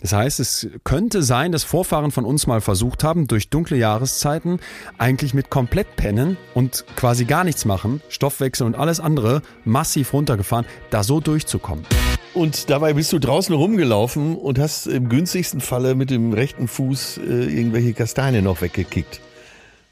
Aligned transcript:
Das 0.00 0.12
heißt, 0.12 0.40
es 0.40 0.68
könnte 0.82 1.22
sein, 1.22 1.52
dass 1.52 1.62
Vorfahren 1.62 2.10
von 2.10 2.24
uns 2.24 2.46
mal 2.46 2.60
versucht 2.60 3.04
haben, 3.04 3.26
durch 3.26 3.50
dunkle 3.50 3.76
Jahreszeiten 3.76 4.58
eigentlich 4.98 5.34
mit 5.34 5.50
komplett 5.50 5.96
pennen 5.96 6.36
und 6.54 6.84
quasi 6.96 7.26
gar 7.26 7.44
nichts 7.44 7.64
machen, 7.64 8.00
Stoffwechsel 8.08 8.66
und 8.66 8.76
alles 8.76 8.98
andere 8.98 9.42
massiv 9.64 10.12
runtergefahren, 10.12 10.66
da 10.90 11.02
so 11.02 11.20
durchzukommen. 11.20 11.84
Und 12.32 12.70
dabei 12.70 12.94
bist 12.94 13.12
du 13.12 13.18
draußen 13.18 13.54
rumgelaufen 13.54 14.36
und 14.36 14.58
hast 14.58 14.86
im 14.86 15.08
günstigsten 15.08 15.60
Falle 15.60 15.94
mit 15.94 16.10
dem 16.10 16.32
rechten 16.32 16.68
Fuß 16.68 17.18
äh, 17.18 17.20
irgendwelche 17.22 17.92
Kastanien 17.92 18.44
noch 18.44 18.62
weggekickt. 18.62 19.20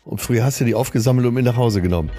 Und 0.05 0.21
früher 0.21 0.45
hast 0.45 0.61
du 0.61 0.65
die 0.65 0.75
aufgesammelt 0.75 1.27
und 1.27 1.35
mit 1.35 1.45
nach 1.45 1.57
Hause 1.57 1.83
genommen. 1.83 2.11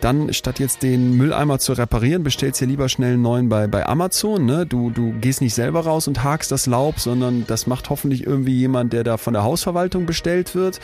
Dann 0.00 0.32
statt 0.32 0.60
jetzt 0.60 0.82
den 0.82 1.16
Mülleimer 1.16 1.58
zu 1.58 1.72
reparieren, 1.72 2.22
bestellst 2.22 2.60
du 2.60 2.66
lieber 2.66 2.88
schnell 2.88 3.14
einen 3.14 3.22
neuen 3.22 3.48
bei, 3.48 3.66
bei 3.66 3.86
Amazon. 3.86 4.44
Ne? 4.44 4.64
Du, 4.64 4.90
du 4.90 5.12
gehst 5.20 5.40
nicht 5.40 5.54
selber 5.54 5.80
raus 5.80 6.06
und 6.06 6.22
hakst 6.22 6.52
das 6.52 6.66
Laub, 6.66 7.00
sondern 7.00 7.46
das 7.46 7.66
macht 7.66 7.90
hoffentlich 7.90 8.24
irgendwie 8.24 8.56
jemand, 8.56 8.92
der 8.92 9.02
da 9.02 9.16
von 9.16 9.32
der 9.32 9.42
Hausverwaltung 9.42 10.06
bestellt 10.06 10.54
wird. 10.54 10.78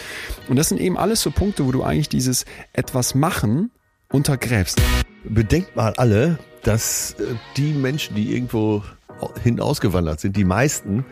Und 0.49 0.57
das 0.57 0.69
sind 0.69 0.81
eben 0.81 0.99
alles 0.99 1.21
so 1.21 1.31
Punkte, 1.31 1.65
wo 1.65 1.71
du 1.71 1.85
eigentlich 1.85 2.09
dieses 2.09 2.45
etwas 2.73 3.15
machen 3.15 3.71
untergräbst. 4.11 4.83
Bedenkt 5.23 5.77
mal 5.77 5.95
alle, 5.95 6.39
dass 6.63 7.15
äh, 7.15 7.35
die 7.57 7.73
Menschen, 7.73 8.17
die 8.17 8.35
irgendwo 8.35 8.83
hin 9.43 9.61
ausgewandert 9.61 10.21
sind, 10.21 10.37
die 10.37 10.45
meisten 10.45 11.05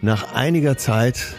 nach 0.00 0.32
einiger 0.34 0.76
Zeit 0.76 1.34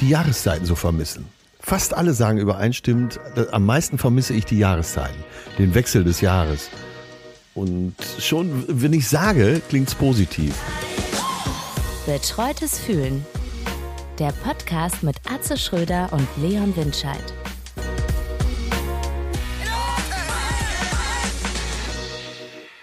die 0.00 0.08
Jahreszeiten 0.08 0.66
so 0.66 0.74
vermissen. 0.74 1.35
Fast 1.66 1.96
alle 1.96 2.14
sagen 2.14 2.38
übereinstimmend, 2.38 3.18
äh, 3.34 3.46
am 3.50 3.66
meisten 3.66 3.98
vermisse 3.98 4.32
ich 4.34 4.44
die 4.44 4.56
Jahreszeiten, 4.56 5.18
den 5.58 5.74
Wechsel 5.74 6.04
des 6.04 6.20
Jahres. 6.20 6.70
Und 7.56 7.96
schon, 8.20 8.64
wenn 8.68 8.92
ich 8.92 9.08
sage, 9.08 9.60
klingt's 9.68 9.96
positiv. 9.96 10.54
Betreutes 12.06 12.78
Fühlen. 12.78 13.26
Der 14.20 14.30
Podcast 14.44 15.02
mit 15.02 15.16
Atze 15.28 15.56
Schröder 15.56 16.08
und 16.12 16.28
Leon 16.36 16.76
Windscheid. 16.76 17.34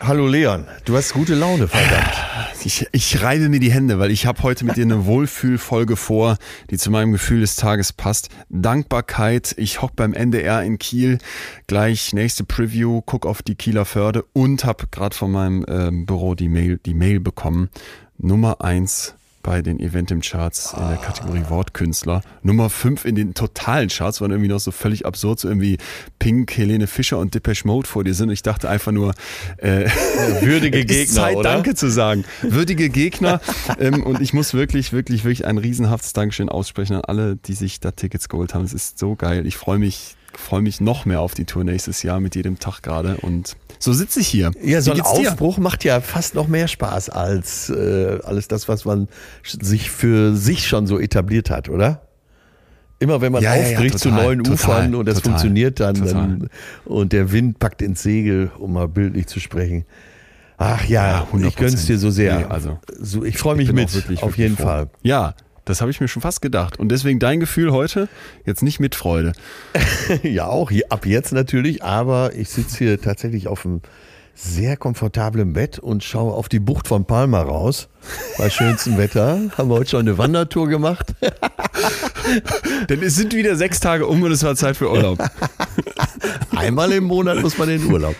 Hallo 0.01 0.27
Leon, 0.27 0.67
du 0.83 0.97
hast 0.97 1.13
gute 1.13 1.35
Laune, 1.35 1.69
verdammt. 1.69 2.22
Ich, 2.65 2.87
ich 2.93 3.21
reibe 3.21 3.49
mir 3.49 3.59
die 3.59 3.71
Hände, 3.71 3.99
weil 3.99 4.09
ich 4.09 4.25
habe 4.25 4.41
heute 4.41 4.63
mit 4.63 4.77
dir 4.77 4.83
eine 4.85 5.05
Wohlfühlfolge 5.05 5.97
vor, 5.97 6.37
die 6.69 6.77
zu 6.77 6.91
meinem 6.91 7.11
Gefühl 7.11 7.41
des 7.41 7.57
Tages 7.57 7.91
passt. 7.91 8.29
Dankbarkeit. 8.49 9.53
Ich 9.57 9.81
hock 9.81 9.95
beim 9.97 10.13
NDR 10.13 10.63
in 10.63 10.77
Kiel. 10.77 11.17
Gleich 11.67 12.13
nächste 12.13 12.45
Preview, 12.45 13.01
guck 13.01 13.25
auf 13.25 13.41
die 13.41 13.55
Kieler 13.55 13.83
Förde 13.83 14.23
und 14.31 14.63
habe 14.63 14.87
gerade 14.91 15.15
von 15.15 15.31
meinem 15.31 15.65
äh, 15.67 16.05
Büro 16.05 16.35
die 16.35 16.47
Mail, 16.47 16.79
die 16.85 16.93
Mail 16.93 17.19
bekommen. 17.19 17.69
Nummer 18.17 18.61
eins 18.61 19.15
bei 19.43 19.61
den 19.61 19.79
Eventim-Charts 19.79 20.73
in 20.73 20.87
der 20.87 20.97
Kategorie 20.97 21.43
Wortkünstler. 21.49 22.21
Nummer 22.41 22.69
5 22.69 23.05
in 23.05 23.15
den 23.15 23.33
totalen 23.33 23.89
Charts 23.89 24.21
waren 24.21 24.31
irgendwie 24.31 24.49
noch 24.49 24.59
so 24.59 24.71
völlig 24.71 25.05
absurd, 25.05 25.39
so 25.39 25.49
irgendwie 25.49 25.77
Pink, 26.17 26.55
Helene 26.57 26.87
Fischer 26.87 27.19
und 27.19 27.35
Depeche 27.35 27.67
Mode 27.67 27.87
vor 27.87 28.03
dir 28.03 28.13
sind. 28.13 28.29
Und 28.29 28.33
ich 28.33 28.41
dachte 28.41 28.69
einfach 28.69 28.93
nur, 28.93 29.13
äh, 29.57 29.89
würdige 30.41 30.85
Gegner, 30.85 31.13
Zeit, 31.13 31.35
oder? 31.35 31.49
Danke 31.49 31.75
zu 31.75 31.91
sagen. 31.91 32.23
Würdige 32.41 32.89
Gegner. 32.89 33.41
ähm, 33.79 34.01
und 34.03 34.21
ich 34.21 34.33
muss 34.33 34.53
wirklich, 34.53 34.93
wirklich, 34.93 35.25
wirklich 35.25 35.45
ein 35.45 35.57
riesenhaftes 35.57 36.13
Dankeschön 36.13 36.49
aussprechen 36.49 36.95
an 36.95 37.03
alle, 37.05 37.35
die 37.35 37.53
sich 37.53 37.79
da 37.79 37.91
Tickets 37.91 38.29
geholt 38.29 38.53
haben. 38.53 38.63
Es 38.63 38.73
ist 38.73 38.97
so 38.97 39.15
geil. 39.15 39.45
Ich 39.45 39.57
freue 39.57 39.77
mich 39.77 40.15
freue 40.35 40.61
mich 40.61 40.81
noch 40.81 41.05
mehr 41.05 41.21
auf 41.21 41.33
die 41.33 41.45
Tour 41.45 41.63
nächstes 41.63 42.03
Jahr 42.03 42.19
mit 42.19 42.35
jedem 42.35 42.59
Tag 42.59 42.81
gerade 42.81 43.17
und 43.17 43.55
so 43.79 43.91
sitze 43.91 44.21
ich 44.21 44.27
hier. 44.27 44.51
Ja, 44.61 44.81
so 44.81 44.91
ein 44.91 44.97
geht's 44.97 45.13
dir? 45.13 45.31
Aufbruch 45.31 45.57
macht 45.57 45.83
ja 45.83 45.99
fast 45.99 46.35
noch 46.35 46.47
mehr 46.47 46.67
Spaß 46.67 47.09
als 47.09 47.69
äh, 47.69 48.19
alles 48.23 48.47
das, 48.47 48.69
was 48.69 48.85
man 48.85 49.07
sich 49.43 49.91
für 49.91 50.35
sich 50.35 50.67
schon 50.67 50.87
so 50.87 50.99
etabliert 50.99 51.49
hat, 51.49 51.69
oder? 51.69 52.07
Immer 52.99 53.19
wenn 53.19 53.33
man 53.33 53.43
Ja, 53.43 53.55
ja, 53.55 53.61
ja, 53.61 53.69
aufbricht 53.71 53.99
zu 53.99 54.09
neuen 54.09 54.43
total, 54.43 54.53
Ufern 54.53 54.95
und 54.95 55.05
das 55.05 55.15
total, 55.15 55.31
funktioniert 55.31 55.79
dann, 55.81 55.95
dann 55.95 56.49
und 56.85 57.11
der 57.11 57.31
Wind 57.33 57.59
packt 57.59 57.81
ins 57.81 58.01
Segel, 58.01 58.51
um 58.57 58.73
mal 58.73 58.87
bildlich 58.87 59.27
zu 59.27 59.41
sprechen. 59.41 59.85
Ach 60.57 60.85
ja, 60.85 61.27
Ja, 61.33 61.47
ich 61.47 61.55
gönn's 61.57 61.85
dir 61.85 61.97
so 61.97 62.09
sehr. 62.09 62.39
Nee, 62.39 62.45
also, 62.45 62.79
so, 62.99 63.25
ich 63.25 63.37
freue 63.37 63.55
mich 63.55 63.67
bin 63.67 63.75
mit, 63.75 63.93
wirklich, 63.93 64.19
auf 64.19 64.29
wirklich 64.29 64.43
jeden 64.43 64.55
froh. 64.55 64.63
Fall. 64.63 64.89
Ja, 65.01 65.33
das 65.65 65.81
habe 65.81 65.91
ich 65.91 66.01
mir 66.01 66.07
schon 66.07 66.21
fast 66.21 66.41
gedacht. 66.41 66.79
Und 66.79 66.89
deswegen 66.89 67.19
dein 67.19 67.39
Gefühl 67.39 67.71
heute 67.71 68.09
jetzt 68.45 68.63
nicht 68.63 68.79
mit 68.79 68.95
Freude. 68.95 69.33
Ja, 70.23 70.47
auch 70.47 70.69
hier, 70.69 70.85
ab 70.89 71.05
jetzt 71.05 71.31
natürlich, 71.31 71.83
aber 71.83 72.33
ich 72.35 72.49
sitze 72.49 72.77
hier 72.77 73.01
tatsächlich 73.01 73.47
auf 73.47 73.65
einem 73.65 73.81
sehr 74.35 74.77
komfortablen 74.77 75.53
Bett 75.53 75.79
und 75.79 76.03
schaue 76.03 76.33
auf 76.33 76.49
die 76.49 76.59
Bucht 76.59 76.87
von 76.87 77.05
Palma 77.05 77.41
raus. 77.41 77.87
Bei 78.37 78.49
schönstem 78.49 78.97
Wetter. 78.97 79.39
Haben 79.57 79.69
wir 79.69 79.75
heute 79.75 79.91
schon 79.91 80.01
eine 80.01 80.17
Wandertour 80.17 80.67
gemacht. 80.67 81.13
Denn 82.89 83.01
es 83.03 83.15
sind 83.15 83.33
wieder 83.33 83.55
sechs 83.55 83.79
Tage 83.79 84.07
um 84.07 84.21
und 84.23 84.31
es 84.31 84.43
war 84.43 84.55
Zeit 84.55 84.77
für 84.77 84.89
Urlaub. 84.89 85.19
Einmal 86.55 86.91
im 86.91 87.05
Monat 87.05 87.41
muss 87.41 87.57
man 87.57 87.69
in 87.69 87.81
den 87.81 87.91
Urlaub. 87.91 88.15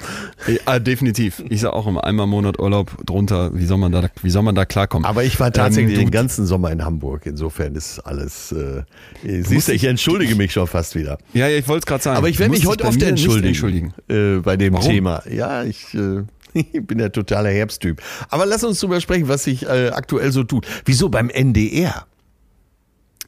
ja, 0.66 0.80
definitiv. 0.80 1.44
Ich 1.50 1.62
sage 1.62 1.74
auch 1.74 1.88
immer 1.88 2.04
einmal 2.04 2.26
im 2.26 2.30
Monat 2.32 2.60
Urlaub 2.60 2.92
drunter. 3.06 3.52
Wie 3.54 3.66
soll 3.66 3.78
man 3.78 3.92
da, 3.92 4.10
wie 4.22 4.30
soll 4.30 4.42
man 4.44 4.56
da 4.56 4.66
klarkommen? 4.66 5.06
Aber 5.06 5.24
ich 5.24 5.40
war 5.40 5.52
tatsächlich 5.52 5.96
Ähm, 5.96 6.06
den 6.06 6.12
ganzen 6.12 6.46
Sommer 6.46 6.72
in 6.72 6.84
Hamburg. 6.84 7.26
Insofern 7.26 7.76
ist 7.76 8.00
alles. 8.00 8.52
Äh, 8.52 8.84
siehst 9.24 9.68
du, 9.68 9.74
ich 9.74 9.84
entschuldige 9.84 10.36
mich 10.36 10.54
schon 10.54 10.68
fast 10.68 10.96
wieder. 10.96 11.18
ja, 11.34 11.48
ja, 11.48 11.58
ich 11.58 11.68
wollte 11.68 11.80
es 11.80 11.86
gerade 11.86 12.04
sagen. 12.04 12.18
Aber 12.18 12.30
ich 12.30 12.40
werde 12.40 12.52
mich 12.52 12.64
musst 12.64 12.80
heute 12.80 12.88
oft 12.88 13.02
entschuldigen, 13.02 13.48
entschuldigen. 13.48 13.94
Äh, 14.10 14.40
bei 14.42 14.58
dem 14.58 14.74
Warum? 14.74 14.90
Thema. 14.90 15.24
Ja, 15.30 15.64
ich, 15.64 15.94
äh, 15.94 16.24
ich 16.54 16.86
bin 16.86 16.98
der 16.98 17.12
totale 17.12 17.50
Herbsttyp. 17.50 18.02
Aber 18.30 18.46
lass 18.46 18.64
uns 18.64 18.80
drüber 18.80 19.00
sprechen, 19.02 19.28
was 19.28 19.44
sich 19.44 19.64
äh, 19.66 19.90
aktuell 19.90 20.32
so 20.32 20.44
tut. 20.44 20.66
Wieso 20.86 21.10
beim 21.10 21.30
NDR? 21.30 22.06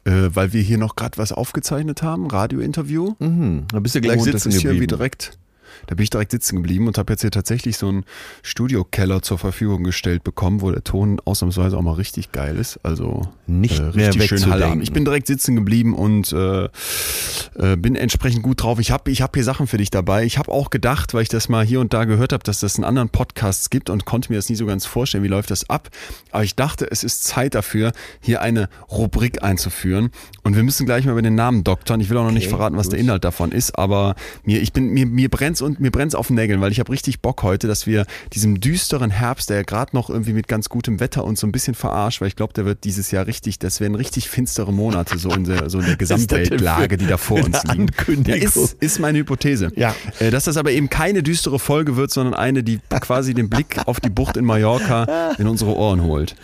Äh, 0.06 0.34
weil 0.34 0.52
wir 0.52 0.62
hier 0.62 0.78
noch 0.78 0.94
gerade 0.94 1.18
was 1.18 1.32
aufgezeichnet 1.32 2.02
haben, 2.02 2.28
Radiointerview. 2.28 3.14
Da 3.18 3.80
bist 3.80 3.96
du 3.96 4.00
gleich 4.00 4.20
und 4.20 4.32
das 4.32 4.44
sitzen 4.44 4.50
ist 4.50 4.60
hier 4.60 4.70
wie 4.70 4.74
geblieben. 4.74 4.98
direkt. 4.98 5.38
Da 5.86 5.94
bin 5.94 6.04
ich 6.04 6.10
direkt 6.10 6.30
sitzen 6.30 6.56
geblieben 6.56 6.86
und 6.86 6.98
habe 6.98 7.12
jetzt 7.12 7.22
hier 7.22 7.30
tatsächlich 7.30 7.76
so 7.76 7.88
einen 7.88 8.04
Studiokeller 8.42 9.22
zur 9.22 9.38
Verfügung 9.38 9.84
gestellt 9.84 10.24
bekommen, 10.24 10.60
wo 10.60 10.70
der 10.70 10.84
Ton 10.84 11.20
ausnahmsweise 11.24 11.76
auch 11.76 11.82
mal 11.82 11.94
richtig 11.94 12.32
geil 12.32 12.56
ist. 12.56 12.78
Also 12.82 13.28
Nicht 13.46 13.78
äh, 13.78 13.82
mehr 13.82 14.08
richtig 14.08 14.12
schön 14.12 14.38
wegzudenken. 14.38 14.52
Halle 14.52 14.70
haben. 14.70 14.82
Ich 14.82 14.92
bin 14.92 15.04
direkt 15.04 15.26
sitzen 15.26 15.56
geblieben 15.56 15.94
und 15.94 16.32
äh, 16.32 16.64
äh, 16.64 17.76
bin 17.76 17.96
entsprechend 17.96 18.42
gut 18.42 18.62
drauf. 18.62 18.78
Ich 18.78 18.90
habe 18.90 19.10
ich 19.10 19.22
hab 19.22 19.34
hier 19.34 19.44
Sachen 19.44 19.66
für 19.66 19.78
dich 19.78 19.90
dabei. 19.90 20.24
Ich 20.24 20.38
habe 20.38 20.50
auch 20.50 20.70
gedacht, 20.70 21.14
weil 21.14 21.22
ich 21.22 21.28
das 21.28 21.48
mal 21.48 21.64
hier 21.64 21.80
und 21.80 21.92
da 21.92 22.04
gehört 22.04 22.32
habe, 22.32 22.44
dass 22.44 22.60
das 22.60 22.76
in 22.78 22.84
anderen 22.84 23.08
Podcasts 23.08 23.70
gibt 23.70 23.90
und 23.90 24.04
konnte 24.04 24.32
mir 24.32 24.36
das 24.36 24.48
nie 24.48 24.56
so 24.56 24.66
ganz 24.66 24.86
vorstellen, 24.86 25.24
wie 25.24 25.28
läuft 25.28 25.50
das 25.50 25.68
ab. 25.70 25.88
Aber 26.30 26.44
ich 26.44 26.54
dachte, 26.54 26.90
es 26.90 27.04
ist 27.04 27.24
Zeit 27.24 27.54
dafür, 27.54 27.92
hier 28.20 28.42
eine 28.42 28.68
Rubrik 28.90 29.42
einzuführen. 29.42 30.10
Und 30.42 30.56
wir 30.56 30.62
müssen 30.62 30.86
gleich 30.86 31.04
mal 31.04 31.12
über 31.12 31.22
den 31.22 31.34
Namen 31.34 31.64
doktern. 31.64 32.00
Ich 32.00 32.10
will 32.10 32.16
auch 32.16 32.24
noch 32.24 32.32
nicht 32.32 32.46
Okay, 32.46 32.56
verraten, 32.56 32.76
was 32.76 32.88
der 32.88 32.98
gut. 32.98 33.04
Inhalt 33.06 33.24
davon 33.24 33.52
ist, 33.52 33.78
aber 33.78 34.14
mir, 34.44 34.60
ich 34.60 34.72
bin, 34.72 34.88
mir, 34.88 35.06
mir 35.06 35.28
brennt's 35.28 35.62
und 35.66 35.80
mir 35.80 35.90
brennt's 35.90 36.14
auf 36.14 36.28
den 36.28 36.36
Nägeln, 36.36 36.60
weil 36.60 36.72
ich 36.72 36.80
habe 36.80 36.90
richtig 36.92 37.20
Bock 37.20 37.42
heute, 37.42 37.66
dass 37.66 37.86
wir 37.86 38.06
diesem 38.32 38.60
düsteren 38.60 39.10
Herbst, 39.10 39.50
der 39.50 39.58
ja 39.58 39.62
gerade 39.62 39.94
noch 39.94 40.08
irgendwie 40.08 40.32
mit 40.32 40.48
ganz 40.48 40.68
gutem 40.68 41.00
Wetter 41.00 41.24
uns 41.24 41.40
so 41.40 41.46
ein 41.46 41.52
bisschen 41.52 41.74
verarscht, 41.74 42.20
weil 42.20 42.28
ich 42.28 42.36
glaube, 42.36 42.54
der 42.54 42.64
wird 42.64 42.84
dieses 42.84 43.10
Jahr 43.10 43.26
richtig, 43.26 43.58
das 43.58 43.80
werden 43.80 43.94
richtig 43.94 44.28
finstere 44.30 44.72
Monate 44.72 45.18
so 45.18 45.30
in 45.30 45.44
der, 45.44 45.68
so 45.68 45.80
in 45.80 45.86
der 45.86 45.96
Gesamtweltlage, 46.06 46.96
die 46.96 47.06
da 47.06 47.16
vor 47.16 47.44
uns. 47.44 47.64
Ankündigung? 47.66 48.40
Ja, 48.40 48.46
ist, 48.46 48.76
ist 48.80 49.00
meine 49.00 49.18
Hypothese. 49.18 49.72
Ja. 49.76 49.94
Äh, 50.20 50.30
Dass 50.30 50.44
das 50.44 50.56
aber 50.56 50.70
eben 50.70 50.88
keine 50.88 51.22
düstere 51.22 51.58
Folge 51.58 51.96
wird, 51.96 52.10
sondern 52.10 52.34
eine, 52.34 52.62
die 52.62 52.80
quasi 53.00 53.34
den 53.34 53.50
Blick 53.50 53.80
auf 53.86 54.00
die 54.00 54.10
Bucht 54.10 54.36
in 54.36 54.44
Mallorca 54.44 55.32
in 55.38 55.48
unsere 55.48 55.74
Ohren 55.76 56.02
holt. 56.02 56.36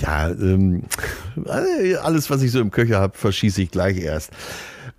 Ja, 0.00 0.30
ähm, 0.30 0.82
alles, 1.46 2.28
was 2.30 2.42
ich 2.42 2.50
so 2.50 2.60
im 2.60 2.70
Köcher 2.70 3.00
habe, 3.00 3.16
verschieße 3.16 3.62
ich 3.62 3.70
gleich 3.70 3.98
erst. 3.98 4.30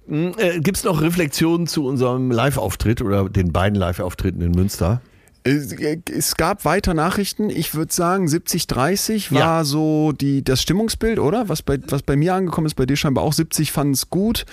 Hm, 0.08 0.34
Äh, 0.38 0.60
Gibt 0.60 0.78
es 0.78 0.84
noch 0.84 1.02
Reflexionen 1.02 1.68
zu 1.68 1.86
unserem 1.86 2.32
Live-Auftritt 2.32 3.02
oder 3.02 3.30
den 3.30 3.52
beiden 3.52 3.78
Live-Auftritten 3.80 4.42
in 4.42 4.52
Münster? 4.52 5.02
Es, 5.46 5.74
es 6.10 6.38
gab 6.38 6.64
weiter 6.64 6.94
Nachrichten. 6.94 7.50
Ich 7.50 7.76
würde 7.76 7.94
sagen, 7.94 8.28
70-30 8.28 9.34
war 9.34 9.40
Ja. 9.40 9.64
so 9.66 10.14
die, 10.14 10.42
das 10.42 10.62
Stimmungsbild, 10.62 11.20
oder? 11.20 11.50
Was 11.50 11.62
bei, 11.62 11.80
was 11.90 12.02
bei 12.02 12.16
mir 12.16 12.34
angekommen 12.34 12.66
ist, 12.66 12.76
bei 12.76 12.86
dir 12.86 12.96
scheinbar 12.96 13.26
auch. 13.26 13.34
70 13.34 13.74
fanden 13.74 13.94
es 13.94 14.10
gut. 14.10 14.46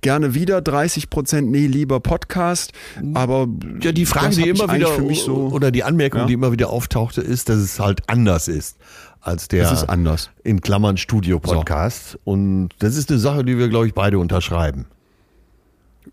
Gerne 0.00 0.32
wieder. 0.34 0.62
30 0.62 1.10
Prozent, 1.10 1.50
nee, 1.50 1.66
lieber 1.66 2.00
Podcast. 2.00 2.72
Aber 3.12 3.46
Ja, 3.82 3.92
die 3.92 4.06
Frage, 4.06 4.36
die 4.36 4.48
immer 4.48 4.72
wieder 4.74 4.88
für 4.88 5.02
mich 5.02 5.20
so. 5.20 5.48
oder 5.52 5.70
die 5.70 5.84
Anmerkung, 5.84 6.20
Ja. 6.22 6.26
die 6.26 6.32
immer 6.32 6.50
wieder 6.50 6.70
auftauchte, 6.70 7.20
ist, 7.20 7.50
dass 7.50 7.58
es 7.58 7.78
halt 7.78 8.08
anders 8.08 8.48
ist 8.48 8.78
als 9.20 9.48
der 9.48 9.70
ist 9.70 9.84
anders. 9.90 10.30
in 10.44 10.62
Klammern 10.62 10.96
Studio-Podcast. 10.96 12.18
Und 12.24 12.70
das 12.78 12.96
ist 12.96 13.10
eine 13.10 13.18
Sache, 13.18 13.44
die 13.44 13.58
wir, 13.58 13.68
glaube 13.68 13.86
ich, 13.86 13.92
beide 13.92 14.18
unterschreiben. 14.18 14.86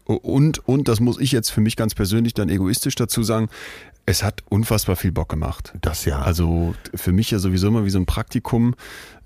Und, 0.03 0.67
und 0.67 0.87
das 0.87 0.99
muss 0.99 1.19
ich 1.19 1.31
jetzt 1.31 1.49
für 1.49 1.61
mich 1.61 1.75
ganz 1.75 1.95
persönlich 1.95 2.33
dann 2.33 2.49
egoistisch 2.49 2.95
dazu 2.95 3.23
sagen, 3.23 3.49
es 4.05 4.23
hat 4.23 4.43
unfassbar 4.49 4.95
viel 4.95 5.11
Bock 5.11 5.29
gemacht. 5.29 5.73
Das 5.81 6.05
ja. 6.05 6.21
Also 6.21 6.75
für 6.93 7.11
mich 7.11 7.31
ja 7.31 7.39
sowieso 7.39 7.67
immer 7.69 7.85
wie 7.85 7.89
so 7.89 7.97
ein 7.99 8.05
Praktikum, 8.05 8.75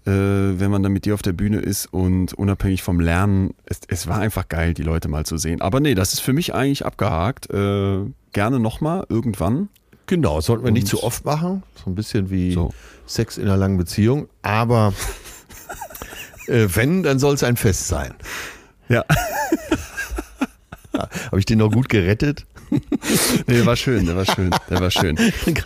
äh, 0.05 0.11
wenn 0.11 0.71
man 0.71 0.81
dann 0.83 0.93
mit 0.93 1.03
dir 1.05 1.13
auf 1.13 1.21
der 1.21 1.33
Bühne 1.33 1.57
ist 1.59 1.87
und 1.91 2.33
unabhängig 2.33 2.81
vom 2.81 2.99
Lernen, 3.01 3.53
es, 3.65 3.81
es 3.89 4.07
war 4.07 4.19
einfach 4.19 4.47
geil, 4.47 4.73
die 4.73 4.83
Leute 4.83 5.09
mal 5.09 5.25
zu 5.25 5.37
sehen. 5.37 5.61
Aber 5.61 5.79
nee, 5.81 5.95
das 5.95 6.13
ist 6.13 6.21
für 6.21 6.31
mich 6.33 6.53
eigentlich 6.53 6.85
abgehakt. 6.85 7.49
Äh, 7.49 7.99
gerne 8.31 8.59
nochmal, 8.59 9.05
irgendwann. 9.09 9.67
Genau, 10.05 10.37
das 10.37 10.45
sollten 10.45 10.63
wir 10.63 10.71
nicht 10.71 10.83
Und- 10.93 10.99
zu 10.99 11.03
oft 11.03 11.25
machen. 11.25 11.63
So 11.83 11.89
ein 11.91 11.95
bisschen 11.95 12.29
wie 12.29 12.53
So. 12.53 12.73
Sex 13.05 13.37
in 13.37 13.43
einer 13.45 13.57
langen 13.57 13.77
Beziehung. 13.77 14.29
Aber 14.41 14.93
Äh, 16.47 16.67
wenn, 16.73 17.03
dann 17.03 17.19
soll 17.19 17.35
es 17.35 17.43
ein 17.43 17.57
Fest 17.57 17.87
sein. 17.89 18.15
Ja. 18.87 19.05
Habe 21.29 21.39
ich 21.39 21.45
den 21.45 21.59
noch 21.59 21.71
gut 21.71 21.89
gerettet? 21.89 22.45
nee, 22.69 22.79
der 23.47 23.65
war 23.65 23.75
schön, 23.75 24.05
der 24.05 24.15
war 24.15 24.25
schön, 24.25 24.51
der 24.69 24.79
war 24.79 24.91
schön. 24.91 25.17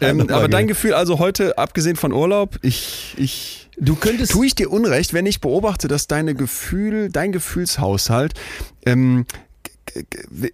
ähm, 0.01 0.30
aber 0.30 0.48
dein 0.48 0.68
Gefühl, 0.68 0.94
also 0.94 1.19
heute, 1.19 1.57
abgesehen 1.57 1.95
von 1.95 2.13
Urlaub, 2.13 2.60
ich, 2.62 3.15
ich. 3.18 3.69
Du 3.77 3.95
könntest. 3.95 4.31
Tue 4.31 4.45
ich 4.45 4.56
dir 4.56 4.71
Unrecht, 4.71 5.13
wenn 5.13 5.25
ich 5.25 5.42
beobachte, 5.42 5.88
dass 5.88 6.07
deine 6.07 6.36
Gefühl, 6.36 7.10
dein 7.10 7.31
Gefühlshaushalt, 7.31 8.33
ähm, 8.86 9.25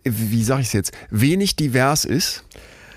wie 0.03 0.44
sage 0.44 0.61
ich 0.61 0.67
es 0.67 0.73
jetzt, 0.73 0.94
wenig 1.09 1.56
divers 1.56 2.06
ist? 2.06 2.44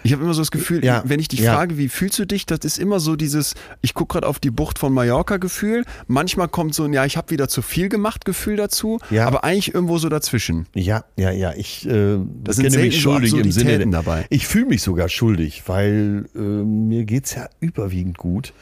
Ich 0.02 0.12
habe 0.12 0.22
immer 0.22 0.34
so 0.34 0.40
das 0.40 0.50
Gefühl, 0.50 0.84
ja, 0.84 1.02
wenn 1.06 1.20
ich 1.20 1.28
dich 1.28 1.40
ja. 1.40 1.54
frage, 1.54 1.78
wie 1.78 1.88
fühlst 1.88 2.19
du 2.19 2.26
dich, 2.26 2.46
das 2.46 2.60
ist 2.64 2.78
immer 2.78 3.00
so 3.00 3.16
dieses, 3.16 3.54
ich 3.81 3.94
gucke 3.94 4.14
gerade 4.14 4.26
auf 4.26 4.38
die 4.38 4.50
Bucht 4.50 4.78
von 4.78 4.93
Mallorca 4.93 5.37
Gefühl. 5.37 5.84
Manchmal 6.06 6.49
kommt 6.49 6.75
so 6.75 6.84
ein, 6.84 6.93
ja, 6.93 7.04
ich 7.04 7.16
habe 7.16 7.31
wieder 7.31 7.49
zu 7.49 7.62
viel 7.62 7.88
gemacht 7.88 8.25
Gefühl 8.25 8.56
dazu, 8.56 8.99
ja. 9.10 9.26
aber 9.26 9.44
eigentlich 9.44 9.75
irgendwo 9.75 9.99
so 9.99 10.08
dazwischen. 10.08 10.66
Ja, 10.75 11.04
ja, 11.16 11.31
ja, 11.31 11.52
ich 11.54 11.88
äh, 11.88 12.19
das 12.43 12.58
kenne 12.58 12.78
mich 12.78 13.00
schuldig 13.00 13.34
im 13.34 13.52
Sinne 13.52 13.87
dabei. 13.88 14.26
Ich 14.31 14.46
fühle 14.46 14.66
mich 14.66 14.82
sogar 14.82 15.08
schuldig, 15.08 15.64
weil 15.66 16.26
äh, 16.34 16.38
mir 16.38 17.06
es 17.22 17.34
ja 17.34 17.48
überwiegend 17.60 18.19
gut. 18.19 18.52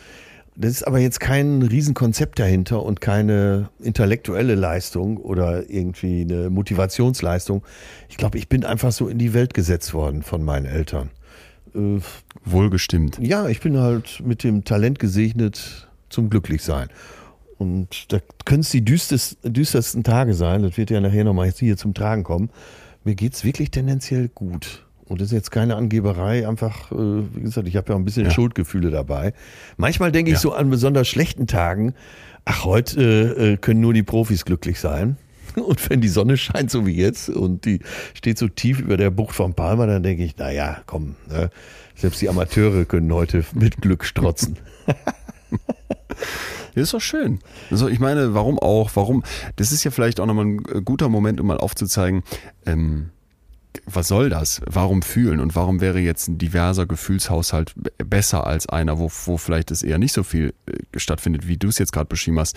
Das 0.57 0.73
ist 0.73 0.87
aber 0.87 0.99
jetzt 0.99 1.21
kein 1.21 1.63
Riesenkonzept 1.63 2.39
dahinter 2.39 2.83
und 2.83 3.01
keine 3.01 3.71
intellektuelle 3.81 4.55
Leistung 4.55 5.17
oder 5.17 5.71
irgendwie 5.71 6.21
eine 6.21 6.51
Motivationsleistung. 6.51 7.63
Ich 8.11 8.19
glaube, 8.19 8.37
ich 8.37 8.49
bin 8.49 8.65
einfach 8.65 8.93
so 8.93 9.09
in 9.09 9.17
die 9.17 9.33
Welt 9.33 9.55
gesetzt 9.55 9.95
worden 9.95 10.23
von 10.23 10.43
meinen 10.43 10.67
Eltern. 10.67 11.09
Äh, 11.75 12.01
Wohlgestimmt. 12.45 13.19
Ja, 13.21 13.49
ich 13.49 13.61
bin 13.61 13.79
halt 13.79 14.23
mit 14.25 14.45
dem 14.45 14.65
Talent 14.65 14.99
gesegnet 14.99 15.89
zum 16.09 16.31
Glücklichsein. 16.31 16.89
Und 17.59 18.13
da 18.13 18.21
können 18.47 18.61
es 18.61 18.71
die 18.71 18.85
düstersten, 18.85 19.53
düstersten 19.53 20.03
Tage 20.03 20.35
sein, 20.35 20.63
das 20.63 20.77
wird 20.79 20.91
ja 20.91 21.01
nachher 21.01 21.25
nochmal 21.25 21.51
hier 21.51 21.77
zum 21.77 21.93
Tragen 21.93 22.25
kommen. 22.25 22.51
Mir 23.05 23.15
geht 23.15 23.35
es 23.35 23.45
wirklich 23.45 23.71
tendenziell 23.71 24.29
gut. 24.29 24.87
Und 25.05 25.21
das 25.21 25.27
ist 25.27 25.33
jetzt 25.33 25.51
keine 25.51 25.77
Angeberei, 25.77 26.49
einfach, 26.49 26.93
äh, 26.93 26.95
wie 26.97 27.43
gesagt, 27.43 27.67
ich 27.67 27.77
habe 27.77 27.93
ja 27.93 27.99
ein 27.99 28.05
bisschen 28.05 28.27
ja. 28.27 28.31
Schuldgefühle 28.31 28.91
dabei. 28.91 29.35
Manchmal 29.77 30.13
denke 30.13 30.31
ich 30.31 30.37
ja. 30.37 30.41
so 30.41 30.53
an 30.53 30.71
besonders 30.71 31.09
schlechten 31.09 31.47
Tagen, 31.47 31.95
ach, 32.45 32.65
heute 32.65 33.01
äh, 33.01 33.57
können 33.57 33.81
nur 33.81 33.93
die 33.93 34.05
Profis 34.05 34.45
glücklich 34.45 34.79
sein. 34.79 35.17
Und 35.57 35.91
wenn 35.91 36.01
die 36.01 36.09
Sonne 36.09 36.37
scheint, 36.37 36.71
so 36.71 36.87
wie 36.87 36.95
jetzt, 36.95 37.29
und 37.29 37.65
die 37.65 37.81
steht 38.15 38.39
so 38.39 38.49
tief 38.49 38.81
über 38.81 38.97
der 38.97 39.11
Bucht 39.11 39.35
von 39.35 39.55
Palma, 39.55 39.87
dann 39.87 40.03
denke 40.03 40.25
ich, 40.25 40.37
naja, 40.37 40.83
komm, 40.87 41.17
ne? 41.29 41.51
selbst 41.95 42.21
die 42.23 42.29
Amateure 42.29 42.85
können 42.85 43.13
heute 43.13 43.45
mit 43.55 43.81
Glück 43.81 44.05
strotzen. 44.05 44.57
Das 44.87 44.97
ist 46.75 46.95
doch 46.95 47.01
schön. 47.01 47.41
Also 47.71 47.89
ich 47.89 48.01
meine, 48.01 48.35
warum 48.35 48.59
auch? 48.59 48.91
Warum? 48.95 49.23
Das 49.57 49.71
ist 49.73 49.85
ja 49.85 49.91
vielleicht 49.91 50.19
auch 50.21 50.27
nochmal 50.27 50.47
ein 50.47 50.85
guter 50.85 51.09
Moment, 51.09 51.41
um 51.41 51.47
mal 51.47 51.59
aufzuzeigen, 51.59 52.23
ähm, 52.65 53.11
was 53.87 54.09
soll 54.09 54.29
das? 54.31 54.61
Warum 54.67 55.03
fühlen? 55.03 55.41
Und 55.41 55.55
warum 55.55 55.81
wäre 55.81 56.01
jetzt 56.01 56.29
ein 56.29 56.39
diverser 56.39 56.87
Gefühlshaushalt 56.87 57.75
besser 57.99 58.47
als 58.47 58.69
einer, 58.69 58.99
wo, 58.99 59.11
wo 59.25 59.37
vielleicht 59.37 59.71
es 59.71 59.83
eher 59.83 59.99
nicht 59.99 60.13
so 60.13 60.23
viel 60.23 60.55
äh, 60.67 60.99
stattfindet, 60.99 61.47
wie 61.47 61.57
du 61.57 61.69
es 61.69 61.79
jetzt 61.79 61.93
gerade 61.93 62.07
beschrieben 62.07 62.39
hast? 62.39 62.57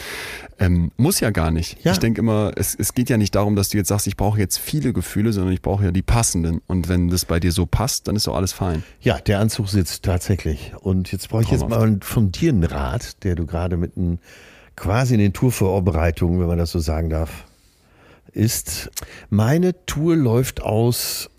Ähm, 0.60 0.92
muss 0.98 1.20
ja 1.20 1.30
gar 1.30 1.52
nicht. 1.52 1.84
Ja. 1.84 1.92
Ich 1.92 2.00
denke 2.00 2.20
immer, 2.20 2.52
es, 2.56 2.76
es 2.76 2.94
geht 2.94 3.10
ja 3.10 3.18
nicht 3.18 3.36
darum, 3.36 3.56
dass 3.56 3.70
du 3.70 3.78
jetzt 3.78 3.90
sagst, 3.90 4.08
ich 4.08 4.18
brauche 4.18 4.40
jetzt 4.40 4.58
viele 4.58 4.94
Gefühle, 4.94 5.34
sondern 5.34 5.54
ich 5.54 5.62
brauche 5.62 5.86
ja 5.86 5.92
die 5.92 6.02
passenden. 6.02 6.62
Und 6.68 6.90
wenn 6.90 7.10
das 7.10 7.26
bei 7.26 7.40
dir 7.40 7.52
so 7.52 7.66
passt, 7.66 8.08
dann 8.08 8.16
ist 8.16 8.28
doch 8.28 8.36
alles 8.36 8.54
fein. 8.54 8.84
Ja, 9.02 9.20
der 9.20 9.40
Anzug 9.40 9.70
sitzt 9.70 10.04
tatsächlich. 10.04 10.74
Und 10.80 11.12
jetzt 11.12 11.30
brauche 11.30 11.44
ich 11.44 11.52
jetzt 11.52 11.68
mal 11.68 11.98
von 12.02 12.32
dir 12.32 12.52
einen 12.52 12.64
Rat, 12.64 13.24
der 13.24 13.36
du 13.36 13.46
gerade 13.46 13.78
mit 13.78 13.98
einem 13.98 14.20
quasi 14.76 15.14
in 15.14 15.20
den 15.20 15.34
Tourvorbereitungen, 15.34 16.40
wenn 16.40 16.48
man 16.48 16.58
das 16.58 16.72
so 16.72 16.80
sagen 16.80 17.10
darf, 17.10 17.46
ist, 18.34 18.90
meine 19.30 19.86
Tour 19.86 20.16
läuft 20.16 20.62
aus, 20.62 21.30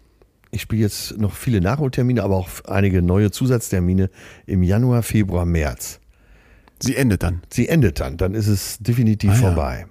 ich 0.51 0.63
spiele 0.63 0.83
jetzt 0.83 1.19
noch 1.19 1.35
viele 1.35 1.61
Nachholtermine, 1.61 2.23
aber 2.23 2.37
auch 2.37 2.49
einige 2.67 3.03
neue 3.03 3.31
Zusatztermine 3.31 4.11
im 4.47 4.63
Januar, 4.63 5.03
Februar, 5.03 5.45
März. 5.45 6.01
Sie 6.79 6.97
endet 6.97 7.23
dann? 7.23 7.43
Sie 7.51 7.69
endet 7.69 8.01
dann, 8.01 8.17
dann 8.17 8.35
ist 8.35 8.47
es 8.47 8.79
definitiv 8.79 9.31
ah, 9.31 9.35
vorbei. 9.35 9.87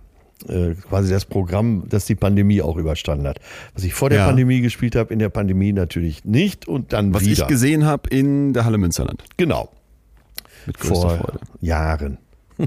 Ja. 0.48 0.56
Äh, 0.56 0.76
quasi 0.76 1.12
das 1.12 1.26
Programm, 1.26 1.86
das 1.88 2.06
die 2.06 2.16
Pandemie 2.16 2.62
auch 2.62 2.78
überstanden 2.78 3.28
hat. 3.28 3.40
Was 3.74 3.84
ich 3.84 3.94
vor 3.94 4.10
der 4.10 4.20
ja. 4.20 4.26
Pandemie 4.26 4.62
gespielt 4.62 4.96
habe, 4.96 5.14
in 5.14 5.20
der 5.20 5.30
Pandemie 5.30 5.72
natürlich 5.72 6.26
nicht 6.26 6.68
und 6.68 6.94
dann 6.94 7.14
Was 7.14 7.24
wieder. 7.24 7.32
Was 7.32 7.40
ich 7.40 7.48
gesehen 7.48 7.86
habe 7.86 8.10
in 8.10 8.54
der 8.54 8.66
Halle 8.66 8.78
Münsterland. 8.78 9.24
Genau. 9.38 9.70
Mit 10.66 10.78
vor 10.78 11.18
Freude. 11.18 11.40
Jahren. 11.62 12.18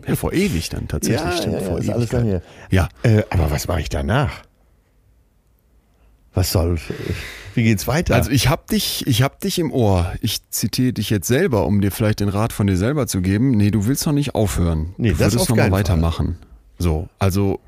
Ja, 0.06 0.16
vor 0.16 0.32
ewig 0.32 0.68
dann 0.68 0.88
tatsächlich. 0.88 1.20
Ja, 1.20 1.36
stimmt, 1.36 1.54
ja, 1.54 1.60
vor 1.60 1.78
ist 1.78 1.90
alles 1.90 2.12
lange 2.12 2.42
Ja. 2.70 2.88
Äh, 3.02 3.22
aber 3.30 3.50
was 3.50 3.68
mache 3.68 3.80
ich 3.80 3.88
danach? 3.88 4.42
Was 6.34 6.52
soll, 6.52 6.78
wie 7.54 7.62
geht's 7.62 7.86
weiter? 7.86 8.14
Also 8.14 8.30
ich 8.30 8.48
hab 8.48 8.66
dich, 8.66 9.06
ich 9.06 9.22
hab 9.22 9.40
dich 9.40 9.58
im 9.58 9.72
Ohr. 9.72 10.12
Ich 10.20 10.50
zitiere 10.50 10.92
dich 10.92 11.08
jetzt 11.08 11.28
selber, 11.28 11.66
um 11.66 11.80
dir 11.80 11.90
vielleicht 11.90 12.20
den 12.20 12.28
Rat 12.28 12.52
von 12.52 12.66
dir 12.66 12.76
selber 12.76 13.06
zu 13.06 13.22
geben. 13.22 13.52
Nee, 13.52 13.70
du 13.70 13.86
willst 13.86 14.04
noch 14.04 14.12
nicht 14.12 14.34
aufhören. 14.34 14.94
Nee, 14.98 15.12
du 15.12 15.16
das 15.16 15.32
würdest 15.32 15.48
noch 15.48 15.56
mal 15.56 15.70
weitermachen. 15.70 16.36
Fall. 16.38 16.48
So, 16.78 17.08
also 17.18 17.60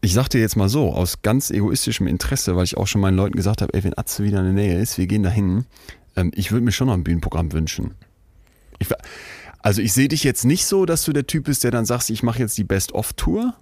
ich 0.00 0.14
sag 0.14 0.28
dir 0.28 0.40
jetzt 0.40 0.56
mal 0.56 0.68
so, 0.68 0.92
aus 0.92 1.22
ganz 1.22 1.50
egoistischem 1.50 2.06
Interesse, 2.06 2.56
weil 2.56 2.64
ich 2.64 2.76
auch 2.76 2.86
schon 2.86 3.00
meinen 3.00 3.16
Leuten 3.16 3.36
gesagt 3.36 3.62
habe, 3.62 3.72
ey, 3.72 3.84
wenn 3.84 3.96
Atze 3.96 4.24
wieder 4.24 4.40
in 4.40 4.44
der 4.44 4.52
Nähe 4.52 4.80
ist, 4.80 4.98
wir 4.98 5.06
gehen 5.06 5.22
dahin. 5.22 5.64
Ähm, 6.16 6.30
ich 6.34 6.52
würde 6.52 6.64
mir 6.64 6.72
schon 6.72 6.88
noch 6.88 6.94
ein 6.94 7.04
Bühnenprogramm 7.04 7.52
wünschen. 7.52 7.94
Ich, 8.78 8.88
also 9.64 9.80
ich 9.80 9.94
sehe 9.94 10.08
dich 10.08 10.22
jetzt 10.24 10.44
nicht 10.44 10.66
so, 10.66 10.84
dass 10.84 11.04
du 11.04 11.14
der 11.14 11.26
Typ 11.26 11.44
bist, 11.44 11.64
der 11.64 11.70
dann 11.70 11.86
sagst, 11.86 12.10
ich 12.10 12.22
mache 12.22 12.38
jetzt 12.38 12.58
die 12.58 12.64
Best-of-Tour. 12.64 13.54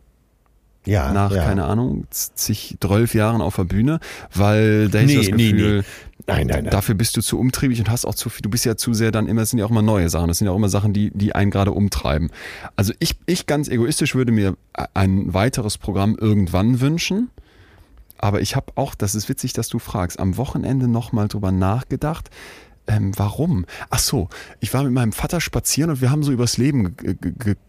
Ja, 0.84 1.12
nach, 1.12 1.30
ja. 1.30 1.44
keine 1.44 1.62
Ahnung, 1.62 2.08
zig, 2.10 2.76
zwölf 2.80 3.14
Jahren 3.14 3.40
auf 3.40 3.54
der 3.54 3.64
Bühne, 3.64 4.00
weil 4.34 4.88
da 4.88 5.00
nee, 5.00 5.14
ist 5.14 5.28
das 5.28 5.36
Gefühl, 5.38 5.52
nee, 5.52 5.78
nee. 5.78 5.82
Nein, 6.26 6.46
nein, 6.48 6.64
nein. 6.64 6.72
dafür 6.72 6.96
bist 6.96 7.16
du 7.16 7.20
zu 7.20 7.38
umtriebig 7.38 7.78
und 7.78 7.88
hast 7.88 8.04
auch 8.04 8.16
zu 8.16 8.30
viel, 8.30 8.42
du 8.42 8.50
bist 8.50 8.64
ja 8.64 8.76
zu 8.76 8.94
sehr 8.94 9.12
dann 9.12 9.28
immer, 9.28 9.42
es 9.42 9.50
sind 9.50 9.60
ja 9.60 9.64
auch 9.64 9.70
immer 9.70 9.82
neue 9.82 10.08
Sachen, 10.08 10.26
das 10.26 10.38
sind 10.38 10.46
ja 10.46 10.52
auch 10.52 10.56
immer 10.56 10.68
Sachen, 10.68 10.92
die, 10.92 11.12
die 11.14 11.36
einen 11.36 11.52
gerade 11.52 11.70
umtreiben. 11.70 12.30
Also 12.74 12.92
ich, 12.98 13.14
ich 13.26 13.46
ganz 13.46 13.68
egoistisch 13.68 14.16
würde 14.16 14.32
mir 14.32 14.56
ein 14.94 15.32
weiteres 15.32 15.78
Programm 15.78 16.16
irgendwann 16.20 16.80
wünschen, 16.80 17.30
aber 18.18 18.40
ich 18.40 18.56
habe 18.56 18.72
auch, 18.74 18.96
das 18.96 19.14
ist 19.14 19.28
witzig, 19.28 19.52
dass 19.52 19.68
du 19.68 19.78
fragst, 19.78 20.18
am 20.18 20.36
Wochenende 20.36 20.88
nochmal 20.88 21.28
drüber 21.28 21.52
nachgedacht, 21.52 22.28
ähm, 22.86 23.12
warum? 23.16 23.64
Ach 23.90 23.98
so, 23.98 24.28
ich 24.60 24.74
war 24.74 24.82
mit 24.82 24.92
meinem 24.92 25.12
Vater 25.12 25.40
spazieren 25.40 25.90
und 25.90 26.00
wir 26.00 26.10
haben 26.10 26.22
so 26.22 26.32
übers 26.32 26.56
Leben 26.56 26.96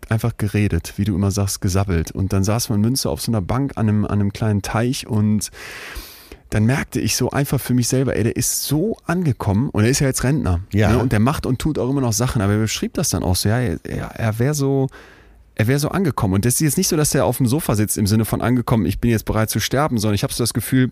einfach 0.09 0.37
geredet, 0.37 0.93
wie 0.97 1.05
du 1.05 1.15
immer 1.15 1.31
sagst, 1.31 1.61
gesabbelt. 1.61 2.11
Und 2.11 2.33
dann 2.33 2.43
saß 2.43 2.69
man 2.69 2.81
Münster 2.81 3.09
auf 3.09 3.21
so 3.21 3.31
einer 3.31 3.41
Bank 3.41 3.73
an 3.75 3.87
einem, 3.87 4.05
an 4.05 4.19
einem 4.19 4.33
kleinen 4.33 4.61
Teich 4.61 5.07
und 5.07 5.51
dann 6.49 6.65
merkte 6.65 6.99
ich 6.99 7.15
so 7.15 7.31
einfach 7.31 7.59
für 7.59 7.73
mich 7.73 7.87
selber, 7.87 8.15
ey, 8.15 8.23
der 8.23 8.35
ist 8.35 8.63
so 8.63 8.97
angekommen 9.05 9.69
und 9.69 9.83
er 9.83 9.89
ist 9.89 9.99
ja 9.99 10.07
jetzt 10.07 10.23
Rentner. 10.23 10.61
Ja. 10.71 10.91
Ne? 10.91 10.99
Und 10.99 11.11
der 11.11 11.19
macht 11.19 11.45
und 11.45 11.59
tut 11.59 11.79
auch 11.79 11.89
immer 11.89 12.01
noch 12.01 12.13
Sachen, 12.13 12.41
aber 12.41 12.53
er 12.53 12.59
beschrieb 12.59 12.93
das 12.93 13.09
dann 13.09 13.23
auch 13.23 13.35
so, 13.35 13.49
ja, 13.49 13.59
er, 13.59 13.79
er 13.83 14.39
wäre 14.39 14.53
so, 14.53 14.87
er 15.55 15.67
wäre 15.67 15.79
so 15.79 15.89
angekommen. 15.89 16.35
Und 16.35 16.45
das 16.45 16.55
ist 16.55 16.59
jetzt 16.61 16.77
nicht 16.77 16.87
so, 16.87 16.95
dass 16.95 17.13
er 17.15 17.25
auf 17.25 17.37
dem 17.37 17.47
Sofa 17.47 17.75
sitzt 17.75 17.97
im 17.97 18.07
Sinne 18.07 18.25
von 18.25 18.41
angekommen, 18.41 18.85
ich 18.85 18.99
bin 18.99 19.09
jetzt 19.09 19.25
bereit 19.25 19.49
zu 19.49 19.59
sterben, 19.59 19.97
sondern 19.97 20.15
ich 20.15 20.23
habe 20.23 20.33
so 20.33 20.43
das 20.43 20.53
Gefühl, 20.53 20.91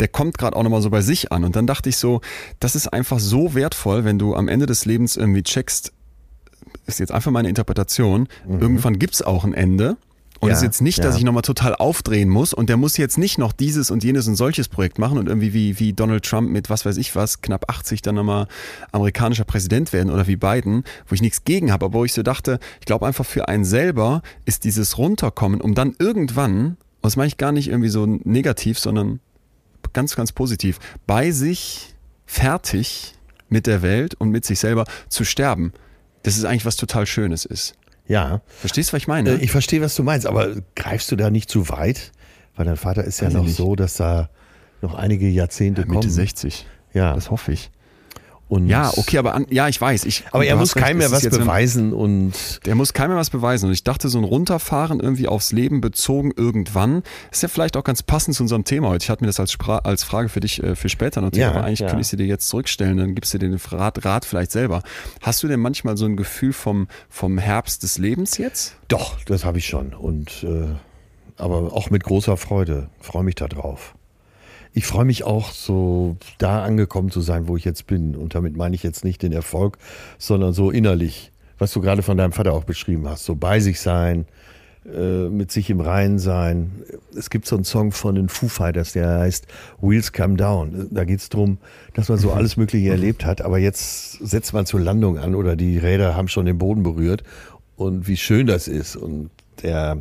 der 0.00 0.08
kommt 0.08 0.38
gerade 0.38 0.56
auch 0.56 0.62
nochmal 0.62 0.82
so 0.82 0.90
bei 0.90 1.00
sich 1.00 1.32
an. 1.32 1.44
Und 1.44 1.56
dann 1.56 1.66
dachte 1.66 1.88
ich 1.88 1.96
so, 1.96 2.20
das 2.58 2.74
ist 2.74 2.88
einfach 2.88 3.18
so 3.18 3.54
wertvoll, 3.54 4.04
wenn 4.04 4.18
du 4.18 4.34
am 4.34 4.48
Ende 4.48 4.66
des 4.66 4.84
Lebens 4.84 5.16
irgendwie 5.16 5.42
checkst, 5.42 5.92
ist 6.86 7.00
jetzt 7.00 7.12
einfach 7.12 7.30
meine 7.30 7.48
Interpretation, 7.48 8.28
mhm. 8.46 8.60
irgendwann 8.60 8.98
es 9.00 9.22
auch 9.22 9.44
ein 9.44 9.54
Ende. 9.54 9.96
Und 10.40 10.48
es 10.48 10.54
ja, 10.54 10.56
ist 10.56 10.62
jetzt 10.62 10.80
nicht, 10.80 10.98
dass 11.00 11.14
ja. 11.14 11.18
ich 11.18 11.24
nochmal 11.24 11.42
total 11.42 11.74
aufdrehen 11.74 12.30
muss 12.30 12.54
und 12.54 12.70
der 12.70 12.78
muss 12.78 12.96
jetzt 12.96 13.18
nicht 13.18 13.36
noch 13.36 13.52
dieses 13.52 13.90
und 13.90 14.02
jenes 14.02 14.26
und 14.26 14.36
solches 14.36 14.68
Projekt 14.68 14.98
machen 14.98 15.18
und 15.18 15.28
irgendwie 15.28 15.52
wie, 15.52 15.78
wie 15.78 15.92
Donald 15.92 16.24
Trump 16.24 16.50
mit 16.50 16.70
was 16.70 16.86
weiß 16.86 16.96
ich 16.96 17.14
was, 17.14 17.42
knapp 17.42 17.68
80 17.68 18.00
dann 18.00 18.14
nochmal 18.14 18.46
amerikanischer 18.90 19.44
Präsident 19.44 19.92
werden 19.92 20.10
oder 20.10 20.26
wie 20.26 20.36
Biden, 20.36 20.84
wo 21.06 21.14
ich 21.14 21.20
nichts 21.20 21.44
gegen 21.44 21.70
habe, 21.70 21.84
aber 21.84 21.98
wo 21.98 22.04
ich 22.06 22.14
so 22.14 22.22
dachte, 22.22 22.58
ich 22.80 22.86
glaube 22.86 23.06
einfach 23.06 23.26
für 23.26 23.48
einen 23.48 23.66
selber 23.66 24.22
ist 24.46 24.64
dieses 24.64 24.96
Runterkommen, 24.96 25.60
um 25.60 25.74
dann 25.74 25.94
irgendwann, 25.98 26.68
und 26.68 26.78
das 27.02 27.16
meine 27.16 27.28
ich 27.28 27.36
gar 27.36 27.52
nicht 27.52 27.68
irgendwie 27.68 27.90
so 27.90 28.06
negativ, 28.06 28.78
sondern 28.78 29.20
ganz, 29.92 30.16
ganz 30.16 30.32
positiv, 30.32 30.78
bei 31.06 31.30
sich 31.30 31.94
fertig 32.26 33.14
mit 33.48 33.66
der 33.66 33.82
Welt 33.82 34.14
und 34.14 34.30
mit 34.30 34.44
sich 34.44 34.60
selber 34.60 34.84
zu 35.08 35.24
sterben. 35.24 35.72
Das 36.22 36.36
ist 36.36 36.44
eigentlich 36.44 36.66
was 36.66 36.76
total 36.76 37.06
Schönes 37.06 37.44
ist. 37.44 37.74
Ja. 38.06 38.40
Verstehst 38.46 38.90
du, 38.90 38.94
was 38.94 39.02
ich 39.02 39.08
meine? 39.08 39.30
Äh, 39.30 39.36
ich 39.36 39.50
verstehe, 39.50 39.80
was 39.80 39.94
du 39.94 40.02
meinst, 40.02 40.26
aber 40.26 40.56
greifst 40.74 41.10
du 41.12 41.16
da 41.16 41.30
nicht 41.30 41.50
zu 41.50 41.68
weit? 41.68 42.12
Weil 42.56 42.66
dein 42.66 42.76
Vater 42.76 43.04
ist 43.04 43.20
ja 43.20 43.26
also 43.26 43.38
noch 43.38 43.44
nicht. 43.44 43.56
so, 43.56 43.76
dass 43.76 43.94
da 43.94 44.30
noch 44.82 44.94
einige 44.94 45.28
Jahrzehnte 45.28 45.82
ja, 45.82 45.86
Mitte 45.86 46.00
kommen. 46.00 46.10
60. 46.10 46.66
Ja. 46.92 47.14
Das 47.14 47.30
hoffe 47.30 47.52
ich. 47.52 47.70
Und 48.50 48.66
Ja, 48.66 48.90
okay, 48.96 49.18
aber 49.18 49.34
an, 49.34 49.46
ja, 49.48 49.68
ich 49.68 49.80
weiß. 49.80 50.04
Ich, 50.06 50.24
Aber 50.32 50.44
er 50.44 50.56
muss 50.56 50.74
keinem 50.74 50.98
mehr 50.98 51.12
was 51.12 51.22
beweisen 51.22 51.92
und 51.92 52.32
Der 52.66 52.74
muss 52.74 52.92
keinem 52.92 53.10
mehr 53.10 53.18
was 53.18 53.30
beweisen. 53.30 53.66
Und 53.66 53.72
ich 53.72 53.84
dachte, 53.84 54.08
so 54.08 54.18
ein 54.18 54.24
Runterfahren 54.24 54.98
irgendwie 54.98 55.28
aufs 55.28 55.52
Leben 55.52 55.80
bezogen 55.80 56.32
irgendwann 56.36 57.04
ist 57.30 57.44
ja 57.44 57.48
vielleicht 57.48 57.76
auch 57.76 57.84
ganz 57.84 58.02
passend 58.02 58.36
zu 58.36 58.42
unserem 58.42 58.64
Thema 58.64 58.88
heute. 58.88 59.04
Ich 59.04 59.08
hatte 59.08 59.22
mir 59.22 59.28
das 59.28 59.38
als, 59.38 59.52
Spra 59.52 59.78
als 59.78 60.02
Frage 60.02 60.28
für 60.28 60.40
dich 60.40 60.60
äh, 60.64 60.74
für 60.74 60.88
später 60.88 61.20
notiert, 61.20 61.42
Ja, 61.42 61.50
aber 61.52 61.62
eigentlich 61.62 61.78
ja. 61.78 61.86
könnte 61.86 62.00
ich 62.00 62.08
sie 62.08 62.16
dir 62.16 62.26
jetzt 62.26 62.48
zurückstellen, 62.48 62.96
dann 62.96 63.14
gibst 63.14 63.32
du 63.32 63.38
dir 63.38 63.48
den 63.48 63.60
Rat, 63.70 64.04
Rat 64.04 64.24
vielleicht 64.24 64.50
selber. 64.50 64.82
Hast 65.20 65.44
du 65.44 65.46
denn 65.46 65.60
manchmal 65.60 65.96
so 65.96 66.06
ein 66.06 66.16
Gefühl 66.16 66.52
vom, 66.52 66.88
vom 67.08 67.38
Herbst 67.38 67.84
des 67.84 67.98
Lebens 67.98 68.36
jetzt? 68.36 68.74
doch, 68.88 69.22
das 69.26 69.44
habe 69.44 69.58
ich 69.58 69.66
schon. 69.66 69.94
Und 69.94 70.42
äh, 70.42 70.74
aber 71.36 71.72
auch 71.72 71.90
mit 71.90 72.02
großer 72.02 72.36
Freude. 72.36 72.90
Freue 73.00 73.22
mich 73.22 73.36
da 73.36 73.46
drauf. 73.46 73.94
Ich 74.72 74.86
freue 74.86 75.04
mich 75.04 75.24
auch, 75.24 75.50
so 75.52 76.16
da 76.38 76.62
angekommen 76.62 77.10
zu 77.10 77.20
sein, 77.20 77.48
wo 77.48 77.56
ich 77.56 77.64
jetzt 77.64 77.86
bin. 77.86 78.14
Und 78.14 78.34
damit 78.34 78.56
meine 78.56 78.74
ich 78.74 78.82
jetzt 78.82 79.04
nicht 79.04 79.22
den 79.22 79.32
Erfolg, 79.32 79.78
sondern 80.18 80.52
so 80.52 80.70
innerlich, 80.70 81.32
was 81.58 81.72
du 81.72 81.80
gerade 81.80 82.02
von 82.02 82.16
deinem 82.16 82.32
Vater 82.32 82.52
auch 82.52 82.64
beschrieben 82.64 83.08
hast. 83.08 83.24
So 83.24 83.34
bei 83.34 83.60
sich 83.60 83.80
sein, 83.80 84.26
äh, 84.86 85.28
mit 85.28 85.52
sich 85.52 85.68
im 85.68 85.80
Reinen 85.80 86.18
sein. 86.18 86.84
Es 87.14 87.28
gibt 87.28 87.46
so 87.46 87.54
einen 87.54 87.64
Song 87.64 87.92
von 87.92 88.14
den 88.14 88.30
Foo 88.30 88.48
Fighters, 88.48 88.94
der 88.94 89.18
heißt 89.18 89.46
Wheels 89.82 90.12
Come 90.12 90.36
Down. 90.36 90.88
Da 90.90 91.04
geht 91.04 91.20
es 91.20 91.28
darum, 91.28 91.58
dass 91.92 92.08
man 92.08 92.16
so 92.16 92.32
alles 92.32 92.56
Mögliche 92.56 92.88
erlebt 92.88 93.26
hat, 93.26 93.42
aber 93.42 93.58
jetzt 93.58 94.12
setzt 94.26 94.54
man 94.54 94.64
zur 94.64 94.80
Landung 94.80 95.18
an 95.18 95.34
oder 95.34 95.54
die 95.54 95.76
Räder 95.76 96.16
haben 96.16 96.28
schon 96.28 96.46
den 96.46 96.56
Boden 96.56 96.82
berührt 96.82 97.24
und 97.76 98.08
wie 98.08 98.16
schön 98.16 98.46
das 98.46 98.68
ist. 98.68 98.96
Und 98.96 99.28
der 99.62 99.98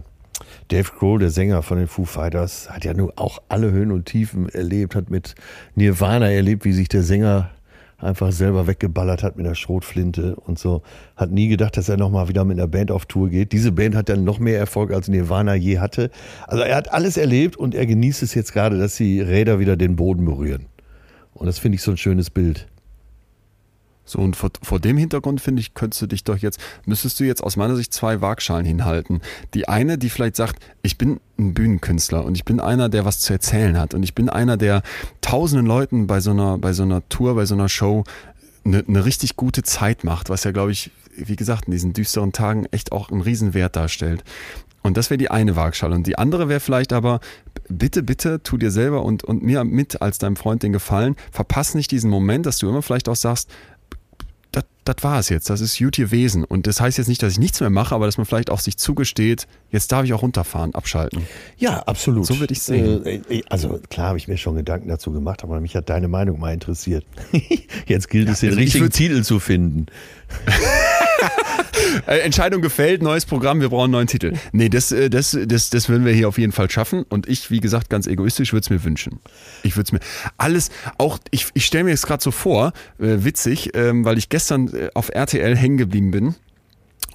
Dave 0.70 0.92
Grohl, 0.98 1.20
der 1.20 1.32
Sänger 1.32 1.64
von 1.64 1.80
den 1.80 1.88
Foo 1.88 2.06
Fighters, 2.06 2.70
hat 2.70 2.86
ja 2.86 2.94
nur 2.94 3.14
auch 3.16 3.40
alle 3.50 3.72
Höhen 3.72 3.92
und 3.92 4.06
Tiefen 4.06 4.50
erlebt, 4.50 4.96
hat 4.96 5.10
mit 5.10 5.34
Nirvana 5.76 6.32
erlebt, 6.32 6.64
wie 6.64 6.74
sich 6.74 6.88
der 6.88 7.02
Sänger 7.02 7.50
einfach 7.98 8.32
selber 8.32 8.68
weggeballert 8.68 9.24
hat 9.24 9.36
mit 9.36 9.48
der 9.48 9.56
Schrotflinte 9.56 10.36
und 10.36 10.60
so. 10.60 10.84
Hat 11.16 11.32
nie 11.32 11.48
gedacht, 11.48 11.76
dass 11.76 11.90
er 11.90 11.98
nochmal 11.98 12.30
wieder 12.30 12.46
mit 12.46 12.60
einer 12.60 12.68
Band 12.68 12.92
auf 12.92 13.08
Tour 13.08 13.30
geht. 13.30 13.52
Diese 13.52 13.72
Band 13.72 13.96
hat 13.96 14.10
dann 14.10 14.24
noch 14.24 14.38
mehr 14.38 14.60
Erfolg 14.60 14.94
als 14.94 15.08
Nirvana 15.08 15.56
je 15.56 15.80
hatte. 15.80 16.12
Also 16.48 16.64
er 16.64 16.76
hat 16.76 16.94
alles 16.94 17.18
erlebt 17.18 17.58
und 17.58 17.74
er 17.74 17.88
genießt 17.88 18.22
es 18.22 18.36
jetzt 18.36 18.54
gerade, 18.54 18.78
dass 18.78 18.96
die 18.96 19.22
Räder 19.22 19.60
wieder 19.60 19.76
den 19.76 19.96
Boden 19.96 20.24
berühren. 20.24 20.68
Und 21.34 21.48
das 21.48 21.58
finde 21.58 21.78
ich 21.78 21.82
so 21.82 21.92
ein 21.92 21.98
schönes 21.98 22.30
Bild. 22.30 22.68
So, 24.10 24.20
und 24.20 24.36
vor, 24.36 24.50
vor 24.64 24.80
dem 24.80 24.98
Hintergrund, 24.98 25.40
finde 25.40 25.60
ich, 25.60 25.76
könntest 25.76 26.02
du 26.02 26.08
dich 26.08 26.24
doch 26.24 26.38
jetzt, 26.38 26.60
müsstest 26.86 27.20
du 27.20 27.26
jetzt 27.26 27.44
aus 27.44 27.58
meiner 27.58 27.76
Sicht 27.76 27.94
zwei 27.94 28.22
Waagschalen 28.22 28.66
hinhalten. 28.66 29.22
Die 29.54 29.68
eine, 29.68 30.00
die 30.00 30.10
vielleicht 30.10 30.36
sagt, 30.36 30.64
ich 30.82 30.98
bin 30.98 31.20
ein 31.38 31.54
Bühnenkünstler 31.54 32.26
und 32.26 32.34
ich 32.36 32.44
bin 32.44 32.60
einer, 32.60 32.90
der 32.90 33.06
was 33.06 33.20
zu 33.20 33.34
erzählen 33.34 33.78
hat 33.78 33.94
und 33.94 34.02
ich 34.02 34.16
bin 34.16 34.28
einer, 34.28 34.58
der 34.58 34.82
tausenden 35.22 35.68
Leuten 35.68 36.08
bei 36.08 36.22
so 36.22 36.32
einer, 36.32 36.58
bei 36.58 36.74
so 36.74 36.82
einer 36.84 37.08
Tour, 37.10 37.36
bei 37.36 37.46
so 37.46 37.54
einer 37.54 37.70
Show 37.70 38.04
eine, 38.66 38.84
eine 38.88 39.06
richtig 39.06 39.36
gute 39.36 39.62
Zeit 39.62 40.04
macht, 40.04 40.30
was 40.30 40.44
ja, 40.44 40.52
glaube 40.52 40.72
ich, 40.72 40.90
wie 41.16 41.36
gesagt, 41.36 41.66
in 41.66 41.72
diesen 41.72 41.94
düsteren 41.94 42.32
Tagen 42.32 42.66
echt 42.72 42.92
auch 42.92 43.12
einen 43.12 43.22
Riesenwert 43.22 43.76
darstellt. 43.76 44.24
Und 44.82 44.98
das 44.98 45.10
wäre 45.10 45.18
die 45.18 45.30
eine 45.30 45.56
Waagschale. 45.56 45.94
Und 45.94 46.08
die 46.08 46.18
andere 46.18 46.50
wäre 46.50 46.60
vielleicht 46.60 46.94
aber, 46.94 47.20
bitte, 47.68 48.02
bitte, 48.02 48.42
tu 48.42 48.58
dir 48.58 48.72
selber 48.72 49.04
und, 49.04 49.24
und 49.24 49.44
mir 49.44 49.64
mit 49.64 50.02
als 50.02 50.18
deinem 50.18 50.36
Freund 50.36 50.64
den 50.64 50.74
Gefallen, 50.74 51.16
verpass 51.32 51.76
nicht 51.76 51.92
diesen 51.92 52.10
Moment, 52.10 52.46
dass 52.46 52.58
du 52.58 52.70
immer 52.70 52.82
vielleicht 52.82 53.10
auch 53.10 53.16
sagst, 53.16 53.50
das, 54.90 55.04
war 55.04 55.20
es 55.20 55.30
jetzt, 55.30 55.50
das 55.50 55.62
ist 55.62 55.78
gut 55.78 55.96
gewesen. 55.96 56.44
Und 56.44 56.68
das 56.68 56.82
heißt 56.82 56.98
jetzt 56.98 57.08
nicht, 57.08 57.22
dass 57.24 57.34
ich 57.34 57.40
nichts 57.40 57.60
mehr 57.60 57.70
mache, 57.70 57.96
aber 57.96 58.06
dass 58.06 58.18
man 58.18 58.26
vielleicht 58.26 58.50
auch 58.50 58.60
sich 58.60 58.78
zugesteht, 58.78 59.48
jetzt 59.72 59.92
darf 59.92 60.06
ich 60.06 60.14
auch 60.14 60.22
runterfahren, 60.22 60.74
abschalten. 60.76 61.24
Ja, 61.58 61.80
absolut. 61.80 62.26
So 62.26 62.40
würde 62.40 62.54
ich 62.54 62.62
sehen. 62.62 63.06
Äh, 63.06 63.22
äh, 63.30 63.44
also 63.50 63.80
klar 63.90 64.08
habe 64.08 64.18
ich 64.18 64.28
mir 64.28 64.38
schon 64.38 64.56
Gedanken 64.56 64.90
dazu 64.90 65.12
gemacht, 65.12 65.44
aber 65.44 65.60
mich 65.62 65.76
hat 65.76 65.90
deine 65.90 66.08
Meinung 66.08 66.40
mal 66.40 66.54
interessiert. 66.54 67.06
Jetzt 67.86 68.10
gilt 68.10 68.30
es, 68.30 68.40
den 68.40 68.50
also 68.50 68.60
ich 68.60 68.66
richtigen 68.66 68.90
Titel 68.90 69.24
zu 69.24 69.40
finden. 69.40 69.88
Äh, 72.08 72.20
Entscheidung 72.20 72.62
gefällt, 72.62 73.02
neues 73.02 73.26
Programm, 73.26 73.62
wir 73.62 73.70
brauchen 73.70 73.86
einen 73.86 73.92
neuen 73.92 74.08
Titel. 74.08 74.34
Nee, 74.52 74.70
das, 74.70 74.92
äh, 74.92 75.10
das, 75.10 75.38
das, 75.46 75.70
das 75.70 75.90
würden 75.90 76.06
wir 76.06 76.14
hier 76.14 76.28
auf 76.28 76.38
jeden 76.38 76.52
Fall 76.52 76.70
schaffen. 76.70 77.04
Und 77.10 77.28
ich, 77.28 77.52
wie 77.52 77.60
gesagt, 77.60 77.90
ganz 77.90 78.08
egoistisch 78.08 78.54
würde 78.54 78.64
es 78.64 78.70
mir 78.70 78.84
wünschen. 78.84 79.20
Ich 79.64 79.76
würde 79.76 79.86
es 79.88 79.92
mir 79.92 80.00
alles, 80.38 80.70
auch, 80.98 81.20
ich, 81.32 81.48
ich 81.54 81.66
stelle 81.66 81.86
mir 81.86 81.92
jetzt 81.92 82.06
gerade 82.06 82.22
so 82.24 82.32
vor, 82.32 82.74
äh, 83.00 83.24
witzig, 83.24 83.72
ähm, 83.76 84.06
weil 84.06 84.18
ich 84.18 84.30
gestern 84.30 84.74
äh, 84.74 84.90
auf 84.94 85.10
RTL 85.10 85.56
hängen 85.56 85.78
geblieben 85.78 86.12
bin. 86.12 86.36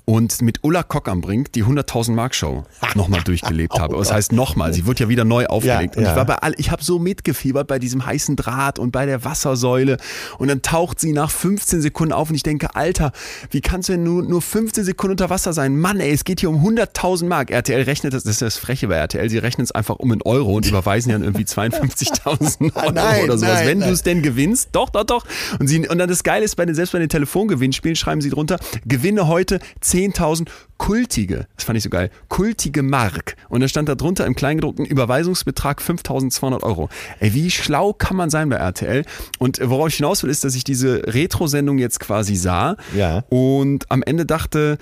Und 0.07 0.43
mit 0.43 0.59
Ulla 0.63 0.83
Kock 0.83 1.09
am 1.09 1.23
Brink 1.23 1.53
die 1.53 1.65
100.000 1.65 2.13
Mark 2.13 2.35
Show 2.35 2.65
nochmal 2.95 3.23
durchgelebt 3.25 3.79
habe. 3.79 3.97
Das 3.97 4.13
heißt 4.13 4.33
nochmal, 4.33 4.75
sie 4.75 4.85
wird 4.85 5.01
ja 5.01 5.09
wieder 5.09 5.25
neu 5.25 5.47
aufgelegt. 5.47 5.95
Ja, 5.95 5.99
und 5.99 6.05
ja. 6.05 6.11
ich 6.11 6.17
war 6.17 6.27
bei 6.27 6.37
all, 6.37 6.53
ich 6.59 6.71
habe 6.71 6.85
so 6.85 6.99
mitgefiebert 6.99 7.67
bei 7.67 7.79
diesem 7.79 8.05
heißen 8.05 8.37
Draht 8.37 8.79
und 8.79 8.93
bei 8.93 9.07
der 9.07 9.25
Wassersäule. 9.25 9.97
Und 10.39 10.49
dann 10.49 10.61
taucht 10.61 11.01
sie 11.01 11.13
nach 11.13 11.31
15 11.31 11.81
Sekunden 11.81 12.13
auf 12.13 12.29
und 12.29 12.35
ich 12.35 12.43
denke, 12.43 12.75
Alter, 12.77 13.13
wie 13.51 13.63
kannst 13.63 13.89
du 13.89 13.95
denn 13.95 14.05
nur, 14.05 14.23
nur 14.23 14.43
15 14.43 14.85
Sekunden 14.85 15.13
unter 15.13 15.31
Wasser 15.31 15.55
sein? 15.55 15.79
Mann, 15.79 16.01
ey, 16.01 16.13
es 16.13 16.25
geht 16.25 16.41
hier 16.41 16.51
um 16.51 16.63
100.000 16.63 17.25
Mark. 17.25 17.51
RTL 17.51 17.83
rechnet 17.83 18.13
das, 18.13 18.25
das 18.25 18.33
ist 18.33 18.43
das 18.43 18.57
Freche 18.59 18.89
bei 18.89 18.97
RTL, 18.97 19.31
sie 19.31 19.39
rechnen 19.39 19.65
es 19.65 19.73
einfach 19.73 19.97
um 19.97 20.13
in 20.13 20.21
Euro 20.23 20.57
und 20.57 20.67
überweisen 20.67 21.13
dann 21.13 21.23
irgendwie 21.23 21.45
52.000 21.45 22.75
Euro 22.77 22.93
Nein, 22.93 23.25
oder 23.25 23.39
sowas. 23.39 23.55
nein, 23.55 23.69
Wenn 23.69 23.81
du 23.81 23.91
es 23.91 24.03
denn 24.03 24.21
gewinnst, 24.21 24.69
doch, 24.73 24.91
doch, 24.91 25.05
doch. 25.05 25.25
Und, 25.59 25.69
sie, 25.69 25.89
und 25.89 25.97
dann 25.97 26.11
das 26.11 26.23
Geile 26.25 26.45
ist, 26.45 26.57
bei 26.57 26.67
den, 26.67 26.75
selbst 26.75 26.93
bei 26.93 26.99
den 26.99 27.09
Telefongewinnspielen 27.09 27.97
schreiben 27.97 28.21
sie 28.21 28.29
drunter, 28.29 28.59
gewinne 28.85 29.29
heute 29.29 29.61
10.000 29.95 30.49
kultige, 30.77 31.47
das 31.57 31.65
fand 31.65 31.77
ich 31.77 31.85
so 31.85 31.91
geil, 31.91 32.11
kultige 32.29 32.83
Mark. 32.83 33.37
Und 33.49 33.61
dann 33.61 33.69
stand 33.69 33.89
da 33.89 33.95
drunter 33.95 34.27
im 34.27 34.35
Kleingedruckten 34.35 34.85
Überweisungsbetrag 34.85 35.81
5.200 35.81 36.63
Euro. 36.65 36.89
Ey, 37.21 37.33
wie 37.33 37.51
schlau 37.51 37.93
kann 37.93 38.17
man 38.17 38.29
sein 38.29 38.49
bei 38.49 38.57
RTL? 38.57 39.05
Und 39.39 39.61
worauf 39.63 39.89
ich 39.89 39.97
hinaus 39.97 40.23
will, 40.25 40.31
ist, 40.31 40.43
dass 40.45 40.57
ich 40.57 40.65
diese 40.65 41.03
Retro-Sendung 41.07 41.79
jetzt 41.79 42.01
quasi 42.01 42.35
sah 42.35 42.77
Ja. 42.95 43.23
und 43.29 43.91
am 43.91 44.03
Ende 44.03 44.27
dachte, 44.27 44.79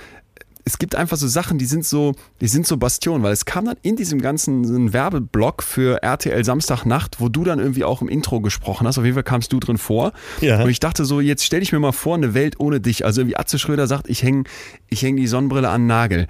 es 0.65 0.79
gibt 0.79 0.95
einfach 0.95 1.17
so 1.17 1.27
Sachen, 1.27 1.59
die 1.59 1.65
sind 1.65 1.85
so, 1.85 2.15
die 2.41 2.47
sind 2.47 2.67
so 2.67 2.77
Bastionen, 2.77 3.23
weil 3.23 3.33
es 3.33 3.45
kam 3.45 3.65
dann 3.65 3.77
in 3.83 3.97
diesem 3.97 4.21
ganzen 4.21 4.65
so 4.65 4.75
ein 4.75 4.93
Werbeblock 4.93 5.63
für 5.63 6.03
RTL 6.03 6.45
Samstagnacht, 6.45 7.21
wo 7.21 7.29
du 7.29 7.43
dann 7.43 7.59
irgendwie 7.59 7.85
auch 7.85 8.01
im 8.01 8.09
Intro 8.09 8.41
gesprochen 8.41 8.87
hast. 8.87 8.99
Auf 8.99 9.05
jeden 9.05 9.15
Fall 9.15 9.25
kamst 9.25 9.53
du 9.53 9.59
drin 9.59 9.79
vor. 9.79 10.13
Ja. 10.41 10.63
Und 10.63 10.71
ich 10.71 10.79
dachte 10.79 11.05
so, 11.05 11.21
jetzt 11.21 11.45
stell 11.45 11.61
dich 11.61 11.73
mir 11.73 11.81
mal 11.81 11.93
vor, 11.93 12.15
eine 12.15 12.35
Welt 12.35 12.61
ohne 12.61 12.81
dich. 12.81 13.05
Also 13.05 13.27
wie 13.27 13.37
Atze 13.37 13.59
Schröder 13.59 13.87
sagt, 13.87 14.09
ich 14.09 14.23
hänge 14.23 14.45
ich 14.89 15.03
häng 15.03 15.17
die 15.17 15.27
Sonnenbrille 15.27 15.69
an 15.69 15.83
den 15.83 15.87
Nagel. 15.89 16.27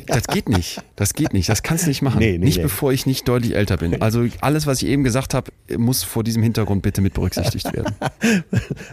Das 0.06 0.26
geht 0.26 0.48
nicht. 0.48 0.82
Das 0.96 1.14
geht 1.14 1.32
nicht. 1.32 1.48
Das 1.48 1.62
kannst 1.62 1.84
du 1.84 1.88
nicht 1.88 2.02
machen. 2.02 2.18
Nee, 2.18 2.32
nee, 2.32 2.44
nicht 2.44 2.56
nee. 2.58 2.64
bevor 2.64 2.92
ich 2.92 3.06
nicht 3.06 3.26
deutlich 3.28 3.54
älter 3.54 3.76
bin. 3.76 4.00
Also 4.00 4.26
alles, 4.40 4.66
was 4.66 4.82
ich 4.82 4.88
eben 4.88 5.04
gesagt 5.04 5.34
habe, 5.34 5.50
muss 5.76 6.02
vor 6.02 6.24
diesem 6.24 6.42
Hintergrund 6.42 6.82
bitte 6.82 7.00
mit 7.00 7.14
berücksichtigt 7.14 7.70
werden. 7.72 7.94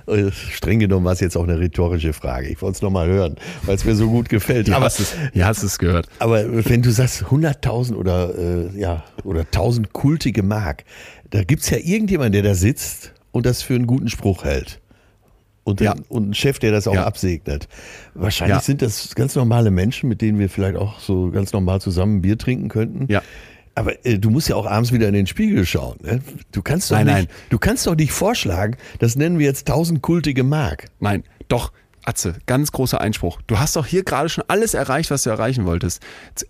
Streng 0.31 0.79
genommen 0.79 1.05
war 1.05 1.13
es 1.13 1.19
jetzt 1.19 1.37
auch 1.37 1.43
eine 1.43 1.59
rhetorische 1.59 2.13
Frage. 2.13 2.47
Ich 2.47 2.61
wollte 2.61 2.77
es 2.77 2.81
nochmal 2.81 3.07
hören, 3.07 3.35
weil 3.63 3.75
es 3.75 3.85
mir 3.85 3.95
so 3.95 4.09
gut 4.09 4.29
gefällt. 4.29 4.67
Ja, 4.67 4.77
aber, 4.77 4.85
hast 4.85 4.99
es, 4.99 5.15
ja, 5.33 5.47
hast 5.47 5.63
es 5.63 5.79
gehört. 5.79 6.07
aber 6.19 6.65
wenn 6.65 6.81
du 6.81 6.91
sagst 6.91 7.23
100.000 7.23 7.95
oder, 7.95 8.37
äh, 8.37 8.79
ja, 8.79 9.03
oder 9.23 9.41
1.000 9.41 9.87
kultige 9.91 10.43
Mark, 10.43 10.83
da 11.29 11.43
gibt's 11.43 11.69
ja 11.69 11.77
irgendjemand, 11.77 12.35
der 12.35 12.43
da 12.43 12.55
sitzt 12.55 13.13
und 13.31 13.45
das 13.45 13.61
für 13.61 13.75
einen 13.75 13.87
guten 13.87 14.09
Spruch 14.09 14.43
hält. 14.43 14.79
Und, 15.65 15.79
Ja. 15.81 15.93
den, 15.93 16.03
und 16.09 16.23
einen 16.23 16.33
Chef, 16.33 16.59
der 16.59 16.71
das 16.71 16.87
auch 16.87 16.93
Ja. 16.95 17.05
absegnet. 17.05 17.67
Wahrscheinlich 18.13 18.57
Ja. 18.57 18.61
sind 18.61 18.81
das 18.81 19.15
ganz 19.15 19.35
normale 19.35 19.71
Menschen, 19.71 20.09
mit 20.09 20.21
denen 20.21 20.37
wir 20.39 20.49
vielleicht 20.49 20.75
auch 20.77 20.99
so 20.99 21.29
ganz 21.31 21.53
normal 21.53 21.79
zusammen 21.81 22.17
ein 22.17 22.21
Bier 22.21 22.37
trinken 22.37 22.67
könnten. 22.69 23.05
Ja. 23.11 23.21
Aber 23.75 24.05
äh, 24.05 24.19
du 24.19 24.29
musst 24.29 24.49
ja 24.49 24.55
auch 24.55 24.65
abends 24.67 24.91
wieder 24.91 25.07
in 25.07 25.13
den 25.13 25.25
Spiegel 25.25 25.65
schauen. 25.65 25.97
Ne? 26.03 26.21
Du 26.51 26.61
kannst 26.61 26.91
doch 26.91 26.97
Nein, 26.97 27.05
nicht, 27.07 27.15
nein. 27.15 27.27
du 27.49 27.57
kannst 27.57 27.87
doch 27.87 27.95
nicht 27.95 28.11
vorschlagen, 28.11 28.75
das 28.99 29.15
nennen 29.15 29.39
wir 29.39 29.45
jetzt 29.47 29.67
1000 29.67 30.01
kultige 30.01 30.43
Mark. 30.43 30.85
Nein, 30.99 31.23
doch. 31.47 31.71
Atze, 32.05 32.35
ganz 32.47 32.73
großer 32.73 32.99
Einspruch. 32.99 33.39
Du 33.47 33.59
hast 33.59 33.77
doch 33.77 33.85
hier 33.85 34.03
gerade 34.03 34.27
schon 34.27 34.43
alles 34.49 34.73
erreicht, 34.73 35.09
was 35.09 35.23
du 35.23 35.29
erreichen 35.29 35.65
wolltest. 35.65 36.01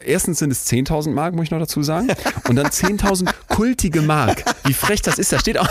Erstens 0.04 0.40
sind 0.40 0.50
es 0.52 0.66
10.000 0.66 1.12
Mark, 1.14 1.36
muss 1.36 1.44
ich 1.46 1.52
noch 1.52 1.60
dazu 1.60 1.84
sagen. 1.84 2.08
Und 2.50 2.56
dann 2.56 2.66
10.000 2.72 3.30
kultige 3.50 4.02
Mark. 4.02 4.44
Wie 4.66 4.74
frech 4.74 5.04
das 5.04 5.20
ist, 5.20 5.32
da 5.32 5.38
steht 5.38 5.60
auch, 5.60 5.70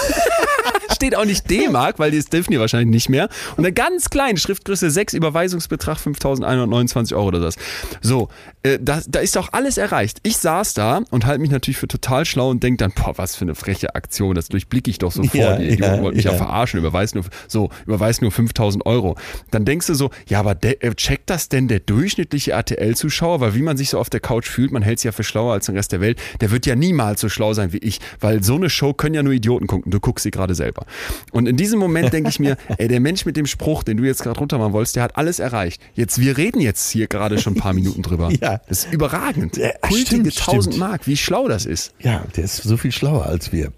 steht 1.02 1.16
auch 1.16 1.25
nicht 1.25 1.50
D-Mark, 1.50 1.99
weil 1.99 2.12
das 2.12 2.26
dürfen 2.26 2.52
die 2.52 2.61
wahrscheinlich 2.61 2.90
nicht 2.90 3.09
mehr. 3.09 3.28
Und 3.56 3.64
eine 3.64 3.73
ganz 3.73 4.09
kleine 4.09 4.38
Schriftgröße 4.38 4.88
6, 4.88 5.14
Überweisungsbetrag 5.14 5.99
5.129 5.99 7.12
Euro 7.16 7.26
oder 7.26 7.40
das. 7.40 7.56
So, 8.00 8.28
äh, 8.62 8.78
da, 8.80 9.00
da 9.09 9.18
ist 9.18 9.35
doch 9.35 9.52
alles 9.52 9.78
erreicht. 9.78 10.21
Ich 10.23 10.37
saß 10.37 10.75
da 10.75 11.00
und 11.11 11.26
halte 11.26 11.40
mich 11.40 11.50
natürlich 11.50 11.78
für 11.78 11.88
total 11.88 12.25
schlau 12.25 12.50
und 12.50 12.62
denke 12.62 12.76
dann, 12.76 12.92
boah, 12.92 13.18
was 13.18 13.35
für 13.35 13.42
eine 13.42 13.56
freche 13.56 13.97
Aktion, 13.97 14.37
das 14.37 14.47
durchblicke 14.49 14.90
ich 14.90 14.99
doch 14.99 15.11
sofort. 15.11 15.35
Ja, 15.35 15.56
die 15.56 15.75
ja, 15.75 16.00
wollten 16.00 16.18
mich 16.18 16.25
ja 16.25 16.30
ja. 16.30 16.37
verarschen, 16.37 16.78
überweist 16.78 17.16
nur, 17.16 17.25
so, 17.49 17.71
überweist 17.85 18.23
nur 18.23 18.30
5000 18.30 18.87
Euro. 18.87 19.16
Dann 19.50 19.64
denkst 19.64 19.88
du 19.88 19.94
so, 19.94 20.11
ja, 20.28 20.38
aber 20.38 20.54
der, 20.54 20.85
äh, 20.85 20.94
checkt 20.94 21.30
das 21.30 21.49
denn 21.49 21.66
der 21.66 21.80
durchschnittliche 21.80 22.52
RTL-Zuschauer? 22.52 23.40
Weil 23.40 23.56
wie 23.56 23.62
man 23.62 23.76
sich 23.76 23.90
so 23.90 23.99
auf 23.99 24.09
der 24.09 24.21
Couch 24.21 24.49
fühlt, 24.49 24.71
man 24.71 24.82
hält 24.82 25.00
sich 25.00 25.06
ja 25.06 25.12
für 25.12 25.25
schlauer 25.25 25.54
als 25.54 25.66
den 25.66 25.75
Rest 25.75 25.90
der 25.90 26.00
Welt, 26.00 26.21
der 26.40 26.52
wird 26.52 26.64
ja 26.64 26.76
niemals 26.76 27.21
so 27.21 27.28
schlau 27.28 27.54
sein 27.54 27.73
wie 27.73 27.78
ich, 27.78 27.99
weil 28.21 28.44
so 28.44 28.54
eine 28.54 28.71
Show 28.71 28.92
können 28.94 29.16
ja 29.16 29.25
nur 29.25 29.32
Idioten 29.32 29.66
gucken. 29.66 29.90
Du 29.90 29.99
guckst 29.99 30.23
sie 30.23 30.30
gerade 30.30 30.54
selber. 30.54 30.87
Und 31.33 31.49
in 31.49 31.57
diesem 31.57 31.79
Moment 31.79 32.13
denke 32.13 32.31
ich 32.31 32.39
mir, 32.39 32.57
ey, 32.79 32.89
der 32.89 33.01
Mensch 33.01 33.25
mit 33.25 33.37
dem 33.37 33.47
Spruch, 33.47 33.83
den 33.83 33.97
du 33.97 34.05
jetzt 34.05 34.23
gerade 34.23 34.39
runter 34.39 34.59
machen 34.59 34.73
wolltest, 34.73 34.97
der 34.97 35.03
hat 35.03 35.17
alles 35.17 35.39
erreicht. 35.39 35.81
Jetzt, 35.95 36.19
wir 36.21 36.37
reden 36.37 36.61
jetzt 36.61 36.91
hier 36.91 37.07
gerade 37.07 37.39
schon 37.39 37.55
ein 37.55 37.61
paar 37.61 37.73
Minuten 37.73 38.03
drüber. 38.03 38.31
Ja. 38.41 38.61
Das 38.69 38.85
ist 38.85 38.93
überragend. 38.93 39.57
Ja, 39.57 39.71
Kultige 39.81 40.31
stimmt, 40.31 40.39
1000 40.39 40.63
stimmt. 40.63 40.79
Mark, 40.79 41.07
wie 41.07 41.17
schlau 41.17 41.49
das 41.49 41.67
ist. 41.67 41.95
Ja, 42.01 42.25
der 42.37 42.45
ist 42.45 42.57
so 42.57 42.77
viel 42.77 42.93
schlauer 42.93 43.27
als 43.27 43.53
wir. 43.53 43.73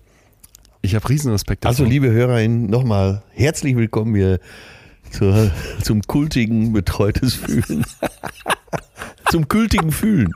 Ich 0.83 0.95
habe 0.95 1.09
riesen 1.09 1.33
Respekt 1.33 1.65
davor. 1.65 1.71
Also, 1.71 1.85
liebe 1.85 2.11
HörerInnen, 2.11 2.67
nochmal 2.67 3.23
herzlich 3.33 3.75
willkommen 3.75 4.15
hier 4.15 4.39
zur, 5.11 5.51
zum 5.83 6.03
kultigen 6.03 6.73
betreutes 6.73 7.35
Fühlen. 7.35 7.85
zum 9.31 9.49
kultigen 9.49 9.93
Fühlen. 9.93 10.33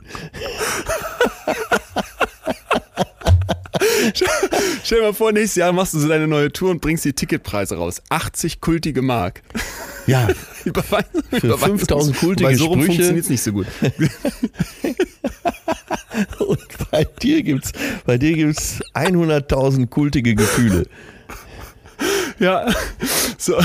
Stell 4.84 4.98
dir 4.98 5.04
mal 5.04 5.14
vor, 5.14 5.32
nächstes 5.32 5.56
Jahr 5.56 5.72
machst 5.72 5.94
du 5.94 5.98
so 5.98 6.08
deine 6.08 6.26
neue 6.26 6.52
Tour 6.52 6.70
und 6.70 6.80
bringst 6.80 7.04
die 7.04 7.12
Ticketpreise 7.12 7.76
raus. 7.76 8.02
80 8.08 8.60
kultige 8.60 9.02
Mark. 9.02 9.42
Ja, 10.06 10.26
für 11.30 11.58
5000 11.58 12.16
kultige 12.16 12.48
Bei 12.48 12.54
so 12.54 12.66
rum 12.66 12.82
funktioniert 12.82 13.24
es 13.24 13.30
nicht 13.30 13.42
so 13.42 13.52
gut. 13.52 13.66
Und 16.38 16.90
bei 16.90 17.04
dir 17.04 17.42
gibt's, 17.42 17.72
bei 18.04 18.18
dir 18.18 18.34
gibt's 18.34 18.80
100.000 18.94 19.88
kultige 19.88 20.34
Gefühle. 20.34 20.86
Ja, 22.38 22.72
so. 23.36 23.56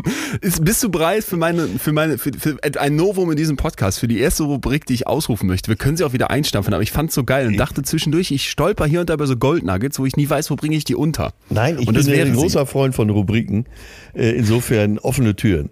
Ist, 0.40 0.64
bist 0.64 0.82
du 0.82 0.90
bereit 0.90 1.24
für 1.24 1.36
meine, 1.36 1.66
für 1.66 1.92
meine, 1.92 2.18
für, 2.18 2.32
für 2.32 2.56
ein 2.62 2.96
Novum 2.96 3.30
in 3.30 3.36
diesem 3.36 3.56
Podcast, 3.56 3.98
für 3.98 4.08
die 4.08 4.18
erste 4.18 4.44
Rubrik, 4.44 4.86
die 4.86 4.94
ich 4.94 5.06
ausrufen 5.06 5.46
möchte? 5.46 5.68
Wir 5.68 5.76
können 5.76 5.96
sie 5.96 6.04
auch 6.04 6.12
wieder 6.12 6.30
einstampfen, 6.30 6.74
aber 6.74 6.82
ich 6.82 6.92
fand's 6.92 7.14
so 7.14 7.24
geil 7.24 7.46
und 7.46 7.56
dachte 7.56 7.82
zwischendurch, 7.82 8.30
ich 8.30 8.50
stolper 8.50 8.86
hier 8.86 9.00
und 9.00 9.10
da 9.10 9.14
über 9.14 9.26
so 9.26 9.36
Goldnuggets, 9.36 9.98
wo 9.98 10.06
ich 10.06 10.16
nie 10.16 10.28
weiß, 10.28 10.50
wo 10.50 10.56
bringe 10.56 10.76
ich 10.76 10.84
die 10.84 10.94
unter. 10.94 11.32
Nein, 11.50 11.78
ich 11.78 11.88
und 11.88 11.96
das 11.96 12.06
bin 12.06 12.14
wäre 12.14 12.26
ein 12.26 12.34
großer 12.34 12.66
Freund 12.66 12.94
von 12.94 13.10
Rubriken. 13.10 13.66
Äh, 14.14 14.30
Insofern 14.32 14.98
offene 14.98 15.36
Türen. 15.36 15.70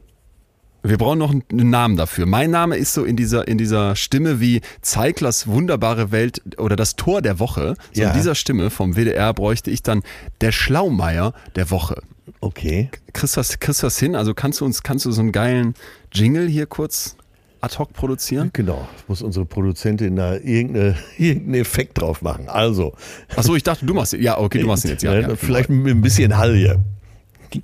Wir 0.83 0.97
brauchen 0.97 1.19
noch 1.19 1.31
einen 1.31 1.71
Namen 1.71 1.97
dafür. 1.97 2.25
Mein 2.27 2.51
Name 2.51 2.77
ist 2.77 2.95
so 2.95 3.05
in 3.05 3.17
dieser, 3.17 3.47
in 3.47 3.59
dieser 3.59 3.97
Stimme 3.97 4.41
wie 4.41 4.63
Zeiglers 4.81 5.47
wunderbare 5.47 6.11
Welt 6.11 6.41
oder 6.59 6.75
das 6.77 6.97
Tor 6.97 7.21
der 7.21 7.39
Woche. 7.39 7.75
So 7.93 8.01
Ja. 8.03 8.11
in 8.11 8.17
dieser 8.17 8.35
Stimme 8.35 8.71
vom 8.71 8.95
WDR 8.97 9.35
bräuchte 9.35 9.71
ich 9.71 9.83
dann 9.83 10.03
der 10.41 10.53
Schlaumeier 10.53 11.35
der 11.57 11.71
Woche. 11.71 12.01
Okay. 12.41 12.89
Kriegst 13.13 13.37
du 13.37 13.41
das, 13.41 13.59
kriegst 13.61 13.83
das 13.83 13.99
hin? 13.99 14.15
Also 14.15 14.33
kannst 14.33 14.61
du 14.61 14.65
uns, 14.65 14.83
kannst 14.83 15.05
du 15.05 15.13
so 15.13 15.21
einen 15.21 15.33
geilen 15.33 15.75
Jingle 16.13 16.49
hier 16.49 16.65
kurz 16.65 17.17
ad 17.61 17.77
hoc 17.79 17.93
produzieren? 17.93 18.49
Genau, 18.55 18.89
muss 19.07 19.21
unsere 19.21 19.45
Produzentin 19.45 20.17
da 20.17 20.37
irgendeine, 20.37 20.97
irgendeinen 21.19 21.61
Effekt 21.61 22.01
drauf 22.01 22.23
machen. 22.23 22.49
Also, 22.49 22.95
Achso, 23.37 23.55
ich 23.55 23.63
dachte, 23.65 23.85
du 23.85 23.93
machst 23.93 24.15
ihn. 24.15 24.23
Ja, 24.23 24.39
okay, 24.39 24.61
du 24.61 24.67
machst 24.67 24.85
ihn 24.87 24.93
jetzt. 24.93 25.03
Ja, 25.03 25.13
äh, 25.13 25.23
ja, 25.23 25.37
vielleicht 25.37 25.69
mit 25.69 25.95
ein 25.95 26.01
bisschen 26.01 26.39
Hall 26.39 26.55
hier. 26.57 26.83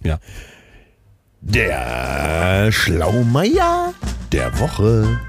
Ja. 0.03 0.19
Der 1.41 2.71
Schlaumeier 2.73 3.93
der 4.33 4.59
Woche. 4.59 5.21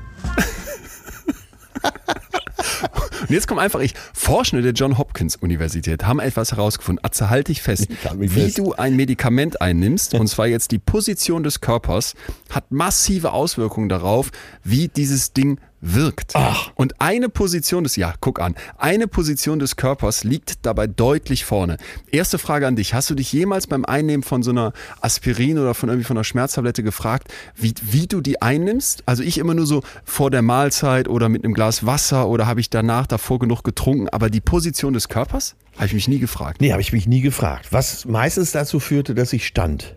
Und 3.21 3.29
jetzt 3.29 3.47
kommt 3.47 3.59
einfach 3.59 3.81
ich. 3.81 3.93
Forschende 4.13 4.63
der 4.63 4.71
John 4.73 4.97
Hopkins 4.97 5.35
Universität 5.35 6.05
haben 6.05 6.19
etwas 6.19 6.51
herausgefunden. 6.51 7.03
Atze, 7.03 7.29
halt 7.29 7.49
dich 7.49 7.61
fest. 7.61 7.87
Halte 8.03 8.19
Wie 8.21 8.27
fest. 8.27 8.57
du 8.57 8.73
ein 8.73 8.95
Medikament 8.95 9.61
einnimmst, 9.61 10.13
und 10.13 10.27
zwar 10.27 10.47
jetzt 10.47 10.71
die 10.71 10.79
Position 10.79 11.43
des 11.43 11.59
Körpers, 11.59 12.13
hat 12.49 12.71
massive 12.71 13.33
Auswirkungen 13.33 13.89
darauf, 13.89 14.31
wie 14.63 14.87
dieses 14.87 15.33
Ding 15.33 15.59
wirkt. 15.81 16.31
Ach. 16.35 16.71
Und 16.75 16.99
eine 16.99 17.29
Position 17.29 17.83
des, 17.83 17.95
ja, 17.95 18.13
guck 18.19 18.39
an, 18.39 18.55
eine 18.77 19.07
Position 19.07 19.59
des 19.59 19.75
Körpers 19.75 20.23
liegt 20.23 20.65
dabei 20.65 20.87
deutlich 20.87 21.45
vorne. 21.45 21.77
Erste 22.11 22.37
Frage 22.39 22.67
an 22.67 22.75
dich. 22.75 22.93
Hast 22.93 23.09
du 23.09 23.15
dich 23.15 23.31
jemals 23.31 23.67
beim 23.67 23.85
Einnehmen 23.85 24.23
von 24.23 24.43
so 24.43 24.51
einer 24.51 24.73
Aspirin 25.01 25.59
oder 25.59 25.73
von 25.73 25.89
irgendwie 25.89 26.05
von 26.05 26.17
einer 26.17 26.23
Schmerztablette 26.23 26.83
gefragt, 26.83 27.33
wie, 27.55 27.73
wie 27.81 28.07
du 28.07 28.21
die 28.21 28.41
einnimmst? 28.41 29.03
Also 29.05 29.23
ich 29.23 29.37
immer 29.37 29.53
nur 29.53 29.65
so 29.65 29.83
vor 30.03 30.31
der 30.31 30.41
Mahlzeit 30.41 31.07
oder 31.07 31.29
mit 31.29 31.43
einem 31.43 31.53
Glas 31.53 31.85
Wasser 31.85 32.27
oder 32.27 32.47
habe 32.47 32.59
ich 32.59 32.69
danach 32.69 33.07
davor 33.07 33.39
genug 33.39 33.63
getrunken? 33.63 34.09
Aber 34.09 34.29
die 34.29 34.41
Position 34.41 34.93
des 34.93 35.09
Körpers? 35.09 35.55
Habe 35.75 35.85
ich 35.85 35.93
mich 35.93 36.07
nie 36.07 36.19
gefragt. 36.19 36.59
Nee, 36.59 36.71
habe 36.71 36.81
ich 36.81 36.91
mich 36.91 37.07
nie 37.07 37.21
gefragt. 37.21 37.67
Was 37.71 38.05
meistens 38.05 38.51
dazu 38.51 38.79
führte, 38.79 39.13
dass 39.13 39.31
ich 39.31 39.45
stand 39.45 39.95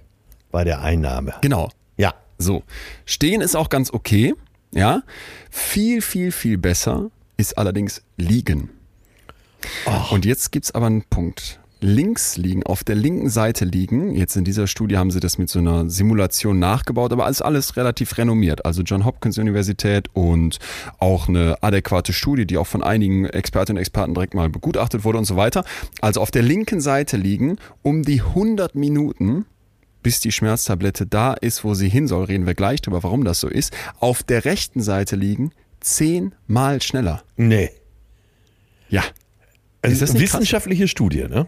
bei 0.51 0.65
der 0.65 0.83
Einnahme. 0.83 1.35
Genau. 1.41 1.71
Ja. 1.97 2.15
So. 2.39 2.63
Stehen 3.07 3.41
ist 3.41 3.57
auch 3.57 3.71
ganz 3.71 3.93
okay. 3.93 4.35
Ja. 4.73 5.03
Viel, 5.51 6.01
viel, 6.01 6.33
viel 6.33 6.59
besser 6.59 7.11
ist 7.37 7.59
allerdings 7.59 8.03
liegen. 8.17 8.71
Und 10.11 10.25
jetzt 10.25 10.53
gibt's 10.53 10.73
aber 10.73 10.87
einen 10.87 11.03
Punkt. 11.03 11.61
Links 11.83 12.37
liegen, 12.37 12.63
auf 12.63 12.85
der 12.85 12.95
linken 12.95 13.31
Seite 13.31 13.65
liegen. 13.65 14.15
Jetzt 14.15 14.37
in 14.37 14.45
dieser 14.45 14.67
Studie 14.67 14.99
haben 14.99 15.11
sie 15.11 15.21
das 15.21 15.39
mit 15.39 15.49
so 15.49 15.61
einer 15.61 15.89
Simulation 15.89 16.59
nachgebaut, 16.59 17.11
aber 17.11 17.29
ist 17.29 17.41
alles 17.41 17.77
relativ 17.79 18.19
renommiert. 18.19 18.67
Also 18.67 18.83
John 18.83 19.07
Hopkins 19.07 19.39
Universität 19.39 20.09
und 20.13 20.59
auch 20.99 21.29
eine 21.29 21.63
adäquate 21.63 22.13
Studie, 22.13 22.47
die 22.47 22.59
auch 22.59 22.67
von 22.67 22.83
einigen 22.83 23.25
Expertinnen 23.25 23.79
und 23.79 23.81
Experten 23.81 24.13
direkt 24.13 24.35
mal 24.35 24.51
begutachtet 24.51 25.05
wurde 25.05 25.19
und 25.19 25.25
so 25.25 25.37
weiter. 25.37 25.65
Also 26.03 26.21
auf 26.21 26.31
der 26.31 26.43
linken 26.43 26.83
Seite 26.83 27.17
liegen 27.17 27.57
um 27.83 28.03
die 28.03 28.21
100 28.21 28.75
Minuten 28.75 29.47
bis 30.03 30.21
die 30.21 30.33
Schmerztablette 30.33 31.07
da 31.07 31.35
ist, 31.35 31.65
wo 31.65 31.75
sie 31.75 31.89
hin 31.89 32.07
soll, 32.07 32.25
reden 32.25 32.47
wir 32.47 32.55
gleich 32.55 32.83
drüber, 32.83 33.03
warum 33.03 33.25
das 33.25 33.41
so 33.41 33.49
ist, 33.49 33.77
auf 33.99 34.23
der 34.23 34.45
rechten 34.45 34.81
Seite 34.83 35.17
liegen 35.17 35.53
zehnmal 35.81 36.83
schneller. 36.83 37.23
Nee. 37.37 37.71
Ja. 38.89 39.03
Also 39.83 39.95
Ist 39.95 40.03
das 40.03 40.13
nicht 40.13 40.23
krass? 40.23 40.41
wissenschaftliche 40.41 40.89
Studie, 40.89 41.25
ne? 41.29 41.47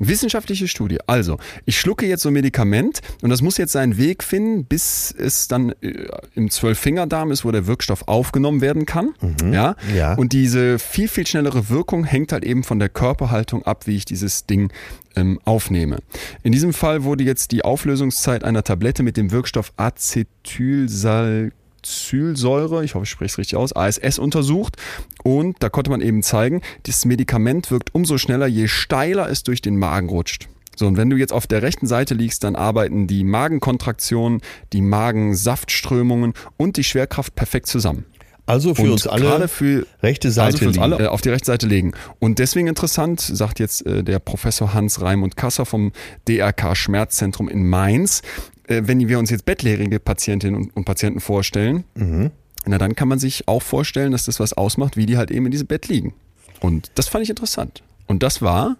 Wissenschaftliche 0.00 0.66
Studie. 0.66 0.98
Also, 1.06 1.38
ich 1.66 1.78
schlucke 1.78 2.04
jetzt 2.04 2.22
so 2.22 2.28
ein 2.28 2.32
Medikament 2.32 3.00
und 3.22 3.30
das 3.30 3.42
muss 3.42 3.58
jetzt 3.58 3.72
seinen 3.72 3.96
Weg 3.96 4.24
finden, 4.24 4.64
bis 4.64 5.14
es 5.16 5.46
dann 5.46 5.70
äh, 5.82 6.08
im 6.34 6.50
Zwölffingerdarm 6.50 7.30
ist, 7.30 7.44
wo 7.44 7.52
der 7.52 7.68
Wirkstoff 7.68 8.08
aufgenommen 8.08 8.60
werden 8.60 8.86
kann. 8.86 9.14
Ja? 9.52 9.76
Ja. 9.94 10.14
Und 10.14 10.32
diese 10.32 10.80
viel, 10.80 11.06
viel 11.06 11.26
schnellere 11.28 11.68
Wirkung 11.68 12.02
hängt 12.04 12.32
halt 12.32 12.44
eben 12.44 12.64
von 12.64 12.80
der 12.80 12.88
Körperhaltung 12.88 13.64
ab, 13.64 13.86
wie 13.86 13.96
ich 13.96 14.04
dieses 14.04 14.46
Ding 14.46 14.72
ähm, 15.16 15.40
aufnehme. 15.44 15.98
In 16.42 16.52
diesem 16.52 16.72
Fall 16.72 17.04
wurde 17.04 17.24
jetzt 17.24 17.52
die 17.52 17.64
Auflösungszeit 17.64 18.44
einer 18.44 18.64
Tablette 18.64 19.02
mit 19.02 19.16
dem 19.16 19.30
Wirkstoff 19.30 19.72
Acetylsal 19.76 21.52
Acetylsäure, 21.84 22.84
ich 22.84 22.94
hoffe, 22.94 23.04
ich 23.04 23.10
spreche 23.10 23.32
es 23.32 23.38
richtig 23.38 23.56
aus, 23.56 23.74
ASS 23.74 24.18
untersucht 24.18 24.76
und 25.22 25.56
da 25.60 25.68
konnte 25.68 25.90
man 25.90 26.00
eben 26.00 26.22
zeigen, 26.22 26.62
dieses 26.86 27.04
Medikament 27.04 27.70
wirkt 27.70 27.94
umso 27.94 28.18
schneller, 28.18 28.46
je 28.46 28.68
steiler 28.68 29.28
es 29.28 29.42
durch 29.42 29.60
den 29.60 29.76
Magen 29.76 30.08
rutscht. 30.08 30.48
So, 30.76 30.86
und 30.88 30.96
wenn 30.96 31.08
du 31.08 31.16
jetzt 31.16 31.32
auf 31.32 31.46
der 31.46 31.62
rechten 31.62 31.86
Seite 31.86 32.14
liegst, 32.14 32.42
dann 32.42 32.56
arbeiten 32.56 33.06
die 33.06 33.22
Magenkontraktionen, 33.22 34.40
die 34.72 34.82
Magensaftströmungen 34.82 36.32
und 36.56 36.76
die 36.76 36.84
Schwerkraft 36.84 37.36
perfekt 37.36 37.68
zusammen. 37.68 38.06
Also 38.46 38.74
für 38.74 38.82
und 38.82 38.90
uns 38.90 39.06
alle 39.06 39.48
für 39.48 39.86
rechte 40.02 40.30
Seite 40.30 40.46
also 40.46 40.58
für 40.58 40.68
uns 40.68 40.78
alle 40.78 41.10
auf 41.10 41.22
die 41.22 41.30
rechte 41.30 41.46
Seite 41.46 41.66
legen. 41.66 41.92
Und 42.18 42.38
deswegen 42.38 42.66
interessant, 42.68 43.20
sagt 43.20 43.58
jetzt 43.58 43.86
äh, 43.86 44.04
der 44.04 44.18
Professor 44.18 44.74
Hans 44.74 45.00
Raimund 45.00 45.36
Kasser 45.36 45.64
vom 45.64 45.92
DRK 46.28 46.76
Schmerzzentrum 46.76 47.48
in 47.48 47.66
Mainz, 47.68 48.20
äh, 48.68 48.82
wenn 48.84 49.08
wir 49.08 49.18
uns 49.18 49.30
jetzt 49.30 49.46
bettlägerige 49.46 49.98
Patientinnen 49.98 50.56
und, 50.60 50.76
und 50.76 50.84
Patienten 50.84 51.20
vorstellen, 51.20 51.84
Mhm. 51.94 52.30
na 52.66 52.76
dann 52.76 52.94
kann 52.94 53.08
man 53.08 53.18
sich 53.18 53.48
auch 53.48 53.62
vorstellen, 53.62 54.12
dass 54.12 54.24
das 54.26 54.40
was 54.40 54.52
ausmacht, 54.52 54.96
wie 54.98 55.06
die 55.06 55.16
halt 55.16 55.30
eben 55.30 55.46
in 55.46 55.50
diesem 55.52 55.66
Bett 55.66 55.88
liegen. 55.88 56.12
Und 56.60 56.90
das 56.96 57.08
fand 57.08 57.24
ich 57.24 57.30
interessant. 57.30 57.82
Und 58.06 58.22
das 58.22 58.42
war 58.42 58.76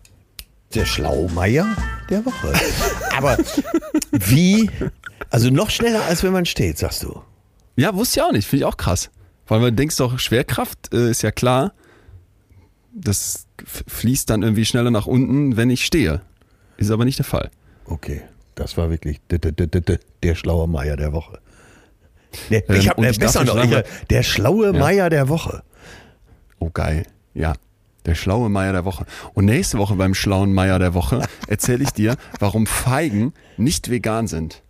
Der 0.74 0.85
Schlaumeier 0.85 1.66
der 2.11 2.24
Woche. 2.27 2.53
Aber 3.16 3.38
wie, 4.12 4.68
also 5.31 5.48
noch 5.50 5.70
schneller 5.70 6.05
als 6.05 6.22
wenn 6.22 6.33
man 6.33 6.44
steht, 6.46 6.77
sagst 6.79 7.03
du. 7.03 7.22
Ja, 7.77 7.94
wusste 7.94 8.20
ich 8.20 8.24
auch 8.24 8.33
nicht. 8.33 8.46
Finde 8.46 8.64
ich 8.64 8.66
auch 8.66 8.77
krass. 8.77 9.11
Weil 9.46 9.61
man 9.61 9.76
denkst 9.76 9.96
doch, 9.96 10.18
Schwerkraft 10.18 10.92
äh, 10.92 11.11
ist 11.11 11.22
ja 11.22 11.30
klar, 11.30 11.72
das 12.94 13.46
fließt 13.64 14.30
dann 14.30 14.42
irgendwie 14.42 14.64
schneller 14.64 14.90
nach 14.90 15.07
unten, 15.07 15.57
wenn 15.57 15.70
ich 15.70 15.85
stehe. 15.85 16.20
Ist 16.76 16.90
aber 16.90 17.04
nicht 17.04 17.18
der 17.18 17.24
Fall. 17.24 17.50
Okay, 17.85 18.22
das 18.54 18.76
war 18.76 18.90
wirklich 18.90 19.20
der 19.28 20.35
schlaue 20.35 20.68
Meier 20.68 20.96
der 20.96 21.12
Woche. 21.12 21.38
Nee, 22.50 22.64
Ähm, 22.68 22.76
ich 22.76 22.88
habe 22.88 23.07
ich 23.07 23.18
darf 23.18 23.33
besser 23.33 23.44
noch, 23.44 23.62
ich, 23.62 23.85
der 24.11 24.22
schlaue 24.22 24.72
Meier 24.72 25.11
der 25.11 25.28
Woche. 25.28 25.62
Oh, 26.59 26.70
geil. 26.70 27.04
Ja. 27.35 27.54
Der 28.07 28.14
schlaue 28.14 28.50
Meier 28.50 28.72
der 28.72 28.85
Woche. 28.85 29.07
Und 29.33 29.46
nächste 29.46 29.78
Woche 29.78 29.94
beim 29.94 30.14
schlauen 30.14 30.52
Meier 30.52 30.78
der 30.78 30.94
Woche 30.94 31.22
erzähle 31.48 31.85
ich 31.85 31.90
dir, 31.90 32.16
warum 32.38 32.66
Feigen 32.66 33.33
nicht 33.57 33.90
vegan 33.90 34.26
sind. 34.26 34.62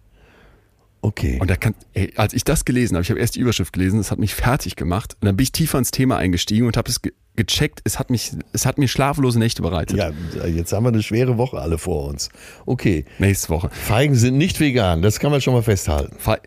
Okay. 1.04 1.36
Und 1.38 1.50
da 1.50 1.56
kann, 1.56 1.74
ey, 1.92 2.14
als 2.16 2.32
ich 2.32 2.44
das 2.44 2.64
gelesen 2.64 2.94
habe, 2.94 3.02
ich 3.02 3.10
habe 3.10 3.20
erst 3.20 3.36
die 3.36 3.40
Überschrift 3.40 3.74
gelesen, 3.74 3.98
das 3.98 4.10
hat 4.10 4.18
mich 4.18 4.34
fertig 4.34 4.74
gemacht. 4.74 5.18
Und 5.20 5.26
dann 5.26 5.36
bin 5.36 5.44
ich 5.44 5.52
tiefer 5.52 5.76
ins 5.76 5.90
Thema 5.90 6.16
eingestiegen 6.16 6.66
und 6.66 6.78
habe 6.78 6.90
es 6.90 7.02
ge 7.02 7.12
gecheckt. 7.36 7.80
Es 7.84 7.98
hat 7.98 8.10
mich, 8.10 8.30
es 8.52 8.64
hat 8.64 8.78
mir 8.78 8.88
schlaflose 8.88 9.38
Nächte 9.38 9.60
bereitet. 9.60 9.98
ja, 9.98 10.12
jetzt 10.46 10.72
haben 10.72 10.84
wir 10.84 10.90
eine 10.90 11.02
schwere 11.02 11.36
Woche 11.36 11.58
alle 11.58 11.76
vor 11.78 12.08
uns. 12.08 12.30
Okay, 12.64 13.04
Nächste 13.18 13.50
Woche. 13.50 13.68
Feigen 13.70 14.14
sind 14.14 14.38
nicht 14.38 14.60
vegan, 14.60 15.02
das 15.02 15.18
kann 15.18 15.30
man 15.30 15.40
schon 15.42 15.52
mal 15.52 15.62
festhalten. 15.62 16.16
Fe 16.16 16.38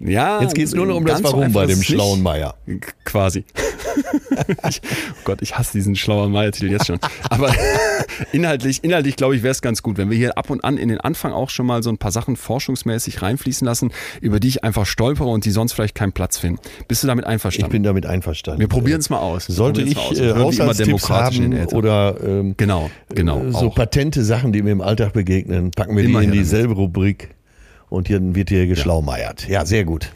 ja, 0.00 0.42
Jetzt 0.42 0.54
geht 0.54 0.66
es 0.66 0.74
nur 0.74 0.84
noch 0.84 0.96
um 0.96 1.06
das 1.06 1.22
Warum 1.22 1.52
bei 1.52 1.66
dem 1.66 1.82
schlauen 1.82 2.22
Meier. 2.22 2.54
Quasi. 3.04 3.44
ich, 4.68 4.82
oh 4.84 5.20
Gott, 5.24 5.40
ich 5.40 5.56
hasse 5.56 5.72
diesen 5.72 5.96
schlauer 5.96 6.28
Meier-Titel 6.28 6.70
jetzt 6.70 6.86
schon. 6.86 6.98
Aber 7.30 7.50
inhaltlich, 8.32 8.84
inhaltlich 8.84 9.16
glaube 9.16 9.36
ich, 9.36 9.42
wäre 9.42 9.52
es 9.52 9.62
ganz 9.62 9.82
gut, 9.82 9.96
wenn 9.96 10.10
wir 10.10 10.16
hier 10.16 10.36
ab 10.36 10.50
und 10.50 10.64
an 10.64 10.76
in 10.76 10.90
den 10.90 11.00
Anfang 11.00 11.32
auch 11.32 11.48
schon 11.48 11.64
mal 11.64 11.82
so 11.82 11.88
ein 11.88 11.96
paar 11.96 12.12
Sachen 12.12 12.36
forschungsmäßig 12.36 13.22
reinfließen 13.22 13.64
lassen, 13.64 13.90
über 14.20 14.38
die 14.38 14.48
ich 14.48 14.64
einfach 14.64 14.84
stolpere 14.84 15.28
und 15.28 15.46
die 15.46 15.50
sonst 15.50 15.72
vielleicht 15.72 15.94
keinen 15.94 16.12
Platz 16.12 16.36
finden. 16.36 16.60
Bist 16.88 17.02
du 17.02 17.06
damit 17.06 17.24
einverstanden? 17.24 17.70
Ich 17.70 17.72
bin 17.72 17.82
damit 17.82 18.04
einverstanden. 18.04 18.60
Wir 18.60 18.68
probieren 18.68 19.00
es 19.00 19.08
mal 19.08 19.18
aus. 19.18 19.46
Sollte 19.46 19.80
ich 19.80 19.96
äh, 20.20 20.34
Haushaltstipps 20.34 21.08
haben 21.08 21.66
oder 21.68 22.16
ähm, 22.22 22.54
genau, 22.58 22.90
genau, 23.14 23.42
äh, 23.42 23.52
so 23.52 23.68
auch. 23.68 23.74
patente 23.74 24.24
Sachen, 24.24 24.52
die 24.52 24.60
mir 24.62 24.72
im 24.72 24.82
Alltag 24.82 25.14
begegnen, 25.14 25.70
packen 25.70 25.96
wir 25.96 26.04
Immer 26.04 26.20
die 26.20 26.26
in 26.26 26.32
dieselbe. 26.32 26.74
Rubrik 26.74 27.30
und 27.88 28.10
dann 28.10 28.34
wird 28.34 28.48
hier 28.50 28.66
geschlaumeiert. 28.66 29.48
Ja. 29.48 29.64
sehr 29.64 29.84
gut. 29.84 30.12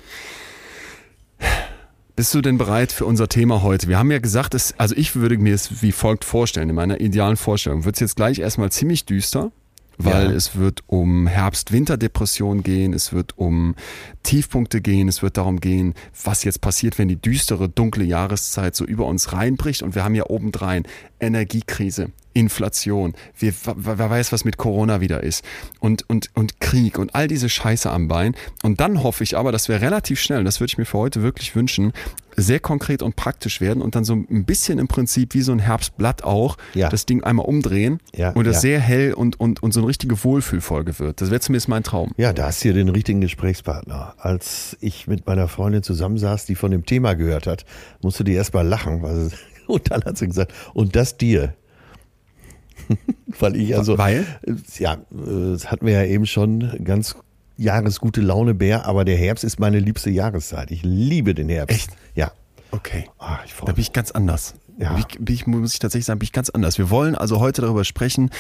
Bist 2.16 2.35
du 2.35 2.42
denn 2.42 2.59
bereit 2.59 2.92
für 2.92 3.06
unser 3.06 3.28
Thema 3.28 3.62
heute? 3.62 3.88
Wir 3.88 3.98
haben 3.98 4.11
ja 4.11 4.18
gesagt, 4.18 4.52
dass, 4.52 4.78
also 4.78 4.94
ich 4.94 5.16
würde 5.16 5.38
mir 5.38 5.54
es 5.54 5.83
wie 5.83 5.92
folgt 5.92 6.24
vorstellen, 6.24 6.68
in 6.68 6.74
meiner 6.74 7.00
idealen 7.00 7.37
Vorstellung. 7.38 7.85
Wird 7.85 7.96
es 7.96 8.00
jetzt 8.00 8.16
gleich 8.16 8.40
erstmal 8.40 8.70
ziemlich 8.70 9.06
düster, 9.06 9.52
weil 9.96 10.30
ja. 10.30 10.33
es 10.33 10.56
wird 10.56 10.83
um 10.87 11.26
Herbst-Winter-Depression 11.26 12.62
gehen, 12.62 12.92
es 12.92 13.12
wird 13.12 13.38
um 13.38 13.74
Tiefpunkte 14.22 14.80
gehen, 14.80 15.09
es 15.09 15.22
wird 15.22 15.37
darum 15.37 15.61
gehen, 15.61 15.94
was 16.24 16.44
jetzt 16.44 16.61
passiert, 16.61 16.98
wenn 16.98 17.09
die 17.09 17.20
düstere, 17.20 17.68
dunkle 17.68 18.04
Jahreszeit 18.04 18.74
so 18.76 18.85
über 18.85 19.06
uns 19.06 19.33
reinbricht 19.33 19.83
und 19.83 19.94
wir 19.94 20.04
haben 20.04 20.14
ja 20.14 20.28
obendrein 20.28 20.85
Energiekrise, 21.20 22.11
Inflation, 22.33 23.14
wir, 23.38 23.53
wer 23.77 24.11
weiß, 24.11 24.33
was 24.33 24.45
mit 24.45 24.57
Corona 24.57 25.01
wieder 25.01 25.23
ist 25.23 25.45
und, 25.81 26.09
und, 26.09 26.31
und 26.35 26.61
Krieg 26.61 26.99
und 26.99 27.14
all 27.14 27.29
diese 27.29 27.49
Scheiße 27.49 27.90
am 27.90 28.09
Bein. 28.09 28.35
Und 28.62 28.81
dann 28.81 29.03
hoffe 29.03 29.25
ich 29.25 29.37
aber, 29.37 29.53
dass 29.53 29.69
wir 29.69 29.81
relativ 29.81 30.21
schnell, 30.21 30.45
das 30.45 30.61
würde 30.61 30.71
ich 30.71 30.79
mir 30.79 30.85
für 30.85 30.99
heute 30.99 31.23
wirklich 31.23 31.55
wünschen, 31.57 31.93
sehr 32.37 32.61
konkret 32.61 33.03
und 33.03 33.16
praktisch 33.16 33.61
werden 33.61 33.83
und 33.83 33.95
dann 33.95 34.05
so 34.05 34.14
ein 34.14 34.45
bisschen 34.45 34.79
im 34.79 34.88
Prinzip 34.88 35.35
wie 35.35 35.43
so 35.43 35.53
ein 35.53 35.59
Herbstblatt 35.59 36.25
auch 36.25 36.57
ja. 36.75 36.88
das 36.88 37.07
Ding 37.07 37.23
einmal 37.23 37.47
umdrehen 37.47 38.01
ja, 38.14 38.31
und 38.31 38.47
das 38.47 38.57
ja. 38.57 38.61
sehr 38.61 38.81
hell 38.81 39.12
und, 39.14 39.38
und, 39.38 39.62
und 39.62 39.73
so 39.73 39.81
eine 39.81 39.88
richtige 39.88 40.23
Wohlfühlfolge 40.23 40.99
wird. 40.99 41.21
Das 41.21 41.31
wäre 41.31 41.40
zumindest 41.40 41.69
mein 41.69 41.83
Traum. 41.83 42.12
Ja, 42.16 42.33
da 42.33 42.47
hast 42.47 42.64
du 42.64 42.69
ja 42.69 42.75
den 42.75 42.88
richtigen 42.88 43.21
Gesprächspartner. 43.21 44.14
Als 44.19 44.77
ich 44.81 45.07
mit 45.07 45.27
meiner 45.27 45.49
Freundin 45.49 45.83
zusammensaß, 45.83 46.47
die 46.47 46.55
von 46.55 46.71
dem 46.71 46.87
Thema 46.87 47.14
gehört 47.14 47.47
hat, 47.47 47.64
musste 48.03 48.25
die 48.25 48.33
erst 48.33 48.55
mal 48.55 48.66
lachen. 48.66 49.03
Weil, 49.03 49.31
und 49.66 49.90
dann 49.90 50.05
hat 50.05 50.19
sie 50.19 50.27
gesagt, 50.27 50.53
und 50.75 50.97
das 50.97 51.16
dir. 51.16 51.55
Weil 53.38 53.57
ich 53.57 53.76
also. 53.76 53.98
Weil? 53.98 54.26
Ja, 54.79 54.98
das 55.11 55.70
hatten 55.70 55.87
wir 55.87 55.92
ja 55.92 56.05
eben 56.05 56.26
schon 56.26 56.81
ganz 56.85 57.16
Jahresgute 57.57 58.22
Laune 58.22 58.55
Bär, 58.55 58.87
aber 58.87 59.05
der 59.05 59.16
Herbst 59.16 59.44
ist 59.44 59.61
meine 59.61 59.79
liebste 59.79 60.09
Jahreszeit. 60.11 60.70
Ich 60.70 60.83
liebe 60.83 61.35
den 61.35 61.48
Herbst. 61.48 61.76
Echt? 61.76 61.90
Ja. 62.14 62.33
Okay. 62.70 63.09
Oh, 63.18 63.26
da 63.66 63.72
bin 63.72 63.83
ich 63.83 63.92
ganz 63.92 64.12
anders. 64.12 64.55
Ja. 64.79 64.94
Bin 64.94 65.05
ich, 65.07 65.18
bin 65.18 65.35
ich, 65.35 65.46
muss 65.46 65.74
ich 65.74 65.79
tatsächlich 65.79 66.07
sagen, 66.07 66.20
bin 66.20 66.24
ich 66.24 66.33
ganz 66.33 66.48
anders. 66.48 66.79
Wir 66.79 66.88
wollen 66.88 67.14
also 67.14 67.38
heute 67.38 67.61
darüber 67.61 67.85
sprechen, 67.85 68.31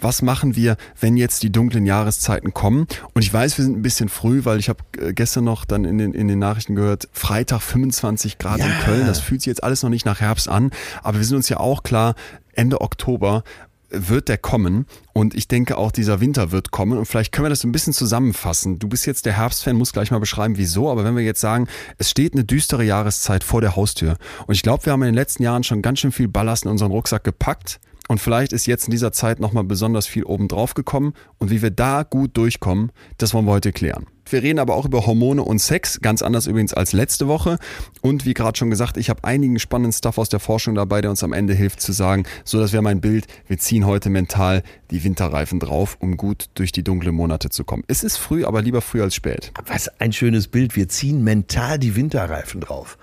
was 0.00 0.22
machen 0.22 0.56
wir, 0.56 0.78
wenn 0.98 1.18
jetzt 1.18 1.42
die 1.42 1.52
dunklen 1.52 1.84
Jahreszeiten 1.84 2.54
kommen. 2.54 2.86
Und 3.12 3.22
ich 3.22 3.32
weiß, 3.32 3.58
wir 3.58 3.64
sind 3.64 3.76
ein 3.76 3.82
bisschen 3.82 4.08
früh, 4.08 4.46
weil 4.46 4.58
ich 4.58 4.70
habe 4.70 4.78
äh, 4.98 5.12
gestern 5.12 5.44
noch 5.44 5.66
dann 5.66 5.84
in 5.84 5.98
den, 5.98 6.14
in 6.14 6.28
den 6.28 6.38
Nachrichten 6.38 6.74
gehört, 6.74 7.08
Freitag 7.12 7.60
25 7.60 8.38
Grad 8.38 8.60
ja. 8.60 8.66
in 8.66 8.72
Köln. 8.84 9.06
Das 9.06 9.20
fühlt 9.20 9.42
sich 9.42 9.48
jetzt 9.48 9.62
alles 9.62 9.82
noch 9.82 9.90
nicht 9.90 10.06
nach 10.06 10.20
Herbst 10.20 10.48
an. 10.48 10.70
Aber 11.02 11.18
wir 11.18 11.24
sind 11.26 11.36
uns 11.36 11.50
ja 11.50 11.58
auch 11.58 11.82
klar, 11.82 12.14
Ende 12.54 12.80
Oktober 12.80 13.44
wird 13.92 14.28
der 14.28 14.38
kommen. 14.38 14.86
Und 15.12 15.34
ich 15.34 15.48
denke 15.48 15.76
auch 15.76 15.92
dieser 15.92 16.20
Winter 16.20 16.50
wird 16.50 16.70
kommen. 16.70 16.98
Und 16.98 17.06
vielleicht 17.06 17.32
können 17.32 17.46
wir 17.46 17.50
das 17.50 17.64
ein 17.64 17.72
bisschen 17.72 17.92
zusammenfassen. 17.92 18.78
Du 18.78 18.88
bist 18.88 19.06
jetzt 19.06 19.26
der 19.26 19.34
Herbstfan, 19.34 19.76
musst 19.76 19.92
gleich 19.92 20.10
mal 20.10 20.20
beschreiben, 20.20 20.56
wieso, 20.56 20.90
aber 20.90 21.04
wenn 21.04 21.16
wir 21.16 21.22
jetzt 21.22 21.40
sagen, 21.40 21.68
es 21.98 22.10
steht 22.10 22.34
eine 22.34 22.44
düstere 22.44 22.84
Jahreszeit 22.84 23.44
vor 23.44 23.60
der 23.60 23.76
Haustür. 23.76 24.16
Und 24.46 24.54
ich 24.54 24.62
glaube, 24.62 24.86
wir 24.86 24.92
haben 24.92 25.02
in 25.02 25.08
den 25.08 25.14
letzten 25.14 25.42
Jahren 25.42 25.64
schon 25.64 25.82
ganz 25.82 26.00
schön 26.00 26.12
viel 26.12 26.28
Ballast 26.28 26.64
in 26.64 26.70
unseren 26.70 26.90
Rucksack 26.90 27.24
gepackt. 27.24 27.80
Und 28.08 28.18
vielleicht 28.18 28.52
ist 28.52 28.66
jetzt 28.66 28.86
in 28.86 28.90
dieser 28.90 29.12
Zeit 29.12 29.40
nochmal 29.40 29.64
besonders 29.64 30.06
viel 30.06 30.24
obendrauf 30.24 30.74
gekommen. 30.74 31.14
Und 31.38 31.50
wie 31.50 31.62
wir 31.62 31.70
da 31.70 32.02
gut 32.02 32.36
durchkommen, 32.36 32.92
das 33.18 33.32
wollen 33.32 33.46
wir 33.46 33.52
heute 33.52 33.72
klären. 33.72 34.06
Wir 34.28 34.42
reden 34.42 34.58
aber 34.58 34.74
auch 34.74 34.84
über 34.84 35.06
Hormone 35.06 35.42
und 35.42 35.58
Sex, 35.58 36.00
ganz 36.00 36.22
anders 36.22 36.46
übrigens 36.46 36.72
als 36.72 36.92
letzte 36.92 37.28
Woche. 37.28 37.58
Und 38.00 38.24
wie 38.24 38.34
gerade 38.34 38.56
schon 38.56 38.70
gesagt, 38.70 38.96
ich 38.96 39.10
habe 39.10 39.24
einigen 39.24 39.58
spannenden 39.58 39.92
Stuff 39.92 40.18
aus 40.18 40.28
der 40.28 40.40
Forschung 40.40 40.74
dabei, 40.74 41.00
der 41.00 41.10
uns 41.10 41.22
am 41.22 41.32
Ende 41.32 41.54
hilft 41.54 41.80
zu 41.80 41.92
sagen, 41.92 42.24
so 42.44 42.58
das 42.58 42.72
wäre 42.72 42.82
mein 42.82 43.00
Bild, 43.00 43.26
wir 43.46 43.58
ziehen 43.58 43.86
heute 43.86 44.10
mental 44.10 44.62
die 44.90 45.04
Winterreifen 45.04 45.60
drauf, 45.60 45.96
um 46.00 46.16
gut 46.16 46.46
durch 46.54 46.72
die 46.72 46.82
dunklen 46.82 47.14
Monate 47.14 47.50
zu 47.50 47.64
kommen. 47.64 47.84
Es 47.88 48.02
ist 48.04 48.16
früh, 48.16 48.44
aber 48.44 48.62
lieber 48.62 48.80
früh 48.80 49.02
als 49.02 49.14
spät. 49.14 49.52
Was 49.66 49.88
ein 50.00 50.12
schönes 50.12 50.48
Bild, 50.48 50.76
wir 50.76 50.88
ziehen 50.88 51.22
mental 51.24 51.78
die 51.78 51.96
Winterreifen 51.96 52.60
drauf 52.60 52.98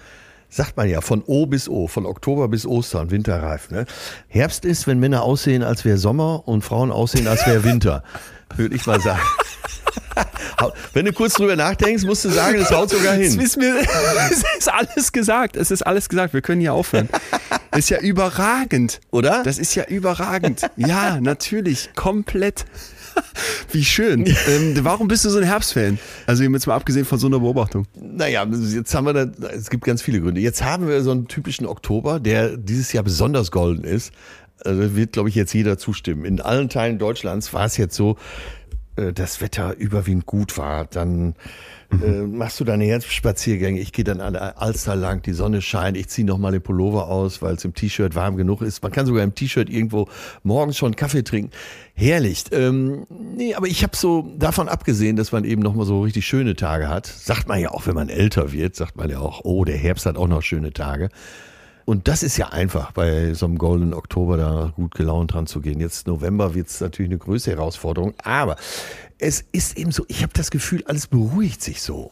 sagt 0.49 0.77
man 0.77 0.89
ja, 0.89 1.01
von 1.01 1.23
O 1.25 1.45
bis 1.45 1.69
O, 1.69 1.87
von 1.87 2.05
Oktober 2.05 2.47
bis 2.47 2.65
Ostern, 2.65 3.11
Winterreifen. 3.11 3.77
Ne? 3.77 3.85
Herbst 4.27 4.65
ist, 4.65 4.87
wenn 4.87 4.99
Männer 4.99 5.21
aussehen, 5.21 5.63
als 5.63 5.85
wäre 5.85 5.97
Sommer 5.97 6.47
und 6.47 6.63
Frauen 6.63 6.91
aussehen, 6.91 7.27
als 7.27 7.45
wäre 7.45 7.63
Winter, 7.63 8.03
würde 8.55 8.75
ich 8.75 8.85
mal 8.85 8.99
sagen. 8.99 9.21
Wenn 10.93 11.05
du 11.05 11.13
kurz 11.13 11.33
drüber 11.33 11.55
nachdenkst, 11.55 12.03
musst 12.03 12.25
du 12.25 12.29
sagen, 12.29 12.59
das 12.59 12.71
haut 12.71 12.89
sogar 12.89 13.15
hin. 13.15 13.39
Es 13.39 14.43
ist 14.57 14.71
alles 14.71 15.11
gesagt. 15.11 15.55
Es 15.55 15.71
ist 15.71 15.81
alles 15.81 16.09
gesagt. 16.09 16.33
Wir 16.33 16.41
können 16.41 16.61
hier 16.61 16.73
aufhören. 16.73 17.09
Das 17.71 17.79
ist 17.79 17.89
ja 17.89 17.99
überragend. 17.99 18.99
Oder? 19.11 19.43
Das 19.43 19.57
ist 19.57 19.75
ja 19.75 19.85
überragend. 19.85 20.61
Ja, 20.75 21.19
natürlich. 21.21 21.89
Komplett. 21.95 22.65
Wie 23.71 23.83
schön. 23.83 24.25
Ähm, 24.47 24.77
warum 24.81 25.07
bist 25.07 25.25
du 25.25 25.29
so 25.29 25.39
ein 25.39 25.43
Herbstfan? 25.43 25.99
Also 26.25 26.43
jetzt 26.43 26.67
mal 26.67 26.75
abgesehen 26.75 27.05
von 27.05 27.19
so 27.19 27.27
einer 27.27 27.39
Beobachtung. 27.39 27.85
Naja, 27.99 28.45
jetzt 28.45 28.93
haben 28.93 29.05
wir 29.05 29.13
da, 29.13 29.47
es 29.47 29.69
gibt 29.69 29.83
ganz 29.83 30.01
viele 30.01 30.21
Gründe. 30.21 30.41
Jetzt 30.41 30.63
haben 30.63 30.87
wir 30.87 31.01
so 31.01 31.11
einen 31.11 31.27
typischen 31.27 31.65
Oktober, 31.65 32.19
der 32.19 32.57
dieses 32.57 32.91
Jahr 32.93 33.03
besonders 33.03 33.51
golden 33.51 33.83
ist. 33.83 34.11
Also 34.63 34.95
wird, 34.95 35.13
glaube 35.13 35.29
ich, 35.29 35.35
jetzt 35.35 35.53
jeder 35.53 35.77
zustimmen. 35.77 36.25
In 36.25 36.41
allen 36.41 36.69
Teilen 36.69 36.99
Deutschlands 36.99 37.53
war 37.53 37.65
es 37.65 37.77
jetzt 37.77 37.95
so, 37.95 38.17
äh, 38.99 39.13
das 39.13 39.41
Wetter 39.41 39.75
überwiegend 39.75 40.25
gut 40.25 40.57
war, 40.57 40.85
dann 40.85 41.35
mhm. 41.89 42.03
äh, 42.03 42.21
machst 42.21 42.59
du 42.59 42.63
deine 42.63 42.85
Herbstspaziergänge. 42.85 43.79
Ich 43.79 43.93
gehe 43.93 44.03
dann 44.03 44.21
an 44.21 44.33
der 44.33 44.61
Alster 44.61 44.95
lang, 44.95 45.21
die 45.21 45.33
Sonne 45.33 45.61
scheint, 45.61 45.97
ich 45.97 46.09
ziehe 46.09 46.27
nochmal 46.27 46.51
den 46.51 46.61
Pullover 46.61 47.07
aus, 47.07 47.41
weil 47.41 47.55
es 47.55 47.65
im 47.65 47.73
T-Shirt 47.73 48.15
warm 48.15 48.37
genug 48.37 48.61
ist. 48.61 48.83
Man 48.83 48.91
kann 48.91 49.05
sogar 49.05 49.23
im 49.23 49.33
T-Shirt 49.35 49.69
irgendwo 49.69 50.07
morgens 50.43 50.77
schon 50.77 50.95
Kaffee 50.95 51.23
trinken. 51.23 51.51
Herrlich. 51.93 52.45
Ähm, 52.51 53.05
nee, 53.09 53.53
aber 53.55 53.67
ich 53.67 53.83
habe 53.83 53.95
so 53.95 54.33
davon 54.37 54.69
abgesehen, 54.69 55.15
dass 55.15 55.31
man 55.31 55.43
eben 55.43 55.61
nochmal 55.61 55.85
so 55.85 56.01
richtig 56.01 56.25
schöne 56.25 56.55
Tage 56.55 56.89
hat. 56.89 57.07
Sagt 57.07 57.47
man 57.47 57.59
ja 57.59 57.71
auch, 57.71 57.87
wenn 57.87 57.95
man 57.95 58.09
älter 58.09 58.51
wird, 58.51 58.75
sagt 58.75 58.95
man 58.95 59.09
ja 59.09 59.19
auch, 59.19 59.41
oh, 59.43 59.65
der 59.65 59.77
Herbst 59.77 60.05
hat 60.05 60.17
auch 60.17 60.27
noch 60.27 60.41
schöne 60.41 60.73
Tage. 60.73 61.09
Und 61.89 62.07
das 62.07 62.21
ist 62.21 62.37
ja 62.37 62.49
einfach, 62.49 62.91
bei 62.91 63.33
so 63.33 63.47
einem 63.47 63.57
Golden 63.57 63.95
Oktober 63.95 64.37
da 64.37 64.71
gut 64.75 64.93
gelaunt 64.93 65.33
dran 65.33 65.47
zu 65.47 65.59
gehen. 65.59 65.79
Jetzt 65.79 66.05
November 66.05 66.53
wird 66.53 66.67
es 66.67 66.79
natürlich 66.81 67.09
eine 67.09 67.17
größere 67.17 67.55
Herausforderung, 67.55 68.13
aber 68.23 68.57
es 69.17 69.43
ist 69.53 69.75
eben 69.75 69.91
so, 69.91 70.05
ich 70.07 70.21
habe 70.21 70.31
das 70.35 70.51
Gefühl, 70.51 70.83
alles 70.85 71.07
beruhigt 71.07 71.63
sich 71.63 71.81
so. 71.81 72.11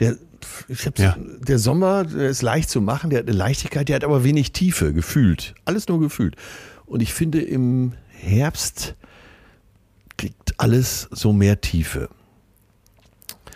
Der, 0.00 0.16
ja. 0.96 1.16
der 1.16 1.60
Sommer 1.60 2.02
der 2.02 2.30
ist 2.30 2.42
leicht 2.42 2.68
zu 2.68 2.80
machen, 2.80 3.10
der 3.10 3.20
hat 3.20 3.28
eine 3.28 3.36
Leichtigkeit, 3.36 3.88
der 3.88 3.94
hat 3.94 4.02
aber 4.02 4.24
wenig 4.24 4.50
Tiefe, 4.50 4.92
gefühlt. 4.92 5.54
Alles 5.64 5.86
nur 5.86 6.00
gefühlt. 6.00 6.34
Und 6.84 7.00
ich 7.00 7.14
finde, 7.14 7.40
im 7.40 7.92
Herbst 8.08 8.96
kriegt 10.16 10.58
alles 10.58 11.06
so 11.12 11.32
mehr 11.32 11.60
Tiefe. 11.60 12.08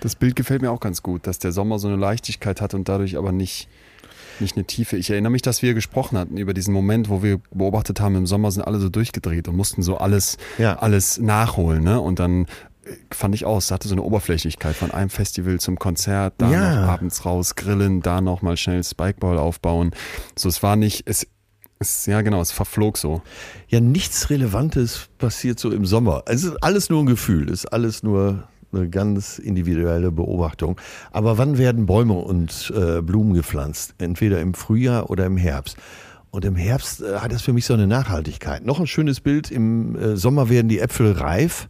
Das 0.01 0.15
Bild 0.15 0.37
gefällt 0.37 0.63
mir 0.63 0.71
auch 0.71 0.79
ganz 0.79 1.03
gut, 1.03 1.27
dass 1.27 1.41
der 1.41 1.51
Sommer 1.51 1.81
so 1.81 1.89
eine 1.89 1.97
Leichtigkeit 1.97 2.61
hat 2.61 2.73
und 2.73 2.89
dadurch 2.89 3.17
aber 3.19 3.33
nicht 3.33 3.69
nicht 4.41 4.57
eine 4.57 4.65
Tiefe. 4.65 4.97
Ich 4.97 5.11
erinnere 5.11 5.33
mich, 5.33 5.43
dass 5.43 5.63
wir 5.63 5.75
gesprochen 5.75 6.19
hatten 6.19 6.37
über 6.37 6.55
diesen 6.55 6.75
Moment, 6.75 7.09
wo 7.09 7.23
wir 7.23 7.41
beobachtet 7.53 8.01
haben, 8.01 8.17
im 8.17 8.27
Sommer 8.27 8.51
sind 8.51 8.63
alle 8.63 8.79
so 8.79 8.89
durchgedreht 8.89 9.49
und 9.49 9.57
mussten 9.57 9.83
so 9.83 9.99
alles, 9.99 10.37
ja. 10.59 10.79
alles 10.79 11.19
nachholen. 11.19 11.85
Ne? 11.85 12.01
Und 12.01 12.19
dann 12.19 12.45
äh, 12.85 12.97
fand 13.11 13.35
ich 13.35 13.45
aus, 13.45 13.71
hatte 13.71 13.89
so 13.89 13.95
eine 13.95 14.03
Oberflächlichkeit 14.03 14.77
von 14.77 14.91
einem 14.91 15.11
Festival 15.11 15.61
zum 15.61 15.79
Konzert, 15.79 16.35
da 16.39 16.51
ja. 16.51 16.81
noch 16.83 16.89
abends 16.89 17.25
raus 17.25 17.55
grillen, 17.55 18.01
da 18.01 18.21
noch 18.21 18.43
mal 18.43 18.57
schnell 18.57 18.83
Spikeball 18.83 19.39
aufbauen. 19.39 19.93
So, 20.37 20.49
es 20.49 20.63
war 20.63 20.77
nicht, 20.77 21.09
es, 21.09 21.27
es, 21.79 22.07
ja 22.07 22.23
genau, 22.23 22.41
es 22.41 22.53
verflog 22.53 22.99
so. 22.99 23.23
Ja, 23.69 23.81
nichts 23.81 24.31
Relevantes 24.31 25.09
passiert 25.19 25.59
so 25.59 25.71
im 25.71 25.87
Sommer. 25.87 26.23
Es 26.27 26.45
ist 26.45 26.63
alles 26.63 26.91
nur 26.91 27.03
ein 27.03 27.07
Gefühl, 27.07 27.49
es 27.49 27.65
ist 27.65 27.73
alles 27.73 28.03
nur 28.03 28.49
eine 28.75 28.89
ganz 28.89 29.39
individuelle 29.39 30.11
Beobachtung. 30.11 30.81
Aber 31.11 31.39
wann 31.39 31.59
werden 31.59 31.87
Bäume 31.87 32.15
und 32.15 32.73
äh, 32.77 33.01
Blumen 33.01 33.35
gepflanzt? 33.35 33.95
Entweder 33.99 34.41
im 34.41 34.55
Frühjahr 34.55 35.11
oder 35.11 35.27
im 35.27 35.37
Herbst. 35.37 35.77
Und 36.31 36.45
im 36.45 36.57
Herbst 36.57 37.01
äh, 37.01 37.19
hat 37.19 37.33
das 37.33 37.43
für 37.43 37.53
mich 37.53 37.65
so 37.65 37.75
eine 37.75 37.87
Nachhaltigkeit. 37.87 38.65
Noch 38.65 38.81
ein 38.81 38.87
schönes 38.87 39.21
Bild, 39.21 39.51
im 39.51 39.95
äh, 39.95 40.17
Sommer 40.17 40.49
werden 40.49 40.69
die 40.69 40.81
Äpfel 40.81 41.13
reif, 41.13 41.69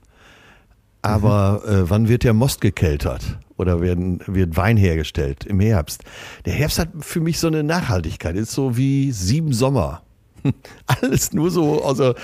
aber 1.02 1.62
mhm. 1.66 1.72
äh, 1.72 1.90
wann 1.90 2.08
wird 2.08 2.24
der 2.24 2.32
Most 2.32 2.62
gekeltert? 2.62 3.38
Oder 3.56 3.80
werden, 3.82 4.20
wird 4.26 4.56
Wein 4.56 4.76
hergestellt? 4.76 5.44
Im 5.44 5.60
Herbst. 5.60 6.02
Der 6.46 6.54
Herbst 6.54 6.78
hat 6.78 6.88
für 7.00 7.20
mich 7.20 7.38
so 7.38 7.46
eine 7.46 7.62
Nachhaltigkeit. 7.62 8.36
Ist 8.36 8.52
so 8.52 8.76
wie 8.76 9.12
sieben 9.12 9.52
Sommer. 9.52 10.02
alles 10.86 11.32
nur 11.32 11.50
so 11.50 11.82
aus 11.82 11.98
der, 11.98 12.14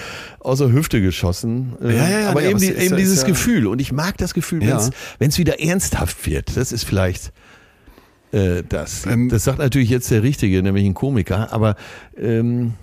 aus 0.41 0.59
der 0.59 0.73
Hüfte 0.73 1.01
geschossen. 1.01 1.75
Ja, 1.83 1.91
ja, 1.91 2.21
ja, 2.21 2.31
aber 2.31 2.43
eben, 2.43 2.51
aber 2.51 2.61
die, 2.61 2.73
eben 2.73 2.97
dieses 2.97 3.25
Gefühl. 3.25 3.67
Und 3.67 3.81
ich 3.81 3.93
mag 3.93 4.17
das 4.19 4.35
Gefühl, 4.35 4.61
wenn 5.19 5.29
es 5.29 5.39
wieder 5.39 5.61
ernsthaft 5.61 6.27
wird. 6.27 6.57
Das 6.57 6.73
ist 6.73 6.85
vielleicht 6.85 7.33
Äh, 8.33 8.63
das, 8.69 9.07
ähm, 9.07 9.29
das 9.29 9.45
sagt 9.45 9.59
natürlich 9.59 9.91
jetzt 9.91 10.11
der 10.11 10.23
Richtige, 10.23 10.63
nämlich 10.63 10.85
ein 10.85 10.95
Komiker, 10.95 11.53
aber 11.53 11.75
ähm, 12.17 12.75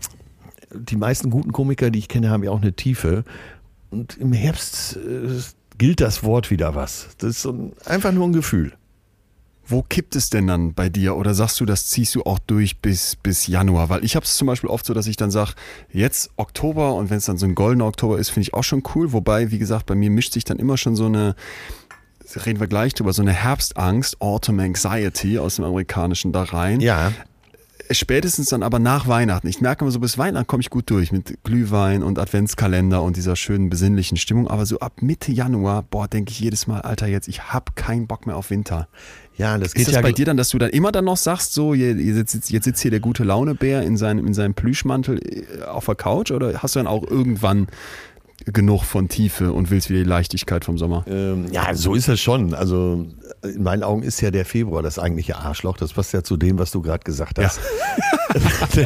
die 0.74 0.98
meisten 0.98 1.30
guten 1.30 1.54
Komiker, 1.54 1.90
die 1.90 2.00
ich 2.00 2.10
kenne, 2.10 2.30
haben 2.30 2.44
ja 2.44 2.52
auch 2.52 2.62
eine 2.62 2.74
Tiefe. 2.74 3.24
Und 3.90 4.18
im 4.18 4.34
Herbst 4.34 4.98
äh, 4.98 5.30
gilt 5.78 6.02
das 6.02 6.24
Wort 6.24 6.52
wieder 6.52 6.76
was. 6.76 7.10
Das 7.20 7.30
ist 7.30 7.42
so 7.44 7.52
ein, 7.52 7.72
einfach 7.86 8.12
nur 8.12 8.28
ein 8.28 8.34
Gefühl. 8.34 8.74
Wo 9.70 9.84
kippt 9.84 10.16
es 10.16 10.30
denn 10.30 10.48
dann 10.48 10.74
bei 10.74 10.88
dir? 10.88 11.18
Oder 11.18 11.34
sagst 11.34 11.60
du, 11.60 11.66
das 11.66 11.88
ziehst 11.88 12.16
du 12.16 12.24
auch 12.24 12.40
durch 12.40 12.80
bis, 12.80 13.18
bis 13.18 13.48
Januar? 13.48 13.90
Weil 13.90 14.06
ich 14.06 14.16
habe 14.16 14.26
es 14.26 14.38
zum 14.38 14.48
Beispiel 14.48 14.70
oft 14.70 14.86
so, 14.86 14.94
dass 14.94 15.08
ich 15.08 15.18
dann 15.18 15.30
sage, 15.30 15.52
jetzt 15.92 16.32
Oktober 16.38 16.94
und 16.94 17.10
wenn 17.10 17.18
es 17.18 17.26
dann 17.26 17.38
so 17.38 17.46
ein 17.46 17.56
goldener 17.56 17.86
Oktober 17.86 18.18
ist, 18.18 18.30
finde 18.30 18.44
ich 18.44 18.54
auch 18.54 18.64
schon 18.64 18.84
cool. 18.96 19.12
Wobei, 19.12 19.52
wie 19.52 19.60
gesagt, 19.60 19.86
bei 19.86 19.96
mir 19.96 20.10
mischt 20.10 20.34
sich 20.34 20.46
dann 20.46 20.58
immer 20.58 20.78
schon 20.78 20.96
so 20.96 21.06
eine, 21.06 21.36
reden 22.46 22.60
wir 22.60 22.68
gleich 22.68 22.94
drüber, 22.94 23.12
so 23.12 23.22
eine 23.22 23.34
Herbstangst, 23.34 24.22
Autumn 24.22 24.60
Anxiety 24.60 25.38
aus 25.38 25.58
dem 25.58 25.66
Amerikanischen 25.66 26.32
da 26.32 26.44
rein. 26.44 26.80
Ja 26.80 27.12
spätestens 27.92 28.50
dann 28.50 28.64
aber 28.64 28.80
nach 28.80 29.08
Weihnachten. 29.08 29.48
Ich 29.48 29.62
merke 29.62 29.84
immer 29.84 29.92
so, 29.92 30.00
bis 30.00 30.18
Weihnachten 30.18 30.48
komme 30.48 30.62
ich 30.62 30.70
gut 30.70 30.90
durch 30.90 31.12
mit 31.12 31.44
Glühwein 31.44 32.04
und 32.04 32.20
Adventskalender 32.20 33.02
und 33.02 33.18
dieser 33.18 33.36
schönen 33.36 33.70
besinnlichen 33.70 34.18
Stimmung. 34.18 34.48
Aber 34.48 34.66
so 34.66 34.80
ab 34.80 35.02
Mitte 35.02 35.32
Januar, 35.32 35.84
boah, 35.84 36.08
denke 36.08 36.32
ich 36.32 36.40
jedes 36.40 36.68
Mal, 36.68 36.82
Alter, 36.82 37.08
jetzt, 37.08 37.28
ich 37.28 37.44
habe 37.44 37.74
keinen 37.76 38.08
Bock 38.08 38.26
mehr 38.26 38.36
auf 38.36 38.50
Winter. 38.50 38.88
Ja, 39.38 39.58
das 39.58 39.74
geht 39.74 39.82
Ist 39.82 39.88
das 39.90 39.96
ja 39.96 40.02
bei 40.02 40.12
dir 40.12 40.26
dann, 40.26 40.38
dass 40.38 40.50
du 40.50 40.58
dann 40.58 40.72
immer 40.72 40.92
dann 40.92 41.06
noch 41.06 41.18
sagst, 41.18 41.54
so, 41.54 41.74
jetzt, 41.74 42.32
sitzt, 42.32 42.50
jetzt 42.50 42.64
sitzt 42.66 42.82
hier 42.82 42.92
der 42.92 43.00
gute 43.00 43.24
Launebär 43.24 43.84
in 43.84 43.96
seinem, 43.98 44.26
in 44.26 44.34
seinem 44.34 44.54
Plüschmantel 44.54 45.20
äh, 45.20 45.64
auf 45.64 45.86
der 45.86 45.96
Couch 45.96 46.32
oder 46.32 46.62
hast 46.62 46.76
du 46.76 46.80
dann 46.80 46.88
auch 46.88 47.04
irgendwann 47.04 47.68
genug 48.46 48.84
von 48.84 49.10
Tiefe 49.10 49.52
und 49.52 49.72
willst 49.72 49.90
wieder 49.90 50.00
die 50.00 50.10
Leichtigkeit 50.10 50.66
vom 50.66 50.78
Sommer. 50.78 51.06
Ähm, 51.08 51.46
ja, 51.52 51.74
so 51.74 51.96
ist 51.96 52.08
es 52.08 52.20
schon. 52.20 52.54
Also 52.54 53.06
in 53.44 53.64
meinen 53.64 53.84
Augen 53.84 54.04
ist 54.04 54.22
ja 54.22 54.32
der 54.32 54.46
Februar 54.46 54.82
das 54.82 55.00
eigentliche 55.00 55.38
Arschloch. 55.38 55.78
Das 55.78 55.94
passt 55.94 56.14
ja 56.14 56.24
zu 56.24 56.38
dem, 56.38 56.58
was 56.60 56.72
du 56.72 56.82
gerade 56.82 57.04
gesagt 57.04 57.40
hast. 57.40 57.60
Ja. 57.60 58.86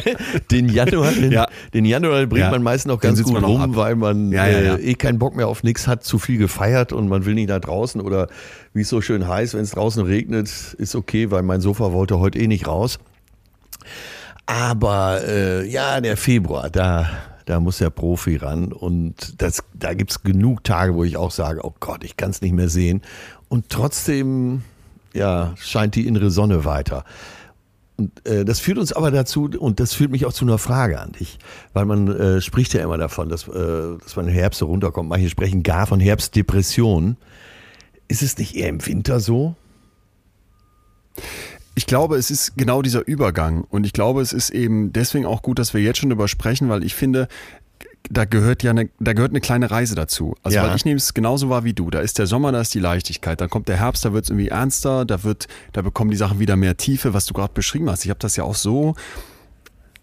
den, 0.50 0.68
Januar, 0.68 1.12
den, 1.12 1.32
ja. 1.32 1.46
den 1.74 1.84
Januar 1.84 2.26
bringt 2.26 2.44
ja. 2.44 2.50
man 2.50 2.62
meistens 2.62 2.90
noch 2.90 3.00
ganz 3.00 3.22
gut 3.22 3.42
rum, 3.42 3.60
ab. 3.60 3.70
weil 3.74 3.96
man 3.96 4.32
äh, 4.32 4.76
eh 4.76 4.94
keinen 4.94 5.18
Bock 5.18 5.36
mehr 5.36 5.48
auf 5.48 5.62
nichts 5.62 5.86
hat, 5.86 6.04
zu 6.04 6.18
viel 6.18 6.38
gefeiert 6.38 6.92
und 6.92 7.08
man 7.08 7.24
will 7.24 7.34
nicht 7.34 7.50
da 7.50 7.58
draußen 7.58 8.00
oder 8.00 8.28
wie 8.72 8.82
es 8.82 8.88
so 8.88 9.00
schön 9.00 9.26
heißt, 9.26 9.54
wenn 9.54 9.62
es 9.62 9.72
draußen 9.72 10.04
regnet, 10.04 10.48
ist 10.78 10.94
okay, 10.94 11.30
weil 11.30 11.42
mein 11.42 11.60
Sofa 11.60 11.92
wollte 11.92 12.18
heute 12.18 12.38
eh 12.38 12.46
nicht 12.46 12.66
raus. 12.66 12.98
Aber 14.46 15.20
äh, 15.26 15.66
ja, 15.68 16.00
der 16.00 16.16
Februar, 16.16 16.70
da 16.70 17.08
da 17.44 17.60
muss 17.60 17.78
der 17.78 17.90
Profi 17.90 18.36
ran. 18.36 18.72
Und 18.72 19.40
das, 19.42 19.62
da 19.74 19.94
gibt 19.94 20.10
es 20.10 20.22
genug 20.22 20.64
Tage, 20.64 20.94
wo 20.94 21.04
ich 21.04 21.16
auch 21.16 21.30
sage, 21.30 21.64
oh 21.64 21.74
Gott, 21.80 22.04
ich 22.04 22.16
kann 22.16 22.30
es 22.30 22.40
nicht 22.40 22.52
mehr 22.52 22.68
sehen. 22.68 23.02
Und 23.52 23.68
trotzdem, 23.68 24.62
ja, 25.12 25.52
scheint 25.58 25.94
die 25.94 26.06
innere 26.06 26.30
Sonne 26.30 26.64
weiter. 26.64 27.04
Und 27.98 28.26
äh, 28.26 28.46
das 28.46 28.60
führt 28.60 28.78
uns 28.78 28.94
aber 28.94 29.10
dazu, 29.10 29.50
und 29.58 29.78
das 29.78 29.92
führt 29.92 30.10
mich 30.10 30.24
auch 30.24 30.32
zu 30.32 30.46
einer 30.46 30.56
Frage 30.56 30.98
an 30.98 31.12
dich, 31.12 31.38
weil 31.74 31.84
man 31.84 32.08
äh, 32.08 32.40
spricht 32.40 32.72
ja 32.72 32.82
immer 32.82 32.96
davon, 32.96 33.28
dass, 33.28 33.46
äh, 33.48 33.98
dass 34.02 34.16
man 34.16 34.26
im 34.26 34.32
Herbst 34.32 34.60
so 34.60 34.64
runterkommt. 34.64 35.10
Manche 35.10 35.28
sprechen 35.28 35.62
gar 35.62 35.86
von 35.86 36.00
Herbstdepression. 36.00 37.18
Ist 38.08 38.22
es 38.22 38.38
nicht 38.38 38.56
eher 38.56 38.70
im 38.70 38.86
Winter 38.86 39.20
so? 39.20 39.54
Ich 41.74 41.84
glaube, 41.84 42.16
es 42.16 42.30
ist 42.30 42.56
genau 42.56 42.80
dieser 42.80 43.06
Übergang. 43.06 43.64
Und 43.68 43.84
ich 43.84 43.92
glaube, 43.92 44.22
es 44.22 44.32
ist 44.32 44.48
eben 44.48 44.94
deswegen 44.94 45.26
auch 45.26 45.42
gut, 45.42 45.58
dass 45.58 45.74
wir 45.74 45.82
jetzt 45.82 45.98
schon 45.98 46.08
darüber 46.08 46.28
sprechen, 46.28 46.70
weil 46.70 46.84
ich 46.84 46.94
finde, 46.94 47.28
da 48.10 48.24
gehört 48.24 48.62
ja 48.62 48.70
eine, 48.70 48.90
da 49.00 49.12
gehört 49.12 49.32
eine 49.32 49.40
kleine 49.40 49.70
Reise 49.70 49.94
dazu. 49.94 50.34
Also 50.42 50.56
ja. 50.56 50.66
weil 50.66 50.76
ich 50.76 50.84
nehme 50.84 50.98
es 50.98 51.14
genauso 51.14 51.48
wahr 51.48 51.64
wie 51.64 51.72
du. 51.72 51.90
Da 51.90 52.00
ist 52.00 52.18
der 52.18 52.26
Sommer, 52.26 52.52
da 52.52 52.60
ist 52.60 52.74
die 52.74 52.80
Leichtigkeit. 52.80 53.40
Dann 53.40 53.48
kommt 53.48 53.68
der 53.68 53.76
Herbst, 53.76 54.04
da 54.04 54.12
wird 54.12 54.24
es 54.24 54.30
irgendwie 54.30 54.48
ernster, 54.48 55.04
da 55.04 55.24
wird, 55.24 55.48
da 55.72 55.82
bekommen 55.82 56.10
die 56.10 56.16
Sachen 56.16 56.38
wieder 56.38 56.56
mehr 56.56 56.76
Tiefe, 56.76 57.14
was 57.14 57.26
du 57.26 57.34
gerade 57.34 57.54
beschrieben 57.54 57.88
hast. 57.88 58.04
Ich 58.04 58.10
habe 58.10 58.20
das 58.20 58.36
ja 58.36 58.44
auch 58.44 58.54
so 58.54 58.94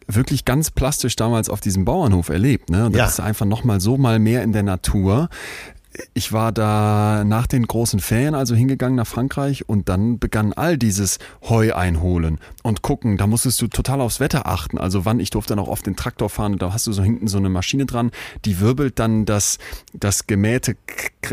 wirklich 0.08 0.44
ganz 0.44 0.72
plastisch 0.72 1.16
damals 1.16 1.50
auf 1.50 1.62
diesem 1.62 1.86
Bauernhof 1.86 2.30
erlebt. 2.30 2.70
Ne? 2.70 2.88
Und 2.88 2.94
das 2.94 3.00
ja. 3.00 3.06
ist 3.08 3.20
einfach 3.20 3.46
nochmal 3.46 3.80
so 3.80 3.98
mal 3.98 4.20
mehr 4.20 4.44
in 4.44 4.54
der 4.54 4.64
Natur 4.64 5.30
ich 6.14 6.32
war 6.32 6.52
da 6.52 7.24
nach 7.26 7.48
den 7.48 7.66
großen 7.66 8.00
Ferien 8.00 8.36
also 8.36 8.56
hingegangen 8.56 8.96
nach 8.96 9.08
Frankreich 9.08 9.68
und 9.68 9.90
dann 9.90 10.20
begann 10.20 10.54
all 10.54 10.78
dieses 10.78 11.18
Heu 11.42 11.74
einholen 11.74 12.40
und 12.64 12.82
gucken. 12.82 13.18
Da 13.18 13.28
musstest 13.28 13.62
du 13.62 13.68
total 13.68 14.02
aufs 14.02 14.20
Wetter 14.20 14.46
achten. 14.46 14.78
Also 14.78 15.06
wann, 15.06 15.20
ich 15.20 15.32
durfte 15.32 15.56
dann 15.56 15.64
auch 15.64 15.68
oft 15.68 15.86
den 15.86 15.96
Traktor 15.96 16.30
fahren 16.30 16.54
und 16.54 16.62
da 16.62 16.74
hast 16.74 16.86
du 16.88 16.92
so 16.92 17.02
hinten 17.02 17.28
so 17.28 17.38
eine 17.38 17.50
Maschine 17.50 17.86
dran, 17.86 18.12
die 18.46 18.60
wirbelt 18.60 19.00
dann 19.00 19.26
das, 19.26 19.58
das 19.94 20.28
gemähte, 20.28 20.76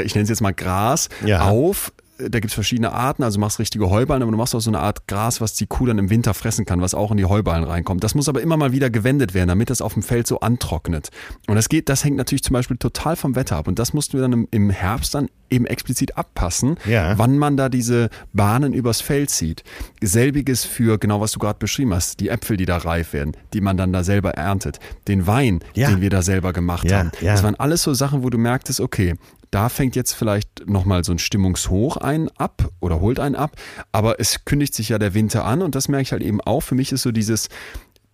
ich 0.03 0.15
nenne 0.15 0.25
es 0.25 0.31
jetzt 0.31 0.41
mal 0.41 0.55
Gras, 0.55 1.09
ja. 1.25 1.43
auf 1.43 1.93
da 2.19 2.41
gibt's 2.41 2.55
verschiedene 2.55 2.93
Arten, 2.93 3.23
also 3.23 3.39
machst 3.39 3.59
richtige 3.59 3.91
Heuballen, 3.91 4.23
aber 4.23 4.33
du 4.33 4.39
machst 4.39 4.55
auch 4.55 4.61
so 4.61 4.71
eine 4.71 4.81
Art 4.81 5.07
Gras, 5.07 5.41
was 5.41 5.55
die 5.55 5.67
Kuh 5.67 5.87
dann 5.87 5.99
im 5.99 6.11
Winter 6.11 6.35
fressen 6.35 6.65
kann, 6.65 6.81
was 6.81 6.95
auch 6.95 7.11
in 7.11 7.17
die 7.17 7.25
Heuballen 7.25 7.65
reinkommt. 7.65 8.03
Das 8.03 8.15
muss 8.15 8.29
aber 8.29 8.41
immer 8.41 8.57
mal 8.57 8.73
wieder 8.73 8.91
gewendet 8.91 9.35
werden, 9.35 9.49
damit 9.49 9.71
das 9.71 9.83
auf 9.83 9.95
dem 9.95 10.03
Feld 10.03 10.27
so 10.27 10.41
antrocknet. 10.41 11.11
Und 11.47 11.57
das 11.57 11.69
geht, 11.69 11.89
das 11.89 12.05
hängt 12.05 12.17
natürlich 12.17 12.43
zum 12.43 12.55
Beispiel 12.55 12.77
total 12.77 13.17
vom 13.17 13.35
Wetter 13.35 13.57
ab. 13.57 13.69
Und 13.69 13.79
das 13.79 13.93
mussten 13.93 14.15
wir 14.15 14.23
dann 14.23 14.49
im, 14.51 14.71
Herbst 14.71 15.15
dann 15.15 15.29
eben 15.51 15.67
explizit 15.67 16.17
abpassen, 16.17 16.77
ja. 16.87 17.19
wann 17.19 17.39
man 17.39 17.57
da 17.57 17.69
diese 17.69 18.11
Bahnen 18.33 18.73
übers 18.73 19.01
Feld 19.01 19.31
zieht. 19.31 19.65
Selbiges 20.03 20.65
für 20.65 20.99
genau, 20.99 21.21
was 21.21 21.33
du 21.33 21.39
gerade 21.39 21.59
beschrieben 21.59 21.95
hast, 21.95 22.21
die 22.21 22.29
Äpfel, 22.29 22.57
die 22.57 22.67
da 22.67 22.79
reif 22.79 23.13
werden, 23.13 23.37
die 23.53 23.61
man 23.61 23.77
dann 23.77 23.93
da 23.93 24.05
selber 24.05 24.31
erntet, 24.31 24.79
den 25.09 25.27
Wein, 25.27 25.61
ja. 25.75 25.89
den 25.91 26.01
wir 26.01 26.11
da 26.11 26.23
selber 26.23 26.53
gemacht 26.53 26.91
ja. 26.91 26.99
haben. 26.99 27.13
Das 27.21 27.43
waren 27.43 27.55
alles 27.55 27.83
so 27.83 27.95
Sachen, 27.95 28.23
wo 28.23 28.31
du 28.31 28.39
merktest, 28.39 28.81
okay, 28.81 29.15
da 29.51 29.69
fängt 29.69 29.97
jetzt 29.97 30.13
vielleicht 30.13 30.69
nochmal 30.69 31.05
so 31.05 31.13
ein 31.13 31.19
Stimmungshoch 31.19 31.97
ein 31.97 32.29
ab 32.37 32.69
oder 32.81 33.01
holt 33.01 33.21
einen 33.21 33.37
ab, 33.37 33.57
aber 33.93 34.21
es 34.21 34.45
kündigt 34.45 34.75
sich 34.75 34.89
ja 34.89 34.99
der 34.99 35.15
Winter 35.15 35.45
an 35.45 35.63
und 35.63 35.75
das 35.75 35.89
merke 35.89 36.03
ich 36.03 36.13
halt 36.13 36.23
eben 36.23 36.41
auch. 36.41 36.61
Für 36.61 36.75
mich 36.75 36.93
ist 36.93 37.03
so 37.03 37.13
dieses, 37.13 37.49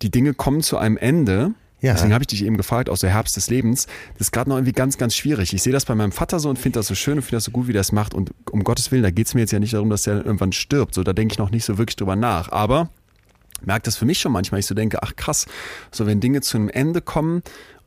die 0.02 0.10
Dinge 0.10 0.34
kommen 0.34 0.62
zu 0.62 0.78
einem 0.78 0.96
Ende. 0.96 1.54
Ja. 1.82 1.94
Deswegen 1.94 2.14
habe 2.14 2.22
ich 2.22 2.28
dich 2.28 2.44
eben 2.44 2.56
gefragt, 2.56 2.88
aus 2.88 3.00
der 3.00 3.10
Herbst 3.10 3.36
des 3.36 3.50
Lebens. 3.50 3.86
Das 4.14 4.28
ist 4.28 4.32
gerade 4.32 4.48
noch 4.48 4.56
irgendwie 4.56 4.72
ganz, 4.72 4.98
ganz 4.98 5.16
schwierig. 5.16 5.52
Ich 5.52 5.62
sehe 5.62 5.72
das 5.72 5.84
bei 5.84 5.94
meinem 5.94 6.12
Vater 6.12 6.38
so 6.38 6.48
und 6.48 6.58
finde 6.58 6.78
das 6.78 6.86
so 6.86 6.94
schön 6.94 7.18
und 7.18 7.22
finde 7.22 7.38
das 7.38 7.44
so 7.44 7.50
gut, 7.50 7.66
wie 7.66 7.72
der 7.72 7.80
es 7.80 7.92
macht. 7.92 8.14
Und 8.14 8.30
um 8.50 8.62
Gottes 8.62 8.92
Willen, 8.92 9.02
da 9.02 9.10
geht 9.10 9.26
es 9.26 9.34
mir 9.34 9.40
jetzt 9.40 9.50
ja 9.50 9.58
nicht 9.58 9.74
darum, 9.74 9.90
dass 9.90 10.04
der 10.04 10.24
irgendwann 10.24 10.52
stirbt. 10.52 10.94
So, 10.94 11.02
da 11.02 11.12
denke 11.12 11.32
ich 11.34 11.38
noch 11.38 11.50
nicht 11.50 11.64
so 11.64 11.78
wirklich 11.78 11.96
drüber 11.96 12.14
nach. 12.14 12.52
Aber 12.52 12.88
merke 13.64 13.82
das 13.82 13.96
für 13.96 14.04
mich 14.04 14.18
schon 14.18 14.30
manchmal. 14.32 14.60
Ich 14.60 14.66
so 14.66 14.74
denke, 14.74 15.02
ach 15.02 15.16
krass, 15.16 15.46
so 15.90 16.06
wenn 16.06 16.20
Dinge 16.20 16.40
zu 16.40 16.56
einem 16.56 16.68
Ende 16.68 17.00
kommen, 17.00 17.42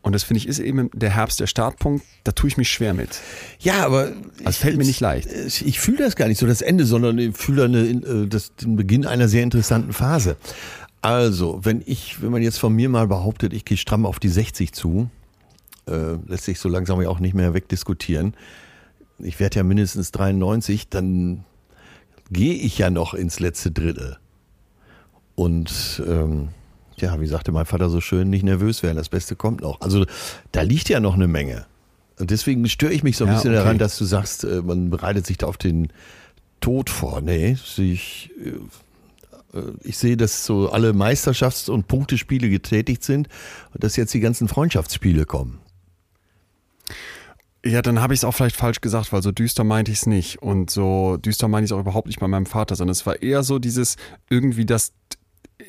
und 0.05 0.13
das 0.13 0.21
finde 0.23 0.37
ich 0.37 0.47
ist 0.47 0.59
eben 0.59 0.91
der 0.93 1.09
Herbst 1.09 1.39
der 1.39 1.47
Startpunkt. 1.47 2.05
Da 2.23 2.31
tue 2.31 2.47
ich 2.47 2.57
mich 2.57 2.69
schwer 2.69 2.93
mit. 2.93 3.21
Ja, 3.59 3.83
aber 3.83 4.11
das 4.43 4.57
fällt 4.57 4.77
mir 4.77 4.85
nicht 4.85 4.99
leicht. 4.99 5.27
Ich, 5.47 5.65
ich 5.65 5.79
fühle 5.79 5.97
das 5.97 6.15
gar 6.15 6.27
nicht 6.27 6.37
so 6.37 6.45
das 6.45 6.61
Ende, 6.61 6.85
sondern 6.85 7.17
ich 7.17 7.35
fühle 7.35 7.63
eine, 7.63 7.79
äh, 7.79 8.27
das, 8.27 8.53
den 8.53 8.75
Beginn 8.75 9.07
einer 9.07 9.27
sehr 9.27 9.41
interessanten 9.41 9.93
Phase. 9.93 10.37
Also, 11.05 11.59
wenn 11.61 11.83
ich, 11.85 12.23
wenn 12.23 12.31
man 12.31 12.41
jetzt 12.41 12.57
von 12.57 12.73
mir 12.73 12.89
mal 12.89 13.07
behauptet, 13.07 13.53
ich 13.53 13.63
gehe 13.63 13.77
stramm 13.77 14.07
auf 14.07 14.19
die 14.19 14.27
60 14.27 14.73
zu, 14.73 15.07
äh, 15.87 16.15
lässt 16.25 16.45
sich 16.45 16.59
so 16.59 16.67
langsam 16.67 16.99
ja 16.99 17.09
auch 17.09 17.19
nicht 17.19 17.35
mehr 17.35 17.53
wegdiskutieren. 17.53 18.33
Ich 19.19 19.39
werde 19.39 19.57
ja 19.57 19.63
mindestens 19.63 20.11
93, 20.11 20.89
dann 20.89 21.45
gehe 22.31 22.55
ich 22.55 22.79
ja 22.79 22.89
noch 22.89 23.13
ins 23.13 23.39
letzte 23.39 23.69
Drittel. 23.69 24.17
Und 25.35 26.01
ähm, 26.07 26.47
ja, 26.97 27.21
wie 27.21 27.27
sagte 27.27 27.51
mein 27.51 27.67
Vater 27.67 27.91
so 27.91 28.01
schön, 28.01 28.31
nicht 28.31 28.43
nervös 28.43 28.81
werden, 28.81 28.97
das 28.97 29.09
Beste 29.09 29.35
kommt 29.35 29.61
noch. 29.61 29.81
Also 29.81 30.07
da 30.53 30.63
liegt 30.63 30.89
ja 30.89 30.99
noch 30.99 31.13
eine 31.13 31.27
Menge. 31.27 31.67
Und 32.17 32.31
deswegen 32.31 32.67
störe 32.67 32.93
ich 32.93 33.03
mich 33.03 33.17
so 33.17 33.25
ein 33.25 33.27
ja, 33.27 33.35
bisschen 33.35 33.51
okay. 33.51 33.61
daran, 33.61 33.77
dass 33.77 33.95
du 33.99 34.05
sagst, 34.05 34.43
äh, 34.43 34.63
man 34.63 34.89
bereitet 34.89 35.27
sich 35.27 35.37
da 35.37 35.45
auf 35.45 35.57
den 35.57 35.89
Tod 36.61 36.89
vor. 36.89 37.21
Nee, 37.21 37.57
ich, 37.77 38.31
äh, 38.43 38.53
ich 39.83 39.97
sehe, 39.97 40.17
dass 40.17 40.45
so 40.45 40.69
alle 40.69 40.91
Meisterschafts- 40.91 41.69
und 41.69 41.87
Punktespiele 41.87 42.49
getätigt 42.49 43.03
sind 43.03 43.27
und 43.73 43.83
dass 43.83 43.95
jetzt 43.95 44.13
die 44.13 44.19
ganzen 44.19 44.47
Freundschaftsspiele 44.47 45.25
kommen. 45.25 45.59
Ja, 47.65 47.81
dann 47.81 47.99
habe 47.99 48.13
ich 48.13 48.19
es 48.19 48.23
auch 48.23 48.33
vielleicht 48.33 48.55
falsch 48.55 48.79
gesagt, 48.79 49.11
weil 49.11 49.23
so 49.23 49.31
düster 49.31 49.63
meinte 49.63 49.91
ich 49.91 49.99
es 49.99 50.05
nicht. 50.05 50.41
Und 50.41 50.69
so 50.69 51.17
düster 51.17 51.47
meinte 51.47 51.65
ich 51.65 51.71
es 51.71 51.75
auch 51.75 51.81
überhaupt 51.81 52.07
nicht 52.07 52.19
bei 52.19 52.27
meinem 52.27 52.45
Vater, 52.45 52.75
sondern 52.75 52.91
es 52.91 53.05
war 53.07 53.21
eher 53.23 53.41
so 53.41 53.57
dieses 53.57 53.95
irgendwie 54.29 54.65
das 54.65 54.93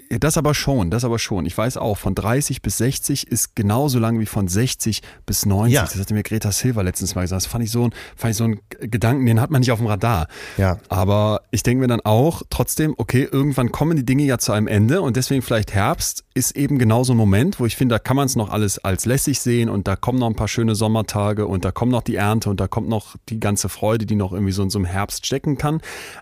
das 0.09 0.38
aber 0.38 0.55
schon, 0.55 0.90
das 0.90 1.05
aber 1.05 1.19
schon. 1.19 1.47
Ich 1.47 1.57
weiß 1.57 1.77
auch, 1.77 1.99
von 1.99 2.14
30 2.14 2.62
bis 2.62 2.79
60 2.79 3.27
ist 3.27 3.57
genauso 3.57 3.99
lang 3.99 4.19
wie 4.21 4.27
von 4.27 4.49
60 4.49 5.03
bis 5.25 5.47
90. 5.47 5.75
Ja. 5.75 5.83
Das 5.83 5.97
hatte 5.97 6.14
mir 6.14 6.23
Greta 6.23 6.53
Silva 6.53 6.83
letztens 6.83 7.14
mal 7.14 7.23
gesagt. 7.23 7.42
Das 7.42 7.47
fand 7.47 7.64
ich 7.64 7.71
so 7.71 7.85
ein, 7.85 7.95
fand 8.16 8.31
ich 8.33 8.37
so 8.37 8.45
einen 8.45 8.61
Gedanken, 8.69 9.27
den 9.27 9.40
hat 9.40 9.51
man 9.51 9.61
nicht 9.61 9.73
auf 9.73 9.79
dem 9.79 9.87
Radar. 9.87 10.29
Ja. 10.57 10.79
Aber 10.88 11.42
ich 11.51 11.62
denke 11.62 11.81
mir 11.81 11.88
dann 11.88 12.01
auch 12.01 12.42
trotzdem, 12.51 12.95
okay, 12.97 13.29
irgendwann 13.31 13.73
kommen 13.73 13.97
die 13.97 14.07
Dinge 14.07 14.25
ja 14.25 14.38
zu 14.38 14.53
einem 14.53 14.66
Ende 14.66 15.03
und 15.03 15.16
deswegen 15.16 15.42
vielleicht 15.42 15.75
Herbst 15.75 16.25
ist 16.35 16.55
eben 16.55 16.79
genau 16.79 17.03
so 17.03 17.14
ein 17.14 17.16
Moment, 17.16 17.59
wo 17.59 17.66
ich 17.66 17.77
finde, 17.77 17.95
da 17.95 17.99
kann 17.99 18.16
man 18.16 18.27
es 18.27 18.37
noch 18.37 18.51
alles 18.51 18.79
als 18.79 19.07
lässig 19.07 19.40
sehen 19.40 19.71
und 19.71 19.88
da 19.88 19.97
kommen 19.97 20.19
noch 20.19 20.29
ein 20.29 20.37
paar 20.37 20.49
schöne 20.49 20.75
Sommertage 20.75 21.47
und 21.47 21.64
da 21.64 21.71
kommt 21.71 21.92
noch 21.92 22.03
die 22.03 22.16
Ernte 22.16 22.51
und 22.51 22.61
da 22.61 22.69
kommt 22.69 22.88
noch 22.88 23.16
die 23.31 23.40
ganze 23.40 23.69
Freude, 23.69 24.05
die 24.05 24.16
noch 24.16 24.33
irgendwie 24.33 24.53
so 24.53 24.62
in 24.62 24.71
so 24.71 24.79
einem 24.79 24.85
Herbst 24.85 25.27
stecken 25.27 25.57
kann. 25.57 25.81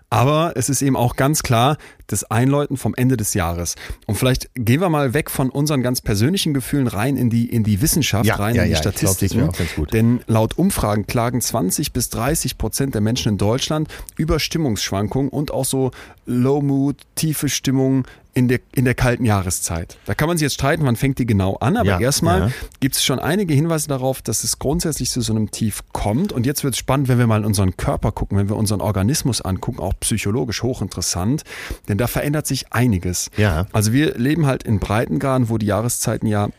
Aber 0.09 0.53
es 0.55 0.69
ist 0.69 0.81
eben 0.81 0.95
auch 0.95 1.17
ganz 1.17 1.43
klar, 1.43 1.77
das 2.07 2.23
Einläuten 2.23 2.77
vom 2.77 2.95
Ende 2.95 3.17
des 3.17 3.33
Jahres. 3.33 3.74
Und 4.05 4.15
vielleicht 4.15 4.49
gehen 4.55 4.81
wir 4.81 4.89
mal 4.89 5.13
weg 5.13 5.29
von 5.29 5.49
unseren 5.49 5.81
ganz 5.81 6.01
persönlichen 6.01 6.53
Gefühlen 6.53 6.87
rein 6.87 7.17
in 7.17 7.29
die, 7.29 7.45
in 7.49 7.63
die 7.63 7.81
Wissenschaft, 7.81 8.25
Ja, 8.25 8.35
rein 8.35 8.55
ja, 8.55 8.63
in 8.63 8.69
die 8.69 8.73
ja, 8.73 8.81
glaub, 8.81 8.93
Statistiken. 8.93 9.49
gut. 9.75 9.93
Denn 9.93 10.21
laut 10.27 10.57
Umfragen 10.57 11.07
klagen 11.07 11.41
20 11.41 11.93
bis 11.93 12.09
30 12.09 12.57
Prozent 12.57 12.93
der 12.93 13.01
Menschen 13.01 13.33
in 13.33 13.37
Deutschland 13.37 13.87
über 14.17 14.39
Stimmungsschwankungen 14.39 15.29
und 15.29 15.51
auch 15.51 15.65
so 15.65 15.91
Low 16.25 16.61
Mood, 16.61 16.97
tiefe 17.15 17.49
Stimmung 17.49 18.05
in 18.37 18.49
der, 18.49 18.59
in 18.75 18.83
der 18.83 18.93
kalten 18.95 19.23
Jahreszeit. 19.23 19.97
Da 20.05 20.13
kann 20.13 20.27
man 20.27 20.37
sich 20.37 20.43
jetzt 20.43 20.55
streiten, 20.55 20.85
wann 20.85 20.97
fängt 20.97 21.17
die 21.19 21.25
genau 21.25 21.55
an, 21.55 21.77
aber 21.77 21.87
Ja, 21.87 21.99
erstmal 22.01 22.39
ja. 22.41 22.51
gibt 22.81 22.95
es 22.95 23.03
schon 23.03 23.17
einige 23.17 23.53
Hinweise 23.53 23.87
darauf, 23.87 24.21
dass 24.21 24.43
es 24.43 24.59
grundsätzlich 24.59 25.09
zu 25.09 25.21
so 25.21 25.33
einem 25.33 25.51
Tief 25.51 25.83
kommt. 25.93 26.33
Und 26.33 26.45
jetzt 26.45 26.65
wird 26.65 26.73
es 26.73 26.77
spannend, 26.77 27.07
wenn 27.07 27.17
wir 27.17 27.27
mal 27.27 27.39
in 27.39 27.45
unseren 27.45 27.77
Körper 27.77 28.11
gucken, 28.11 28.37
wenn 28.37 28.49
wir 28.49 28.57
unseren 28.57 28.81
Organismus 28.81 29.39
angucken, 29.41 29.79
auch 29.79 29.93
psychologisch 30.01 30.63
hochinteressant, 30.63 31.43
denn 31.87 31.97
da 31.97 32.07
verändert 32.07 32.45
sich 32.45 32.73
einiges. 32.73 33.31
Ja. 33.37 33.67
Also 33.71 33.93
wir 33.93 34.15
leben 34.17 34.45
halt 34.45 34.63
in 34.63 34.79
Breitengraden, 34.79 35.47
wo 35.49 35.57
die 35.57 35.67
Jahreszeiten 35.67 36.27
ja 36.27 36.49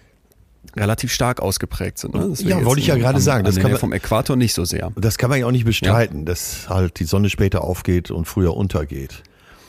relativ 0.77 1.13
stark 1.13 1.41
ausgeprägt 1.41 1.99
sind. 1.99 2.15
Ne? 2.15 2.27
Das 2.31 2.41
Ja, 2.43 2.65
wollte 2.65 2.81
ich 2.81 2.87
ja 2.87 2.97
gerade 2.97 3.21
sagen, 3.21 3.45
das 3.45 3.57
kann 3.57 3.71
man- 3.71 3.81
vom 3.81 3.93
Äquator 3.93 4.35
nicht 4.37 4.55
so 4.55 4.65
sehr. 4.65 4.93
Das 4.97 5.17
kann 5.19 5.29
man 5.31 5.39
ja 5.39 5.47
auch 5.47 5.51
nicht 5.53 5.65
bestreiten, 5.67 6.25
dass 6.25 6.69
halt 6.71 6.99
die 7.01 7.05
Sonne 7.05 7.29
später 7.31 7.63
aufgeht 7.65 8.11
und 8.11 8.25
früher 8.27 8.57
untergeht. 8.57 9.23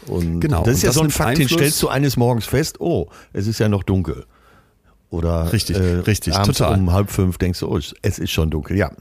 Und 0.09 0.39
Genau, 0.39 0.63
das 0.63 0.75
ist 0.77 0.83
ja 0.83 0.89
das 0.89 0.95
so 0.95 1.01
ein 1.03 1.09
Fakt, 1.09 1.37
den 1.37 1.43
Einfluss- 1.43 1.59
stellst 1.59 1.83
du 1.83 1.87
eines 1.89 2.17
Morgens 2.17 2.45
fest, 2.45 2.79
oh, 2.79 3.07
es 3.33 3.47
ist 3.47 3.59
ja 3.59 3.69
noch 3.69 3.83
dunkel. 3.83 4.25
Oder 5.09 5.43
äh, 5.45 5.47
Richtig, 5.49 5.77
richtig, 5.77 6.35
abends 6.35 6.57
total. 6.57 6.77
um 6.79 6.91
halb 6.91 7.09
fünf 7.09 7.37
denkst 7.37 7.59
du, 7.61 7.67
oh, 7.69 7.77
es 7.77 8.19
ist 8.19 8.31
schon 8.31 8.49
dunkel. 8.49 8.77
Ja. 8.77 8.91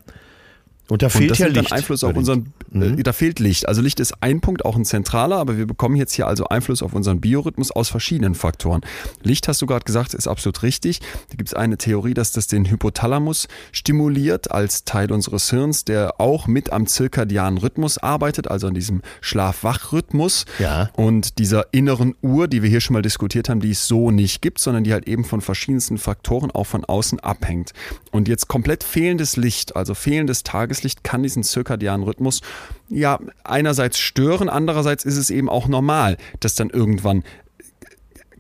Und 0.88 1.03
da 1.03 1.07
Und 1.07 1.11
fehlt 1.11 1.31
das 1.33 1.38
ja 1.38 1.46
Licht. 1.49 1.70
dann 1.70 1.79
Einfluss 1.79 2.05
auf 2.05 2.16
unseren, 2.16 2.53
Mhm. 2.70 2.99
äh, 2.99 3.03
da 3.03 3.12
fehlt 3.12 3.40
Licht. 3.40 3.66
Also 3.68 3.83
Licht 3.83 3.99
ist 4.01 4.22
ein 4.22 4.40
Punkt, 4.40 4.64
auch 4.64 4.77
ein 4.77 4.85
zentraler, 4.85 5.37
aber 5.37 5.59
wir 5.59 5.66
bekommen 5.66 5.96
jetzt 5.96 6.12
hier 6.12 6.27
also 6.29 6.46
Einfluss 6.49 6.83
auf 6.83 6.92
unseren 6.94 7.20
Biorhythmus 7.20 7.70
aus 7.72 7.88
verschiedenen 7.88 8.35
Faktoren. 8.35 8.83
Licht, 9.22 9.49
hast 9.49 9.61
du 9.62 9.66
gerade 9.66 9.85
gesagt, 9.85 10.14
ist 10.14 10.29
absolut 10.29 10.62
richtig. 10.62 11.01
Da 11.31 11.37
gibt 11.37 11.49
es 11.49 11.55
eine 11.55 11.77
Theorie, 11.77 12.14
dass 12.14 12.31
das 12.33 12.46
den 12.46 12.70
Hypothalamus 12.70 13.49
stimuliert 13.72 14.51
als 14.53 14.85
Teil 14.85 15.11
unseres 15.11 15.51
Hirns, 15.51 15.85
der 15.85 16.20
auch 16.20 16.46
mit 16.46 16.70
am 16.72 16.87
zirkadianen 16.87 17.59
Rhythmus 17.59 17.99
arbeitet, 17.99 18.49
also 18.49 18.68
an 18.68 18.75
diesem 18.75 19.03
Schlaf-Wach-Rhythmus. 19.20 20.44
Ja. 20.59 20.90
Und 20.94 21.38
dieser 21.38 21.72
inneren 21.72 22.14
Uhr, 22.22 22.49
die 22.49 22.62
wir 22.62 22.70
hier 22.70 22.81
schon 22.81 22.94
mal 22.94 23.03
diskutiert 23.03 23.49
haben, 23.49 23.61
die 23.61 23.70
es 23.70 23.87
so 23.88 24.11
nicht 24.11 24.42
gibt, 24.42 24.59
sondern 24.59 24.85
die 24.85 24.92
halt 24.92 25.09
eben 25.09 25.25
von 25.25 25.40
verschiedensten 25.40 25.99
Faktoren 25.99 26.51
auch 26.51 26.64
von 26.64 26.85
außen 26.85 27.20
abhängt. 27.20 27.72
Und 28.12 28.29
jetzt 28.29 28.49
komplett 28.49 28.85
fehlendes 28.85 29.37
Licht, 29.37 29.77
also 29.77 29.94
fehlendes 29.94 30.42
Tageslicht, 30.77 31.05
kann 31.05 31.23
diesen 31.23 31.43
zirkadianen 31.43 32.05
Rhythmus 32.05 32.43
ja 32.89 33.19
einerseits 33.45 33.99
stören, 33.99 34.49
andererseits 34.49 35.05
ist 35.05 35.17
es 35.17 35.31
eben 35.31 35.49
auch 35.49 35.69
normal, 35.69 36.17
dass 36.41 36.55
dann 36.55 36.71
irgendwann 36.71 37.25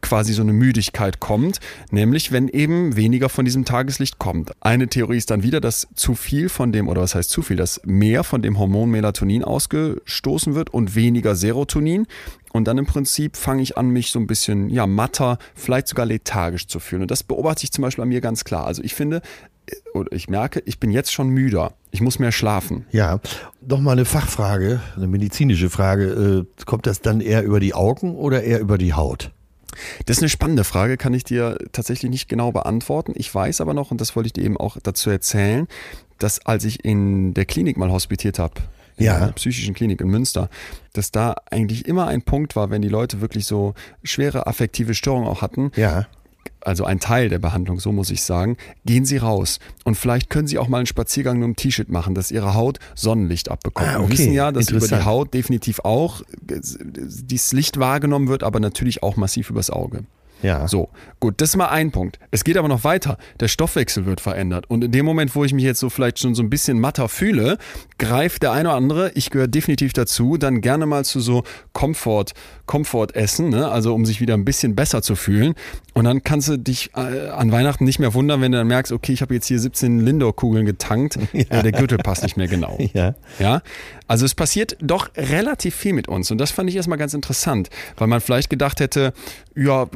quasi 0.02 0.34
so 0.34 0.42
eine 0.42 0.52
Müdigkeit 0.52 1.18
kommt, 1.18 1.58
nämlich 1.90 2.30
wenn 2.30 2.48
eben 2.48 2.94
weniger 2.94 3.28
von 3.28 3.44
diesem 3.44 3.64
Tageslicht 3.64 4.18
kommt. 4.18 4.52
Eine 4.60 4.86
Theorie 4.86 5.16
ist 5.16 5.30
dann 5.30 5.42
wieder, 5.42 5.60
dass 5.60 5.88
zu 5.94 6.14
viel 6.14 6.48
von 6.48 6.70
dem, 6.70 6.86
oder 6.86 7.00
was 7.00 7.14
heißt 7.14 7.30
zu 7.30 7.42
viel, 7.42 7.56
dass 7.56 7.80
mehr 7.84 8.22
von 8.22 8.40
dem 8.42 8.58
Hormon 8.58 8.90
Melatonin 8.90 9.42
ausgestoßen 9.42 10.54
wird 10.54 10.70
und 10.70 10.94
weniger 10.94 11.34
Serotonin. 11.34 12.06
Und 12.52 12.68
dann 12.68 12.78
im 12.78 12.86
Prinzip 12.86 13.36
fange 13.36 13.62
ich 13.62 13.76
an, 13.76 13.88
mich 13.88 14.10
so 14.10 14.20
ein 14.20 14.28
bisschen 14.28 14.70
ja, 14.70 14.86
matter, 14.86 15.38
vielleicht 15.54 15.88
sogar 15.88 16.06
lethargisch 16.06 16.68
zu 16.68 16.78
fühlen. 16.78 17.02
Und 17.02 17.10
das 17.10 17.24
beobachte 17.24 17.64
ich 17.64 17.72
zum 17.72 17.82
Beispiel 17.82 18.02
an 18.02 18.08
mir 18.08 18.20
ganz 18.20 18.44
klar. 18.44 18.66
Also 18.66 18.84
ich 18.84 18.94
finde, 18.94 19.22
oder 19.94 20.12
ich 20.12 20.28
merke, 20.28 20.62
ich 20.66 20.78
bin 20.80 20.90
jetzt 20.90 21.12
schon 21.12 21.28
müder. 21.28 21.72
Ich 21.90 22.00
muss 22.00 22.18
mehr 22.18 22.32
schlafen. 22.32 22.86
Ja, 22.92 23.20
noch 23.66 23.80
mal 23.80 23.92
eine 23.92 24.04
Fachfrage, 24.04 24.80
eine 24.96 25.06
medizinische 25.06 25.70
Frage. 25.70 26.46
Äh, 26.58 26.64
kommt 26.64 26.86
das 26.86 27.00
dann 27.00 27.20
eher 27.20 27.42
über 27.42 27.60
die 27.60 27.74
Augen 27.74 28.14
oder 28.16 28.42
eher 28.42 28.60
über 28.60 28.78
die 28.78 28.92
Haut? 28.94 29.30
Das 30.06 30.16
ist 30.18 30.22
eine 30.22 30.28
spannende 30.30 30.64
Frage, 30.64 30.96
kann 30.96 31.12
ich 31.14 31.24
dir 31.24 31.58
tatsächlich 31.72 32.10
nicht 32.10 32.28
genau 32.28 32.52
beantworten. 32.52 33.12
Ich 33.14 33.34
weiß 33.34 33.60
aber 33.60 33.74
noch, 33.74 33.90
und 33.90 34.00
das 34.00 34.16
wollte 34.16 34.28
ich 34.28 34.32
dir 34.32 34.44
eben 34.44 34.56
auch 34.56 34.76
dazu 34.82 35.10
erzählen, 35.10 35.66
dass 36.18 36.44
als 36.46 36.64
ich 36.64 36.84
in 36.84 37.34
der 37.34 37.44
Klinik 37.44 37.76
mal 37.76 37.90
hospitiert 37.90 38.38
habe, 38.38 38.54
in 38.96 39.04
Ja. 39.06 39.16
einer 39.16 39.32
psychischen 39.32 39.74
Klinik 39.74 40.00
in 40.00 40.08
Münster, 40.08 40.48
dass 40.94 41.10
da 41.10 41.34
eigentlich 41.50 41.86
immer 41.86 42.06
ein 42.06 42.22
Punkt 42.22 42.56
war, 42.56 42.70
wenn 42.70 42.80
die 42.80 42.88
Leute 42.88 43.20
wirklich 43.20 43.44
so 43.44 43.74
schwere 44.02 44.46
affektive 44.46 44.94
Störungen 44.94 45.28
auch 45.28 45.42
hatten, 45.42 45.70
Ja. 45.76 46.06
Also 46.66 46.84
ein 46.84 46.98
Teil 46.98 47.28
der 47.28 47.38
Behandlung, 47.38 47.78
so 47.78 47.92
muss 47.92 48.10
ich 48.10 48.22
sagen, 48.22 48.56
gehen 48.84 49.04
Sie 49.04 49.18
raus. 49.18 49.60
Und 49.84 49.94
vielleicht 49.94 50.30
können 50.30 50.48
Sie 50.48 50.58
auch 50.58 50.66
mal 50.66 50.78
einen 50.78 50.86
Spaziergang 50.86 51.38
nur 51.38 51.48
im 51.48 51.56
T-Shirt 51.56 51.88
machen, 51.88 52.14
dass 52.14 52.32
Ihre 52.32 52.54
Haut 52.54 52.80
Sonnenlicht 52.96 53.50
abbekommt. 53.50 53.88
Ah, 53.88 53.98
Wir 53.98 54.04
okay. 54.04 54.12
wissen 54.12 54.32
ja, 54.32 54.50
dass 54.50 54.70
über 54.70 54.86
die. 54.86 55.04
Haut 55.04 55.32
definitiv 55.32 55.80
auch 55.80 56.22
äh, 56.22 56.60
dieses 56.60 57.52
Licht 57.52 57.78
wahrgenommen 57.78 58.28
wird, 58.28 58.42
aber 58.42 58.58
natürlich 58.58 59.02
auch 59.04 59.16
massiv 59.16 59.50
übers 59.50 59.70
Auge. 59.70 60.04
Ja. 60.42 60.68
So, 60.68 60.90
gut, 61.20 61.40
das 61.40 61.50
ist 61.50 61.56
mal 61.56 61.68
ein 61.68 61.90
Punkt. 61.90 62.18
Es 62.30 62.44
geht 62.44 62.56
aber 62.56 62.68
noch 62.68 62.84
weiter. 62.84 63.18
Der 63.40 63.48
Stoffwechsel 63.48 64.06
wird 64.06 64.20
verändert. 64.20 64.68
Und 64.68 64.84
in 64.84 64.92
dem 64.92 65.06
Moment, 65.06 65.34
wo 65.34 65.44
ich 65.44 65.52
mich 65.52 65.64
jetzt 65.64 65.80
so 65.80 65.88
vielleicht 65.88 66.18
schon 66.18 66.34
so 66.34 66.42
ein 66.42 66.50
bisschen 66.50 66.78
matter 66.78 67.08
fühle, 67.08 67.58
greift 67.98 68.42
der 68.42 68.52
eine 68.52 68.68
oder 68.68 68.76
andere, 68.76 69.12
ich 69.14 69.30
gehöre 69.30 69.48
definitiv 69.48 69.92
dazu, 69.92 70.36
dann 70.36 70.60
gerne 70.60 70.86
mal 70.86 71.04
zu 71.04 71.20
so 71.20 71.44
Komfort, 71.72 72.32
Komfortessen, 72.66 73.48
ne? 73.48 73.68
also 73.68 73.94
um 73.94 74.04
sich 74.04 74.20
wieder 74.20 74.34
ein 74.34 74.44
bisschen 74.44 74.76
besser 74.76 75.02
zu 75.02 75.16
fühlen. 75.16 75.54
Und 75.94 76.04
dann 76.04 76.22
kannst 76.22 76.48
du 76.48 76.58
dich 76.58 76.90
äh, 76.94 77.28
an 77.28 77.52
Weihnachten 77.52 77.84
nicht 77.84 77.98
mehr 77.98 78.12
wundern, 78.12 78.42
wenn 78.42 78.52
du 78.52 78.58
dann 78.58 78.66
merkst, 78.66 78.92
okay, 78.92 79.12
ich 79.12 79.22
habe 79.22 79.32
jetzt 79.34 79.46
hier 79.46 79.58
17 79.58 80.00
Lindor-Kugeln 80.00 80.66
getankt, 80.66 81.18
äh, 81.32 81.62
der 81.62 81.72
Gürtel 81.72 81.98
passt 81.98 82.22
nicht 82.22 82.36
mehr 82.36 82.48
genau. 82.48 82.78
Ja. 82.92 83.14
Ja, 83.38 83.62
also 84.06 84.24
es 84.24 84.34
passiert 84.34 84.76
doch 84.80 85.10
relativ 85.16 85.74
viel 85.74 85.92
mit 85.92 86.08
uns 86.08 86.30
und 86.30 86.38
das 86.38 86.50
fand 86.50 86.70
ich 86.70 86.76
erstmal 86.76 86.98
ganz 86.98 87.14
interessant, 87.14 87.70
weil 87.96 88.06
man 88.06 88.20
vielleicht 88.20 88.50
gedacht 88.50 88.80
hätte, 88.80 89.12
ja, 89.54 89.86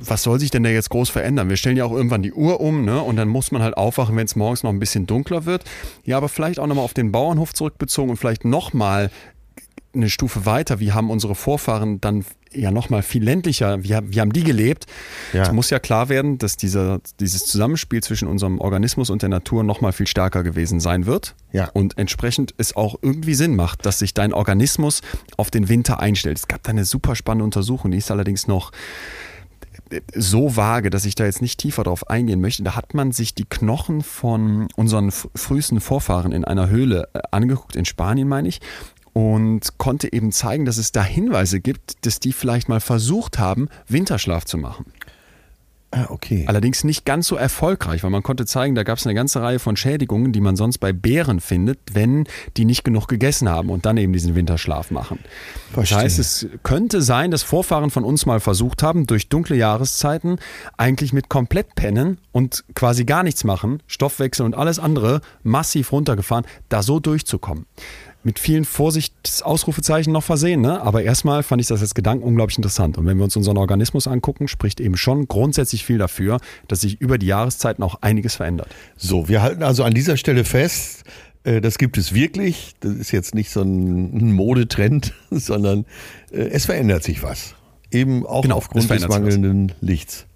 was 0.00 0.22
soll 0.22 0.38
sich 0.38 0.50
denn 0.50 0.62
da 0.62 0.70
jetzt 0.70 0.90
groß 0.90 1.08
verändern? 1.08 1.48
Wir 1.48 1.56
stellen 1.56 1.76
ja 1.76 1.84
auch 1.84 1.92
irgendwann 1.92 2.22
die 2.22 2.32
Uhr 2.32 2.60
um, 2.60 2.84
ne? 2.84 3.00
Und 3.00 3.16
dann 3.16 3.28
muss 3.28 3.52
man 3.52 3.62
halt 3.62 3.76
aufwachen, 3.76 4.16
wenn 4.16 4.26
es 4.26 4.36
morgens 4.36 4.62
noch 4.62 4.70
ein 4.70 4.78
bisschen 4.78 5.06
dunkler 5.06 5.46
wird. 5.46 5.64
Ja, 6.04 6.18
aber 6.18 6.28
vielleicht 6.28 6.58
auch 6.58 6.66
nochmal 6.66 6.84
auf 6.84 6.94
den 6.94 7.10
Bauernhof 7.10 7.54
zurückbezogen 7.54 8.10
und 8.10 8.16
vielleicht 8.16 8.44
nochmal 8.44 9.10
eine 9.96 10.10
Stufe 10.10 10.46
weiter. 10.46 10.80
Wie 10.80 10.92
haben 10.92 11.10
unsere 11.10 11.34
Vorfahren 11.34 12.00
dann 12.00 12.24
ja 12.52 12.70
nochmal 12.70 13.02
viel 13.02 13.22
ländlicher, 13.22 13.82
wie, 13.82 13.94
haben- 13.94 14.12
wie 14.14 14.20
haben 14.20 14.32
die 14.32 14.44
gelebt? 14.44 14.86
Ja. 15.32 15.42
Es 15.42 15.52
muss 15.52 15.68
ja 15.70 15.78
klar 15.78 16.08
werden, 16.08 16.38
dass 16.38 16.56
dieser, 16.56 17.00
dieses 17.20 17.44
Zusammenspiel 17.46 18.02
zwischen 18.02 18.28
unserem 18.28 18.58
Organismus 18.60 19.10
und 19.10 19.22
der 19.22 19.28
Natur 19.28 19.62
nochmal 19.64 19.92
viel 19.92 20.06
stärker 20.06 20.42
gewesen 20.42 20.80
sein 20.80 21.06
wird. 21.06 21.34
Ja. 21.52 21.68
Und 21.72 21.98
entsprechend 21.98 22.54
es 22.58 22.74
auch 22.76 22.96
irgendwie 23.02 23.34
Sinn 23.34 23.56
macht, 23.56 23.84
dass 23.84 23.98
sich 23.98 24.14
dein 24.14 24.32
Organismus 24.32 25.02
auf 25.36 25.50
den 25.50 25.68
Winter 25.68 26.00
einstellt. 26.00 26.38
Es 26.38 26.48
gab 26.48 26.62
da 26.62 26.70
eine 26.70 26.84
super 26.84 27.14
spannende 27.16 27.44
Untersuchung, 27.44 27.90
die 27.90 27.98
ist 27.98 28.10
allerdings 28.10 28.46
noch 28.46 28.72
so 30.14 30.56
vage, 30.56 30.90
dass 30.90 31.04
ich 31.04 31.14
da 31.14 31.24
jetzt 31.26 31.42
nicht 31.42 31.60
tiefer 31.60 31.84
drauf 31.84 32.10
eingehen 32.10 32.40
möchte. 32.40 32.64
Da 32.64 32.74
hat 32.74 32.94
man 32.94 33.12
sich 33.12 33.34
die 33.34 33.44
Knochen 33.44 34.02
von 34.02 34.66
unseren 34.74 35.12
frühesten 35.12 35.80
Vorfahren 35.80 36.32
in 36.32 36.44
einer 36.44 36.68
Höhle 36.68 37.08
äh, 37.14 37.20
angeguckt, 37.30 37.76
in 37.76 37.84
Spanien 37.84 38.26
meine 38.26 38.48
ich, 38.48 38.60
und 39.16 39.78
konnte 39.78 40.12
eben 40.12 40.30
zeigen, 40.30 40.66
dass 40.66 40.76
es 40.76 40.92
da 40.92 41.02
Hinweise 41.02 41.58
gibt, 41.58 42.04
dass 42.04 42.20
die 42.20 42.34
vielleicht 42.34 42.68
mal 42.68 42.80
versucht 42.80 43.38
haben, 43.38 43.70
Winterschlaf 43.88 44.44
zu 44.44 44.58
machen. 44.58 44.84
Ah, 45.90 46.08
okay. 46.10 46.44
Allerdings 46.46 46.84
nicht 46.84 47.06
ganz 47.06 47.26
so 47.26 47.36
erfolgreich, 47.36 48.02
weil 48.02 48.10
man 48.10 48.22
konnte 48.22 48.44
zeigen, 48.44 48.74
da 48.74 48.82
gab 48.82 48.98
es 48.98 49.06
eine 49.06 49.14
ganze 49.14 49.40
Reihe 49.40 49.58
von 49.58 49.74
Schädigungen, 49.74 50.32
die 50.32 50.42
man 50.42 50.54
sonst 50.54 50.76
bei 50.76 50.92
Bären 50.92 51.40
findet, 51.40 51.78
wenn 51.94 52.24
die 52.58 52.66
nicht 52.66 52.84
genug 52.84 53.08
gegessen 53.08 53.48
haben 53.48 53.70
und 53.70 53.86
dann 53.86 53.96
eben 53.96 54.12
diesen 54.12 54.34
Winterschlaf 54.34 54.90
machen. 54.90 55.20
Verstehe. 55.72 55.96
Das 55.96 56.04
heißt, 56.04 56.18
es 56.18 56.46
könnte 56.62 57.00
sein, 57.00 57.30
dass 57.30 57.42
Vorfahren 57.42 57.88
von 57.88 58.04
uns 58.04 58.26
mal 58.26 58.40
versucht 58.40 58.82
haben, 58.82 59.06
durch 59.06 59.30
dunkle 59.30 59.56
Jahreszeiten 59.56 60.36
eigentlich 60.76 61.14
mit 61.14 61.30
komplett 61.30 61.74
pennen 61.74 62.18
und 62.32 62.64
quasi 62.74 63.06
gar 63.06 63.22
nichts 63.22 63.44
machen, 63.44 63.82
Stoffwechsel 63.86 64.44
und 64.44 64.54
alles 64.54 64.78
andere 64.78 65.22
massiv 65.42 65.92
runtergefahren, 65.92 66.44
da 66.68 66.82
so 66.82 67.00
durchzukommen. 67.00 67.64
Mit 68.26 68.40
vielen 68.40 68.64
Vorsichtsausrufezeichen 68.64 70.12
noch 70.12 70.24
versehen, 70.24 70.60
ne? 70.60 70.80
aber 70.82 71.04
erstmal 71.04 71.44
fand 71.44 71.62
ich 71.62 71.68
das 71.68 71.80
als 71.80 71.94
Gedanken 71.94 72.24
unglaublich 72.24 72.58
interessant. 72.58 72.98
Und 72.98 73.06
wenn 73.06 73.18
wir 73.18 73.22
uns 73.22 73.36
unseren 73.36 73.56
Organismus 73.56 74.08
angucken, 74.08 74.48
spricht 74.48 74.80
eben 74.80 74.96
schon 74.96 75.28
grundsätzlich 75.28 75.84
viel 75.84 75.98
dafür, 75.98 76.40
dass 76.66 76.80
sich 76.80 77.00
über 77.00 77.18
die 77.18 77.26
Jahreszeiten 77.26 77.84
auch 77.84 78.02
einiges 78.02 78.34
verändert. 78.34 78.66
So, 78.96 79.28
wir 79.28 79.42
halten 79.42 79.62
also 79.62 79.84
an 79.84 79.94
dieser 79.94 80.16
Stelle 80.16 80.42
fest, 80.42 81.04
äh, 81.44 81.60
das 81.60 81.78
gibt 81.78 81.98
es 81.98 82.14
wirklich. 82.14 82.74
Das 82.80 82.94
ist 82.94 83.12
jetzt 83.12 83.32
nicht 83.36 83.50
so 83.50 83.62
ein 83.62 84.32
Modetrend, 84.32 85.14
sondern 85.30 85.86
äh, 86.32 86.38
es 86.38 86.66
verändert 86.66 87.04
sich 87.04 87.22
was. 87.22 87.54
Eben 87.92 88.26
auch 88.26 88.42
Genau, 88.42 88.56
aufgrund 88.56 88.90
des 88.90 89.02
sich 89.02 89.08
was. 89.08 89.16
mangelnden 89.16 89.70
Lichts. 89.80 90.26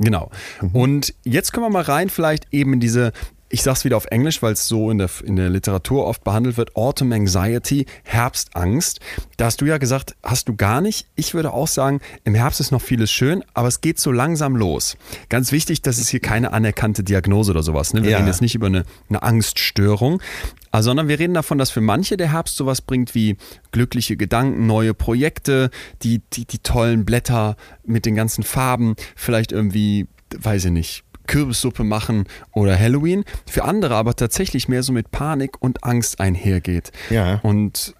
Genau. 0.00 0.30
Und 0.74 1.14
jetzt 1.24 1.54
können 1.54 1.64
wir 1.64 1.70
mal 1.70 1.80
rein 1.80 2.10
vielleicht 2.10 2.48
eben 2.52 2.74
in 2.74 2.80
diese 2.80 3.12
ich 3.52 3.62
sag's 3.62 3.84
wieder 3.84 3.96
auf 3.96 4.06
Englisch, 4.06 4.42
weil 4.42 4.52
es 4.52 4.68
so 4.68 4.90
in 4.90 4.98
der, 4.98 5.10
in 5.24 5.34
der 5.36 5.50
Literatur 5.50 6.06
oft 6.06 6.22
behandelt 6.22 6.56
wird, 6.56 6.76
Autumn 6.76 7.12
Anxiety, 7.12 7.84
Herbstangst. 8.04 9.00
Da 9.36 9.46
hast 9.46 9.60
du 9.60 9.64
ja 9.66 9.78
gesagt, 9.78 10.14
hast 10.22 10.48
du 10.48 10.54
gar 10.54 10.80
nicht. 10.80 11.06
Ich 11.16 11.34
würde 11.34 11.52
auch 11.52 11.66
sagen, 11.66 12.00
im 12.24 12.34
Herbst 12.36 12.60
ist 12.60 12.70
noch 12.70 12.80
vieles 12.80 13.10
schön, 13.10 13.42
aber 13.52 13.66
es 13.66 13.80
geht 13.80 13.98
so 13.98 14.12
langsam 14.12 14.54
los. 14.54 14.96
Ganz 15.28 15.50
wichtig, 15.50 15.82
das 15.82 15.98
ist 15.98 16.08
hier 16.10 16.20
keine 16.20 16.52
anerkannte 16.52 17.02
Diagnose 17.02 17.50
oder 17.50 17.62
sowas. 17.64 17.92
Ne? 17.92 18.04
Wir 18.04 18.10
Ja. 18.10 18.16
reden 18.18 18.28
jetzt 18.28 18.40
nicht 18.40 18.54
über 18.54 18.68
eine, 18.68 18.84
eine 19.08 19.22
Angststörung, 19.22 20.22
also, 20.70 20.90
sondern 20.90 21.08
wir 21.08 21.18
reden 21.18 21.34
davon, 21.34 21.58
dass 21.58 21.70
für 21.70 21.80
manche 21.80 22.16
der 22.16 22.30
Herbst 22.32 22.56
sowas 22.56 22.80
bringt 22.80 23.14
wie 23.16 23.36
glückliche 23.72 24.16
Gedanken, 24.16 24.66
neue 24.68 24.94
Projekte, 24.94 25.70
die, 26.02 26.20
die, 26.32 26.44
die 26.44 26.58
tollen 26.58 27.04
Blätter 27.04 27.56
mit 27.84 28.06
den 28.06 28.14
ganzen 28.14 28.44
Farben, 28.44 28.94
vielleicht 29.16 29.50
irgendwie, 29.50 30.06
weiß 30.38 30.66
ich 30.66 30.70
nicht, 30.70 31.04
Kürbissuppe 31.30 31.84
machen 31.84 32.24
oder 32.52 32.76
Halloween. 32.76 33.24
Für 33.48 33.64
andere 33.64 33.94
aber 33.94 34.16
tatsächlich 34.16 34.68
mehr 34.68 34.82
so 34.82 34.92
mit 34.92 35.12
Panik 35.12 35.62
und 35.62 35.84
Angst 35.84 36.20
einhergeht. 36.20 36.90
Ja. 37.08 37.38
Und 37.44 37.94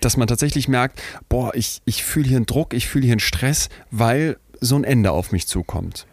dass 0.00 0.16
man 0.16 0.26
tatsächlich 0.26 0.66
merkt, 0.66 1.00
boah, 1.28 1.54
ich, 1.54 1.80
ich 1.84 2.02
fühle 2.02 2.26
hier 2.26 2.38
einen 2.38 2.46
Druck, 2.46 2.74
ich 2.74 2.88
fühle 2.88 3.04
hier 3.04 3.12
einen 3.12 3.20
Stress, 3.20 3.68
weil 3.92 4.36
so 4.60 4.74
ein 4.74 4.82
Ende 4.82 5.12
auf 5.12 5.30
mich 5.30 5.46
zukommt. 5.46 6.06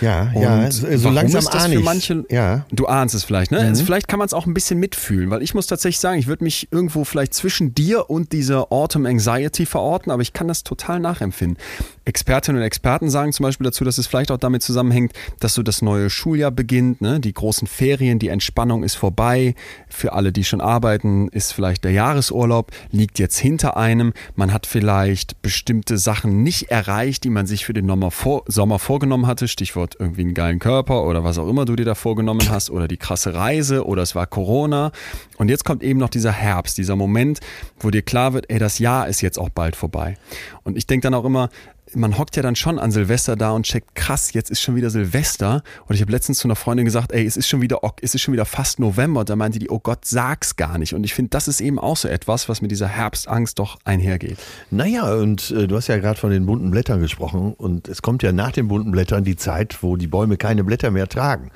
Ja, 0.00 0.30
Und 0.34 0.42
ja, 0.42 0.70
so 0.70 1.10
langsam 1.10 1.40
ist 1.40 1.52
das 1.52 1.64
ahne 1.64 1.76
für 1.76 1.80
manche, 1.80 2.24
Ja. 2.30 2.66
du 2.70 2.86
ahnst 2.86 3.14
es 3.14 3.24
vielleicht, 3.24 3.50
ne? 3.50 3.58
Also 3.60 3.84
vielleicht 3.84 4.08
kann 4.08 4.18
man 4.18 4.26
es 4.26 4.34
auch 4.34 4.46
ein 4.46 4.54
bisschen 4.54 4.78
mitfühlen, 4.78 5.30
weil 5.30 5.42
ich 5.42 5.54
muss 5.54 5.66
tatsächlich 5.66 5.98
sagen, 6.00 6.18
ich 6.18 6.26
würde 6.26 6.44
mich 6.44 6.68
irgendwo 6.70 7.04
vielleicht 7.04 7.34
zwischen 7.34 7.74
dir 7.74 8.10
und 8.10 8.32
dieser 8.32 8.72
Autumn 8.72 9.06
Anxiety 9.06 9.66
verorten, 9.66 10.12
aber 10.12 10.22
ich 10.22 10.32
kann 10.32 10.48
das 10.48 10.62
total 10.62 11.00
nachempfinden. 11.00 11.58
Expertinnen 12.04 12.60
und 12.60 12.66
Experten 12.66 13.10
sagen 13.10 13.32
zum 13.32 13.44
Beispiel 13.44 13.64
dazu, 13.64 13.84
dass 13.84 13.98
es 13.98 14.06
vielleicht 14.06 14.30
auch 14.30 14.38
damit 14.38 14.62
zusammenhängt, 14.62 15.12
dass 15.40 15.54
so 15.54 15.62
das 15.62 15.82
neue 15.82 16.10
Schuljahr 16.10 16.50
beginnt, 16.50 17.00
ne? 17.00 17.20
die 17.20 17.32
großen 17.32 17.66
Ferien, 17.68 18.18
die 18.18 18.28
Entspannung 18.28 18.82
ist 18.82 18.96
vorbei. 18.96 19.54
Für 19.88 20.12
alle, 20.12 20.32
die 20.32 20.44
schon 20.44 20.60
arbeiten, 20.60 21.28
ist 21.28 21.52
vielleicht 21.52 21.84
der 21.84 21.92
Jahresurlaub, 21.92 22.72
liegt 22.90 23.18
jetzt 23.18 23.38
hinter 23.38 23.76
einem. 23.76 24.12
Man 24.34 24.52
hat 24.52 24.66
vielleicht 24.66 25.40
bestimmte 25.42 25.96
Sachen 25.98 26.42
nicht 26.42 26.70
erreicht, 26.70 27.24
die 27.24 27.30
man 27.30 27.46
sich 27.46 27.64
für 27.64 27.72
den 27.72 27.86
Sommer, 27.86 28.10
vor, 28.10 28.42
Sommer 28.46 28.78
vorgenommen 28.78 29.26
hatte. 29.26 29.46
Stichwort 29.62 29.94
irgendwie 30.00 30.22
einen 30.22 30.34
geilen 30.34 30.58
Körper 30.58 31.04
oder 31.04 31.22
was 31.22 31.38
auch 31.38 31.48
immer 31.48 31.64
du 31.64 31.76
dir 31.76 31.84
da 31.84 31.94
vorgenommen 31.94 32.50
hast 32.50 32.68
oder 32.68 32.88
die 32.88 32.96
krasse 32.96 33.34
Reise 33.34 33.86
oder 33.86 34.02
es 34.02 34.16
war 34.16 34.26
Corona. 34.26 34.90
Und 35.38 35.50
jetzt 35.50 35.64
kommt 35.64 35.84
eben 35.84 36.00
noch 36.00 36.08
dieser 36.08 36.32
Herbst, 36.32 36.78
dieser 36.78 36.96
Moment, 36.96 37.38
wo 37.78 37.90
dir 37.90 38.02
klar 38.02 38.32
wird, 38.32 38.50
ey, 38.50 38.58
das 38.58 38.80
Jahr 38.80 39.06
ist 39.06 39.20
jetzt 39.20 39.38
auch 39.38 39.50
bald 39.50 39.76
vorbei. 39.76 40.16
Und 40.64 40.76
ich 40.76 40.88
denke 40.88 41.04
dann 41.04 41.14
auch 41.14 41.24
immer, 41.24 41.48
man 41.94 42.18
hockt 42.18 42.36
ja 42.36 42.42
dann 42.42 42.56
schon 42.56 42.78
an 42.78 42.90
Silvester 42.90 43.36
da 43.36 43.50
und 43.52 43.64
checkt, 43.64 43.94
krass, 43.94 44.32
jetzt 44.32 44.50
ist 44.50 44.60
schon 44.60 44.74
wieder 44.76 44.90
Silvester. 44.90 45.62
Und 45.86 45.94
ich 45.94 46.00
habe 46.00 46.12
letztens 46.12 46.38
zu 46.38 46.46
einer 46.48 46.56
Freundin 46.56 46.84
gesagt, 46.84 47.12
ey, 47.12 47.24
es 47.26 47.36
ist 47.36 47.48
schon 47.48 47.60
wieder, 47.60 47.84
Ok- 47.84 48.00
es 48.02 48.14
ist 48.14 48.22
schon 48.22 48.32
wieder 48.32 48.44
fast 48.44 48.78
November. 48.80 49.20
Und 49.20 49.30
da 49.30 49.36
meinte 49.36 49.58
die, 49.58 49.70
oh 49.70 49.78
Gott, 49.78 50.04
sag's 50.04 50.56
gar 50.56 50.78
nicht. 50.78 50.94
Und 50.94 51.04
ich 51.04 51.14
finde, 51.14 51.30
das 51.30 51.48
ist 51.48 51.60
eben 51.60 51.78
auch 51.78 51.96
so 51.96 52.08
etwas, 52.08 52.48
was 52.48 52.62
mit 52.62 52.70
dieser 52.70 52.88
Herbstangst 52.88 53.58
doch 53.58 53.78
einhergeht. 53.84 54.38
Naja, 54.70 55.14
und 55.14 55.50
äh, 55.50 55.66
du 55.66 55.76
hast 55.76 55.88
ja 55.88 55.98
gerade 55.98 56.18
von 56.18 56.30
den 56.30 56.46
bunten 56.46 56.70
Blättern 56.70 57.00
gesprochen. 57.00 57.54
Und 57.54 57.88
es 57.88 58.02
kommt 58.02 58.22
ja 58.22 58.32
nach 58.32 58.52
den 58.52 58.68
bunten 58.68 58.90
Blättern 58.90 59.24
die 59.24 59.36
Zeit, 59.36 59.82
wo 59.82 59.96
die 59.96 60.06
Bäume 60.08 60.36
keine 60.36 60.64
Blätter 60.64 60.90
mehr 60.90 61.08
tragen. 61.08 61.50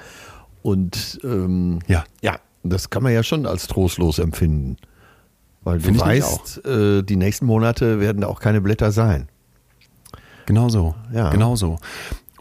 Und 0.62 1.20
ähm, 1.24 1.78
Ja. 1.86 2.04
ja, 2.22 2.36
das 2.62 2.90
kann 2.90 3.02
man 3.02 3.12
ja 3.12 3.22
schon 3.22 3.46
als 3.46 3.66
trostlos 3.68 4.18
empfinden. 4.18 4.76
Weil 5.62 5.78
du 5.80 5.98
weißt, 5.98 6.64
äh, 6.64 7.02
die 7.02 7.16
nächsten 7.16 7.46
Monate 7.46 7.98
werden 8.00 8.22
auch 8.22 8.38
keine 8.40 8.60
Blätter 8.60 8.92
sein. 8.92 9.28
Genau 10.46 10.68
so. 10.68 10.94
Ja. 11.12 11.30
Genau 11.30 11.56
so. 11.56 11.78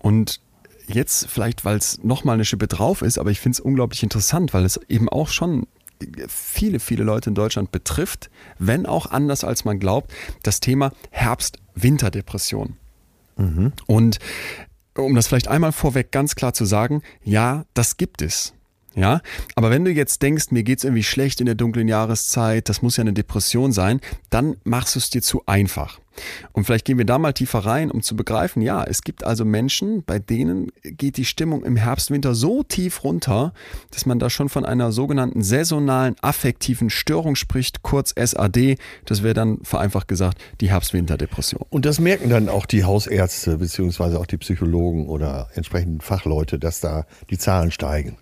Und 0.01 0.39
jetzt 0.87 1.27
vielleicht, 1.27 1.65
weil 1.65 1.77
es 1.77 2.03
nochmal 2.03 2.35
eine 2.35 2.45
Schippe 2.45 2.67
drauf 2.67 3.01
ist, 3.01 3.17
aber 3.17 3.31
ich 3.31 3.39
finde 3.39 3.57
es 3.57 3.59
unglaublich 3.59 4.03
interessant, 4.03 4.53
weil 4.53 4.65
es 4.65 4.79
eben 4.87 5.09
auch 5.09 5.29
schon 5.29 5.67
viele, 6.27 6.79
viele 6.79 7.03
Leute 7.03 7.29
in 7.29 7.35
Deutschland 7.35 7.71
betrifft, 7.71 8.29
wenn 8.59 8.85
auch 8.85 9.07
anders 9.07 9.43
als 9.43 9.65
man 9.65 9.79
glaubt, 9.79 10.11
das 10.43 10.59
Thema 10.59 10.91
Herbst-Winter-Depression. 11.11 12.77
Und 13.87 14.19
um 14.95 15.15
das 15.15 15.27
vielleicht 15.27 15.47
einmal 15.47 15.71
vorweg 15.71 16.11
ganz 16.11 16.35
klar 16.35 16.53
zu 16.53 16.65
sagen, 16.65 17.01
ja, 17.23 17.65
das 17.73 17.97
gibt 17.97 18.21
es. 18.21 18.53
Ja, 18.95 19.21
aber 19.55 19.71
wenn 19.71 19.83
du 19.83 19.91
jetzt 19.91 20.21
denkst, 20.21 20.51
mir 20.51 20.63
geht's 20.63 20.85
irgendwie 20.85 21.03
schlecht 21.03 21.41
in 21.41 21.45
der 21.45 21.55
dunklen 21.55 21.89
Jahreszeit, 21.89 22.69
das 22.69 22.81
muss 22.81 22.95
ja 22.95 23.01
eine 23.01 23.11
Depression 23.11 23.73
sein, 23.73 23.99
dann 24.29 24.55
machst 24.63 24.95
du 24.95 24.99
es 24.99 25.09
dir 25.09 25.21
zu 25.21 25.43
einfach. 25.45 25.99
Und 26.53 26.63
vielleicht 26.63 26.85
gehen 26.85 26.97
wir 26.97 27.03
da 27.03 27.17
mal 27.17 27.33
tiefer 27.33 27.59
rein, 27.59 27.91
um 27.91 28.01
zu 28.01 28.15
begreifen, 28.15 28.61
ja, 28.61 28.85
es 28.85 29.01
gibt 29.01 29.25
also 29.25 29.43
Menschen, 29.43 30.03
bei 30.05 30.17
denen 30.17 30.71
geht 30.81 31.17
die 31.17 31.25
Stimmung 31.25 31.65
im 31.65 31.75
Herbst, 31.75 32.09
Winter 32.09 32.35
so 32.35 32.63
tief 32.63 33.03
runter, 33.03 33.53
dass 33.91 34.05
man 34.05 34.17
da 34.17 34.29
schon 34.29 34.47
von 34.47 34.65
einer 34.65 34.93
sogenannten 34.93 35.43
saisonalen 35.43 36.15
affektiven 36.21 36.89
Störung 36.89 37.35
spricht, 37.35 37.83
kurz 37.83 38.13
SAD. 38.17 38.77
Das 39.03 39.23
wäre 39.23 39.33
dann 39.33 39.59
vereinfacht 39.63 40.07
gesagt 40.07 40.41
die 40.61 40.69
Herbst-Winter-Depression. 40.69 41.65
Und 41.69 41.85
das 41.85 41.99
merken 41.99 42.29
dann 42.29 42.47
auch 42.47 42.65
die 42.65 42.85
Hausärzte 42.85 43.57
beziehungsweise 43.57 44.17
auch 44.19 44.25
die 44.25 44.37
Psychologen 44.37 45.07
oder 45.07 45.49
entsprechenden 45.53 45.99
Fachleute, 45.99 46.59
dass 46.59 46.79
da 46.79 47.05
die 47.29 47.37
Zahlen 47.37 47.71
steigen. 47.71 48.17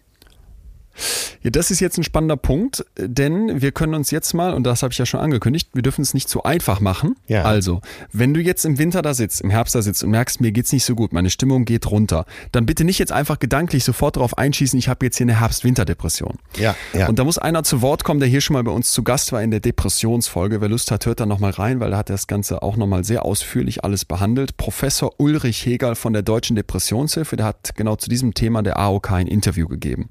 Ja, 1.42 1.50
das 1.50 1.72
ist 1.72 1.80
jetzt 1.80 1.98
ein 1.98 2.04
spannender 2.04 2.38
Punkt, 2.38 2.86
denn 2.98 3.62
wir 3.62 3.72
können 3.72 3.94
uns 3.96 4.12
jetzt 4.12 4.34
mal, 4.34 4.54
und 4.54 4.64
das 4.64 4.84
habe 4.84 4.94
ich 4.94 4.98
ja 4.98 5.06
schon 5.06 5.20
angekündigt, 5.20 5.70
wir 5.74 5.82
dürfen 5.82 6.02
es 6.02 6.14
nicht 6.14 6.30
zu 6.30 6.44
einfach 6.44 6.80
machen. 6.80 7.16
Ja. 7.28 7.44
Also, 7.44 7.82
wenn 8.12 8.34
du 8.34 8.40
jetzt 8.40 8.64
im 8.66 8.78
Winter 8.78 9.02
da 9.02 9.14
sitzt, 9.14 9.42
im 9.42 9.50
Herbst 9.50 9.76
da 9.76 9.82
sitzt 9.82 10.04
und 10.04 10.12
merkst, 10.12 10.40
mir 10.40 10.52
geht's 10.52 10.72
nicht 10.72 10.86
so 10.86 10.96
gut, 10.96 11.12
meine 11.12 11.30
Stimmung 11.30 11.66
geht 11.66 11.90
runter, 11.92 12.26
dann 12.52 12.66
bitte 12.66 12.84
nicht 12.84 13.00
jetzt 13.00 13.12
einfach 13.12 13.40
gedanklich 13.40 13.84
sofort 13.84 14.16
darauf 14.16 14.38
einschießen, 14.38 14.80
ich 14.80 14.88
habe 14.88 15.06
jetzt 15.06 15.18
hier 15.18 15.26
eine 15.26 15.40
Herbst-Winter-Depression. 15.40 16.38
Ja, 16.58 16.76
ja. 16.94 17.08
Und 17.10 17.20
da 17.20 17.24
muss 17.24 17.38
einer 17.38 17.64
zu 17.64 17.82
Wort 17.82 18.04
kommen, 18.04 18.20
der 18.20 18.30
hier 18.30 18.42
schon 18.42 18.54
mal 18.54 18.64
bei 18.64 18.72
uns 18.72 18.92
zu 18.92 19.04
Gast 19.04 19.32
war 19.32 19.42
in 19.42 19.52
der 19.52 19.60
Depressionsfolge. 19.60 20.62
Wer 20.62 20.70
Lust 20.70 20.92
hat, 20.92 21.06
hört 21.06 21.20
da 21.20 21.26
nochmal 21.26 21.52
rein, 21.52 21.80
weil 21.80 21.92
da 21.92 21.98
hat 21.98 22.10
er 22.10 22.14
das 22.14 22.28
Ganze 22.28 22.62
auch 22.62 22.78
nochmal 22.78 23.04
sehr 23.04 23.26
ausführlich 23.26 23.84
alles 23.84 24.06
behandelt. 24.06 24.56
Professor 24.58 25.14
Ulrich 25.18 25.66
Hegel 25.66 25.96
von 25.96 26.14
der 26.14 26.22
Deutschen 26.22 26.56
Depressionshilfe, 26.56 27.36
der 27.36 27.48
hat 27.48 27.76
genau 27.76 27.96
zu 27.96 28.10
diesem 28.10 28.34
Thema 28.34 28.64
der 28.64 28.80
AOK 28.80 29.12
ein 29.12 29.28
Interview 29.28 29.68
gegeben. 29.68 30.10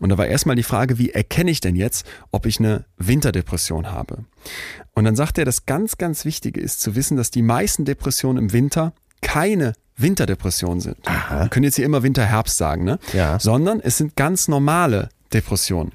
Und 0.00 0.10
da 0.10 0.15
war 0.18 0.26
erstmal 0.26 0.56
die 0.56 0.62
Frage, 0.62 0.98
wie 0.98 1.10
erkenne 1.10 1.50
ich 1.50 1.60
denn 1.60 1.76
jetzt, 1.76 2.06
ob 2.30 2.46
ich 2.46 2.58
eine 2.58 2.84
Winterdepression 2.98 3.90
habe? 3.92 4.24
Und 4.94 5.04
dann 5.04 5.16
sagt 5.16 5.38
er, 5.38 5.44
das 5.44 5.66
ganz, 5.66 5.98
ganz 5.98 6.24
Wichtige 6.24 6.60
ist 6.60 6.80
zu 6.80 6.94
wissen, 6.94 7.16
dass 7.16 7.30
die 7.30 7.42
meisten 7.42 7.84
Depressionen 7.84 8.44
im 8.44 8.52
Winter 8.52 8.92
keine 9.20 9.74
Winterdepressionen 9.96 10.80
sind. 10.80 10.96
Wir 11.06 11.48
können 11.48 11.64
jetzt 11.64 11.76
hier 11.76 11.84
immer 11.84 12.02
Winter, 12.02 12.24
Herbst 12.24 12.56
sagen, 12.56 12.84
ne? 12.84 12.98
Ja. 13.12 13.38
Sondern 13.38 13.80
es 13.80 13.98
sind 13.98 14.14
ganz 14.14 14.46
normale 14.46 15.08
Depressionen, 15.32 15.92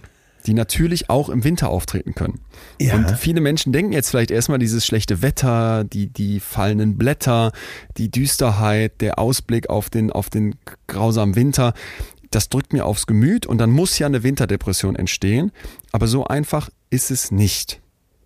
die 0.47 0.53
natürlich 0.53 1.09
auch 1.09 1.29
im 1.29 1.43
Winter 1.43 1.69
auftreten 1.69 2.15
können. 2.15 2.39
Ja. 2.79 2.95
Und 2.95 3.11
viele 3.11 3.41
Menschen 3.41 3.73
denken 3.73 3.91
jetzt 3.91 4.09
vielleicht 4.09 4.31
erstmal 4.31 4.59
dieses 4.59 4.85
schlechte 4.85 5.21
Wetter, 5.21 5.83
die, 5.83 6.07
die 6.07 6.39
fallenden 6.39 6.97
Blätter, 6.97 7.51
die 7.97 8.09
Düsterheit, 8.09 9.01
der 9.01 9.19
Ausblick 9.19 9.69
auf 9.69 9.89
den, 9.89 10.11
auf 10.11 10.29
den 10.29 10.55
grausamen 10.87 11.35
Winter. 11.35 11.73
Das 12.31 12.49
drückt 12.49 12.73
mir 12.73 12.85
aufs 12.85 13.07
Gemüt 13.07 13.45
und 13.45 13.57
dann 13.59 13.69
muss 13.69 13.99
ja 13.99 14.07
eine 14.07 14.23
Winterdepression 14.23 14.95
entstehen. 14.95 15.51
Aber 15.91 16.07
so 16.07 16.25
einfach 16.25 16.69
ist 16.89 17.11
es 17.11 17.31
nicht. 17.31 17.81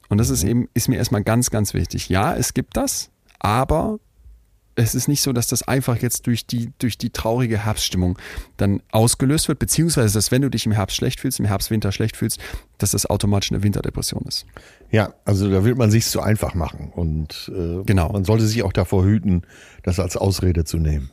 Und 0.10 0.20
das 0.20 0.30
ist 0.30 0.44
eben, 0.44 0.70
ist 0.74 0.88
mir 0.88 0.98
erstmal 0.98 1.24
ganz, 1.24 1.50
ganz 1.50 1.74
wichtig. 1.74 2.10
Ja, 2.10 2.36
es 2.36 2.54
gibt 2.54 2.78
das, 2.78 3.10
aber 3.40 4.00
es 4.76 4.94
ist 4.94 5.08
nicht 5.08 5.22
so, 5.22 5.32
dass 5.34 5.48
das 5.48 5.64
einfach 5.64 5.98
jetzt 5.98 6.28
durch 6.28 6.46
die, 6.46 6.72
durch 6.80 6.98
die 6.98 7.10
traurige 7.10 7.58
Herbststimmung 7.66 8.20
dann 8.58 8.82
ausgelöst 8.92 9.48
wird, 9.48 9.58
beziehungsweise, 9.58 10.14
dass 10.14 10.32
wenn 10.32 10.42
du 10.42 10.50
dich 10.50 10.66
im 10.66 10.74
Herbst 10.74 10.98
schlecht 10.98 11.22
fühlst, 11.22 11.40
im 11.40 11.46
Herbst, 11.46 11.72
Winter 11.72 11.92
schlecht 11.94 12.18
fühlst, 12.18 12.40
dass 12.78 12.92
das 12.92 13.06
automatisch 13.06 13.52
eine 13.52 13.64
Winterdepression 13.64 14.24
ist. 14.28 14.46
Ja, 14.92 15.14
also 15.24 15.50
da 15.50 15.64
will 15.64 15.76
man 15.76 15.92
sich 15.92 16.06
zu 16.06 16.22
einfach 16.22 16.54
machen 16.56 16.92
und 16.94 17.50
äh, 17.56 17.84
Genau. 17.86 18.12
man 18.12 18.26
sollte 18.26 18.46
sich 18.46 18.64
auch 18.64 18.74
davor 18.74 19.06
hüten, 19.06 19.44
das 19.84 20.00
als 20.00 20.18
Ausrede 20.18 20.66
zu 20.66 20.78
nehmen. 20.78 21.10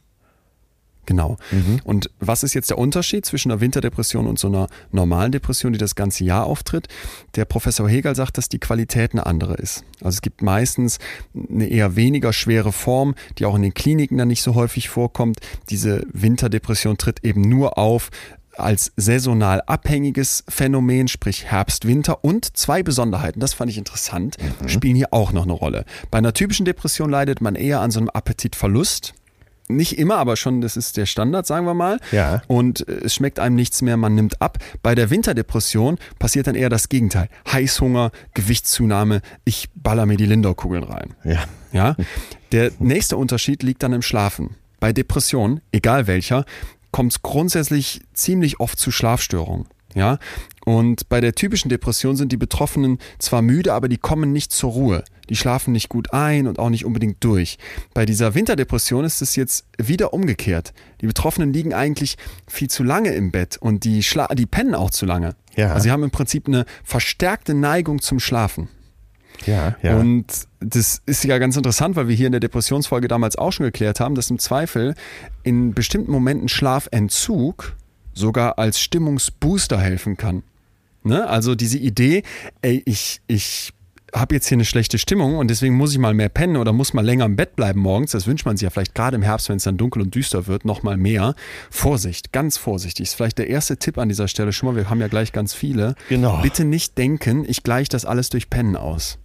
Genau. 1.07 1.37
Und 1.85 2.11
was 2.21 2.43
ist 2.43 2.55
jetzt 2.55 2.71
der 2.71 2.79
Unterschied 2.79 3.27
zwischen 3.27 3.51
einer 3.51 3.61
Winterdepression 3.61 4.27
und 4.27 4.39
so 4.39 4.49
einer 4.49 4.69
normalen 4.93 5.33
Depression, 5.33 5.73
die 5.73 5.79
das 5.79 5.95
ganze 5.95 6.25
Jahr 6.25 6.47
auftritt? 6.47 6.89
Der 7.35 7.45
Professor 7.45 7.89
Hegel 7.89 8.15
sagt, 8.15 8.39
dass 8.39 8.49
die 8.49 8.59
Qualität 8.61 9.13
eine 9.13 9.27
andere 9.27 9.55
ist. 9.55 9.85
Also 10.01 10.17
es 10.17 10.23
gibt 10.23 10.43
meistens 10.43 10.99
eine 11.35 11.67
eher 11.67 11.97
weniger 11.97 12.33
schwere 12.33 12.73
Form, 12.73 13.15
die 13.39 13.47
auch 13.47 13.57
in 13.57 13.63
den 13.63 13.75
Kliniken 13.75 14.19
dann 14.19 14.29
nicht 14.29 14.43
so 14.43 14.55
häufig 14.55 14.89
vorkommt. 14.89 15.39
Diese 15.71 16.07
Winterdepression 16.13 16.99
tritt 16.99 17.25
eben 17.25 17.43
nur 17.43 17.79
auf 17.79 18.11
als 18.57 18.93
saisonal 18.97 19.63
abhängiges 19.63 20.45
Phänomen, 20.49 21.09
sprich 21.09 21.47
Herbst, 21.47 21.87
Winter 21.87 22.25
und 22.25 22.57
zwei 22.57 22.83
Besonderheiten, 22.83 23.41
das 23.41 23.55
fand 23.55 23.71
ich 23.71 23.79
interessant, 23.79 24.37
spielen 24.67 24.97
hier 24.97 25.09
auch 25.13 25.33
noch 25.33 25.45
eine 25.45 25.53
Rolle. 25.53 25.85
Bei 26.11 26.19
einer 26.19 26.35
typischen 26.35 26.67
Depression 26.67 27.11
leidet 27.11 27.41
man 27.41 27.55
eher 27.55 27.81
an 27.81 27.91
so 27.91 28.01
einem 28.01 28.11
Appetitverlust. 28.11 29.15
Nicht 29.69 29.99
immer, 29.99 30.17
aber 30.17 30.37
schon, 30.37 30.61
das 30.61 30.77
ist 30.77 30.97
der 30.97 31.07
Standard, 31.07 31.47
sagen 31.47 31.67
wir 31.67 31.75
mal. 31.75 31.99
Ja. 32.11 32.43
Und 32.47 32.87
äh, 32.89 33.05
es 33.05 33.15
schmeckt 33.15 33.39
einem 33.39 33.55
nichts 33.55 33.83
mehr, 33.83 33.97
man 33.97 34.15
nimmt 34.15 34.43
ab. 34.43 34.59
Bei 34.83 34.95
der 34.95 35.11
Winterdepression 35.11 35.99
passiert 36.19 36.47
dann 36.47 36.55
eher 36.55 36.69
das 36.69 36.89
Gegenteil. 36.89 37.29
Heißhunger, 37.51 38.11
Gewichtszunahme, 38.35 39.23
ich 39.45 39.69
baller 39.75 40.07
mir 40.07 40.17
die 40.17 40.27
Lindor-Kugeln 40.27 40.85
rein. 40.85 41.15
Ja. 41.25 41.45
Ja. 41.73 41.97
Der 42.53 42.71
nächste 42.79 43.17
Unterschied 43.17 43.63
liegt 43.63 43.83
dann 43.83 43.93
im 43.93 44.03
Schlafen. 44.03 44.57
Bei 44.79 44.93
Depressionen, 44.93 45.61
egal 45.73 46.07
welcher, 46.07 46.45
kommt 46.91 47.13
es 47.13 47.23
grundsätzlich 47.23 48.03
ziemlich 48.13 48.61
oft 48.61 48.79
zu 48.79 48.91
Schlafstörungen. 48.91 49.67
Ja, 49.95 50.19
und 50.65 51.09
bei 51.09 51.21
der 51.21 51.35
typischen 51.35 51.69
Depression 51.69 52.17
sind 52.17 52.31
die 52.31 52.37
Betroffenen 52.37 52.99
zwar 53.19 53.43
müde, 53.43 53.73
aber 53.73 53.89
die 53.89 53.99
kommen 53.99 54.33
nicht 54.33 54.53
zur 54.53 54.73
Ruhe. 54.73 55.05
Die 55.29 55.37
schlafen 55.37 55.73
nicht 55.73 55.89
gut 55.89 56.13
ein 56.13 56.47
und 56.47 56.59
auch 56.59 56.71
nicht 56.71 56.85
unbedingt 56.85 57.23
durch. 57.25 57.59
Bei 57.95 58.07
dieser 58.07 58.35
Winterdepression 58.35 59.05
ist 59.05 59.23
es 59.23 59.35
jetzt 59.35 59.67
wieder 59.79 60.13
umgekehrt. 60.13 60.73
Die 61.01 61.07
Betroffenen 61.07 61.53
liegen 61.53 61.75
eigentlich 61.75 62.17
viel 62.47 62.69
zu 62.69 62.85
lange 62.85 63.15
im 63.15 63.31
Bett 63.31 63.57
und 63.57 63.85
die, 63.85 64.03
Schla 64.03 64.29
die 64.29 64.47
pennen 64.47 64.75
auch 64.75 64.91
zu 64.91 65.07
lange. 65.07 65.35
Ja. 65.57 65.73
Also 65.73 65.85
sie 65.85 65.91
haben 65.91 66.05
im 66.05 66.11
Prinzip 66.11 66.47
eine 66.47 66.65
verstärkte 66.85 67.55
Neigung 67.55 68.01
zum 68.01 68.21
Schlafen. 68.21 68.69
Ja, 69.47 69.77
ja. 69.83 69.97
Und 69.97 70.27
das 70.61 71.03
ist 71.07 71.25
ja 71.25 71.39
ganz 71.39 71.57
interessant, 71.57 71.97
weil 71.97 72.07
wir 72.07 72.15
hier 72.15 72.27
in 72.27 72.33
der 72.33 72.41
Depressionsfolge 72.41 73.09
damals 73.09 73.37
auch 73.37 73.53
schon 73.53 73.65
geklärt 73.65 73.99
haben, 73.99 74.15
dass 74.15 74.31
im 74.31 74.39
Zweifel 74.39 74.95
in 75.43 75.75
bestimmten 75.75 76.13
Momenten 76.13 76.49
Schlafentzug 76.49 77.75
sogar 78.15 78.59
als 78.59 78.79
Stimmungsbooster 78.79 79.81
helfen 79.81 80.17
kann. 80.17 80.45
Ne? 81.05 81.29
Also 81.29 81.55
diese 81.55 81.79
Idee, 81.79 82.23
ey, 82.63 82.83
ich, 82.87 83.21
ich 83.27 83.73
habe 84.15 84.35
jetzt 84.35 84.47
hier 84.47 84.57
eine 84.57 84.65
schlechte 84.65 84.99
Stimmung 84.99 85.37
und 85.37 85.49
deswegen 85.49 85.75
muss 85.75 85.93
ich 85.93 85.99
mal 85.99 86.13
mehr 86.13 86.29
pennen 86.29 86.57
oder 86.57 86.73
muss 86.73 86.93
mal 86.93 87.05
länger 87.05 87.25
im 87.25 87.37
Bett 87.37 87.57
bleiben 87.57 87.81
morgens. 87.81 88.11
Das 88.11 88.27
wünscht 88.27 88.45
man 88.45 88.57
sich 88.57 88.65
ja 88.65 88.71
vielleicht 88.71 88.95
gerade 88.95 89.17
im 89.17 89.23
Herbst, 89.23 89.49
wenn 89.49 89.57
es 89.57 89.65
dann 89.65 89.79
dunkel 89.79 90.03
und 90.03 90.15
düster 90.15 90.47
wird, 90.47 90.65
noch 90.65 90.83
mal 90.83 90.97
mehr. 90.97 91.35
Vorsicht, 91.71 92.33
ganz 92.33 92.59
vorsichtig. 92.59 93.05
Ist 93.05 93.15
vielleicht 93.15 93.39
der 93.39 93.49
erste 93.49 93.79
Tipp 93.79 93.97
an 93.99 94.09
dieser 94.09 94.29
Stelle 94.29 94.53
schon 94.53 94.69
mal. 94.69 94.77
Wir 94.77 94.91
haben 94.91 95.01
ja 95.01 95.09
gleich 95.09 95.33
ganz 95.33 95.55
viele. 95.55 95.95
Genau. 96.09 96.43
Bitte 96.43 96.65
nicht 96.65 96.99
denken, 96.99 97.45
ich 97.49 97.63
gleiche 97.63 97.89
das 97.89 98.05
alles 98.05 98.29
durch 98.29 98.51
Pennen 98.51 98.77
aus. 98.77 99.19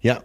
Ja, 0.00 0.14
ja. 0.14 0.22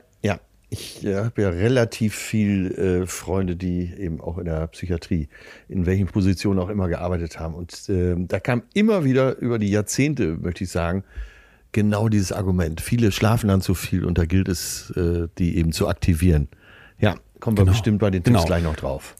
Ich 0.69 1.05
habe 1.05 1.41
ja 1.41 1.49
relativ 1.49 2.15
viel 2.15 2.71
äh, 2.71 3.07
Freunde, 3.07 3.55
die 3.55 3.93
eben 3.97 4.19
auch 4.19 4.37
in 4.37 4.45
der 4.45 4.67
Psychiatrie, 4.67 5.29
in 5.69 5.85
welchen 5.85 6.07
Positionen 6.07 6.59
auch 6.59 6.69
immer 6.69 6.87
gearbeitet 6.87 7.39
haben. 7.39 7.53
Und 7.53 7.87
äh, 7.89 8.15
da 8.17 8.39
kam 8.39 8.63
immer 8.73 9.03
wieder 9.03 9.37
über 9.37 9.59
die 9.59 9.69
Jahrzehnte, 9.69 10.37
möchte 10.37 10.63
ich 10.63 10.71
sagen, 10.71 11.03
genau 11.71 12.09
dieses 12.09 12.31
Argument. 12.31 12.81
Viele 12.81 13.11
schlafen 13.11 13.47
dann 13.47 13.61
zu 13.61 13.75
viel 13.75 14.05
und 14.05 14.17
da 14.17 14.25
gilt 14.25 14.47
es, 14.47 14.91
äh, 14.91 15.27
die 15.37 15.57
eben 15.57 15.71
zu 15.71 15.87
aktivieren. 15.87 16.47
Ja, 16.99 17.15
kommen 17.39 17.57
wir 17.57 17.63
genau. 17.63 17.73
bestimmt 17.73 17.99
bei 17.99 18.09
den 18.09 18.23
Tipps 18.23 18.37
genau. 18.37 18.45
gleich 18.45 18.63
noch 18.63 18.75
drauf. 18.75 19.15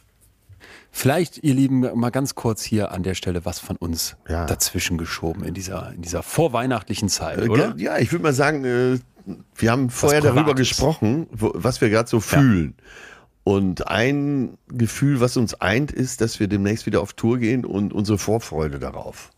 Vielleicht, 0.90 1.44
ihr 1.44 1.54
Lieben, 1.54 1.82
mal 1.82 2.10
ganz 2.10 2.36
kurz 2.36 2.64
hier 2.64 2.94
an 2.94 3.04
der 3.04 3.16
Stelle 3.16 3.44
was 3.44 3.60
von 3.60 3.76
uns 3.76 4.16
ja. 4.30 4.46
dazwischen 4.46 4.98
geschoben 4.98 5.44
in 5.44 5.54
dieser, 5.54 5.92
in 5.92 6.02
dieser 6.02 6.24
vorweihnachtlichen 6.24 7.10
Zeit, 7.10 7.40
äh, 7.40 7.50
oder? 7.50 7.74
Ja, 7.76 7.98
ich 7.98 8.14
würde 8.14 8.24
mal 8.24 8.34
sagen, 8.34 8.64
äh, 8.64 9.00
wir 9.56 9.72
haben 9.72 9.90
vorher 9.90 10.22
darüber 10.22 10.56
gesprochen, 10.56 11.28
wo, 11.32 11.52
was 11.54 11.82
wir 11.82 11.90
gerade 11.90 12.10
so 12.10 12.20
fühlen. 12.20 12.76
Ja. 12.78 12.84
Und 13.44 13.88
ein 13.88 14.58
Gefühl, 14.68 15.20
was 15.20 15.38
uns 15.38 15.54
eint, 15.56 15.92
ist, 15.92 16.22
dass 16.22 16.40
wir 16.40 16.48
demnächst 16.48 16.88
wieder 16.88 17.02
auf 17.02 17.14
Tour 17.14 17.38
gehen 17.38 17.64
und 17.64 17.94
unsere 17.94 18.18
Vorfreude 18.18 18.80
darauf. 18.80 19.30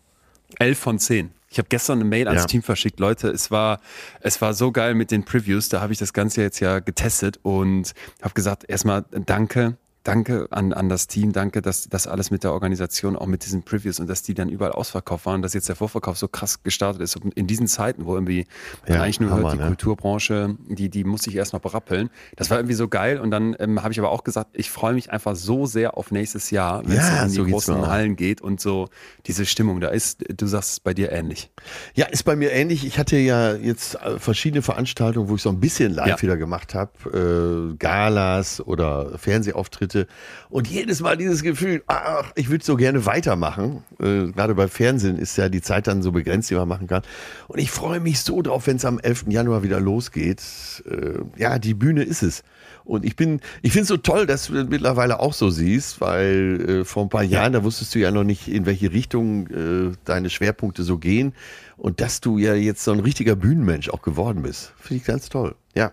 Elf 0.59 0.79
von 0.79 0.97
zehn. 0.97 1.31
Ich 1.49 1.57
habe 1.57 1.67
gestern 1.69 1.99
eine 1.99 2.09
Mail 2.09 2.27
ans 2.27 2.43
ja. 2.43 2.47
Team 2.47 2.63
verschickt, 2.63 2.99
Leute. 2.99 3.29
Es 3.29 3.51
war, 3.51 3.79
es 4.21 4.41
war 4.41 4.53
so 4.53 4.71
geil 4.71 4.95
mit 4.95 5.11
den 5.11 5.25
Previews. 5.25 5.69
Da 5.69 5.81
habe 5.81 5.93
ich 5.93 5.99
das 5.99 6.13
Ganze 6.13 6.41
jetzt 6.41 6.59
ja 6.59 6.79
getestet 6.79 7.39
und 7.41 7.93
habe 8.21 8.33
gesagt, 8.33 8.65
erstmal 8.67 9.05
danke 9.11 9.77
danke 10.07 10.47
an, 10.51 10.71
an 10.71 10.87
das 10.87 11.07
Team, 11.07 11.33
danke, 11.33 11.61
dass 11.61 11.89
das 11.89 12.07
alles 12.07 12.31
mit 12.31 12.43
der 12.43 12.53
Organisation, 12.53 13.17
auch 13.17 13.25
mit 13.25 13.45
diesen 13.45 13.63
Previews 13.63 13.99
und 13.99 14.07
dass 14.07 14.23
die 14.23 14.33
dann 14.33 14.47
überall 14.47 14.71
ausverkauft 14.71 15.25
waren, 15.25 15.41
dass 15.41 15.53
jetzt 15.53 15.67
der 15.67 15.75
Vorverkauf 15.75 16.17
so 16.17 16.29
krass 16.29 16.63
gestartet 16.63 17.01
ist. 17.01 17.17
Und 17.17 17.33
in 17.33 17.45
diesen 17.45 17.67
Zeiten, 17.67 18.05
wo 18.05 18.13
irgendwie 18.15 18.45
ja, 18.87 19.01
eigentlich 19.01 19.19
nur 19.19 19.31
Hammer, 19.31 19.43
hört, 19.43 19.53
die 19.53 19.57
ne? 19.57 19.67
Kulturbranche, 19.67 20.55
die, 20.69 20.89
die 20.89 21.03
muss 21.03 21.23
sich 21.23 21.35
erst 21.35 21.51
noch 21.51 21.59
berappeln. 21.59 22.09
Das 22.37 22.49
war 22.49 22.57
irgendwie 22.57 22.75
so 22.75 22.87
geil. 22.87 23.19
Und 23.19 23.31
dann 23.31 23.55
ähm, 23.59 23.83
habe 23.83 23.91
ich 23.91 23.99
aber 23.99 24.09
auch 24.11 24.23
gesagt, 24.23 24.51
ich 24.53 24.71
freue 24.71 24.93
mich 24.93 25.11
einfach 25.11 25.35
so 25.35 25.65
sehr 25.65 25.97
auf 25.97 26.11
nächstes 26.11 26.51
Jahr, 26.51 26.87
wenn 26.87 26.95
ja, 26.95 27.01
es 27.01 27.23
in 27.23 27.29
die 27.29 27.35
so 27.35 27.45
großen 27.45 27.87
Hallen 27.87 28.15
geht 28.15 28.39
und 28.39 28.61
so 28.61 28.87
diese 29.25 29.45
Stimmung 29.45 29.81
da 29.81 29.89
ist. 29.89 30.23
Du 30.37 30.47
sagst 30.47 30.71
es 30.71 30.79
bei 30.79 30.93
dir 30.93 31.11
ähnlich. 31.11 31.51
Ja, 31.95 32.05
ist 32.05 32.23
bei 32.23 32.37
mir 32.37 32.53
ähnlich. 32.53 32.85
Ich 32.85 32.97
hatte 32.97 33.17
ja 33.17 33.55
jetzt 33.55 33.95
äh, 33.95 34.19
verschiedene 34.19 34.61
Veranstaltungen, 34.61 35.27
wo 35.27 35.35
ich 35.35 35.41
so 35.41 35.49
ein 35.49 35.59
bisschen 35.59 35.93
live 35.93 36.07
ja. 36.07 36.21
wieder 36.21 36.37
gemacht 36.37 36.75
habe. 36.75 37.71
Äh, 37.73 37.75
Galas 37.75 38.61
oder 38.61 39.17
Fernsehauftritte 39.17 39.96
Geschichte. 39.97 40.07
Und 40.49 40.67
jedes 40.67 41.01
Mal 41.01 41.17
dieses 41.17 41.43
Gefühl, 41.43 41.83
ach, 41.87 42.31
ich 42.35 42.49
würde 42.49 42.63
so 42.63 42.75
gerne 42.75 43.05
weitermachen. 43.05 43.83
Äh, 43.99 44.31
gerade 44.31 44.55
bei 44.55 44.67
Fernsehen 44.67 45.17
ist 45.17 45.37
ja 45.37 45.49
die 45.49 45.61
Zeit 45.61 45.87
dann 45.87 46.01
so 46.01 46.11
begrenzt, 46.11 46.49
die 46.49 46.55
man 46.55 46.67
machen 46.67 46.87
kann. 46.87 47.03
Und 47.47 47.59
ich 47.59 47.71
freue 47.71 47.99
mich 47.99 48.21
so 48.21 48.41
drauf, 48.41 48.67
wenn 48.67 48.77
es 48.77 48.85
am 48.85 48.99
11. 48.99 49.25
Januar 49.29 49.63
wieder 49.63 49.79
losgeht. 49.79 50.41
Äh, 50.89 51.19
ja, 51.41 51.59
die 51.59 51.73
Bühne 51.73 52.03
ist 52.03 52.23
es. 52.23 52.43
Und 52.85 53.03
ich 53.03 53.17
bin, 53.17 53.41
ich 53.61 53.73
finde 53.73 53.83
es 53.83 53.87
so 53.89 53.97
toll, 53.97 54.25
dass 54.25 54.47
du 54.47 54.53
das 54.53 54.69
mittlerweile 54.69 55.19
auch 55.19 55.33
so 55.33 55.49
siehst, 55.49 55.99
weil 55.99 56.81
äh, 56.81 56.85
vor 56.85 57.03
ein 57.03 57.09
paar 57.09 57.23
Jahren, 57.23 57.51
da 57.51 57.63
wusstest 57.63 57.93
du 57.93 57.99
ja 57.99 58.11
noch 58.11 58.23
nicht, 58.23 58.47
in 58.47 58.65
welche 58.65 58.93
Richtung 58.93 59.47
äh, 59.47 59.91
deine 60.05 60.29
Schwerpunkte 60.29 60.83
so 60.83 60.97
gehen. 60.97 61.33
Und 61.75 61.99
dass 61.99 62.21
du 62.21 62.37
ja 62.37 62.55
jetzt 62.55 62.83
so 62.83 62.91
ein 62.91 63.01
richtiger 63.01 63.35
Bühnenmensch 63.35 63.89
auch 63.89 64.01
geworden 64.01 64.43
bist. 64.43 64.73
Finde 64.79 65.01
ich 65.01 65.05
ganz 65.05 65.27
toll. 65.27 65.55
Ja. 65.75 65.91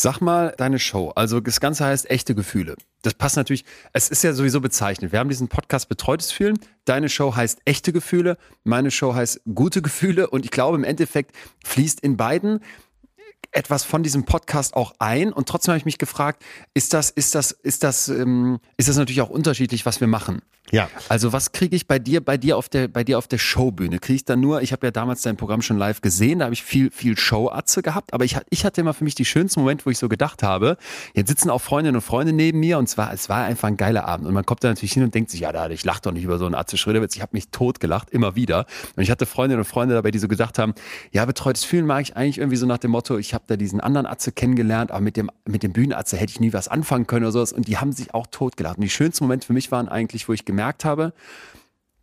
Sag 0.00 0.20
mal 0.20 0.54
deine 0.56 0.78
Show. 0.78 1.10
Also 1.16 1.40
das 1.40 1.58
Ganze 1.58 1.84
heißt 1.84 2.08
echte 2.08 2.36
Gefühle. 2.36 2.76
Das 3.02 3.14
passt 3.14 3.34
natürlich. 3.34 3.64
Es 3.92 4.10
ist 4.10 4.22
ja 4.22 4.32
sowieso 4.32 4.60
bezeichnet. 4.60 5.10
Wir 5.10 5.18
haben 5.18 5.28
diesen 5.28 5.48
Podcast 5.48 5.88
Betreutes 5.88 6.30
Fühlen. 6.30 6.56
Deine 6.84 7.08
Show 7.08 7.34
heißt 7.34 7.58
echte 7.64 7.92
Gefühle. 7.92 8.38
Meine 8.62 8.92
Show 8.92 9.14
heißt 9.14 9.40
gute 9.52 9.82
Gefühle. 9.82 10.30
Und 10.30 10.44
ich 10.44 10.52
glaube, 10.52 10.76
im 10.76 10.84
Endeffekt 10.84 11.34
fließt 11.64 11.98
in 11.98 12.16
beiden 12.16 12.60
etwas 13.50 13.82
von 13.82 14.04
diesem 14.04 14.24
Podcast 14.24 14.74
auch 14.74 14.92
ein 15.00 15.32
und 15.32 15.48
trotzdem 15.48 15.72
habe 15.72 15.78
ich 15.78 15.84
mich 15.84 15.98
gefragt, 15.98 16.44
ist 16.74 16.92
das, 16.92 17.10
ist 17.10 17.34
das, 17.34 17.50
ist 17.50 17.82
das, 17.82 18.08
ähm, 18.08 18.60
ist 18.76 18.88
das 18.88 18.96
natürlich 18.96 19.22
auch 19.22 19.30
unterschiedlich, 19.30 19.86
was 19.86 20.00
wir 20.00 20.06
machen. 20.06 20.42
Ja. 20.70 20.88
Also 21.08 21.32
was 21.32 21.52
kriege 21.52 21.74
ich 21.76 21.86
bei 21.86 21.98
dir, 21.98 22.24
bei 22.24 22.36
dir 22.36 22.56
auf 22.56 22.68
der, 22.68 22.88
bei 22.88 23.04
dir 23.04 23.18
auf 23.18 23.28
der 23.28 23.38
Showbühne? 23.38 23.98
Kriege 23.98 24.16
ich 24.16 24.24
dann 24.24 24.40
nur, 24.40 24.62
ich 24.62 24.72
habe 24.72 24.86
ja 24.86 24.90
damals 24.90 25.22
dein 25.22 25.36
Programm 25.36 25.62
schon 25.62 25.78
live 25.78 26.00
gesehen, 26.00 26.40
da 26.40 26.46
habe 26.46 26.54
ich 26.54 26.62
viel, 26.62 26.90
viel 26.90 27.16
Show-Atze 27.16 27.82
gehabt, 27.82 28.12
aber 28.12 28.24
ich, 28.24 28.36
ich 28.50 28.64
hatte 28.64 28.80
immer 28.80 28.94
für 28.94 29.04
mich 29.04 29.14
die 29.14 29.24
schönsten 29.24 29.60
Momente, 29.60 29.86
wo 29.86 29.90
ich 29.90 29.98
so 29.98 30.08
gedacht 30.08 30.42
habe, 30.42 30.76
jetzt 31.14 31.28
sitzen 31.28 31.50
auch 31.50 31.60
Freundinnen 31.60 31.96
und 31.96 32.02
Freunde 32.02 32.32
neben 32.32 32.60
mir 32.60 32.78
und 32.78 32.88
zwar, 32.88 33.12
es 33.12 33.28
war 33.28 33.44
einfach 33.44 33.68
ein 33.68 33.76
geiler 33.76 34.06
Abend 34.06 34.26
und 34.26 34.34
man 34.34 34.44
kommt 34.44 34.62
da 34.62 34.68
natürlich 34.68 34.92
hin 34.92 35.02
und 35.02 35.14
denkt 35.14 35.30
sich, 35.30 35.40
ja, 35.40 35.52
da, 35.52 35.68
ich 35.70 35.84
lache 35.84 36.02
doch 36.02 36.12
nicht 36.12 36.24
über 36.24 36.38
so 36.38 36.46
einen 36.46 36.54
Atze 36.54 36.76
Schröderwitz, 36.76 37.16
ich 37.16 37.22
habe 37.22 37.30
mich 37.32 37.48
tot 37.50 37.80
gelacht, 37.80 38.10
immer 38.10 38.36
wieder. 38.36 38.66
Und 38.96 39.02
ich 39.02 39.10
hatte 39.10 39.26
Freundinnen 39.26 39.60
und 39.60 39.66
Freunde 39.66 39.94
dabei, 39.94 40.10
die 40.10 40.18
so 40.18 40.28
gedacht 40.28 40.58
haben, 40.58 40.74
ja, 41.12 41.24
betreutes 41.24 41.64
Fühlen 41.64 41.86
mag 41.86 42.02
ich 42.02 42.16
eigentlich 42.16 42.38
irgendwie 42.38 42.56
so 42.56 42.66
nach 42.66 42.78
dem 42.78 42.90
Motto, 42.90 43.18
ich 43.18 43.34
habe 43.34 43.44
da 43.46 43.56
diesen 43.56 43.80
anderen 43.80 44.06
Atze 44.06 44.32
kennengelernt, 44.32 44.90
aber 44.90 45.00
mit 45.00 45.16
dem, 45.16 45.30
mit 45.46 45.62
dem 45.62 45.72
Bühnenatze 45.72 46.16
hätte 46.16 46.32
ich 46.32 46.40
nie 46.40 46.52
was 46.52 46.68
anfangen 46.68 47.06
können 47.06 47.24
oder 47.24 47.32
sowas. 47.32 47.52
Und 47.52 47.68
die 47.68 47.78
haben 47.78 47.92
sich 47.92 48.14
auch 48.14 48.26
totgelacht. 48.26 48.76
Und 48.76 48.82
die 48.82 48.90
schönsten 48.90 49.24
Momente 49.24 49.46
für 49.46 49.52
mich 49.52 49.72
waren 49.72 49.88
eigentlich, 49.88 50.28
wo 50.28 50.32
ich 50.32 50.44
gemerkt 50.44 50.57
habe, 50.84 51.12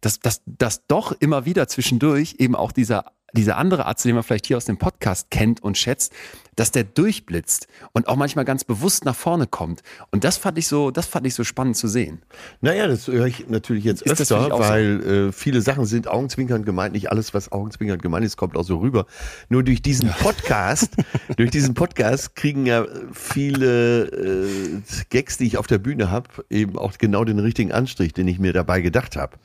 dass, 0.01 0.19
dass, 0.19 0.41
dass 0.45 0.85
doch 0.87 1.11
immer 1.19 1.45
wieder 1.45 1.67
zwischendurch 1.67 2.35
eben 2.39 2.55
auch 2.55 2.71
dieser 2.71 3.11
dieser 3.35 3.57
andere 3.57 3.85
Arzt, 3.85 4.05
den 4.05 4.15
man 4.15 4.23
vielleicht 4.23 4.47
hier 4.47 4.57
aus 4.57 4.65
dem 4.65 4.77
Podcast 4.77 5.29
kennt 5.29 5.61
und 5.61 5.77
schätzt, 5.77 6.13
dass 6.55 6.71
der 6.71 6.83
durchblitzt 6.83 7.67
und 7.93 8.07
auch 8.07 8.15
manchmal 8.15 8.45
ganz 8.45 8.63
bewusst 8.63 9.05
nach 9.05 9.15
vorne 9.15 9.47
kommt. 9.47 9.81
Und 10.11 10.23
das 10.23 10.37
fand 10.37 10.57
ich 10.57 10.67
so, 10.67 10.91
das 10.91 11.05
fand 11.05 11.27
ich 11.27 11.35
so 11.35 11.43
spannend 11.43 11.77
zu 11.77 11.87
sehen. 11.87 12.21
Naja, 12.61 12.87
das 12.87 13.07
höre 13.07 13.25
ich 13.27 13.47
natürlich 13.49 13.83
jetzt 13.83 14.01
ist 14.01 14.21
öfter, 14.21 14.49
weil 14.57 15.01
so? 15.01 15.09
äh, 15.09 15.31
viele 15.31 15.61
Sachen 15.61 15.85
sind 15.85 16.07
augenzwinkernd 16.07 16.65
gemeint. 16.65 16.93
Nicht 16.93 17.11
alles, 17.11 17.33
was 17.33 17.51
augenzwinkernd 17.51 18.01
gemeint 18.01 18.25
ist, 18.25 18.37
kommt 18.37 18.55
auch 18.55 18.63
so 18.63 18.77
rüber. 18.77 19.05
Nur 19.49 19.63
durch 19.63 19.81
diesen 19.81 20.09
Podcast, 20.09 20.95
durch 21.37 21.51
diesen 21.51 21.73
Podcast 21.73 22.35
kriegen 22.35 22.65
ja 22.65 22.85
viele 23.11 24.05
äh, 24.05 24.81
Gags, 25.09 25.37
die 25.37 25.45
ich 25.45 25.57
auf 25.57 25.67
der 25.67 25.77
Bühne 25.77 26.09
habe, 26.09 26.29
eben 26.49 26.77
auch 26.77 26.97
genau 26.97 27.25
den 27.25 27.39
richtigen 27.39 27.71
Anstrich, 27.71 28.13
den 28.13 28.27
ich 28.27 28.39
mir 28.39 28.53
dabei 28.53 28.81
gedacht 28.81 29.15
habe. 29.15 29.37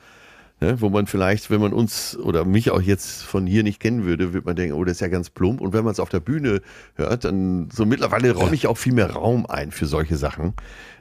Ne, 0.62 0.78
wo 0.78 0.90
man 0.90 1.06
vielleicht, 1.06 1.50
wenn 1.50 1.62
man 1.62 1.72
uns 1.72 2.18
oder 2.18 2.44
mich 2.44 2.70
auch 2.70 2.82
jetzt 2.82 3.22
von 3.22 3.46
hier 3.46 3.62
nicht 3.62 3.80
kennen 3.80 4.04
würde, 4.04 4.34
würde 4.34 4.44
man 4.44 4.56
denken, 4.56 4.74
oh, 4.74 4.84
das 4.84 4.96
ist 4.96 5.00
ja 5.00 5.08
ganz 5.08 5.30
plump. 5.30 5.62
Und 5.62 5.72
wenn 5.72 5.84
man 5.84 5.92
es 5.92 6.00
auf 6.00 6.11
der 6.11 6.20
Bühne 6.20 6.61
hört, 6.96 7.24
dann 7.24 7.70
so 7.72 7.86
mittlerweile 7.86 8.32
räume 8.32 8.54
ich 8.54 8.66
auch 8.66 8.76
viel 8.76 8.92
mehr 8.92 9.11
Raum 9.11 9.46
ein 9.46 9.70
für 9.70 9.86
solche 9.86 10.18
Sachen, 10.18 10.52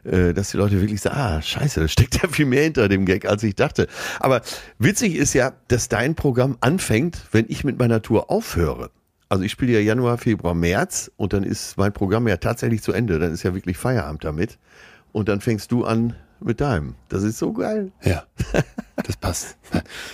äh, 0.06 0.34
dass 0.34 0.52
die 0.52 0.58
Leute 0.58 0.80
wirklich 0.80 1.02
sagen, 1.02 1.18
ah, 1.18 1.42
scheiße, 1.42 1.82
da 1.82 1.90
steckt 1.90 2.24
ja 2.24 2.30
viel 2.30 2.46
mehr 2.46 2.64
hinter 2.64 2.88
dem 2.88 3.04
Gag, 3.04 3.26
als 3.26 3.44
ich 3.44 3.54
dachte. 3.54 3.88
Aber 4.22 4.44
witzig 4.78 5.18
ist 5.18 5.34
ja, 5.34 5.52
dass 5.68 5.90
dein 5.90 6.16
Programm 6.16 6.56
anfängt, 6.62 7.26
wenn 7.34 7.44
ich 7.50 7.66
mit 7.66 7.78
meiner 7.78 8.02
Tour 8.02 8.32
aufhöre. 8.32 8.92
Also 9.28 9.44
ich 9.44 9.52
spiele 9.52 9.74
ja 9.74 9.80
Januar, 9.82 10.18
Februar, 10.18 10.56
März 10.56 11.12
und 11.18 11.34
dann 11.34 11.44
ist 11.44 11.76
mein 11.76 11.92
Programm 11.92 12.30
ja 12.30 12.38
tatsächlich 12.38 12.82
zu 12.82 12.94
Ende. 12.94 13.20
Dann 13.20 13.34
ist 13.34 13.44
ja 13.44 13.54
wirklich 13.54 13.78
Feierabend 13.78 14.24
damit. 14.24 14.58
Und 15.12 15.28
dann 15.28 15.42
fängst 15.42 15.74
du 15.74 15.84
an 15.84 16.16
mit 16.42 16.62
deinem. 16.62 16.96
Das 17.10 17.24
ist 17.24 17.38
so 17.38 17.54
geil. 17.54 17.92
Ja, 18.04 18.24
das 18.96 19.18
passt. 19.18 19.58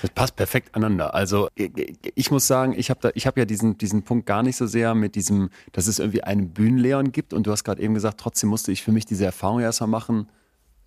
Das 0.01 0.09
passt 0.11 0.35
perfekt 0.35 0.75
aneinander. 0.75 1.13
Also 1.13 1.49
ich 1.55 2.31
muss 2.31 2.47
sagen, 2.47 2.73
ich 2.77 2.89
habe 2.89 3.09
hab 3.09 3.37
ja 3.37 3.45
diesen, 3.45 3.77
diesen 3.77 4.03
Punkt 4.03 4.25
gar 4.25 4.43
nicht 4.43 4.55
so 4.55 4.65
sehr 4.67 4.95
mit 4.95 5.15
diesem, 5.15 5.49
dass 5.71 5.87
es 5.87 5.99
irgendwie 5.99 6.23
einen 6.23 6.49
Bühnenleon 6.49 7.11
gibt. 7.11 7.33
Und 7.33 7.47
du 7.47 7.51
hast 7.51 7.63
gerade 7.63 7.81
eben 7.81 7.93
gesagt, 7.93 8.19
trotzdem 8.19 8.49
musste 8.49 8.71
ich 8.71 8.83
für 8.83 8.91
mich 8.91 9.05
diese 9.05 9.25
Erfahrung 9.25 9.59
erstmal 9.59 9.89
machen, 9.89 10.29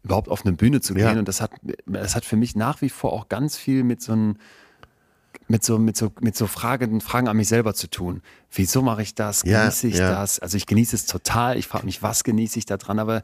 überhaupt 0.03 0.29
auf 0.29 0.45
eine 0.45 0.55
Bühne 0.55 0.81
zu 0.81 0.95
gehen. 0.95 1.05
Ja. 1.05 1.19
Und 1.19 1.29
das 1.29 1.41
hat, 1.41 1.51
das 1.87 2.15
hat 2.15 2.25
für 2.25 2.37
mich 2.37 2.57
nach 2.57 2.81
wie 2.83 2.89
vor 2.89 3.13
auch 3.13 3.29
ganz 3.29 3.57
viel 3.57 3.85
mit 3.85 4.03
so 4.03 4.13
einem 4.13 4.37
mit 5.49 5.65
so, 5.65 5.79
mit 5.79 5.97
so, 5.97 6.13
mit 6.21 6.37
so 6.37 6.47
Fragen, 6.47 7.01
Fragen 7.01 7.27
an 7.29 7.37
mich 7.37 7.49
selber 7.49 7.75
zu 7.75 7.89
tun. 7.89 8.21
Wieso 8.53 8.81
mache 8.83 9.03
ich 9.03 9.15
das? 9.15 9.43
Ja, 9.45 9.63
Genieße 9.63 9.89
ich 9.89 9.97
ja. 9.99 10.11
das? 10.11 10.39
Also 10.39 10.57
ich 10.57 10.67
genieße 10.67 10.95
es 10.97 11.07
total. 11.07 11.57
Ich 11.59 11.67
frage 11.67 11.85
mich, 11.87 12.03
was 12.03 12.25
genieße 12.25 12.59
ich 12.59 12.67
da 12.67 12.77
dran? 12.77 12.99
Aber 12.99 13.23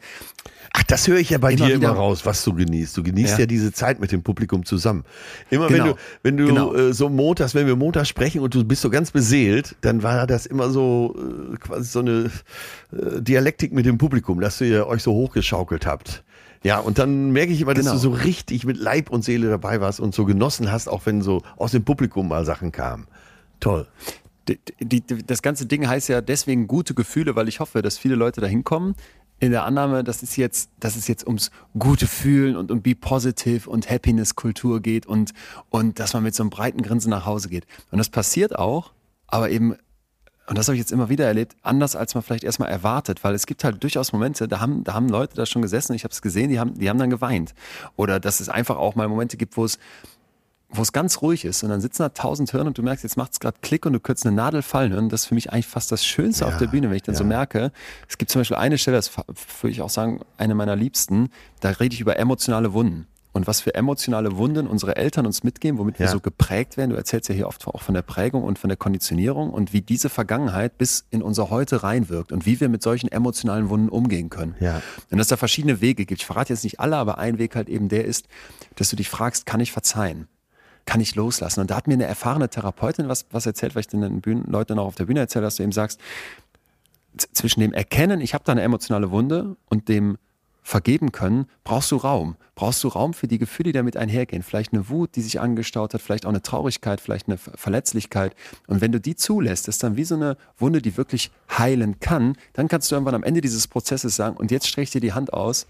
Ach, 0.72 0.82
das 0.84 1.06
höre 1.08 1.18
ich 1.18 1.30
ja 1.30 1.38
bei 1.38 1.52
Immer 1.52 1.66
dir 1.68 1.76
wieder- 1.76 1.88
immer 1.90 1.96
raus, 1.98 2.26
was 2.26 2.42
du 2.44 2.52
genießt. 2.54 2.96
Du 2.96 3.02
genießt 3.02 3.34
ja, 3.34 3.40
Ja. 3.40 3.46
diese 3.46 3.72
Zeit 3.72 4.00
mit 4.00 4.10
dem 4.12 4.22
Publikum 4.22 4.64
zusammen. 4.64 5.04
Immer 5.50 5.68
Genau. 5.68 5.84
wenn 5.84 5.90
du, 5.92 5.98
wenn 6.22 6.36
du 6.36 6.46
Genau. 6.46 6.74
äh, 6.74 6.92
so 6.92 7.08
montags, 7.08 7.54
wenn 7.54 7.66
wir 7.66 7.76
montags 7.76 8.08
sprechen 8.08 8.40
und 8.40 8.54
du 8.54 8.64
bist 8.64 8.82
so 8.82 8.90
ganz 8.90 9.10
beseelt, 9.10 9.76
dann 9.82 10.02
war 10.02 10.26
das 10.26 10.46
immer 10.46 10.70
so 10.70 11.14
äh, 11.16 11.56
quasi 11.58 11.84
so 11.90 12.00
eine 12.00 12.30
äh, 12.92 13.20
Dialektik 13.22 13.72
mit 13.72 13.86
dem 13.86 13.98
Publikum, 13.98 14.40
dass 14.40 14.60
ihr 14.60 14.86
euch 14.86 15.02
so 15.02 15.12
hochgeschaukelt 15.12 15.86
habt. 15.86 16.24
Ja, 16.64 16.78
und 16.78 16.98
dann 16.98 17.30
merke 17.30 17.52
ich 17.52 17.60
immer, 17.60 17.74
dass 17.74 17.84
Genau. 17.84 17.94
du 17.94 18.00
so 18.00 18.10
richtig 18.10 18.64
mit 18.64 18.78
Leib 18.78 19.10
und 19.10 19.22
Seele 19.22 19.48
dabei 19.50 19.80
warst 19.80 20.00
und 20.00 20.14
so 20.14 20.24
genossen 20.24 20.72
hast, 20.72 20.88
auch 20.88 21.04
wenn 21.04 21.20
so 21.22 21.42
aus 21.56 21.72
dem 21.72 21.84
Publikum 21.84 22.26
mal 22.26 22.44
Sachen 22.44 22.72
kamen. 22.72 23.06
Toll. 23.60 23.86
die, 24.48 24.58
die, 24.80 25.00
die, 25.00 25.24
das 25.26 25.40
ganze 25.42 25.66
Ding 25.66 25.86
heißt 25.88 26.08
ja 26.08 26.20
deswegen 26.20 26.66
gute 26.66 26.94
Gefühle, 26.94 27.36
weil 27.36 27.48
ich 27.48 27.60
hoffe, 27.60 27.80
dass 27.82 27.96
viele 27.98 28.14
Leute 28.14 28.40
da 28.40 28.46
hinkommen. 28.46 28.94
In 29.40 29.50
der 29.50 29.64
Annahme, 29.64 30.04
dass 30.04 30.22
es 30.22 30.36
jetzt, 30.36 30.70
dass 30.80 30.96
es 30.96 31.08
jetzt 31.08 31.26
ums 31.26 31.50
gute 31.78 32.06
Fühlen 32.06 32.56
und 32.56 32.70
um 32.70 32.80
Be 32.82 32.94
Positive 32.94 33.68
und 33.68 33.90
Happiness-Kultur 33.90 34.80
geht 34.80 35.06
und, 35.06 35.32
und 35.70 35.98
dass 35.98 36.12
man 36.14 36.22
mit 36.22 36.34
so 36.34 36.42
einem 36.42 36.50
breiten 36.50 36.82
Grinsen 36.82 37.10
nach 37.10 37.26
Hause 37.26 37.48
geht. 37.48 37.66
Und 37.90 37.98
das 37.98 38.08
passiert 38.10 38.56
auch, 38.58 38.92
aber 39.26 39.50
eben, 39.50 39.76
und 40.46 40.58
das 40.58 40.68
habe 40.68 40.76
ich 40.76 40.80
jetzt 40.80 40.92
immer 40.92 41.08
wieder 41.08 41.26
erlebt, 41.26 41.56
anders 41.62 41.96
als 41.96 42.14
man 42.14 42.22
vielleicht 42.22 42.44
erstmal 42.44 42.68
erwartet, 42.68 43.24
weil 43.24 43.34
es 43.34 43.46
gibt 43.46 43.64
halt 43.64 43.82
durchaus 43.82 44.12
Momente, 44.12 44.46
da 44.46 44.60
haben, 44.60 44.84
da 44.84 44.92
haben 44.92 45.08
Leute 45.08 45.36
da 45.36 45.46
schon 45.46 45.62
gesessen, 45.62 45.94
ich 45.94 46.04
habe 46.04 46.12
es 46.12 46.20
gesehen, 46.20 46.50
die 46.50 46.60
haben, 46.60 46.74
die 46.74 46.88
haben 46.90 46.98
dann 46.98 47.10
geweint. 47.10 47.54
Oder 47.96 48.20
dass 48.20 48.40
es 48.40 48.48
einfach 48.50 48.76
auch 48.76 48.94
mal 48.94 49.08
Momente 49.08 49.38
gibt, 49.38 49.56
wo 49.56 49.64
es, 49.64 49.78
wo 50.68 50.82
es 50.82 50.92
ganz 50.92 51.22
ruhig 51.22 51.46
ist 51.46 51.62
und 51.62 51.70
dann 51.70 51.80
sitzen 51.80 52.02
da 52.02 52.10
tausend 52.10 52.50
Hirn 52.50 52.66
und 52.66 52.76
du 52.76 52.82
merkst, 52.82 53.04
jetzt 53.04 53.16
macht 53.16 53.32
es 53.32 53.40
gerade 53.40 53.56
Klick 53.62 53.86
und 53.86 53.94
du 53.94 54.00
könntest 54.00 54.26
eine 54.26 54.36
Nadel 54.36 54.60
fallen 54.60 54.92
hören. 54.92 55.08
Das 55.08 55.22
ist 55.22 55.26
für 55.28 55.34
mich 55.34 55.50
eigentlich 55.50 55.66
fast 55.66 55.90
das 55.90 56.04
Schönste 56.04 56.46
auf 56.46 56.58
der 56.58 56.66
Bühne, 56.66 56.90
wenn 56.90 56.96
ich 56.96 57.02
dann 57.02 57.14
so 57.14 57.24
merke. 57.24 57.72
Es 58.08 58.18
gibt 58.18 58.30
zum 58.30 58.40
Beispiel 58.40 58.56
eine 58.58 58.76
Stelle, 58.76 58.98
das 58.98 59.16
würde 59.16 59.70
ich 59.70 59.80
auch 59.80 59.90
sagen, 59.90 60.20
eine 60.36 60.54
meiner 60.54 60.76
liebsten, 60.76 61.30
da 61.60 61.70
rede 61.70 61.94
ich 61.94 62.00
über 62.00 62.18
emotionale 62.18 62.74
Wunden. 62.74 63.06
Und 63.34 63.48
was 63.48 63.60
für 63.60 63.74
emotionale 63.74 64.36
Wunden 64.36 64.66
unsere 64.68 64.94
Eltern 64.96 65.26
uns 65.26 65.42
mitgeben, 65.42 65.76
womit 65.78 65.98
wir 65.98 66.06
Ja. 66.06 66.12
so 66.12 66.20
geprägt 66.20 66.76
werden. 66.76 66.90
Du 66.90 66.96
erzählst 66.96 67.28
ja 67.28 67.34
hier 67.34 67.48
oft 67.48 67.66
auch 67.66 67.82
von 67.82 67.92
der 67.94 68.02
Prägung 68.02 68.44
und 68.44 68.60
von 68.60 68.68
der 68.68 68.76
Konditionierung 68.76 69.50
und 69.50 69.72
wie 69.72 69.82
diese 69.82 70.08
Vergangenheit 70.08 70.78
bis 70.78 71.04
in 71.10 71.20
unser 71.20 71.50
Heute 71.50 71.82
reinwirkt 71.82 72.30
und 72.30 72.46
wie 72.46 72.60
wir 72.60 72.68
mit 72.68 72.82
solchen 72.82 73.08
emotionalen 73.10 73.68
Wunden 73.70 73.88
umgehen 73.88 74.30
können. 74.30 74.54
Ja. 74.60 74.80
Und 75.10 75.18
dass 75.18 75.26
es 75.26 75.28
da 75.30 75.36
verschiedene 75.36 75.80
Wege 75.80 76.06
gibt. 76.06 76.20
Ich 76.20 76.26
verrate 76.26 76.52
jetzt 76.52 76.62
nicht 76.62 76.78
alle, 76.78 76.96
aber 76.96 77.18
ein 77.18 77.38
Weg 77.38 77.56
halt 77.56 77.68
eben 77.68 77.88
der 77.88 78.04
ist, 78.04 78.28
dass 78.76 78.88
du 78.88 78.94
dich 78.96 79.08
fragst, 79.10 79.46
kann 79.46 79.58
ich 79.60 79.72
verzeihen? 79.72 80.28
Kann 80.86 81.00
ich 81.00 81.16
loslassen? 81.16 81.58
Und 81.60 81.70
da 81.72 81.76
hat 81.76 81.88
mir 81.88 81.94
eine 81.94 82.04
erfahrene 82.04 82.48
Therapeutin 82.48 83.08
was, 83.08 83.26
was 83.32 83.46
erzählt, 83.46 83.74
weil 83.74 83.80
ich 83.80 83.88
den 83.88 84.20
Bühnen, 84.20 84.44
Leuten 84.46 84.78
auch 84.78 84.86
auf 84.86 84.94
der 84.94 85.06
Bühne 85.06 85.18
erzähle, 85.18 85.44
dass 85.44 85.56
du 85.56 85.64
eben 85.64 85.72
sagst, 85.72 85.98
zwischen 87.32 87.60
dem 87.60 87.72
Erkennen, 87.72 88.20
ich 88.20 88.32
habe 88.34 88.44
da 88.44 88.52
eine 88.52 88.62
emotionale 88.62 89.10
Wunde 89.10 89.56
und 89.68 89.88
dem 89.88 90.18
vergeben 90.66 91.12
können, 91.12 91.46
brauchst 91.62 91.92
du 91.92 91.96
Raum. 91.96 92.36
Brauchst 92.54 92.82
du 92.82 92.88
Raum 92.88 93.12
für 93.12 93.28
die 93.28 93.38
Gefühle, 93.38 93.68
die 93.68 93.72
damit 93.72 93.98
einhergehen. 93.98 94.42
Vielleicht 94.42 94.72
eine 94.72 94.88
Wut, 94.88 95.14
die 95.14 95.20
sich 95.20 95.38
angestaut 95.38 95.92
hat, 95.92 96.00
vielleicht 96.00 96.24
auch 96.24 96.30
eine 96.30 96.40
Traurigkeit, 96.40 97.00
vielleicht 97.02 97.28
eine 97.28 97.36
Ver- 97.36 97.52
Verletzlichkeit. 97.54 98.34
Und 98.66 98.80
wenn 98.80 98.90
du 98.90 98.98
die 98.98 99.14
zulässt, 99.14 99.68
ist 99.68 99.82
dann 99.82 99.96
wie 99.96 100.04
so 100.04 100.14
eine 100.14 100.38
Wunde, 100.56 100.80
die 100.80 100.96
wirklich 100.96 101.30
heilen 101.56 102.00
kann, 102.00 102.36
dann 102.54 102.68
kannst 102.68 102.90
du 102.90 102.94
irgendwann 102.94 103.14
am 103.14 103.22
Ende 103.24 103.42
dieses 103.42 103.68
Prozesses 103.68 104.16
sagen, 104.16 104.36
und 104.38 104.50
jetzt 104.50 104.66
streck 104.66 104.84
ich 104.84 104.90
dir 104.90 105.02
die 105.02 105.12
Hand 105.12 105.34
aus, 105.34 105.66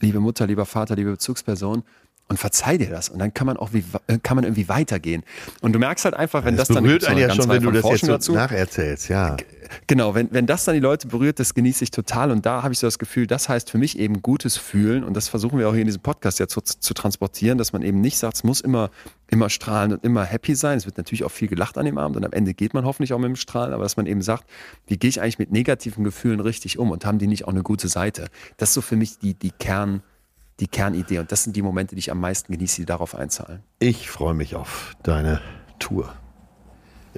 liebe 0.00 0.18
Mutter, 0.18 0.46
lieber 0.48 0.66
Vater, 0.66 0.96
liebe 0.96 1.12
Bezugsperson, 1.12 1.84
und 2.26 2.36
verzeih 2.36 2.76
dir 2.76 2.90
das. 2.90 3.08
Und 3.08 3.20
dann 3.20 3.32
kann 3.32 3.46
man 3.46 3.56
auch 3.56 3.72
wie, 3.72 3.84
äh, 4.06 4.18
kann 4.22 4.34
man 4.34 4.44
irgendwie 4.44 4.68
weitergehen. 4.68 5.22
Und 5.62 5.72
du 5.72 5.78
merkst 5.78 6.04
halt 6.04 6.14
einfach, 6.14 6.44
wenn 6.44 6.56
das, 6.56 6.68
Das 6.68 6.74
dann 6.74 6.84
berührt 6.84 7.06
einen 7.06 7.20
ja 7.20 7.34
schon, 7.34 7.48
wenn 7.48 7.62
du 7.62 7.70
das 7.70 7.84
jetzt 8.02 8.24
so 8.24 8.34
nacherzählst, 8.34 9.08
ja. 9.08 9.36
Genau, 9.86 10.14
wenn, 10.14 10.32
wenn 10.32 10.46
das 10.46 10.64
dann 10.64 10.74
die 10.74 10.80
Leute 10.80 11.08
berührt, 11.08 11.38
das 11.38 11.54
genieße 11.54 11.84
ich 11.84 11.90
total. 11.90 12.30
Und 12.30 12.46
da 12.46 12.62
habe 12.62 12.72
ich 12.72 12.78
so 12.78 12.86
das 12.86 12.98
Gefühl, 12.98 13.26
das 13.26 13.48
heißt 13.48 13.70
für 13.70 13.78
mich 13.78 13.98
eben 13.98 14.22
gutes 14.22 14.56
Fühlen. 14.56 15.04
Und 15.04 15.14
das 15.14 15.28
versuchen 15.28 15.58
wir 15.58 15.68
auch 15.68 15.72
hier 15.72 15.82
in 15.82 15.86
diesem 15.86 16.02
Podcast 16.02 16.38
ja 16.38 16.48
zu, 16.48 16.60
zu 16.60 16.94
transportieren, 16.94 17.58
dass 17.58 17.72
man 17.72 17.82
eben 17.82 18.00
nicht 18.00 18.18
sagt, 18.18 18.36
es 18.36 18.44
muss 18.44 18.60
immer, 18.60 18.90
immer 19.28 19.50
strahlen 19.50 19.92
und 19.92 20.04
immer 20.04 20.24
happy 20.24 20.54
sein. 20.54 20.78
Es 20.78 20.86
wird 20.86 20.96
natürlich 20.96 21.24
auch 21.24 21.30
viel 21.30 21.48
gelacht 21.48 21.78
an 21.78 21.86
dem 21.86 21.98
Abend 21.98 22.16
und 22.16 22.24
am 22.24 22.32
Ende 22.32 22.54
geht 22.54 22.74
man 22.74 22.84
hoffentlich 22.84 23.12
auch 23.12 23.18
mit 23.18 23.28
dem 23.28 23.36
Strahlen, 23.36 23.72
aber 23.72 23.82
dass 23.82 23.96
man 23.96 24.06
eben 24.06 24.22
sagt, 24.22 24.44
wie 24.86 24.96
gehe 24.96 25.10
ich 25.10 25.20
eigentlich 25.20 25.38
mit 25.38 25.52
negativen 25.52 26.04
Gefühlen 26.04 26.40
richtig 26.40 26.78
um 26.78 26.90
und 26.90 27.04
haben 27.04 27.18
die 27.18 27.26
nicht 27.26 27.44
auch 27.44 27.52
eine 27.52 27.62
gute 27.62 27.88
Seite? 27.88 28.28
Das 28.56 28.70
ist 28.70 28.74
so 28.74 28.80
für 28.80 28.96
mich 28.96 29.18
die, 29.18 29.34
die 29.34 29.50
Kern, 29.50 30.02
die 30.60 30.68
Kernidee. 30.68 31.18
Und 31.18 31.32
das 31.32 31.44
sind 31.44 31.56
die 31.56 31.62
Momente, 31.62 31.94
die 31.94 32.00
ich 32.00 32.10
am 32.10 32.20
meisten 32.20 32.52
genieße, 32.52 32.82
die 32.82 32.86
darauf 32.86 33.14
einzahlen. 33.14 33.62
Ich 33.78 34.10
freue 34.10 34.34
mich 34.34 34.54
auf 34.54 34.94
deine 35.02 35.40
Tour. 35.78 36.12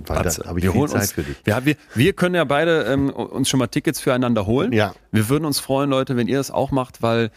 Weil 0.06 0.22
da 0.22 0.30
habe 0.46 0.58
ich 0.58 0.64
wir 0.64 0.72
viel 0.72 0.88
Zeit 0.88 1.00
uns, 1.02 1.12
für 1.12 1.22
dich. 1.22 1.36
Wir, 1.44 1.64
wir, 1.64 1.76
wir 1.94 2.12
können 2.12 2.34
ja 2.34 2.44
beide 2.44 2.84
ähm, 2.84 3.10
uns 3.10 3.48
schon 3.48 3.58
mal 3.58 3.66
Tickets 3.66 4.00
füreinander 4.00 4.46
holen. 4.46 4.72
Ja. 4.72 4.94
Wir 5.12 5.28
würden 5.28 5.44
uns 5.44 5.60
freuen, 5.60 5.90
Leute, 5.90 6.16
wenn 6.16 6.28
ihr 6.28 6.38
das 6.38 6.50
auch 6.50 6.70
macht, 6.70 7.02
weil 7.02 7.30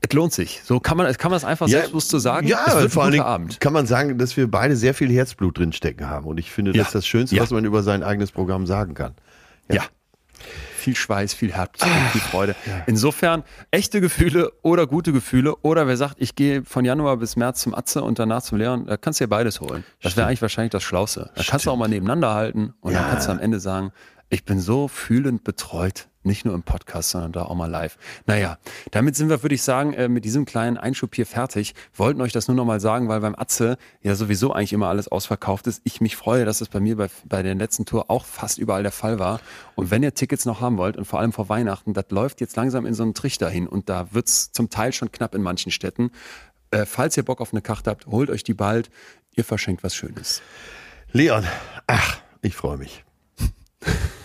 es 0.00 0.12
lohnt 0.14 0.32
sich. 0.32 0.62
So 0.64 0.80
kann 0.80 0.96
man, 0.96 1.12
kann 1.14 1.30
man 1.30 1.36
es 1.36 1.44
einfach 1.44 1.68
selbstbewusst 1.68 2.08
so 2.08 2.18
sagen. 2.18 2.46
Ja, 2.46 2.64
es 2.68 2.74
wird 2.74 2.92
vor 2.92 3.10
guter 3.10 3.26
Abend. 3.26 3.60
Kann 3.60 3.72
man 3.72 3.86
sagen, 3.86 4.16
dass 4.16 4.36
wir 4.36 4.50
beide 4.50 4.74
sehr 4.76 4.94
viel 4.94 5.10
Herzblut 5.12 5.58
drinstecken 5.58 6.08
haben. 6.08 6.26
Und 6.26 6.38
ich 6.38 6.50
finde, 6.50 6.72
das 6.72 6.78
Ja. 6.78 6.82
ist 6.84 6.94
das 6.94 7.06
Schönste, 7.06 7.36
Ja. 7.36 7.42
was 7.42 7.50
man 7.50 7.64
über 7.64 7.82
sein 7.82 8.02
eigenes 8.02 8.32
Programm 8.32 8.66
sagen 8.66 8.94
kann. 8.94 9.12
Ja. 9.70 9.82
Viel 10.80 10.96
Schweiß, 10.96 11.34
viel 11.34 11.52
Herz, 11.52 11.78
Ah, 11.82 11.86
viel 12.12 12.20
Freude. 12.22 12.56
Insofern 12.86 13.44
echte 13.70 14.00
Gefühle 14.00 14.50
oder 14.62 14.86
gute 14.86 15.12
Gefühle 15.12 15.54
oder 15.56 15.86
wer 15.86 15.96
sagt, 15.96 16.16
ich 16.18 16.34
gehe 16.34 16.64
von 16.64 16.84
Januar 16.84 17.18
bis 17.18 17.36
März 17.36 17.60
zum 17.62 17.74
Atze 17.74 18.02
und 18.02 18.18
danach 18.18 18.42
zum 18.42 18.58
Leon, 18.58 18.86
da 18.86 18.96
kannst 18.96 19.20
du 19.20 19.24
dir 19.24 19.28
beides 19.28 19.60
holen. 19.60 19.84
Das 20.02 20.16
wäre 20.16 20.26
eigentlich 20.26 20.42
wahrscheinlich 20.42 20.70
das 20.72 20.82
Schlauste. 20.82 21.30
Da 21.34 21.42
kannst 21.46 21.66
du 21.66 21.70
auch 21.70 21.76
mal 21.76 21.88
nebeneinander 21.88 22.34
halten 22.34 22.74
und 22.80 22.94
dann 22.94 23.08
kannst 23.10 23.28
du 23.28 23.32
am 23.32 23.38
Ende 23.38 23.60
sagen, 23.60 23.92
ich 24.30 24.44
bin 24.44 24.60
so 24.60 24.88
fühlend 24.88 25.44
betreut. 25.44 26.08
Nicht 26.22 26.44
nur 26.44 26.54
im 26.54 26.62
Podcast, 26.62 27.10
sondern 27.10 27.32
da 27.32 27.42
auch 27.44 27.54
mal 27.54 27.70
live. 27.70 27.96
Naja, 28.26 28.58
damit 28.90 29.16
sind 29.16 29.30
wir, 29.30 29.42
würde 29.42 29.54
ich 29.54 29.62
sagen, 29.62 29.94
äh, 29.94 30.06
mit 30.06 30.26
diesem 30.26 30.44
kleinen 30.44 30.76
Einschub 30.76 31.14
hier 31.14 31.24
fertig. 31.24 31.74
Wollten 31.94 32.20
euch 32.20 32.32
das 32.32 32.46
nur 32.46 32.54
noch 32.54 32.66
mal 32.66 32.78
sagen, 32.78 33.08
weil 33.08 33.20
beim 33.20 33.34
Atze 33.34 33.78
ja 34.02 34.14
sowieso 34.14 34.52
eigentlich 34.52 34.74
immer 34.74 34.88
alles 34.88 35.08
ausverkauft 35.08 35.66
ist. 35.66 35.80
Ich 35.84 36.02
mich 36.02 36.16
freue, 36.16 36.44
dass 36.44 36.60
es 36.60 36.68
bei 36.68 36.78
mir 36.78 36.96
bei, 36.96 37.08
bei 37.24 37.42
der 37.42 37.54
letzten 37.54 37.86
Tour 37.86 38.10
auch 38.10 38.26
fast 38.26 38.58
überall 38.58 38.82
der 38.82 38.92
Fall 38.92 39.18
war. 39.18 39.40
Und 39.76 39.90
wenn 39.90 40.02
ihr 40.02 40.12
Tickets 40.12 40.44
noch 40.44 40.60
haben 40.60 40.76
wollt 40.76 40.98
und 40.98 41.06
vor 41.06 41.20
allem 41.20 41.32
vor 41.32 41.48
Weihnachten, 41.48 41.94
das 41.94 42.04
läuft 42.10 42.42
jetzt 42.42 42.54
langsam 42.54 42.84
in 42.84 42.92
so 42.92 43.02
einen 43.02 43.14
Trichter 43.14 43.48
hin 43.48 43.66
und 43.66 43.88
da 43.88 44.12
wird's 44.12 44.52
zum 44.52 44.68
Teil 44.68 44.92
schon 44.92 45.10
knapp 45.10 45.34
in 45.34 45.40
manchen 45.40 45.72
Städten. 45.72 46.10
Äh, 46.70 46.84
falls 46.84 47.16
ihr 47.16 47.24
Bock 47.24 47.40
auf 47.40 47.54
eine 47.54 47.62
Karte 47.62 47.88
habt, 47.88 48.06
holt 48.06 48.28
euch 48.28 48.44
die 48.44 48.54
bald. 48.54 48.90
Ihr 49.36 49.44
verschenkt 49.44 49.82
was 49.82 49.94
Schönes. 49.94 50.42
Leon, 51.12 51.44
ach, 51.86 52.20
ich 52.42 52.54
freue 52.56 52.76
mich. 52.76 53.04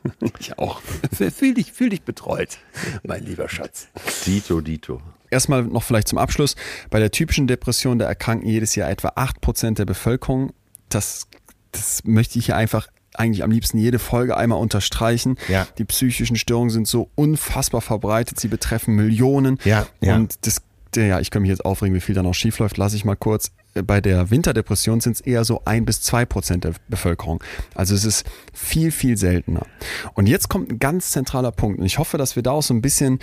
Ich 0.38 0.58
auch. 0.58 0.80
Fühl 1.12 1.54
dich, 1.54 1.72
fühl 1.72 1.90
dich 1.90 2.02
betreut, 2.02 2.58
mein 3.04 3.24
lieber 3.24 3.48
Schatz. 3.48 3.88
Dito, 4.26 4.60
Dito. 4.60 5.00
Erstmal 5.30 5.62
noch 5.62 5.82
vielleicht 5.82 6.08
zum 6.08 6.18
Abschluss. 6.18 6.56
Bei 6.90 6.98
der 6.98 7.10
typischen 7.10 7.46
Depression, 7.46 7.98
da 7.98 8.06
erkranken 8.06 8.48
jedes 8.48 8.74
Jahr 8.74 8.90
etwa 8.90 9.08
8% 9.10 9.74
der 9.74 9.84
Bevölkerung. 9.84 10.52
Das, 10.88 11.26
das 11.70 12.04
möchte 12.04 12.38
ich 12.38 12.46
hier 12.46 12.56
einfach 12.56 12.88
eigentlich 13.14 13.42
am 13.42 13.50
liebsten 13.50 13.78
jede 13.78 13.98
Folge 13.98 14.36
einmal 14.36 14.58
unterstreichen. 14.58 15.36
Ja. 15.48 15.66
Die 15.78 15.84
psychischen 15.84 16.36
Störungen 16.36 16.70
sind 16.70 16.88
so 16.88 17.10
unfassbar 17.14 17.80
verbreitet. 17.80 18.40
Sie 18.40 18.48
betreffen 18.48 18.94
Millionen. 18.94 19.58
Ja, 19.64 19.86
ja. 20.00 20.16
Und 20.16 20.46
das, 20.46 20.62
ja, 20.96 21.20
ich 21.20 21.30
kann 21.30 21.42
mich 21.42 21.48
jetzt 21.48 21.64
aufregen, 21.64 21.94
wie 21.94 22.00
viel 22.00 22.14
da 22.14 22.22
noch 22.22 22.34
schief 22.34 22.58
läuft, 22.58 22.76
lasse 22.76 22.96
ich 22.96 23.04
mal 23.04 23.16
kurz. 23.16 23.52
Bei 23.74 24.00
der 24.00 24.30
Winterdepression 24.30 25.00
sind 25.00 25.14
es 25.14 25.20
eher 25.20 25.44
so 25.44 25.62
ein 25.64 25.84
bis 25.84 26.02
zwei 26.02 26.24
Prozent 26.24 26.64
der 26.64 26.74
Bevölkerung. 26.88 27.42
Also 27.74 27.94
es 27.94 28.04
ist 28.04 28.26
viel, 28.52 28.90
viel 28.90 29.16
seltener. 29.16 29.66
Und 30.14 30.28
jetzt 30.28 30.48
kommt 30.48 30.70
ein 30.70 30.78
ganz 30.78 31.10
zentraler 31.10 31.52
Punkt. 31.52 31.78
Und 31.78 31.86
ich 31.86 31.98
hoffe, 31.98 32.18
dass 32.18 32.36
wir 32.36 32.42
da 32.42 32.52
auch 32.52 32.62
so 32.62 32.74
ein 32.74 32.82
bisschen 32.82 33.18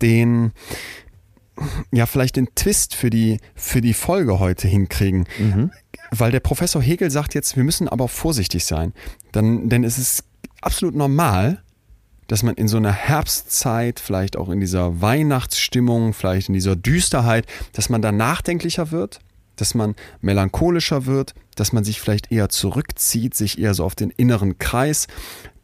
den, 0.00 0.52
ja, 1.92 2.06
vielleicht 2.06 2.36
den 2.36 2.48
Twist 2.54 2.94
für 2.94 3.10
die, 3.10 3.38
für 3.54 3.80
die 3.80 3.94
Folge 3.94 4.40
heute 4.40 4.66
hinkriegen. 4.66 5.26
Weil 6.10 6.32
der 6.32 6.40
Professor 6.40 6.82
Hegel 6.82 7.10
sagt 7.10 7.34
jetzt, 7.34 7.56
wir 7.56 7.64
müssen 7.64 7.88
aber 7.88 8.08
vorsichtig 8.08 8.64
sein. 8.64 8.92
Dann, 9.30 9.68
denn 9.68 9.84
es 9.84 9.98
ist 9.98 10.24
absolut 10.60 10.94
normal, 10.94 11.62
dass 12.32 12.42
man 12.42 12.54
in 12.54 12.66
so 12.66 12.78
einer 12.78 12.92
Herbstzeit, 12.92 14.00
vielleicht 14.00 14.38
auch 14.38 14.48
in 14.48 14.58
dieser 14.58 15.02
Weihnachtsstimmung, 15.02 16.14
vielleicht 16.14 16.48
in 16.48 16.54
dieser 16.54 16.76
Düsterheit, 16.76 17.44
dass 17.74 17.90
man 17.90 18.00
da 18.00 18.10
nachdenklicher 18.10 18.90
wird, 18.90 19.20
dass 19.56 19.74
man 19.74 19.94
melancholischer 20.22 21.04
wird, 21.04 21.34
dass 21.56 21.74
man 21.74 21.84
sich 21.84 22.00
vielleicht 22.00 22.32
eher 22.32 22.48
zurückzieht, 22.48 23.34
sich 23.34 23.58
eher 23.58 23.74
so 23.74 23.84
auf 23.84 23.94
den 23.94 24.08
inneren 24.08 24.56
Kreis 24.56 25.08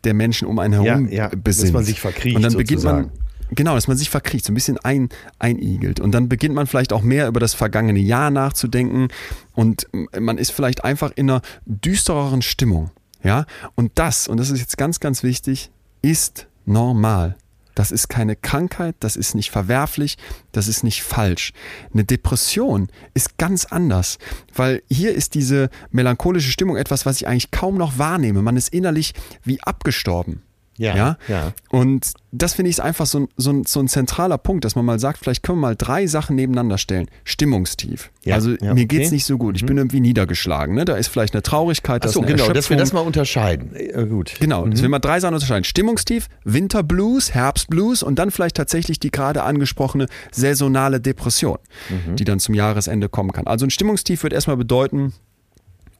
der 0.04 0.12
Menschen 0.12 0.46
um 0.46 0.58
einen 0.58 0.74
herum 0.74 1.08
Ja, 1.08 1.30
ja, 1.30 1.30
besinnt. 1.34 1.68
dass 1.68 1.72
man 1.72 1.84
sich 1.84 2.00
verkriecht 2.02 2.36
Und 2.36 2.42
dann 2.42 2.52
beginnt 2.52 2.84
man, 2.84 3.04
sozusagen. 3.04 3.24
Genau, 3.54 3.74
dass 3.74 3.88
man 3.88 3.96
sich 3.96 4.10
verkriecht, 4.10 4.44
so 4.44 4.52
ein 4.52 4.54
bisschen 4.54 4.76
ein, 4.76 5.08
einigelt. 5.38 6.00
Und 6.00 6.12
dann 6.12 6.28
beginnt 6.28 6.54
man 6.54 6.66
vielleicht 6.66 6.92
auch 6.92 7.00
mehr 7.00 7.28
über 7.28 7.40
das 7.40 7.54
vergangene 7.54 8.00
Jahr 8.00 8.30
nachzudenken 8.30 9.08
und 9.54 9.86
man 10.20 10.36
ist 10.36 10.50
vielleicht 10.50 10.84
einfach 10.84 11.12
in 11.16 11.30
einer 11.30 11.40
düstereren 11.64 12.42
Stimmung. 12.42 12.90
Ja, 13.24 13.46
und 13.74 13.92
das, 13.94 14.28
und 14.28 14.36
das 14.36 14.50
ist 14.50 14.60
jetzt 14.60 14.76
ganz, 14.76 15.00
ganz 15.00 15.22
wichtig, 15.22 15.70
ist 16.02 16.46
normal. 16.68 17.36
Das 17.74 17.92
ist 17.92 18.08
keine 18.08 18.34
Krankheit, 18.34 18.96
das 18.98 19.14
ist 19.14 19.36
nicht 19.36 19.52
verwerflich, 19.52 20.18
das 20.50 20.66
ist 20.66 20.82
nicht 20.82 21.04
falsch. 21.04 21.52
Eine 21.92 22.04
Depression 22.04 22.88
ist 23.14 23.38
ganz 23.38 23.66
anders, 23.66 24.18
weil 24.52 24.82
hier 24.90 25.14
ist 25.14 25.34
diese 25.34 25.70
melancholische 25.92 26.50
Stimmung 26.50 26.76
etwas, 26.76 27.06
was 27.06 27.20
ich 27.20 27.28
eigentlich 27.28 27.52
kaum 27.52 27.76
noch 27.76 27.96
wahrnehme. 27.96 28.42
Man 28.42 28.56
ist 28.56 28.70
innerlich 28.70 29.14
wie 29.44 29.62
abgestorben. 29.62 30.42
Ja, 30.78 30.96
Ja. 30.96 31.18
ja. 31.28 31.52
Und 31.70 32.12
das 32.32 32.54
finde 32.54 32.70
ich 32.70 32.76
ist 32.76 32.80
einfach 32.80 33.06
so 33.06 33.20
ein, 33.20 33.28
so, 33.36 33.50
ein, 33.50 33.64
so 33.64 33.80
ein 33.80 33.88
zentraler 33.88 34.38
Punkt, 34.38 34.64
dass 34.64 34.76
man 34.76 34.84
mal 34.84 34.98
sagt, 34.98 35.18
vielleicht 35.18 35.42
können 35.42 35.58
wir 35.58 35.62
mal 35.68 35.76
drei 35.76 36.06
Sachen 36.06 36.36
nebeneinander 36.36 36.78
stellen. 36.78 37.08
Stimmungstief. 37.24 38.10
Ja, 38.24 38.34
also 38.36 38.50
ja, 38.60 38.74
mir 38.74 38.86
geht's 38.86 39.00
okay. 39.00 39.06
Mhm. 39.08 39.14
nicht 39.14 39.24
so 39.24 39.38
gut. 39.38 39.56
Ich 39.56 39.66
bin 39.66 39.76
irgendwie 39.78 40.00
niedergeschlagen. 40.00 40.74
Ne? 40.74 40.84
Da 40.84 40.96
ist 40.96 41.08
vielleicht 41.08 41.34
eine 41.34 41.42
Traurigkeit, 41.42 42.04
da 42.04 42.08
Achso, 42.08 42.20
genau, 42.20 42.32
dass 42.36 42.38
wir 42.46 42.54
Erschöpfung. 42.54 42.76
das 42.78 42.92
mal 42.92 43.00
unterscheiden. 43.00 43.74
Äh, 43.74 44.06
gut. 44.06 44.34
Genau, 44.38 44.66
Mhm. 44.66 44.70
dass 44.72 44.82
wir 44.82 44.88
mal 44.88 44.98
drei 44.98 45.18
Sachen 45.20 45.34
unterscheiden. 45.34 45.64
Stimmungstief, 45.64 46.28
Winterblues, 46.44 47.34
Herbstblues 47.34 48.02
und 48.02 48.18
dann 48.18 48.30
vielleicht 48.30 48.56
tatsächlich 48.56 49.00
die 49.00 49.10
gerade 49.10 49.42
angesprochene 49.42 50.06
saisonale 50.30 51.00
Depression, 51.00 51.58
Mhm. 51.88 52.16
die 52.16 52.24
dann 52.24 52.38
zum 52.38 52.54
Jahresende 52.54 53.08
kommen 53.08 53.32
kann. 53.32 53.46
Also 53.46 53.66
ein 53.66 53.70
Stimmungstief 53.70 54.22
wird 54.22 54.32
erstmal 54.34 54.56
bedeuten 54.58 55.12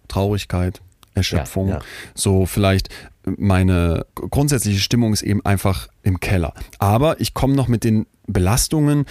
Traurigkeit, 0.09 0.81
Erschöpfung, 1.19 1.69
Ja, 1.69 1.75
ja. 1.77 1.81
so 2.15 2.47
vielleicht 2.47 2.89
meine 3.37 4.07
grundsätzliche 4.15 4.81
Stimmung 4.81 5.13
ist 5.13 5.23
eben 5.23 5.45
einfach 5.45 5.89
im 6.03 6.19
Keller. 6.21 6.55
Aber 6.79 7.21
ich 7.21 7.35
komme 7.35 7.55
noch 7.55 7.69
mit 7.69 7.85
den 7.85 8.07
Belastungen 8.27 9.05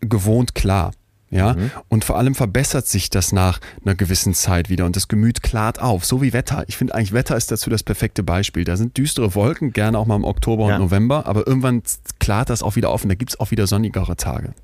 gewohnt 0.00 0.54
klar. 0.54 0.92
Ja, 1.30 1.54
Mhm. 1.54 1.70
und 1.88 2.04
vor 2.04 2.16
allem 2.16 2.36
verbessert 2.36 2.86
sich 2.86 3.10
das 3.10 3.32
nach 3.32 3.58
einer 3.84 3.96
gewissen 3.96 4.34
Zeit 4.34 4.68
wieder 4.68 4.84
und 4.86 4.94
das 4.94 5.08
Gemüt 5.08 5.42
klart 5.42 5.80
auf, 5.82 6.04
so 6.04 6.22
wie 6.22 6.32
Wetter. 6.32 6.62
Ich 6.68 6.76
finde 6.76 6.94
eigentlich 6.94 7.12
Wetter 7.12 7.36
ist 7.36 7.50
dazu 7.50 7.70
das 7.70 7.82
perfekte 7.82 8.22
Beispiel. 8.22 8.62
Da 8.62 8.76
sind 8.76 8.96
düstere 8.96 9.34
Wolken, 9.34 9.72
gerne 9.72 9.98
auch 9.98 10.06
mal 10.06 10.14
im 10.14 10.22
Oktober 10.22 10.68
Ja. 10.68 10.76
und 10.76 10.82
November, 10.82 11.26
aber 11.26 11.44
irgendwann 11.44 11.82
klart 12.20 12.50
das 12.50 12.62
auch 12.62 12.76
wieder 12.76 12.90
auf 12.90 13.02
und 13.02 13.08
da 13.08 13.16
gibt's 13.16 13.40
auch 13.40 13.50
wieder 13.50 13.66
sonnigere 13.66 14.14
Tage. 14.14 14.54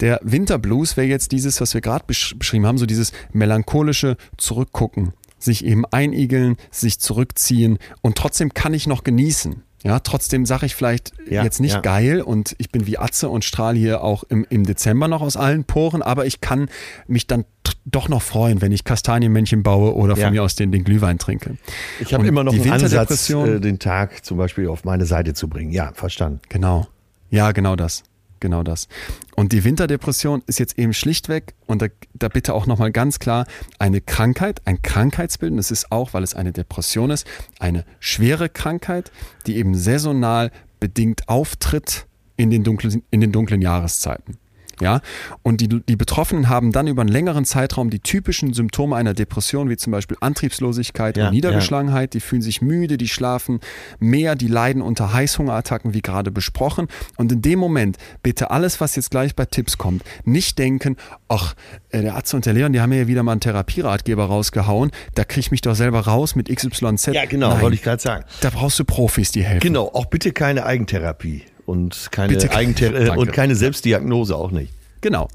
Der 0.00 0.20
Winterblues 0.22 0.96
wäre 0.96 1.06
jetzt 1.06 1.32
dieses, 1.32 1.60
was 1.60 1.74
wir 1.74 1.80
gerade 1.82 2.04
besch 2.06 2.34
beschrieben 2.38 2.66
haben, 2.66 2.78
so 2.78 2.86
dieses 2.86 3.12
melancholische 3.32 4.16
Zurückgucken, 4.38 5.12
sich 5.42 5.64
eben 5.64 5.84
einigeln, 5.86 6.56
sich 6.70 6.98
zurückziehen 7.00 7.78
und 8.00 8.16
trotzdem 8.16 8.54
kann 8.54 8.74
ich 8.74 8.86
noch 8.86 9.04
genießen. 9.04 9.62
Ja, 9.84 9.98
trotzdem 9.98 10.46
sage 10.46 10.66
ich 10.66 10.76
vielleicht 10.76 11.12
Ja, 11.28 11.42
jetzt 11.42 11.58
nicht 11.58 11.74
ja. 11.74 11.80
geil 11.80 12.20
und 12.22 12.54
ich 12.58 12.70
bin 12.70 12.86
wie 12.86 12.98
Atze 12.98 13.28
und 13.28 13.44
strahle 13.44 13.76
hier 13.76 14.04
auch 14.04 14.22
im, 14.22 14.46
im 14.48 14.64
Dezember 14.64 15.08
noch 15.08 15.22
aus 15.22 15.36
allen 15.36 15.64
Poren, 15.64 16.02
aber 16.02 16.24
ich 16.24 16.40
kann 16.40 16.68
mich 17.08 17.26
dann 17.26 17.44
doch 17.84 18.08
noch 18.08 18.22
freuen, 18.22 18.62
wenn 18.62 18.70
ich 18.70 18.84
Kastanienmännchen 18.84 19.64
baue 19.64 19.96
oder 19.96 20.14
von 20.14 20.22
Ja. 20.22 20.30
mir 20.30 20.44
aus 20.44 20.54
den, 20.54 20.70
den 20.70 20.84
Glühwein 20.84 21.18
trinke. 21.18 21.56
Ich 21.98 22.14
habe 22.14 22.24
immer 22.28 22.44
noch 22.44 22.52
die 22.52 22.60
einen 22.60 22.84
Ansatz, 22.84 23.28
äh, 23.30 23.58
den 23.58 23.80
Tag 23.80 24.24
zum 24.24 24.38
Beispiel 24.38 24.68
auf 24.68 24.84
meine 24.84 25.04
Seite 25.04 25.34
zu 25.34 25.48
bringen. 25.48 25.72
Ja, 25.72 25.90
verstanden. 25.94 26.40
Genau. 26.48 26.86
Ja, 27.30 27.50
genau 27.50 27.74
das. 27.74 28.04
Genau 28.42 28.64
das. 28.64 28.88
Und 29.36 29.52
die 29.52 29.62
Winterdepression 29.62 30.42
ist 30.48 30.58
jetzt 30.58 30.76
eben 30.76 30.92
schlichtweg, 30.92 31.54
und 31.66 31.80
da, 31.80 31.86
da 32.12 32.26
bitte 32.26 32.54
auch 32.54 32.66
nochmal 32.66 32.90
ganz 32.90 33.20
klar, 33.20 33.46
eine 33.78 34.00
Krankheit, 34.00 34.60
ein 34.64 34.82
Krankheitsbild. 34.82 35.52
Und 35.52 35.60
es 35.60 35.70
ist 35.70 35.92
auch, 35.92 36.12
weil 36.12 36.24
es 36.24 36.34
eine 36.34 36.50
Depression 36.50 37.10
ist, 37.10 37.24
eine 37.60 37.84
schwere 38.00 38.48
Krankheit, 38.48 39.12
die 39.46 39.58
eben 39.58 39.76
saisonal 39.76 40.50
bedingt 40.80 41.28
auftritt 41.28 42.06
in 42.36 42.50
den 42.50 42.64
dunklen, 42.64 43.04
in 43.12 43.20
den 43.20 43.30
dunklen 43.30 43.62
Jahreszeiten. 43.62 44.38
Ja, 44.82 45.00
und 45.42 45.60
die, 45.60 45.68
die 45.68 45.96
Betroffenen 45.96 46.48
haben 46.48 46.72
dann 46.72 46.86
über 46.86 47.02
einen 47.02 47.10
längeren 47.10 47.44
Zeitraum 47.44 47.90
die 47.90 48.00
typischen 48.00 48.52
Symptome 48.52 48.96
einer 48.96 49.14
Depression, 49.14 49.68
wie 49.68 49.76
zum 49.76 49.92
Beispiel 49.92 50.16
Antriebslosigkeit 50.20 51.16
Ja, 51.16 51.26
und 51.26 51.32
Niedergeschlagenheit. 51.34 52.14
Die 52.14 52.20
fühlen 52.20 52.42
sich 52.42 52.62
müde, 52.62 52.96
die 52.96 53.08
schlafen 53.08 53.60
mehr, 53.98 54.34
die 54.34 54.48
leiden 54.48 54.82
unter 54.82 55.12
Heißhungerattacken, 55.12 55.94
wie 55.94 56.02
gerade 56.02 56.30
besprochen. 56.30 56.88
Und 57.16 57.32
in 57.32 57.42
dem 57.42 57.58
Moment 57.58 57.96
bitte 58.22 58.50
alles, 58.50 58.80
was 58.80 58.96
jetzt 58.96 59.10
gleich 59.10 59.34
bei 59.36 59.44
Tipps 59.44 59.78
kommt, 59.78 60.02
nicht 60.24 60.58
denken, 60.58 60.96
ach, 61.28 61.54
äh, 61.90 62.02
der 62.02 62.14
Arzt 62.14 62.34
und 62.34 62.46
der 62.46 62.52
Leon, 62.52 62.72
die 62.72 62.80
haben 62.80 62.90
mir 62.90 63.00
ja 63.00 63.06
wieder 63.06 63.22
mal 63.22 63.32
einen 63.32 63.40
Therapieratgeber 63.40 64.24
rausgehauen, 64.24 64.90
da 65.14 65.24
kriege 65.24 65.40
ich 65.40 65.50
mich 65.50 65.60
doch 65.60 65.74
selber 65.74 66.00
raus 66.00 66.34
mit 66.34 66.48
XYZ. 66.48 67.06
Ja, 67.12 67.24
genau, 67.24 67.50
Nein, 67.50 67.62
wollte 67.62 67.74
ich 67.74 67.82
gerade 67.82 68.02
sagen. 68.02 68.24
Da 68.40 68.50
brauchst 68.50 68.78
du 68.78 68.84
Profis, 68.84 69.32
die 69.32 69.44
helfen. 69.44 69.60
Genau, 69.60 69.88
auch 69.92 70.06
bitte 70.06 70.32
keine 70.32 70.66
Eigentherapie 70.66 71.42
und 71.66 72.08
keine, 72.10 72.34
Bitte 72.34 72.48
äh, 72.80 73.10
und 73.10 73.32
keine 73.32 73.56
Selbstdiagnose 73.56 74.36
auch 74.36 74.50
nicht. 74.50 74.72
Genau. 75.00 75.28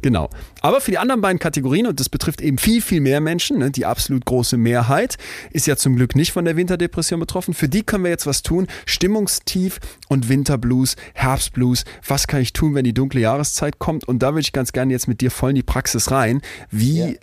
Genau. 0.00 0.30
Aber 0.62 0.80
für 0.80 0.90
die 0.90 0.98
anderen 0.98 1.20
beiden 1.20 1.38
Kategorien, 1.38 1.86
und 1.86 2.00
das 2.00 2.08
betrifft 2.08 2.40
eben 2.40 2.56
viel, 2.58 2.80
viel 2.80 3.00
mehr 3.00 3.20
Menschen, 3.20 3.58
ne, 3.58 3.70
die 3.70 3.84
absolut 3.84 4.24
große 4.24 4.56
Mehrheit 4.56 5.18
ist 5.50 5.66
ja 5.66 5.76
zum 5.76 5.96
Glück 5.96 6.16
nicht 6.16 6.32
von 6.32 6.44
der 6.44 6.56
Winterdepression 6.56 7.20
betroffen. 7.20 7.52
Für 7.52 7.68
die 7.68 7.82
können 7.82 8.04
wir 8.04 8.10
jetzt 8.10 8.26
was 8.26 8.42
tun. 8.42 8.66
Stimmungstief 8.86 9.78
und 10.08 10.28
Winterblues, 10.28 10.96
Herbstblues. 11.14 11.84
Was 12.06 12.26
kann 12.26 12.40
ich 12.40 12.52
tun, 12.54 12.74
wenn 12.74 12.84
die 12.84 12.94
dunkle 12.94 13.20
Jahreszeit 13.20 13.78
kommt? 13.78 14.08
Und 14.08 14.22
da 14.22 14.28
würde 14.28 14.40
ich 14.40 14.52
ganz 14.52 14.72
gerne 14.72 14.92
jetzt 14.92 15.08
mit 15.08 15.20
dir 15.20 15.30
voll 15.30 15.50
in 15.50 15.56
die 15.56 15.62
Praxis 15.62 16.10
rein. 16.10 16.40
Wie, 16.70 17.18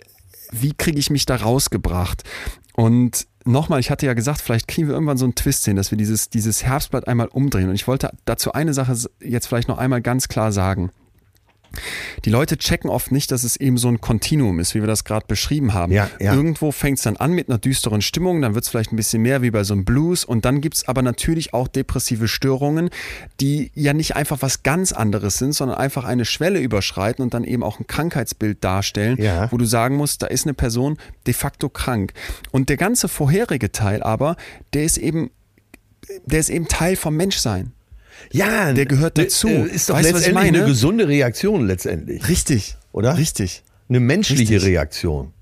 wie 0.52 0.72
kriege 0.72 0.98
ich 0.98 1.10
mich 1.10 1.26
da 1.26 1.36
rausgebracht? 1.36 2.22
Und 2.76 3.26
nochmal, 3.46 3.80
ich 3.80 3.90
hatte 3.90 4.04
ja 4.04 4.12
gesagt, 4.12 4.40
vielleicht 4.42 4.68
kriegen 4.68 4.86
wir 4.86 4.94
irgendwann 4.94 5.16
so 5.16 5.24
einen 5.24 5.34
Twist 5.34 5.64
hin, 5.64 5.76
dass 5.76 5.90
wir 5.90 5.98
dieses, 5.98 6.28
dieses 6.28 6.62
Herbstblatt 6.62 7.08
einmal 7.08 7.28
umdrehen. 7.28 7.70
Und 7.70 7.74
ich 7.74 7.88
wollte 7.88 8.10
dazu 8.26 8.52
eine 8.52 8.74
Sache 8.74 8.94
jetzt 9.20 9.46
vielleicht 9.46 9.68
noch 9.68 9.78
einmal 9.78 10.02
ganz 10.02 10.28
klar 10.28 10.52
sagen. 10.52 10.90
Die 12.24 12.30
Leute 12.30 12.56
checken 12.58 12.90
oft 12.90 13.12
nicht, 13.12 13.30
dass 13.30 13.44
es 13.44 13.56
eben 13.56 13.76
so 13.76 13.88
ein 13.88 14.00
Kontinuum 14.00 14.58
ist, 14.58 14.74
wie 14.74 14.80
wir 14.80 14.86
das 14.86 15.04
gerade 15.04 15.26
beschrieben 15.26 15.74
haben. 15.74 15.92
Ja, 15.92 16.10
ja. 16.20 16.34
Irgendwo 16.34 16.72
fängt 16.72 16.98
es 16.98 17.04
dann 17.04 17.16
an 17.16 17.32
mit 17.32 17.48
einer 17.48 17.58
düsteren 17.58 18.02
Stimmung, 18.02 18.40
dann 18.42 18.54
wird 18.54 18.64
es 18.64 18.70
vielleicht 18.70 18.92
ein 18.92 18.96
bisschen 18.96 19.22
mehr 19.22 19.42
wie 19.42 19.50
bei 19.50 19.64
so 19.64 19.74
einem 19.74 19.84
Blues 19.84 20.24
und 20.24 20.44
dann 20.44 20.60
gibt 20.60 20.76
es 20.76 20.88
aber 20.88 21.02
natürlich 21.02 21.54
auch 21.54 21.68
depressive 21.68 22.28
Störungen, 22.28 22.90
die 23.40 23.70
ja 23.74 23.92
nicht 23.92 24.16
einfach 24.16 24.38
was 24.42 24.62
ganz 24.62 24.92
anderes 24.92 25.38
sind, 25.38 25.52
sondern 25.52 25.78
einfach 25.78 26.04
eine 26.04 26.24
Schwelle 26.24 26.60
überschreiten 26.60 27.22
und 27.22 27.34
dann 27.34 27.44
eben 27.44 27.62
auch 27.62 27.78
ein 27.80 27.86
Krankheitsbild 27.86 28.62
darstellen, 28.62 29.20
Ja. 29.20 29.50
wo 29.52 29.56
du 29.56 29.64
sagen 29.64 29.96
musst, 29.96 30.22
da 30.22 30.26
ist 30.26 30.44
eine 30.46 30.54
Person 30.54 30.98
de 31.26 31.34
facto 31.34 31.68
krank. 31.68 32.12
Und 32.50 32.68
der 32.68 32.76
ganze 32.76 33.08
vorherige 33.08 33.72
Teil 33.72 34.02
aber, 34.02 34.36
der 34.74 34.84
ist 34.84 34.98
eben, 34.98 35.30
der 36.24 36.40
ist 36.40 36.50
eben 36.50 36.68
Teil 36.68 36.96
vom 36.96 37.16
Menschsein. 37.16 37.72
Ja, 38.32 38.72
Der 38.72 38.86
gehört 38.86 39.16
ne, 39.16 39.24
dazu. 39.24 39.48
äh, 39.48 39.66
Ist 39.68 39.88
doch 39.90 39.94
Weißt 39.96 40.12
letztendlich 40.12 40.48
eine 40.48 40.64
gesunde 40.64 41.08
Reaktion 41.08 41.66
letztendlich. 41.66 42.28
Richtig. 42.28 42.76
Oder? 42.92 43.16
Richtig. 43.16 43.62
Eine 43.88 44.00
menschliche 44.00 44.54
Richtig. 44.54 44.64
Reaktion. 44.64 45.32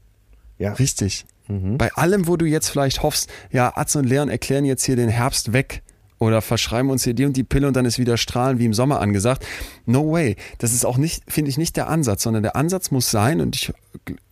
Ja. 0.59 0.73
Richtig. 0.75 1.27
Bei 1.47 1.93
allem, 1.93 2.27
wo 2.27 2.39
du 2.39 2.47
jetzt 2.47 2.71
vielleicht 2.71 3.03
hoffst, 3.03 3.29
ja, 3.53 3.77
Atze 3.77 3.99
und 3.99 4.07
Leon 4.07 4.31
erklären 4.31 4.65
jetzt 4.65 4.83
hier 4.85 4.97
den 4.97 5.11
Herbst 5.11 5.53
weg 5.53 5.83
oder 6.19 6.41
verschreiben 6.41 6.89
uns 6.91 7.05
hier 7.05 7.13
die 7.13 7.27
und 7.27 7.37
die 7.37 7.45
Pille 7.45 7.67
und 7.69 7.75
dann 7.77 7.85
ist 7.85 7.99
wieder 7.99 8.17
Strahlen 8.17 8.59
wie 8.59 8.65
im 8.65 8.73
Sommer 8.73 9.01
angesagt. 9.03 9.45
No 9.85 10.11
way. 10.11 10.37
Das 10.57 10.73
ist 10.73 10.87
auch 10.87 10.97
nicht, 10.97 11.23
finde 11.29 11.51
ich, 11.51 11.59
nicht 11.59 11.77
der 11.77 11.89
Ansatz, 11.91 12.23
sondern 12.23 12.43
der 12.43 12.57
Ansatz 12.57 12.91
muss 12.91 13.11
sein, 13.11 13.43
und 13.43 13.57
ich 13.57 13.73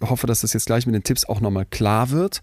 hoffe, 0.02 0.26
dass 0.26 0.40
das 0.40 0.54
jetzt 0.54 0.64
gleich 0.66 0.86
mit 0.86 0.94
den 0.94 1.02
Tipps 1.04 1.26
auch 1.26 1.40
nochmal 1.42 1.66
klar 1.66 2.10
wird. 2.12 2.40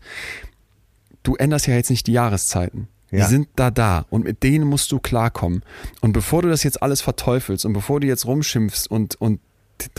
Du 1.24 1.36
änderst 1.36 1.66
ja 1.66 1.74
jetzt 1.74 1.90
nicht 1.90 2.06
die 2.06 2.14
Jahreszeiten. 2.14 2.88
Die 3.12 3.18
Ja. 3.18 3.28
sind 3.28 3.48
da 3.56 3.72
da 3.72 4.06
und 4.10 4.24
mit 4.24 4.44
denen 4.44 4.68
musst 4.68 4.92
du 4.92 5.00
klarkommen. 5.00 5.64
Und 6.02 6.14
bevor 6.14 6.42
du 6.42 6.50
das 6.50 6.64
jetzt 6.64 6.82
alles 6.82 7.02
verteufelst 7.02 7.66
und 7.66 7.74
bevor 7.74 8.00
du 8.00 8.08
jetzt 8.08 8.26
rumschimpfst 8.26 8.88
und, 8.90 9.20
und 9.20 9.40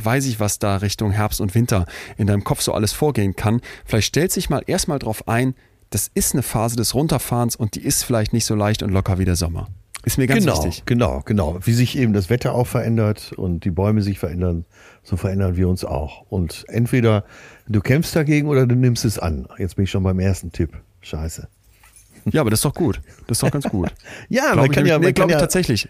weiß 0.02 0.26
ich, 0.26 0.40
was 0.40 0.58
da 0.58 0.76
Richtung 0.76 1.10
Herbst 1.10 1.40
und 1.40 1.54
Winter 1.54 1.86
in 2.18 2.26
deinem 2.26 2.44
Kopf 2.44 2.60
so 2.60 2.72
alles 2.72 2.92
vorgehen 2.92 3.34
kann, 3.34 3.60
vielleicht 3.84 4.08
stellt 4.08 4.30
sich 4.32 4.50
mal 4.50 4.62
erstmal 4.66 4.98
drauf 4.98 5.26
ein, 5.26 5.54
das 5.90 6.10
ist 6.14 6.34
eine 6.34 6.42
Phase 6.42 6.76
des 6.76 6.94
Runterfahrens 6.94 7.56
und 7.56 7.74
die 7.74 7.80
ist 7.80 8.04
vielleicht 8.04 8.32
nicht 8.32 8.44
so 8.44 8.54
leicht 8.54 8.82
und 8.82 8.90
locker 8.90 9.18
wie 9.18 9.24
der 9.24 9.36
Sommer. 9.36 9.68
Ist 10.04 10.16
mir 10.16 10.26
ganz 10.26 10.44
genau, 10.44 10.56
wichtig. 10.64 10.84
genau, 10.86 11.20
genau. 11.26 11.58
Wie 11.62 11.72
sich 11.74 11.98
eben 11.98 12.12
das 12.14 12.30
Wetter 12.30 12.54
auch 12.54 12.66
verändert 12.66 13.32
und 13.32 13.64
die 13.64 13.70
Bäume 13.70 14.00
sich 14.00 14.18
verändern, 14.18 14.64
so 15.02 15.16
verändern 15.18 15.56
wir 15.56 15.68
uns 15.68 15.84
auch. 15.84 16.24
Und 16.30 16.64
entweder 16.68 17.24
du 17.68 17.80
kämpfst 17.80 18.16
dagegen 18.16 18.48
oder 18.48 18.66
du 18.66 18.76
nimmst 18.76 19.04
es 19.04 19.18
an. 19.18 19.46
Jetzt 19.58 19.76
bin 19.76 19.84
ich 19.84 19.90
schon 19.90 20.02
beim 20.02 20.18
ersten 20.18 20.52
Tipp. 20.52 20.72
Scheiße. 21.02 21.48
Ja, 22.30 22.40
aber 22.42 22.50
das 22.50 22.58
ist 22.60 22.64
doch 22.64 22.74
gut. 22.74 23.00
Das 23.26 23.38
ist 23.38 23.42
doch 23.42 23.50
ganz 23.50 23.64
gut. 23.68 23.92
Ja, 24.28 24.52
Glaub 24.52 24.56
man 24.56 24.64
ich 24.66 24.72
kann 24.72 24.84
nämlich- 24.84 24.90
ja, 24.90 24.98
nee, 24.98 25.04
man 25.06 25.14
glaub 25.14 25.24
kann 25.24 25.28
ich 25.30 25.34
ja 25.34 25.40
tatsächlich. 25.40 25.88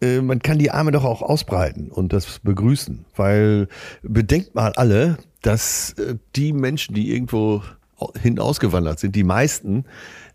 äh, 0.00 0.20
man 0.20 0.38
kann 0.40 0.58
die 0.58 0.70
Arme 0.70 0.90
doch 0.92 1.04
auch 1.04 1.22
ausbreiten 1.22 1.90
und 1.90 2.12
das 2.12 2.38
begrüßen, 2.40 3.04
weil 3.16 3.68
bedenkt 4.02 4.54
mal 4.54 4.72
alle, 4.72 5.18
dass 5.42 5.92
äh, 5.92 6.16
die 6.36 6.52
Menschen, 6.52 6.94
die 6.94 7.12
irgendwo 7.14 7.62
hin 8.20 8.38
ausgewandert 8.38 9.00
sind, 9.00 9.16
die 9.16 9.24
meisten 9.24 9.84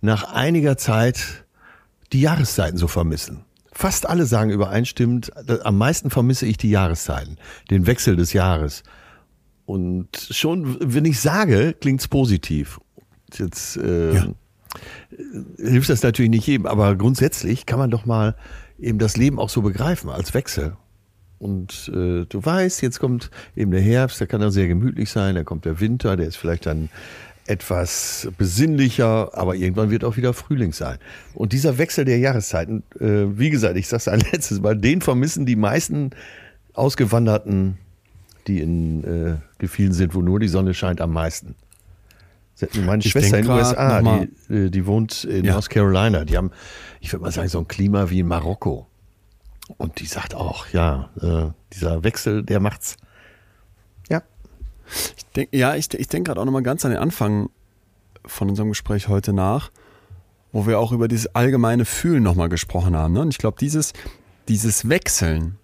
nach 0.01 0.31
einiger 0.33 0.77
Zeit 0.77 1.45
die 2.11 2.21
Jahreszeiten 2.21 2.77
so 2.77 2.87
vermissen. 2.87 3.45
Fast 3.71 4.07
alle 4.07 4.25
sagen 4.25 4.51
übereinstimmend, 4.51 5.31
am 5.65 5.77
meisten 5.77 6.09
vermisse 6.11 6.45
ich 6.45 6.57
die 6.57 6.69
Jahreszeiten, 6.69 7.37
den 7.71 7.87
Wechsel 7.87 8.15
des 8.15 8.31
Jahres. 8.33 8.83
Und 9.65 10.09
schon, 10.29 10.77
wenn 10.81 11.05
ich 11.05 11.19
sage, 11.21 11.73
klingt's 11.79 12.07
positiv. 12.07 12.79
Jetzt 13.35 13.77
äh, 13.77 14.13
Ja. 14.13 14.27
Hilft 15.57 15.89
das 15.89 16.03
natürlich 16.03 16.31
nicht 16.31 16.47
jedem, 16.47 16.65
aber 16.65 16.95
grundsätzlich 16.95 17.65
kann 17.65 17.79
man 17.79 17.91
doch 17.91 18.05
mal 18.05 18.35
eben 18.79 18.99
das 18.99 19.17
Leben 19.17 19.39
auch 19.39 19.49
so 19.49 19.61
begreifen 19.61 20.09
als 20.09 20.33
Wechsel. 20.33 20.75
Und 21.39 21.91
äh, 21.93 22.25
du 22.25 22.39
weißt, 22.45 22.81
jetzt 22.81 22.99
kommt 22.99 23.29
eben 23.55 23.71
der 23.71 23.81
Herbst, 23.81 24.19
der 24.19 24.27
kann 24.27 24.39
dann 24.39 24.51
sehr 24.51 24.67
gemütlich 24.67 25.09
sein, 25.09 25.35
dann 25.35 25.45
kommt 25.45 25.65
der 25.65 25.79
Winter, 25.79 26.15
der 26.15 26.27
ist 26.27 26.37
vielleicht 26.37 26.65
dann 26.65 26.89
etwas 27.45 28.29
besinnlicher, 28.37 29.37
aber 29.37 29.55
irgendwann 29.55 29.91
wird 29.91 30.05
auch 30.05 30.15
wieder 30.15 30.33
Frühling 30.33 30.71
sein. 30.71 30.97
Und 31.33 31.51
dieser 31.51 31.77
Wechsel 31.77 32.05
der 32.05 32.17
Jahreszeiten, 32.17 32.83
äh, 32.99 33.37
wie 33.37 33.49
gesagt, 33.49 33.75
ich 33.75 33.87
sage 33.87 33.97
es 33.97 34.07
ein 34.07 34.19
letztes 34.31 34.61
Mal, 34.61 34.77
den 34.77 35.01
vermissen 35.01 35.45
die 35.45 35.57
meisten 35.57 36.11
Ausgewanderten, 36.73 37.77
die 38.47 38.61
in 38.61 39.03
äh, 39.03 39.35
Gefilden 39.57 39.93
sind, 39.93 40.15
wo 40.15 40.21
nur 40.21 40.39
die 40.39 40.47
Sonne 40.47 40.73
scheint, 40.73 41.01
am 41.01 41.11
meisten. 41.11 41.55
Meine 42.85 43.03
Ich 43.03 43.11
Schwester 43.11 43.39
in 43.39 43.45
den 43.45 43.51
USA, 43.51 44.01
die, 44.01 44.53
äh, 44.53 44.69
die 44.69 44.85
wohnt 44.85 45.23
in 45.23 45.43
Ja. 45.45 45.53
North 45.53 45.69
Carolina. 45.69 46.23
Die 46.23 46.37
haben, 46.37 46.51
ich 47.01 47.11
würde 47.11 47.23
mal 47.23 47.31
sagen, 47.31 47.49
so 47.49 47.59
ein 47.59 47.67
Klima 47.67 48.09
wie 48.09 48.19
in 48.19 48.27
Marokko. 48.27 48.87
Und 49.77 49.99
die 49.99 50.05
sagt 50.05 50.35
auch, 50.35 50.67
ja, 50.69 51.09
äh, 51.21 51.51
dieser 51.73 52.03
Wechsel, 52.03 52.43
der 52.43 52.59
macht's. 52.59 52.97
Ja. 54.09 54.21
Ich 55.17 55.25
denk, 55.35 55.49
ja, 55.51 55.75
ich, 55.75 55.93
ich 55.93 56.07
denke 56.07 56.29
gerade 56.29 56.41
auch 56.41 56.45
nochmal 56.45 56.63
ganz 56.63 56.85
an 56.85 56.91
den 56.91 56.99
Anfang 56.99 57.49
von 58.25 58.49
unserem 58.49 58.69
Gespräch 58.69 59.07
heute 59.07 59.33
nach, 59.33 59.71
wo 60.51 60.67
wir 60.67 60.79
auch 60.79 60.91
über 60.91 61.07
dieses 61.07 61.33
allgemeine 61.35 61.85
Fühlen 61.85 62.23
nochmal 62.23 62.49
gesprochen 62.49 62.95
haben. 62.95 63.13
Ne? 63.13 63.21
Und 63.21 63.29
ich 63.29 63.37
glaube, 63.39 63.57
dieses, 63.59 63.93
dieses 64.47 64.87
Wechseln, 64.87 65.57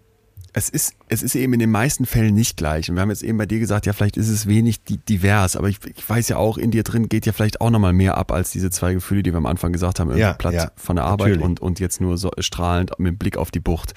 es 0.54 0.70
ist, 0.70 0.96
es 1.08 1.22
ist 1.22 1.36
eben 1.36 1.54
in 1.54 1.60
den 1.60 1.70
meisten 1.72 2.06
Fällen 2.06 2.34
nicht 2.34 2.58
gleich. 2.58 2.90
Und 2.90 2.96
wir 2.96 3.02
haben 3.02 3.10
jetzt 3.10 3.24
eben 3.24 3.38
bei 3.38 3.46
dir 3.46 3.60
gesagt, 3.60 3.86
ja, 3.86 3.94
vielleicht 3.94 4.18
ist 4.18 4.30
es 4.30 4.48
wenig 4.48 4.84
di- 4.84 4.98
divers, 4.98 5.56
aber 5.56 5.70
ich, 5.70 5.78
ich 5.96 6.10
weiß 6.10 6.28
ja 6.30 6.38
auch, 6.38 6.58
in 6.58 6.72
dir 6.72 6.84
drin 6.84 7.08
geht 7.08 7.26
ja 7.26 7.34
vielleicht 7.34 7.62
auch 7.62 7.70
nochmal 7.70 7.94
mehr 7.94 8.18
ab 8.18 8.32
als 8.32 8.52
diese 8.52 8.70
zwei 8.72 8.94
Gefühle, 8.94 9.22
die 9.24 9.32
wir 9.32 9.38
am 9.38 9.46
Anfang 9.46 9.72
gesagt 9.72 10.00
haben, 10.00 10.16
Ja, 10.18 10.34
platt 10.34 10.54
ja, 10.54 10.72
von 10.76 10.96
der 10.96 11.06
Arbeit 11.06 11.28
natürlich. 11.30 11.46
und, 11.46 11.60
und 11.62 11.80
jetzt 11.80 12.02
nur 12.02 12.18
so 12.18 12.32
strahlend 12.40 12.92
mit 12.98 13.20
Blick 13.20 13.38
auf 13.38 13.52
die 13.52 13.60
Bucht. 13.60 13.94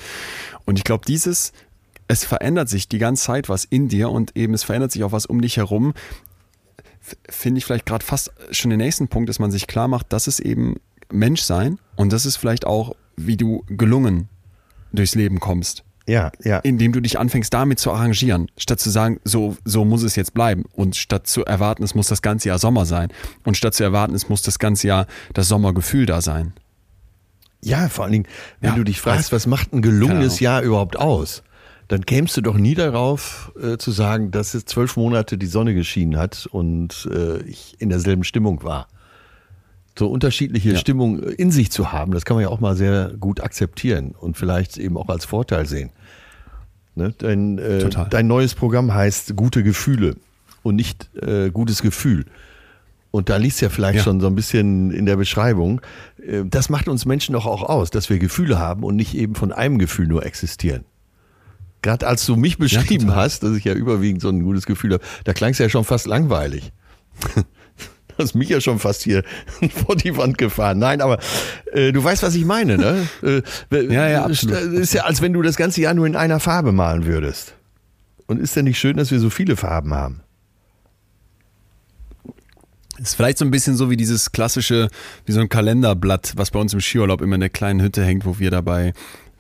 Und 0.67 0.79
ich 0.79 0.85
glaube, 0.85 1.05
dieses, 1.07 1.53
es 2.07 2.25
verändert 2.25 2.69
sich 2.69 2.89
die 2.89 2.99
ganze 2.99 3.25
Zeit 3.25 3.49
was 3.49 3.65
in 3.65 3.89
dir 3.89 4.11
und 4.11 4.37
eben 4.37 4.53
es 4.53 4.63
verändert 4.65 4.93
sich 4.93 5.05
auch 5.05 5.13
was 5.13 5.27
um 5.27 5.41
dich 5.41 5.57
herum. 5.57 5.95
Finde 7.29 7.59
ich 7.59 7.65
vielleicht 7.65 7.87
gerade 7.87 8.05
fast 8.05 8.31
schon 8.51 8.71
den 8.71 8.79
nächsten 8.79 9.09
Punkt, 9.09 9.29
dass 9.29 9.39
man 9.39 9.51
sich 9.51 9.67
klar 9.67 9.89
macht, 9.89 10.13
das 10.13 10.29
ist 10.29 10.39
eben 10.41 10.77
Menschsein 11.11 11.79
und 11.97 12.13
das 12.13 12.27
ist 12.27 12.37
vielleicht 12.37 12.67
auch, 12.67 12.95
wie 13.17 13.37
du 13.37 13.65
gelungen 13.69 14.29
durchs 14.93 15.15
Leben 15.15 15.41
kommst 15.41 15.85
Ja, 16.07 16.33
ja. 16.43 16.59
indem 16.59 16.93
du 16.93 17.01
dich 17.01 17.19
anfängst 17.19 17.55
damit 17.55 17.79
zu 17.79 17.93
arrangieren, 17.93 18.49
statt 18.59 18.81
zu 18.81 18.91
sagen, 18.91 19.21
so, 19.25 19.57
so 19.65 19.85
muss 19.85 20.03
es 20.03 20.17
jetzt 20.17 20.35
bleiben 20.35 20.65
und 20.73 20.97
statt 20.97 21.27
zu 21.27 21.45
erwarten, 21.45 21.83
es 21.85 21.95
muss 21.95 22.09
das 22.09 22.23
ganze 22.23 22.49
Jahr 22.49 22.59
Sommer 22.59 22.87
sein 22.87 23.13
und 23.45 23.57
statt 23.57 23.75
zu 23.75 23.85
erwarten, 23.85 24.15
es 24.15 24.29
muss 24.29 24.43
das 24.43 24.59
ganze 24.59 24.89
Jahr 24.89 25.07
das 25.33 25.49
Sommergefühl 25.49 26.07
da 26.07 26.21
sein. 26.21 26.55
Ja, 27.65 27.89
vor 27.89 28.05
allen 28.05 28.13
Dingen, 28.13 28.27
wenn 28.61 28.71
Ja, 28.71 28.77
du 28.77 28.83
dich 28.85 29.01
fragst, 29.01 29.31
was 29.33 29.47
macht 29.47 29.73
ein 29.73 29.83
gelungenes 29.83 30.33
Ahnung. 30.35 30.43
Jahr 30.43 30.63
überhaupt 30.63 30.97
aus, 30.99 31.45
dann 31.87 32.05
kämst 32.07 32.37
du 32.37 32.41
doch 32.41 32.57
nie 32.57 32.75
darauf 32.75 33.53
äh, 33.63 33.77
zu 33.77 33.93
sagen, 33.93 34.31
dass 34.33 34.55
es 34.55 34.65
zwölf 34.65 34.97
Monate 34.97 35.39
die 35.39 35.47
Sonne 35.47 35.75
geschienen 35.75 36.19
hat 36.19 36.47
und 36.51 37.09
äh, 37.13 37.43
ich 37.43 37.77
in 37.81 37.91
derselben 37.91 38.25
Stimmung 38.25 38.65
war. 38.65 38.89
So 39.99 40.09
unterschiedliche 40.09 40.73
Ja. 40.73 40.79
Stimmung 40.79 41.23
in 41.23 41.51
sich 41.51 41.71
zu 41.71 41.93
haben, 41.93 42.13
das 42.13 42.25
kann 42.25 42.37
man 42.37 42.43
ja 42.43 42.49
auch 42.49 42.61
mal 42.61 42.77
sehr 42.77 43.13
gut 43.21 43.41
akzeptieren 43.41 44.13
und 44.19 44.37
vielleicht 44.37 44.79
eben 44.79 44.97
auch 44.97 45.09
als 45.09 45.25
Vorteil 45.27 45.67
sehen. 45.67 45.91
Ne? 46.95 47.15
Dein, 47.19 47.59
äh, 47.59 47.89
dein 48.11 48.27
neues 48.27 48.55
Programm 48.55 48.93
heißt 48.95 49.37
Gute 49.37 49.63
Gefühle 49.63 50.17
und 50.63 50.77
nicht 50.77 51.11
äh, 51.23 51.51
gutes 51.51 51.83
Gefühl. 51.83 52.25
Und 53.11 53.29
da 53.29 53.37
liegt 53.37 53.61
ja 53.61 53.69
vielleicht 53.69 53.99
Ja. 53.99 54.05
schon 54.05 54.21
so 54.21 54.27
ein 54.27 54.35
bisschen 54.35 54.91
in 54.91 55.05
der 55.05 55.17
Beschreibung. 55.17 55.83
Äh, 56.27 56.45
Das 56.47 56.71
macht 56.71 56.89
uns 56.89 57.05
Menschen 57.05 57.35
doch 57.35 57.45
auch 57.47 57.63
aus, 57.63 57.91
dass 57.91 58.09
wir 58.09 58.19
Gefühle 58.19 58.59
haben 58.59 58.85
und 58.85 58.97
nicht 58.97 59.15
eben 59.15 59.35
von 59.35 59.53
einem 59.53 59.77
Gefühl 59.79 60.07
nur 60.07 60.25
existieren. 60.25 60.85
Gerade 61.83 62.07
als 62.07 62.25
du 62.25 62.37
mich 62.37 62.57
beschrieben 62.59 63.07
total. 63.09 63.17
hast, 63.25 63.43
dass 63.43 63.57
ich 63.57 63.65
ja 63.65 63.75
überwiegend 63.75 64.23
so 64.23 64.29
ein 64.31 64.43
gutes 64.43 64.65
Gefühl 64.67 64.95
habe, 64.95 65.05
da 65.25 65.33
klang 65.35 65.51
es 65.51 65.59
ja 65.59 65.69
schon 65.69 65.85
fast 65.85 66.07
langweilig. 66.07 66.73
Hast 68.23 68.35
mich 68.35 68.49
ja 68.49 68.61
schon 68.61 68.79
fast 68.79 69.03
hier 69.03 69.23
vor 69.87 69.97
die 69.97 70.17
Wand 70.17 70.39
gefahren. 70.39 70.79
Nein, 70.79 71.01
aber 71.01 71.19
äh, 71.73 71.93
du 71.93 72.03
weißt, 72.03 72.23
was 72.23 72.35
ich 72.35 72.45
meine, 72.45 72.77
ne? 72.79 73.07
Äh, 73.23 73.43
Ja, 73.93 74.09
ja, 74.09 74.25
absolut. 74.25 74.57
Es 74.57 74.65
ist 74.73 74.95
ja, 74.95 75.03
als 75.03 75.21
wenn 75.23 75.33
du 75.33 75.43
das 75.43 75.57
ganze 75.57 75.81
Jahr 75.81 75.95
nur 75.95 76.07
in 76.07 76.17
einer 76.17 76.41
Farbe 76.41 76.73
malen 76.73 77.07
würdest. 77.07 77.55
Und 78.27 78.41
ist 78.41 78.57
denn 78.57 78.65
nicht 78.65 78.79
schön, 78.79 78.97
dass 78.97 79.11
wir 79.11 79.19
so 79.21 79.31
viele 79.31 79.57
Farben 79.57 79.93
haben? 79.95 80.21
Ist 82.99 83.15
vielleicht 83.17 83.39
so 83.39 83.45
ein 83.45 83.51
bisschen 83.51 83.77
so 83.77 83.91
wie 83.91 83.97
dieses 83.97 84.33
klassische, 84.33 84.89
wie 85.27 85.33
so 85.33 85.41
ein 85.41 85.49
Kalenderblatt, 85.49 86.35
was 86.37 86.51
bei 86.51 86.61
uns 86.61 86.73
im 86.73 86.81
Skiurlaub 86.81 87.21
immer 87.21 87.35
in 87.35 87.41
der 87.41 87.51
kleinen 87.51 87.83
Hütte 87.83 88.05
hängt, 88.05 88.25
wo 88.25 88.39
wir 88.39 88.51
dabei 88.51 88.93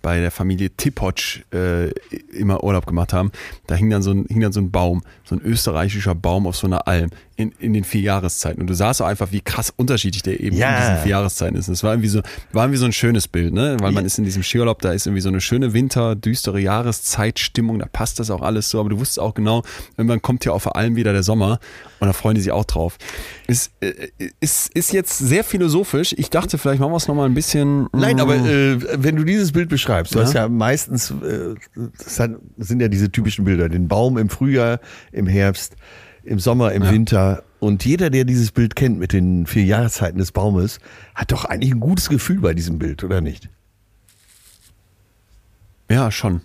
bei 0.02 0.20
der 0.20 0.30
Familie 0.30 0.70
Tipotsch 0.76 1.40
äh, 1.54 1.90
immer 2.36 2.62
Urlaub 2.64 2.86
gemacht 2.86 3.12
haben. 3.12 3.30
Da 3.66 3.74
hing 3.76 3.88
dann, 3.90 4.02
so 4.02 4.10
ein, 4.10 4.26
hing 4.28 4.40
dann 4.40 4.52
so 4.52 4.60
ein 4.60 4.70
Baum, 4.70 5.02
so 5.24 5.36
ein 5.36 5.40
österreichischer 5.40 6.14
Baum 6.14 6.46
auf 6.46 6.56
so 6.56 6.66
einer 6.66 6.86
Alm 6.88 7.10
in, 7.36 7.52
in 7.58 7.72
den 7.72 7.84
vier 7.84 8.02
Jahreszeiten. 8.02 8.60
Und 8.60 8.66
du 8.68 8.74
sahst 8.74 8.98
so 8.98 9.04
einfach, 9.04 9.32
wie 9.32 9.40
krass 9.40 9.72
unterschiedlich 9.74 10.22
der 10.22 10.38
eben 10.40 10.56
Ja. 10.56 10.70
in 10.76 10.80
diesen 10.82 10.96
vier 11.02 11.10
Jahreszeiten 11.12 11.56
ist. 11.56 11.68
Das 11.68 11.82
war 11.82 11.92
irgendwie 11.92 12.08
so, 12.08 12.20
war 12.52 12.64
irgendwie 12.64 12.78
so 12.78 12.84
ein 12.84 12.92
schönes 12.92 13.26
Bild, 13.28 13.54
ne? 13.54 13.76
Weil 13.80 13.92
man 13.92 14.04
ist 14.04 14.18
in 14.18 14.24
diesem 14.24 14.42
Skiurlaub, 14.42 14.82
da 14.82 14.92
ist 14.92 15.06
irgendwie 15.06 15.22
so 15.22 15.28
eine 15.30 15.40
schöne 15.40 15.72
Winter, 15.72 16.14
düstere 16.14 16.60
Jahreszeitstimmung, 16.60 17.78
da 17.78 17.86
passt 17.86 18.18
das 18.20 18.30
auch 18.30 18.42
alles 18.42 18.68
so, 18.68 18.80
aber 18.80 18.90
du 18.90 18.98
wusstest 18.98 19.20
auch 19.20 19.34
genau, 19.34 19.62
irgendwann 19.96 20.20
kommt 20.22 20.44
ja 20.44 20.52
auf 20.52 20.64
der 20.64 20.76
Alm 20.76 20.96
wieder 20.96 21.12
der 21.12 21.22
Sommer 21.22 21.58
und 22.00 22.06
da 22.06 22.12
freuen 22.12 22.34
die 22.34 22.40
sich 22.42 22.52
auch 22.52 22.64
drauf. 22.64 22.98
Ist, 23.52 23.72
äh, 23.80 24.08
ist, 24.40 24.74
ist 24.74 24.92
jetzt 24.92 25.18
sehr 25.18 25.44
philosophisch. 25.44 26.14
Ich 26.18 26.30
dachte, 26.30 26.58
vielleicht 26.58 26.80
machen 26.80 26.92
wir 26.92 26.96
es 26.96 27.06
nochmal 27.08 27.26
ein 27.26 27.34
bisschen. 27.34 27.88
Nein, 27.92 28.16
mm, 28.16 28.20
aber 28.20 28.34
äh, 28.36 29.02
wenn 29.04 29.16
du 29.16 29.24
dieses 29.24 29.52
Bild 29.52 29.68
beschreibst, 29.68 30.14
du 30.14 30.18
Ja. 30.18 30.24
hast 30.24 30.32
ja 30.34 30.48
meistens, 30.48 31.10
äh, 31.10 31.54
das 31.98 32.20
sind 32.58 32.80
ja 32.80 32.88
diese 32.88 33.10
typischen 33.12 33.44
Bilder, 33.44 33.68
den 33.68 33.88
Baum 33.88 34.18
im 34.18 34.28
Frühjahr, 34.28 34.80
im 35.12 35.26
Herbst, 35.26 35.76
im 36.24 36.38
Sommer, 36.38 36.72
im 36.72 36.82
Ja. 36.84 36.90
Winter. 36.90 37.42
Und 37.60 37.84
jeder, 37.84 38.10
der 38.10 38.24
dieses 38.24 38.50
Bild 38.50 38.74
kennt 38.74 38.98
mit 38.98 39.12
den 39.12 39.46
vier 39.46 39.64
Jahreszeiten 39.64 40.18
des 40.18 40.32
Baumes, 40.32 40.80
hat 41.14 41.30
doch 41.30 41.44
eigentlich 41.44 41.72
ein 41.72 41.80
gutes 41.80 42.08
Gefühl 42.08 42.40
bei 42.40 42.54
diesem 42.54 42.78
Bild, 42.78 43.04
oder 43.04 43.20
nicht? 43.20 43.48
Ja, 45.90 46.10
schon. 46.10 46.40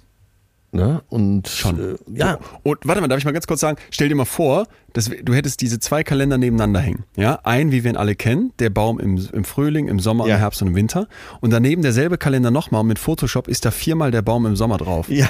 Ne? 0.73 1.01
Und 1.09 1.47
Schon. 1.47 1.79
Äh, 1.79 1.95
ja, 2.13 2.39
Und 2.63 2.79
warte 2.83 2.99
mal, 3.01 3.07
darf 3.07 3.17
ich 3.19 3.25
mal 3.25 3.31
ganz 3.31 3.47
kurz 3.47 3.61
sagen, 3.61 3.77
stell 3.89 4.09
dir 4.09 4.15
mal 4.15 4.25
vor, 4.25 4.67
dass 4.93 5.09
du 5.23 5.33
hättest 5.33 5.61
diese 5.61 5.79
zwei 5.79 6.03
Kalender 6.03 6.37
nebeneinander 6.37 6.81
hängen. 6.81 7.05
Ja, 7.15 7.39
ein, 7.43 7.71
wie 7.71 7.83
wir 7.85 7.91
ihn 7.91 7.97
alle 7.97 8.15
kennen, 8.15 8.51
der 8.59 8.69
Baum 8.69 8.99
im, 8.99 9.17
im 9.31 9.43
Frühling, 9.45 9.87
im 9.87 9.99
Sommer, 9.99 10.27
Ja. 10.27 10.35
im 10.35 10.39
Herbst 10.41 10.61
und 10.61 10.67
im 10.69 10.75
Winter. 10.75 11.07
Und 11.39 11.51
daneben 11.51 11.81
derselbe 11.83 12.17
Kalender 12.17 12.51
nochmal 12.51 12.81
und 12.81 12.87
mit 12.87 12.99
Photoshop 12.99 13.47
ist 13.47 13.65
da 13.65 13.71
viermal 13.71 14.11
der 14.11 14.21
Baum 14.21 14.45
im 14.45 14.55
Sommer 14.55 14.77
drauf. 14.77 15.09
ja. 15.09 15.27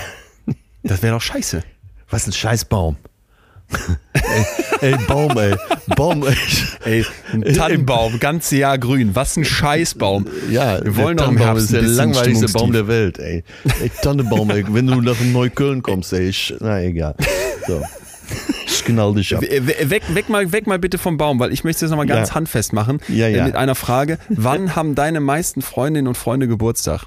Das 0.84 1.02
wäre 1.04 1.14
doch 1.16 1.22
scheiße. 1.22 1.64
Was 2.10 2.28
ein 2.28 2.34
Scheißbaum. 2.34 2.98
Ey, 4.14 4.46
ey, 4.92 4.96
Baum, 5.08 5.38
ey. 5.38 5.56
Baum, 5.96 6.26
ey. 6.26 6.36
Ey, 6.86 7.06
ein 7.34 7.54
Tannenbaum, 7.54 8.20
ganze 8.20 8.58
Jahr 8.58 8.78
grün. 8.78 9.16
Was 9.16 9.36
ein 9.38 9.46
Scheißbaum. 9.46 10.28
Ja, 10.50 10.84
wir 10.84 10.96
wollen 10.98 11.18
doch 11.18 11.28
im 11.30 11.38
Herbst 11.38 11.66
ist 11.66 11.74
der 11.74 11.82
langweiligste 11.84 12.48
Baum 12.50 12.72
der 12.72 12.88
Welt, 12.88 13.20
ey. 13.20 13.44
ey 13.82 13.92
Tannenbaum, 14.02 14.50
ey. 14.52 14.64
Wenn 14.70 14.88
du 14.88 15.02
nach 15.02 15.20
Neukölln 15.20 15.82
kommst, 15.84 16.14
ey, 16.14 16.30
ich, 16.30 16.54
na 16.60 16.82
egal. 16.82 17.16
So. 17.68 17.82
Ich 18.66 18.84
knall 18.86 19.14
dich 19.16 19.36
ab. 19.36 19.42
We- 19.42 19.66
we- 19.68 19.90
Weg, 19.90 20.04
weg, 20.14 20.30
mal, 20.30 20.52
weg 20.52 20.68
mal 20.68 20.80
bitte 20.80 20.98
vom 20.98 21.18
Baum, 21.18 21.40
weil 21.40 21.52
ich 21.54 21.64
möchte 21.64 21.82
das 21.86 21.90
nochmal 21.92 22.06
ganz 22.08 22.30
Ja. 22.30 22.36
handfest 22.36 22.74
machen. 22.74 23.00
Ja, 23.08 23.28
äh, 23.28 23.38
ja. 23.38 23.46
Mit 23.46 23.56
einer 23.56 23.76
Frage. 23.76 24.18
Wann 24.30 24.76
haben 24.76 24.96
deine 24.96 25.20
meisten 25.22 25.62
Freundinnen 25.62 26.08
und 26.08 26.16
Freunde 26.18 26.48
Geburtstag? 26.48 27.06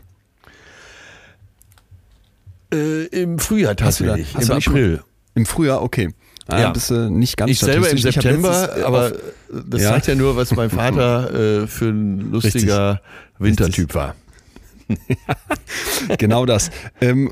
Äh, 2.73 3.05
Im 3.07 3.39
Frühjahr 3.39 3.75
Hast 3.81 4.01
du 4.01 4.05
da- 4.05 4.11
tatsächlich, 4.17 4.35
hast 4.37 4.49
im 4.51 4.57
April. 4.57 5.03
Im 5.35 5.47
Frühjahr, 5.47 5.83
okay. 5.83 6.11
Ah, 6.53 6.61
Ja. 6.61 6.71
Bist 6.71 6.91
du 6.91 7.11
nicht 7.11 7.37
ganz 7.37 7.51
Ich 7.51 7.59
selber 7.61 7.89
im 7.91 7.99
September, 7.99 8.63
letztens, 8.63 8.85
aber 8.85 9.07
auf- 9.07 9.13
das 9.69 9.83
Ja. 9.83 9.91
zeigt 9.91 10.07
ja 10.09 10.15
nur, 10.15 10.37
was 10.37 10.55
mein 10.55 10.71
Vater 10.71 11.35
äh, 11.63 11.67
für 11.67 11.87
ein 11.91 12.31
lustiger 12.33 13.01
Wintertyp 13.39 13.95
war. 13.95 14.15
Genau 16.19 16.47
das. 16.47 16.71
Ähm, 17.01 17.31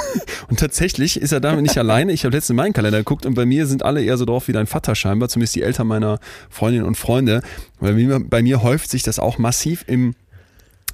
und 0.48 0.60
tatsächlich 0.60 1.20
ist 1.20 1.32
er 1.32 1.40
damit 1.40 1.62
nicht 1.62 1.78
alleine. 1.78 2.12
Ich 2.12 2.24
habe 2.24 2.36
letztens 2.36 2.50
in 2.50 2.56
meinen 2.56 2.72
Kalender 2.72 2.98
geguckt 2.98 3.26
und 3.26 3.34
bei 3.34 3.46
mir 3.46 3.66
sind 3.66 3.82
alle 3.84 4.02
eher 4.02 4.16
so 4.16 4.24
drauf 4.24 4.48
wie 4.48 4.52
dein 4.52 4.66
Vater 4.66 4.94
scheinbar, 4.94 5.28
zumindest 5.28 5.54
die 5.56 5.62
Eltern 5.62 5.86
meiner 5.86 6.18
Freundinnen 6.50 6.86
und 6.86 6.96
Freunde. 6.96 7.42
Weil 7.80 8.20
bei 8.20 8.42
mir 8.42 8.62
häuft 8.62 8.90
sich 8.90 9.02
das 9.02 9.18
auch 9.18 9.38
massiv 9.38 9.84
im 9.86 10.14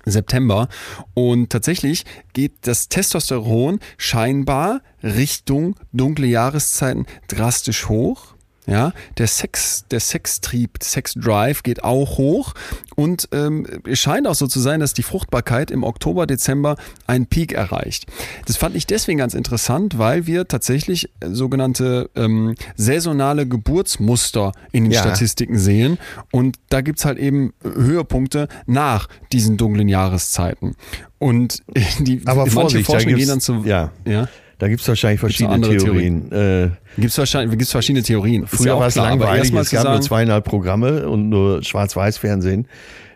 September. 0.07 0.69
Und 1.15 1.51
tatsächlich 1.51 2.05
geht 2.33 2.53
das 2.63 2.89
Testosteron 2.89 3.81
scheinbar 3.99 4.81
Richtung 5.03 5.77
dunkle 5.93 6.27
Jahreszeiten 6.27 7.07
drastisch 7.29 7.89
hoch. 7.89 8.36
Ja, 8.67 8.93
der 9.17 9.29
Sex, 9.29 9.85
der 9.93 10.01
Sextrieb, 10.01 10.83
Sexdrive 10.83 11.63
geht 11.63 11.85
auch 11.85 12.19
hoch 12.19 12.55
und 12.97 13.29
ähm, 13.31 13.65
es 13.89 14.01
scheint 14.01 14.27
auch 14.27 14.35
so 14.35 14.49
zu 14.49 14.59
sein, 14.59 14.81
dass 14.81 14.93
die 14.93 15.05
Fruchtbarkeit 15.05 15.71
im 15.71 15.85
Oktober, 15.85 16.27
Dezember 16.27 16.77
einen 17.07 17.27
Peak 17.27 17.53
erreicht. 17.53 18.07
Das 18.47 18.57
fand 18.57 18.75
ich 18.75 18.87
deswegen 18.87 19.19
ganz 19.19 19.35
interessant, 19.35 19.99
weil 19.99 20.27
wir 20.27 20.49
tatsächlich 20.49 21.09
äh, 21.21 21.29
sogenannte 21.31 22.11
ähm, 22.17 22.57
saisonale 22.75 23.47
Geburtsmuster 23.47 24.51
in 24.73 24.85
den 24.85 24.93
Ja. 24.93 25.01
Statistiken 25.01 25.59
sehen 25.59 25.99
und 26.33 26.57
da 26.69 26.81
gibt's 26.81 27.05
halt 27.05 27.19
eben 27.19 27.53
Höhepunkte 27.63 28.49
nach 28.67 29.09
diesen 29.33 29.57
dunklen 29.57 29.89
Jahreszeiten. 29.89 30.75
Und 31.19 31.63
die 32.01 32.21
Aber 32.27 32.47
manche 32.47 32.83
Vorsicht, 32.83 32.89
da 32.89 32.99
gibt's, 32.99 33.17
gehen 33.17 33.29
dann 33.29 33.41
zu 33.41 33.63
ja, 33.65 33.93
ja. 34.05 34.29
Da 34.59 34.69
gibt's 34.69 34.89
wahrscheinlich 34.89 35.21
verschiedene 35.21 35.55
andere 35.55 35.77
Theorien. 35.77 36.33
Äh, 36.33 36.71
Gibt's 36.97 37.19
wahrscheinlich 37.19 37.59
gibt's 37.59 37.73
verschiedene 37.73 38.03
Theorien. 38.03 38.47
Früher 38.47 38.69
ja 38.69 38.79
war 38.79 38.87
es 38.87 38.95
klar, 38.95 39.11
langweilig, 39.11 39.53
es 39.53 39.71
gab 39.71 39.85
nur 39.85 40.01
zweieinhalb 40.01 40.45
Programme 40.45 41.09
und 41.09 41.29
nur 41.29 41.63
Schwarz-Weiß-Fernsehen. 41.63 42.67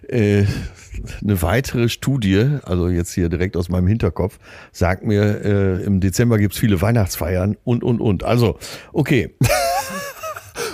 Äh, 0.09 0.45
eine 1.23 1.41
weitere 1.41 1.89
Studie, 1.89 2.59
also 2.65 2.89
jetzt 2.89 3.15
hier 3.15 3.31
direkt 3.31 3.57
aus 3.57 3.71
meinem 3.71 3.87
Hinterkopf, 3.87 4.39
sagt 4.73 5.05
mir, 5.05 5.45
äh, 5.45 5.83
im 5.85 6.01
Dezember 6.01 6.37
gibt's 6.37 6.59
viele 6.59 6.83
Weihnachtsfeiern 6.83 7.57
und, 7.65 7.83
und, 7.83 8.01
und. 8.01 8.25
Also, 8.25 8.59
okay. 8.93 9.35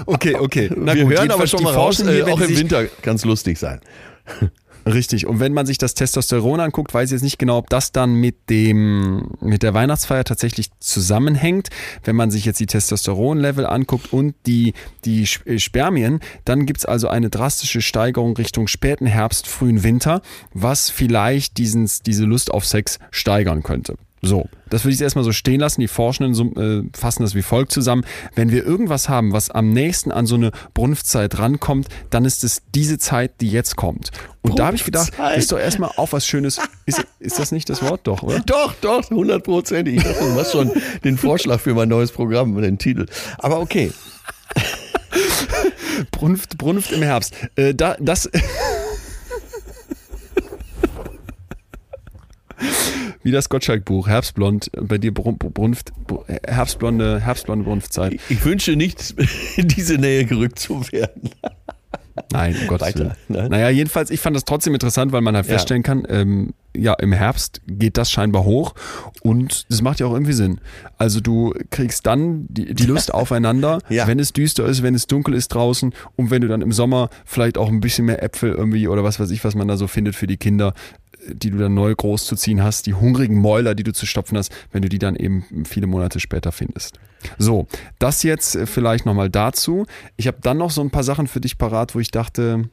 Okay, 0.04 0.36
okay. 0.36 0.70
Na 0.76 0.94
Wir 0.94 1.04
gut, 1.04 1.14
hören 1.14 1.30
aber 1.30 1.46
schon 1.46 1.62
mal 1.62 1.74
raus, 1.74 2.02
hier, 2.02 2.26
äh, 2.26 2.30
auch 2.30 2.40
im 2.40 2.56
Winter 2.56 2.84
kann's 3.02 3.24
lustig 3.24 3.58
sein. 3.58 3.80
Richtig. 4.86 5.26
Und 5.26 5.40
wenn 5.40 5.52
man 5.52 5.66
sich 5.66 5.78
das 5.78 5.94
Testosteron 5.94 6.60
anguckt, 6.60 6.94
weiß 6.94 7.08
ich 7.08 7.14
jetzt 7.14 7.22
nicht 7.22 7.40
genau, 7.40 7.58
ob 7.58 7.68
das 7.68 7.90
dann 7.90 8.14
mit 8.14 8.48
dem, 8.48 9.32
mit 9.40 9.64
der 9.64 9.74
Weihnachtsfeier 9.74 10.22
tatsächlich 10.22 10.68
zusammenhängt. 10.78 11.70
Wenn 12.04 12.14
man 12.14 12.30
sich 12.30 12.44
jetzt 12.44 12.60
die 12.60 12.66
Testosteronlevel 12.66 13.66
anguckt 13.66 14.12
und 14.12 14.36
die, 14.46 14.74
die 15.04 15.26
äh, 15.44 15.58
Spermien, 15.58 16.20
dann 16.44 16.66
gibt's 16.66 16.84
also 16.84 17.08
eine 17.08 17.30
drastische 17.30 17.82
Steigerung 17.82 18.36
Richtung 18.36 18.68
späten 18.68 19.06
Herbst, 19.06 19.48
frühen 19.48 19.82
Winter, 19.82 20.22
was 20.54 20.88
vielleicht 20.88 21.58
diesen, 21.58 21.90
diese 22.06 22.24
Lust 22.24 22.52
auf 22.52 22.64
Sex 22.64 23.00
steigern 23.10 23.64
könnte. 23.64 23.96
So, 24.26 24.48
das 24.68 24.84
würde 24.84 24.92
ich 24.92 24.98
jetzt 24.98 25.06
erstmal 25.06 25.24
so 25.24 25.32
stehen 25.32 25.60
lassen. 25.60 25.80
Die 25.80 25.88
Forschenden 25.88 26.56
äh, 26.56 26.96
fassen 26.96 27.22
das 27.22 27.34
wie 27.34 27.42
folgt 27.42 27.72
zusammen. 27.72 28.04
Wenn 28.34 28.50
wir 28.50 28.64
irgendwas 28.64 29.08
haben, 29.08 29.32
was 29.32 29.50
am 29.50 29.70
nächsten 29.70 30.10
an 30.10 30.26
so 30.26 30.34
eine 30.34 30.50
Brunftzeit 30.74 31.38
rankommt, 31.38 31.88
dann 32.10 32.24
ist 32.24 32.44
es 32.44 32.62
diese 32.74 32.98
Zeit, 32.98 33.40
die 33.40 33.50
jetzt 33.50 33.76
kommt. 33.76 34.10
Und 34.42 34.58
da 34.58 34.66
habe 34.66 34.76
ich 34.76 34.84
gedacht, 34.84 35.12
ist 35.36 35.50
doch 35.50 35.58
erstmal 35.58 35.90
auf 35.96 36.12
was 36.12 36.26
Schönes. 36.26 36.60
Ist, 36.84 37.04
ist 37.18 37.38
das 37.38 37.50
nicht 37.50 37.68
das 37.68 37.82
Wort? 37.82 38.00
Doch, 38.04 38.22
oder? 38.22 38.40
Doch, 38.40 38.74
doch, 38.80 39.10
hundertprozentig. 39.10 39.96
Ich 39.96 40.02
dachte, 40.04 40.24
du 40.24 40.34
machst 40.34 40.52
schon 40.52 40.70
den 41.02 41.18
Vorschlag 41.18 41.58
für 41.60 41.74
mein 41.74 41.88
neues 41.88 42.12
Programm, 42.12 42.60
den 42.60 42.78
Titel. 42.78 43.06
Aber 43.38 43.60
okay. 43.60 43.92
Brunft, 46.10 46.58
Brunft 46.58 46.92
im 46.92 47.02
Herbst. 47.02 47.34
Äh, 47.56 47.74
da, 47.74 47.96
das. 48.00 48.30
Wie 53.22 53.30
das 53.32 53.48
Gottschalk-Buch, 53.48 54.08
Herbstblond, 54.08 54.70
bei 54.82 54.98
dir 54.98 55.12
Brun- 55.12 55.36
Brunft, 55.38 55.92
Br- 56.06 56.24
Herbstblonde, 56.46 57.20
Herbstblonde 57.20 57.64
Brunftzeit. 57.64 58.18
Ich 58.28 58.44
wünsche 58.44 58.76
nicht, 58.76 59.14
in 59.56 59.68
diese 59.68 59.96
Nähe 59.98 60.24
gerückt 60.24 60.58
zu 60.58 60.80
werden. 60.92 61.30
Nein, 62.32 62.56
um 62.62 62.66
Gottes 62.68 62.86
Weiter, 62.88 63.16
Willen. 63.28 63.42
ne? 63.42 63.48
Naja, 63.50 63.68
jedenfalls, 63.68 64.10
ich 64.10 64.20
fand 64.20 64.34
das 64.34 64.44
trotzdem 64.44 64.72
interessant, 64.72 65.12
weil 65.12 65.20
man 65.20 65.36
halt 65.36 65.44
Ja. 65.46 65.52
feststellen 65.52 65.82
kann, 65.82 66.04
ähm, 66.08 66.54
ja, 66.74 66.94
im 66.94 67.12
Herbst 67.12 67.60
geht 67.66 67.98
das 67.98 68.10
scheinbar 68.10 68.44
hoch 68.44 68.74
und 69.22 69.66
das 69.70 69.82
macht 69.82 70.00
ja 70.00 70.06
auch 70.06 70.12
irgendwie 70.12 70.32
Sinn. 70.32 70.60
Also 70.96 71.20
du 71.20 71.52
kriegst 71.70 72.06
dann 72.06 72.46
die, 72.48 72.72
die 72.74 72.84
Lust 72.86 73.12
aufeinander, 73.12 73.80
Ja. 73.90 74.06
wenn 74.06 74.18
es 74.18 74.32
düster 74.32 74.64
ist, 74.64 74.82
wenn 74.82 74.94
es 74.94 75.06
dunkel 75.06 75.34
ist 75.34 75.48
draußen 75.48 75.92
und 76.16 76.30
wenn 76.30 76.40
du 76.40 76.48
dann 76.48 76.62
im 76.62 76.72
Sommer 76.72 77.10
vielleicht 77.26 77.58
auch 77.58 77.68
ein 77.68 77.80
bisschen 77.80 78.06
mehr 78.06 78.22
Äpfel 78.22 78.50
irgendwie 78.52 78.88
oder 78.88 79.04
was 79.04 79.20
weiß 79.20 79.30
ich, 79.30 79.44
was 79.44 79.54
man 79.54 79.68
da 79.68 79.76
so 79.76 79.86
findet 79.86 80.16
für 80.16 80.26
die 80.26 80.38
Kinder, 80.38 80.72
die 81.28 81.50
du 81.50 81.58
dann 81.58 81.74
neu 81.74 81.94
großzuziehen 81.94 82.62
hast, 82.62 82.86
die 82.86 82.94
hungrigen 82.94 83.40
Mäuler, 83.40 83.74
die 83.74 83.82
du 83.82 83.92
zu 83.92 84.06
stopfen 84.06 84.38
hast, 84.38 84.52
wenn 84.72 84.82
du 84.82 84.88
die 84.88 84.98
dann 84.98 85.16
eben 85.16 85.64
viele 85.64 85.86
Monate 85.86 86.20
später 86.20 86.52
findest. 86.52 86.98
So, 87.38 87.66
das 87.98 88.22
jetzt 88.22 88.56
äh, 88.56 88.66
vielleicht 88.66 89.06
nochmal 89.06 89.30
dazu. 89.30 89.86
Ich 90.16 90.26
habe 90.26 90.38
dann 90.42 90.58
noch 90.58 90.70
so 90.70 90.80
ein 90.80 90.90
paar 90.90 91.04
Sachen 91.04 91.26
für 91.26 91.40
dich 91.40 91.58
parat, 91.58 91.94
wo 91.94 92.00
ich 92.00 92.10
dachte, 92.10 92.68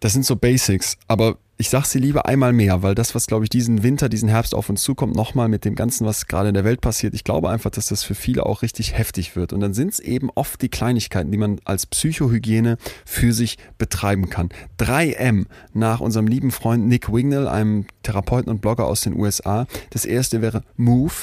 das 0.00 0.12
sind 0.12 0.24
so 0.24 0.36
Basics, 0.36 0.96
aber 1.06 1.38
ich 1.62 1.70
sag 1.70 1.84
sie 1.84 2.00
lieber 2.00 2.26
einmal 2.26 2.52
mehr, 2.52 2.82
weil 2.82 2.96
das, 2.96 3.14
was 3.14 3.28
glaube 3.28 3.44
ich 3.44 3.48
diesen 3.48 3.84
Winter, 3.84 4.08
diesen 4.08 4.28
Herbst 4.28 4.52
auf 4.52 4.68
uns 4.68 4.82
zukommt, 4.82 5.14
nochmal 5.14 5.48
mit 5.48 5.64
dem 5.64 5.76
Ganzen, 5.76 6.04
was 6.04 6.26
gerade 6.26 6.48
in 6.48 6.54
der 6.54 6.64
Welt 6.64 6.80
passiert, 6.80 7.14
ich 7.14 7.22
glaube 7.22 7.50
einfach, 7.50 7.70
dass 7.70 7.86
das 7.86 8.02
für 8.02 8.16
viele 8.16 8.46
auch 8.46 8.62
richtig 8.62 8.98
heftig 8.98 9.36
wird. 9.36 9.52
Und 9.52 9.60
dann 9.60 9.72
sind 9.72 9.92
es 9.92 10.00
eben 10.00 10.28
oft 10.34 10.60
die 10.60 10.68
Kleinigkeiten, 10.68 11.30
die 11.30 11.38
man 11.38 11.60
als 11.64 11.86
Psychohygiene 11.86 12.78
für 13.06 13.32
sich 13.32 13.58
betreiben 13.78 14.28
kann. 14.28 14.48
3M 14.80 15.46
nach 15.72 16.00
unserem 16.00 16.26
lieben 16.26 16.50
Freund 16.50 16.88
Nick 16.88 17.12
Wignell, 17.12 17.46
einem 17.46 17.86
Therapeuten 18.02 18.50
und 18.50 18.60
Blogger 18.60 18.88
aus 18.88 19.02
den 19.02 19.14
USA. 19.14 19.68
Das 19.90 20.04
erste 20.04 20.42
wäre 20.42 20.64
Move, 20.76 21.14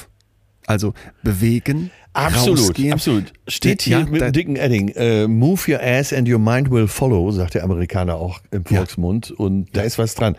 also 0.70 0.94
bewegen. 1.24 1.92
Absolut, 2.14 2.60
rausgehen. 2.60 2.94
absolut. 2.94 3.34
Steht 3.48 3.82
hier 3.84 4.00
Ja, 4.00 4.06
mit 4.06 4.22
einem 4.22 4.34
dicken 4.34 4.56
Edding. 4.56 4.90
Äh, 4.90 5.28
move 5.28 5.72
your 5.72 5.82
ass 5.82 6.12
and 6.14 6.28
your 6.30 6.40
mind 6.40 6.72
will 6.72 6.88
follow, 6.88 7.30
sagt 7.32 7.54
der 7.56 7.64
Amerikaner 7.64 8.16
auch 8.16 8.40
im 8.52 8.64
Ja. 8.70 8.78
Volksmund. 8.78 9.32
Und 9.32 9.76
da 9.76 9.82
ist 9.82 9.98
was 9.98 10.16
dran. 10.16 10.36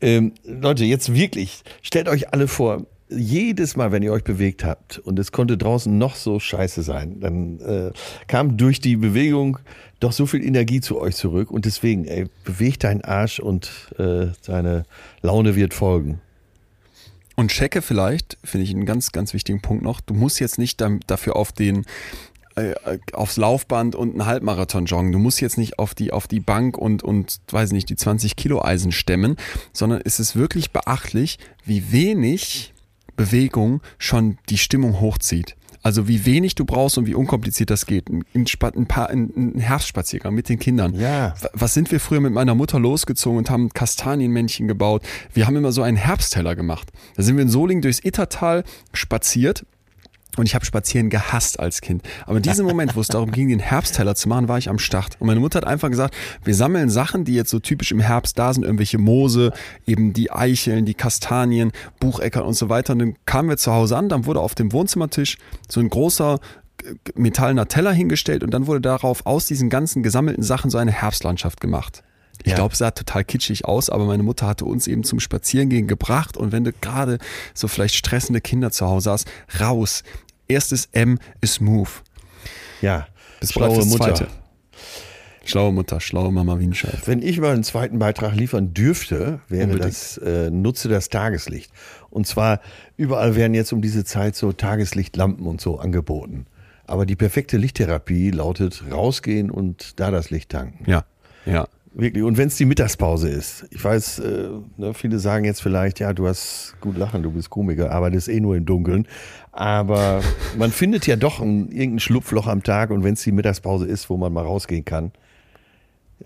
Ähm, 0.00 0.32
Leute, 0.44 0.84
jetzt 0.84 1.14
wirklich, 1.14 1.62
stellt 1.80 2.08
euch 2.08 2.32
alle 2.32 2.48
vor, 2.48 2.86
jedes 3.08 3.76
Mal, 3.76 3.92
wenn 3.92 4.02
ihr 4.02 4.12
euch 4.12 4.24
bewegt 4.24 4.64
habt 4.64 4.98
und 4.98 5.18
es 5.18 5.32
konnte 5.32 5.58
draußen 5.58 5.96
noch 5.96 6.14
so 6.16 6.40
scheiße 6.40 6.82
sein, 6.82 7.20
dann 7.20 7.60
äh, 7.60 7.90
kam 8.26 8.56
durch 8.56 8.80
die 8.80 8.96
Bewegung 8.96 9.58
doch 10.00 10.12
so 10.12 10.26
viel 10.26 10.44
Energie 10.44 10.80
zu 10.80 10.98
euch 11.00 11.14
zurück. 11.14 11.50
Und 11.50 11.64
deswegen, 11.66 12.04
ey, 12.06 12.26
bewegt 12.44 12.84
deinen 12.84 13.02
Arsch 13.02 13.38
und 13.38 13.70
äh, 13.98 14.28
deine 14.46 14.84
Laune 15.20 15.54
wird 15.56 15.74
folgen. 15.74 16.20
Und 17.36 17.50
checke 17.50 17.82
vielleicht, 17.82 18.38
finde 18.44 18.64
ich 18.64 18.74
einen 18.74 18.86
ganz, 18.86 19.12
ganz 19.12 19.32
wichtigen 19.32 19.62
Punkt 19.62 19.82
noch, 19.82 20.00
du 20.00 20.14
musst 20.14 20.40
jetzt 20.40 20.58
nicht 20.58 20.82
dafür 21.06 21.36
auf 21.36 21.52
den 21.52 21.86
äh, 22.54 22.74
aufs 23.14 23.38
Laufband 23.38 23.94
und 23.94 24.10
einen 24.10 24.26
Halbmarathon 24.26 24.84
joggen. 24.84 25.12
Du 25.12 25.18
musst 25.18 25.40
jetzt 25.40 25.56
nicht 25.56 25.78
auf 25.78 25.94
die, 25.94 26.12
auf 26.12 26.28
die 26.28 26.40
Bank 26.40 26.76
und, 26.76 27.02
und, 27.02 27.40
weiß 27.50 27.72
nicht, 27.72 27.88
die 27.88 27.96
20 27.96 28.36
Kilo 28.36 28.62
Eisen 28.62 28.92
stemmen, 28.92 29.36
sondern 29.72 30.02
es 30.04 30.20
ist 30.20 30.36
wirklich 30.36 30.70
beachtlich, 30.70 31.38
wie 31.64 31.92
wenig 31.92 32.74
Bewegung 33.16 33.80
schon 33.96 34.36
die 34.50 34.58
Stimmung 34.58 35.00
hochzieht. 35.00 35.56
Also 35.82 36.06
wie 36.08 36.24
wenig 36.24 36.54
du 36.54 36.64
brauchst 36.64 36.96
und 36.96 37.06
wie 37.06 37.14
unkompliziert 37.14 37.70
das 37.70 37.86
geht. 37.86 38.08
Ein, 38.08 38.24
ein, 38.34 38.86
paar, 38.86 39.10
ein, 39.10 39.32
ein 39.36 39.58
Herbstspaziergang 39.58 40.32
mit 40.34 40.48
den 40.48 40.58
Kindern. 40.58 40.94
Ja. 40.94 41.34
Was 41.54 41.74
sind 41.74 41.90
wir 41.90 42.00
früher 42.00 42.20
mit 42.20 42.32
meiner 42.32 42.54
Mutter 42.54 42.78
losgezogen 42.78 43.38
und 43.38 43.50
haben 43.50 43.70
Kastanienmännchen 43.70 44.68
gebaut? 44.68 45.02
Wir 45.34 45.46
haben 45.46 45.56
immer 45.56 45.72
so 45.72 45.82
einen 45.82 45.96
Herbstteller 45.96 46.54
gemacht. 46.54 46.92
Da 47.16 47.22
sind 47.22 47.36
wir 47.36 47.42
in 47.42 47.48
Solingen 47.48 47.82
durchs 47.82 48.04
Ittertal 48.04 48.64
spaziert. 48.92 49.66
Und 50.36 50.46
ich 50.46 50.54
habe 50.54 50.64
Spazieren 50.64 51.10
gehasst 51.10 51.60
als 51.60 51.82
Kind. 51.82 52.02
Aber 52.26 52.38
in 52.38 52.42
diesem 52.42 52.64
Moment, 52.64 52.96
wo 52.96 53.00
es 53.00 53.08
darum 53.08 53.32
ging, 53.32 53.48
den 53.48 53.58
Herbstteller 53.58 54.14
zu 54.14 54.30
machen, 54.30 54.48
war 54.48 54.56
ich 54.56 54.70
am 54.70 54.78
Start. 54.78 55.16
Und 55.20 55.26
meine 55.26 55.40
Mutter 55.40 55.58
hat 55.58 55.66
einfach 55.66 55.90
gesagt, 55.90 56.14
wir 56.42 56.54
sammeln 56.54 56.88
Sachen, 56.88 57.24
die 57.24 57.34
jetzt 57.34 57.50
so 57.50 57.58
typisch 57.58 57.92
im 57.92 58.00
Herbst 58.00 58.38
da 58.38 58.52
sind, 58.52 58.64
irgendwelche 58.64 58.96
Moose, 58.96 59.52
eben 59.86 60.14
die 60.14 60.30
Eicheln, 60.30 60.86
die 60.86 60.94
Kastanien, 60.94 61.72
Bucheckern 62.00 62.44
und 62.44 62.54
so 62.54 62.70
weiter. 62.70 62.94
Und 62.94 63.00
dann 63.00 63.14
kamen 63.26 63.50
wir 63.50 63.58
zu 63.58 63.72
Hause 63.72 63.96
an, 63.96 64.08
dann 64.08 64.24
wurde 64.24 64.40
auf 64.40 64.54
dem 64.54 64.72
Wohnzimmertisch 64.72 65.36
so 65.68 65.80
ein 65.80 65.90
großer 65.90 66.40
metallener 67.14 67.68
Teller 67.68 67.92
hingestellt 67.92 68.42
und 68.42 68.52
dann 68.52 68.66
wurde 68.66 68.80
darauf 68.80 69.26
aus 69.26 69.46
diesen 69.46 69.70
ganzen 69.70 70.02
gesammelten 70.02 70.42
Sachen 70.42 70.70
so 70.70 70.78
eine 70.78 70.92
Herbstlandschaft 70.92 71.60
gemacht. 71.60 72.02
Ich 72.42 72.50
Ja. 72.50 72.56
glaube, 72.56 72.72
es 72.72 72.78
sah 72.78 72.90
total 72.90 73.24
kitschig 73.24 73.64
aus, 73.64 73.88
aber 73.90 74.04
meine 74.06 74.22
Mutter 74.22 74.46
hatte 74.46 74.64
uns 74.64 74.86
eben 74.86 75.04
zum 75.04 75.20
Spazierengehen 75.20 75.86
gebracht 75.86 76.36
und 76.36 76.52
wenn 76.52 76.64
du 76.64 76.72
gerade 76.72 77.18
so 77.54 77.68
vielleicht 77.68 77.94
stressende 77.94 78.40
Kinder 78.40 78.70
zu 78.70 78.86
Hause 78.86 79.10
hast, 79.12 79.28
raus. 79.60 80.02
Erstes 80.48 80.88
M 80.92 81.18
ist 81.40 81.60
Move. 81.60 81.88
Ja, 82.82 83.06
Das 83.40 83.52
schlaue 83.52 83.76
das 83.76 83.86
Mutter. 83.86 84.14
Zweite. 84.14 84.28
Schlaue 85.44 85.72
Mutter, 85.72 85.98
schlaue 86.00 86.30
Mama 86.30 86.58
wie 86.60 86.66
ein 86.68 86.74
Schaf. 86.74 87.06
Wenn 87.06 87.20
ich 87.20 87.40
mal 87.40 87.52
einen 87.52 87.64
zweiten 87.64 87.98
Beitrag 87.98 88.34
liefern 88.36 88.74
dürfte, 88.74 89.40
wäre 89.48 89.64
Unbedingt. 89.64 89.86
das 89.92 90.18
äh, 90.18 90.50
Nutze 90.50 90.88
das 90.88 91.08
Tageslicht. 91.08 91.72
Und 92.10 92.28
zwar 92.28 92.60
überall 92.96 93.34
werden 93.34 93.54
jetzt 93.54 93.72
um 93.72 93.82
diese 93.82 94.04
Zeit 94.04 94.36
so 94.36 94.52
Tageslichtlampen 94.52 95.46
und 95.46 95.60
so 95.60 95.78
angeboten. 95.80 96.46
Aber 96.86 97.06
die 97.06 97.16
perfekte 97.16 97.56
Lichttherapie 97.56 98.30
lautet 98.30 98.84
rausgehen 98.92 99.50
und 99.50 99.98
da 99.98 100.10
das 100.12 100.30
Licht 100.30 100.50
tanken. 100.50 100.88
Ja, 100.88 101.04
ja. 101.44 101.66
Wirklich. 101.94 102.24
Und 102.24 102.38
wenn 102.38 102.48
es 102.48 102.56
die 102.56 102.64
Mittagspause 102.64 103.28
ist. 103.28 103.66
Ich 103.70 103.84
weiß, 103.84 104.20
äh, 104.20 104.48
ne, 104.78 104.94
viele 104.94 105.18
sagen 105.18 105.44
jetzt 105.44 105.60
vielleicht, 105.60 106.00
ja, 106.00 106.14
du 106.14 106.26
hast 106.26 106.74
gut 106.80 106.96
lachen, 106.96 107.22
du 107.22 107.30
bist 107.30 107.50
Komiker, 107.50 107.90
arbeitest 107.90 108.28
eh 108.28 108.40
nur 108.40 108.56
im 108.56 108.64
Dunkeln. 108.64 109.06
Aber 109.50 110.22
man 110.56 110.70
findet 110.70 111.06
ja 111.06 111.16
doch 111.16 111.40
ein, 111.40 111.70
irgendein 111.70 112.00
Schlupfloch 112.00 112.46
am 112.46 112.62
Tag 112.62 112.90
und 112.90 113.04
wenn 113.04 113.12
es 113.14 113.22
die 113.22 113.32
Mittagspause 113.32 113.86
ist, 113.86 114.08
wo 114.08 114.16
man 114.16 114.32
mal 114.32 114.44
rausgehen 114.44 114.84
kann, 114.84 115.12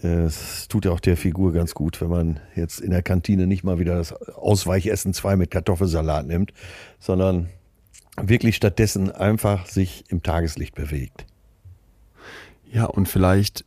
es 0.03 0.69
tut 0.69 0.85
ja 0.85 0.91
auch 0.91 1.01
der 1.01 1.17
Figur 1.17 1.53
ganz 1.53 1.75
gut, 1.75 2.01
wenn 2.01 2.11
man 2.11 2.41
jetzt 2.55 2.81
in 2.81 2.91
der 2.91 3.03
Kantine 3.03 3.47
nicht 3.47 3.65
mal 3.65 3.79
wieder 3.79 3.97
das 3.97 4.13
Ausweichessen 4.13 5.15
2 5.15 5.37
mit 5.37 5.51
Kartoffelsalat 5.51 6.27
nimmt, 6.27 6.53
sondern 6.99 7.49
wirklich 8.21 8.57
stattdessen 8.57 9.11
einfach 9.11 9.67
sich 9.67 10.05
im 10.09 10.23
Tageslicht 10.23 10.75
bewegt. 10.75 11.27
Ja, 12.71 12.85
und 12.85 13.09
vielleicht 13.09 13.65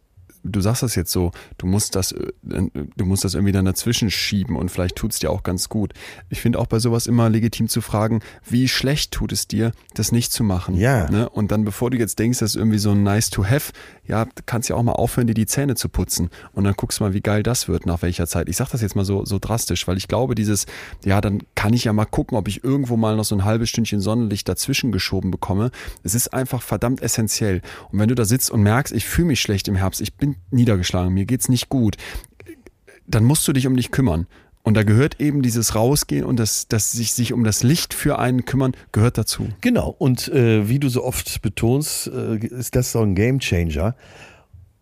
du 0.50 0.62
sagst 0.62 0.84
das 0.84 0.96
jetzt 0.96 1.12
so, 1.12 1.32
du 1.58 1.68
musst 1.68 1.96
das, 1.96 2.12
äh, 2.12 2.32
du 2.44 3.06
musst 3.06 3.24
das 3.24 3.34
irgendwie 3.34 3.52
dann 3.52 3.66
dazwischen 3.66 4.12
schieben 4.12 4.56
und 4.56 4.70
vielleicht 4.70 4.96
tut 4.96 5.12
es 5.12 5.20
dir 5.20 5.32
auch 5.32 5.44
ganz 5.44 5.70
gut. 5.70 5.94
Ich 6.30 6.42
finde 6.42 6.60
auch 6.60 6.68
bei 6.68 6.80
sowas 6.80 7.08
immer 7.08 7.30
legitim 7.30 7.68
zu 7.68 7.82
fragen, 7.82 8.22
wie 8.48 8.68
schlecht 8.68 9.12
tut 9.12 9.32
es 9.32 9.48
dir, 9.48 9.72
das 9.94 10.12
nicht 10.12 10.32
zu 10.32 10.44
machen. 10.44 10.76
Ja. 10.76 11.10
Ne? 11.10 11.30
Und 11.30 11.52
dann, 11.52 11.66
bevor 11.66 11.90
du 11.90 11.98
jetzt 11.98 12.20
denkst, 12.20 12.40
das 12.40 12.52
ist 12.52 12.56
irgendwie 12.56 12.80
so 12.80 12.92
ein 12.92 13.04
nice 13.04 13.30
to 13.30 13.46
have, 13.46 13.72
ja, 14.10 14.26
kannst 14.48 14.70
ja 14.70 14.76
auch 14.76 14.84
mal 14.84 14.94
aufhören, 14.94 15.28
dir 15.28 15.36
die 15.36 15.46
Zähne 15.46 15.76
zu 15.76 15.88
putzen. 15.88 16.30
Und 16.54 16.64
dann 16.64 16.74
guckst 16.74 17.00
du 17.00 17.04
mal, 17.04 17.14
wie 17.14 17.22
geil 17.22 17.44
das 17.44 17.68
wird, 17.68 17.86
nach 17.86 18.02
welcher 18.02 18.26
Zeit. 18.26 18.50
Ich 18.50 18.58
sag 18.58 18.70
das 18.70 18.82
jetzt 18.82 18.96
mal 18.96 19.06
so, 19.06 19.24
so 19.24 19.38
drastisch, 19.40 19.88
weil 19.88 19.98
ich 19.98 20.08
glaube, 20.08 20.34
dieses, 20.34 20.66
ja, 21.06 21.22
dann 21.22 21.44
kann 21.54 21.74
ich 21.74 21.84
ja 21.84 21.94
mal 21.94 22.06
gucken, 22.06 22.38
ob 22.38 22.48
ich 22.48 22.64
irgendwo 22.64 22.98
mal 22.98 23.16
noch 23.16 23.24
so 23.24 23.36
ein 23.36 23.46
halbes 23.46 23.70
Stündchen 23.70 24.02
Sonnenlicht 24.02 24.50
dazwischen 24.50 24.92
geschoben 24.92 25.30
bekomme. 25.30 25.70
Es 26.04 26.16
ist 26.16 26.34
einfach 26.34 26.64
verdammt 26.64 27.02
essentiell. 27.02 27.62
Und 27.92 28.00
wenn 28.00 28.10
du 28.10 28.16
da 28.16 28.26
sitzt 28.26 28.50
und 28.50 28.64
merkst, 28.64 28.94
ich 28.94 29.06
fühle 29.06 29.28
mich 29.28 29.42
schlecht 29.42 29.68
im 29.68 29.76
Herbst, 29.76 30.02
ich 30.02 30.16
bin 30.16 30.36
niedergeschlagen, 30.52 31.14
mir 31.14 31.26
geht's 31.26 31.50
nicht 31.50 31.70
gut, 31.70 31.98
dann 33.08 33.24
musst 33.24 33.48
du 33.48 33.54
dich 33.54 33.68
um 33.68 33.76
dich 33.76 33.92
kümmern. 33.92 34.28
Und 34.62 34.76
da 34.76 34.84
gehört 34.84 35.20
eben 35.20 35.42
dieses 35.42 35.74
Rausgehen 35.74 36.26
und 36.26 36.38
das, 36.38 36.68
das 36.68 36.92
sich, 36.92 37.14
sich 37.14 37.34
um 37.34 37.44
das 37.44 37.64
Licht 37.64 37.94
für 37.94 38.20
einen 38.20 38.46
kümmern, 38.46 38.74
gehört 38.92 39.18
dazu. 39.18 39.48
Genau. 39.62 39.96
Und 39.98 40.28
äh, 40.28 40.68
wie 40.68 40.80
du 40.80 40.90
so 40.90 41.04
oft 41.04 41.42
betonst, 41.42 42.08
äh, 42.08 42.38
ist 42.38 42.76
das 42.76 42.92
so 42.92 43.00
ein 43.00 43.16
Game 43.16 43.40
Changer. 43.40 43.96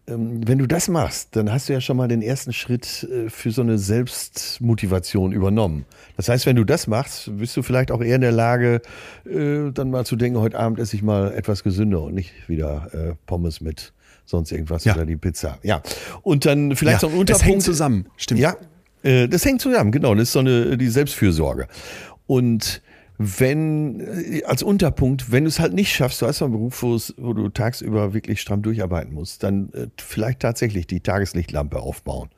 Ähm, 0.08 0.46
wenn 0.48 0.58
du 0.58 0.68
das 0.68 0.88
machst, 0.88 1.36
dann 1.36 1.52
hast 1.52 1.70
du 1.70 1.74
ja 1.74 1.80
schon 1.80 1.96
mal 1.96 2.08
den 2.08 2.22
ersten 2.22 2.54
Schritt 2.54 3.04
äh, 3.04 3.30
für 3.30 3.52
so 3.52 3.62
eine 3.62 3.78
Selbstmotivation 3.78 5.32
übernommen. 5.32 5.86
Das 6.16 6.28
heißt, 6.28 6.46
wenn 6.48 6.56
du 6.56 6.64
das 6.64 6.88
machst, 6.88 7.30
bist 7.38 7.56
du 7.56 7.62
vielleicht 7.62 7.92
auch 7.92 8.02
eher 8.02 8.16
in 8.16 8.22
der 8.22 8.32
Lage, 8.32 8.82
äh, 9.26 9.72
dann 9.72 9.92
mal 9.92 10.06
zu 10.06 10.16
denken, 10.16 10.40
heute 10.40 10.58
Abend 10.58 10.80
esse 10.80 10.96
ich 10.96 11.04
mal 11.04 11.34
etwas 11.34 11.64
gesünder 11.64 12.02
und 12.02 12.16
nicht 12.16 12.50
wieder 12.50 12.90
äh, 12.94 13.14
Pommes 13.26 13.62
mit 13.62 13.94
sonst 14.28 14.52
irgendwas 14.52 14.84
Ja. 14.84 14.94
oder 14.94 15.06
die 15.06 15.16
Pizza. 15.16 15.58
Ja. 15.64 15.82
Und 16.22 16.46
dann 16.46 16.76
vielleicht 16.76 17.00
so 17.00 17.08
ein 17.08 17.14
das 17.14 17.20
Unterpunkt. 17.20 17.46
hängt 17.46 17.64
zusammen, 17.64 18.06
stimmt. 18.18 18.40
Ja, 18.42 18.56
äh, 19.02 19.28
das 19.28 19.44
hängt 19.46 19.62
zusammen, 19.62 19.92
genau. 19.92 20.14
Das 20.14 20.24
ist 20.24 20.34
so 20.34 20.40
eine 20.40 20.78
die 20.78 20.90
Selbstfürsorge. 20.90 21.68
Und 22.28 22.82
wenn, 23.18 24.02
äh, 24.02 24.44
als 24.44 24.62
Unterpunkt, 24.62 25.32
wenn 25.32 25.46
du 25.46 25.48
es 25.48 25.60
halt 25.60 25.74
nicht 25.74 25.92
schaffst, 25.92 26.22
du 26.22 26.28
hast 26.28 26.38
so 26.38 26.46
einen 26.46 26.54
Beruf, 26.54 26.84
wo, 26.84 27.34
du 27.34 27.50
tagsüber 27.50 28.14
wirklich 28.14 28.42
stramm 28.42 28.62
durcharbeiten 28.62 29.14
musst, 29.14 29.42
dann 29.44 29.70
äh, 29.74 29.88
vielleicht 29.98 30.42
tatsächlich 30.42 30.86
die 30.86 31.00
Tageslichtlampe 31.00 31.80
aufbauen. 31.80 32.30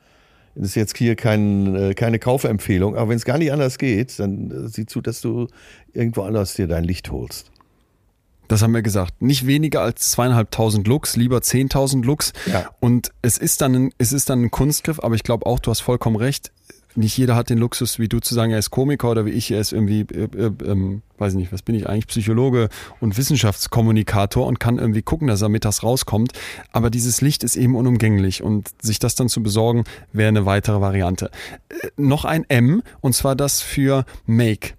Das 0.54 0.68
ist 0.68 0.74
jetzt 0.74 0.96
hier 0.96 1.14
kein, 1.14 1.94
keine 1.94 2.18
Kaufempfehlung, 2.18 2.96
aber 2.96 3.10
wenn 3.10 3.16
es 3.16 3.24
gar 3.24 3.38
nicht 3.38 3.52
anders 3.52 3.78
geht, 3.78 4.18
dann 4.18 4.66
sieh 4.68 4.84
zu, 4.84 5.00
dass 5.00 5.20
du 5.20 5.46
irgendwo 5.92 6.22
anders 6.22 6.54
dir 6.54 6.66
dein 6.66 6.82
Licht 6.82 7.12
holst. 7.12 7.52
Das 8.50 8.62
haben 8.62 8.74
wir 8.74 8.82
gesagt. 8.82 9.22
Nicht 9.22 9.46
weniger 9.46 9.80
als 9.80 10.10
zweieinhalbtausend 10.10 10.88
Lux, 10.88 11.14
lieber 11.14 11.38
10.000 11.38 12.04
Lux. 12.04 12.32
Ja. 12.46 12.68
Und 12.80 13.12
es 13.22 13.38
ist 13.38 13.60
dann 13.60 13.76
ein, 13.76 13.94
es 13.98 14.12
ist 14.12 14.28
dann 14.28 14.42
ein 14.42 14.50
Kunstgriff, 14.50 14.98
aber 14.98 15.14
ich 15.14 15.22
glaube 15.22 15.46
auch, 15.46 15.60
du 15.60 15.70
hast 15.70 15.78
vollkommen 15.78 16.16
recht. 16.16 16.50
Nicht 16.96 17.16
jeder 17.16 17.36
hat 17.36 17.48
den 17.48 17.58
Luxus, 17.58 18.00
wie 18.00 18.08
du 18.08 18.18
zu 18.18 18.34
sagen, 18.34 18.50
er 18.50 18.58
ist 18.58 18.72
Komiker 18.72 19.08
oder 19.08 19.24
wie 19.24 19.30
ich, 19.30 19.52
er 19.52 19.60
ist 19.60 19.72
irgendwie, 19.72 20.00
äh, 20.00 20.24
äh, 20.36 20.50
ähm, 20.66 21.02
weiß 21.18 21.34
ich 21.34 21.38
nicht, 21.38 21.52
was 21.52 21.62
bin 21.62 21.76
ich 21.76 21.88
eigentlich, 21.88 22.08
Psychologe 22.08 22.70
und 22.98 23.16
Wissenschaftskommunikator 23.16 24.44
und 24.44 24.58
kann 24.58 24.80
irgendwie 24.80 25.02
gucken, 25.02 25.28
dass 25.28 25.42
er 25.42 25.48
mittags 25.48 25.84
rauskommt. 25.84 26.32
Aber 26.72 26.90
dieses 26.90 27.20
Licht 27.20 27.44
ist 27.44 27.54
eben 27.54 27.76
unumgänglich 27.76 28.42
und 28.42 28.68
sich 28.82 28.98
das 28.98 29.14
dann 29.14 29.28
zu 29.28 29.44
besorgen, 29.44 29.84
wäre 30.12 30.26
eine 30.26 30.44
weitere 30.44 30.80
Variante. 30.80 31.30
Äh, 31.68 31.90
noch 31.96 32.24
ein 32.24 32.44
M 32.48 32.82
und 33.00 33.14
zwar 33.14 33.36
das 33.36 33.62
für 33.62 34.04
Make 34.26 34.70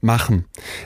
machen. 0.00 0.44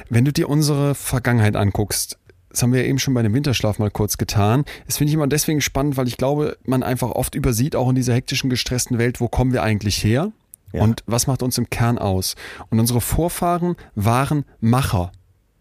Wenn 0.08 0.24
du 0.24 0.32
dir 0.32 0.48
unsere 0.48 0.94
Vergangenheit 0.94 1.56
anguckst, 1.56 2.18
das 2.52 2.62
haben 2.62 2.72
wir 2.72 2.82
ja 2.82 2.88
eben 2.88 2.98
schon 2.98 3.14
bei 3.14 3.22
dem 3.22 3.32
Winterschlaf 3.32 3.78
mal 3.78 3.90
kurz 3.90 4.18
getan. 4.18 4.64
Das 4.86 4.98
finde 4.98 5.08
ich 5.10 5.14
immer 5.14 5.26
deswegen 5.26 5.60
spannend, 5.60 5.96
weil 5.96 6.06
ich 6.06 6.18
glaube, 6.18 6.58
man 6.64 6.82
einfach 6.82 7.10
oft 7.10 7.34
übersieht, 7.34 7.74
auch 7.74 7.88
in 7.88 7.94
dieser 7.94 8.14
hektischen, 8.14 8.50
gestressten 8.50 8.98
Welt, 8.98 9.20
wo 9.20 9.28
kommen 9.28 9.52
wir 9.52 9.62
eigentlich 9.62 10.04
her? 10.04 10.32
Ja. 10.72 10.82
Und 10.82 11.02
was 11.06 11.26
macht 11.26 11.42
uns 11.42 11.58
im 11.58 11.70
Kern 11.70 11.98
aus? 11.98 12.34
Und 12.70 12.78
unsere 12.78 13.00
Vorfahren 13.00 13.76
waren 13.94 14.44
Macher. 14.60 15.12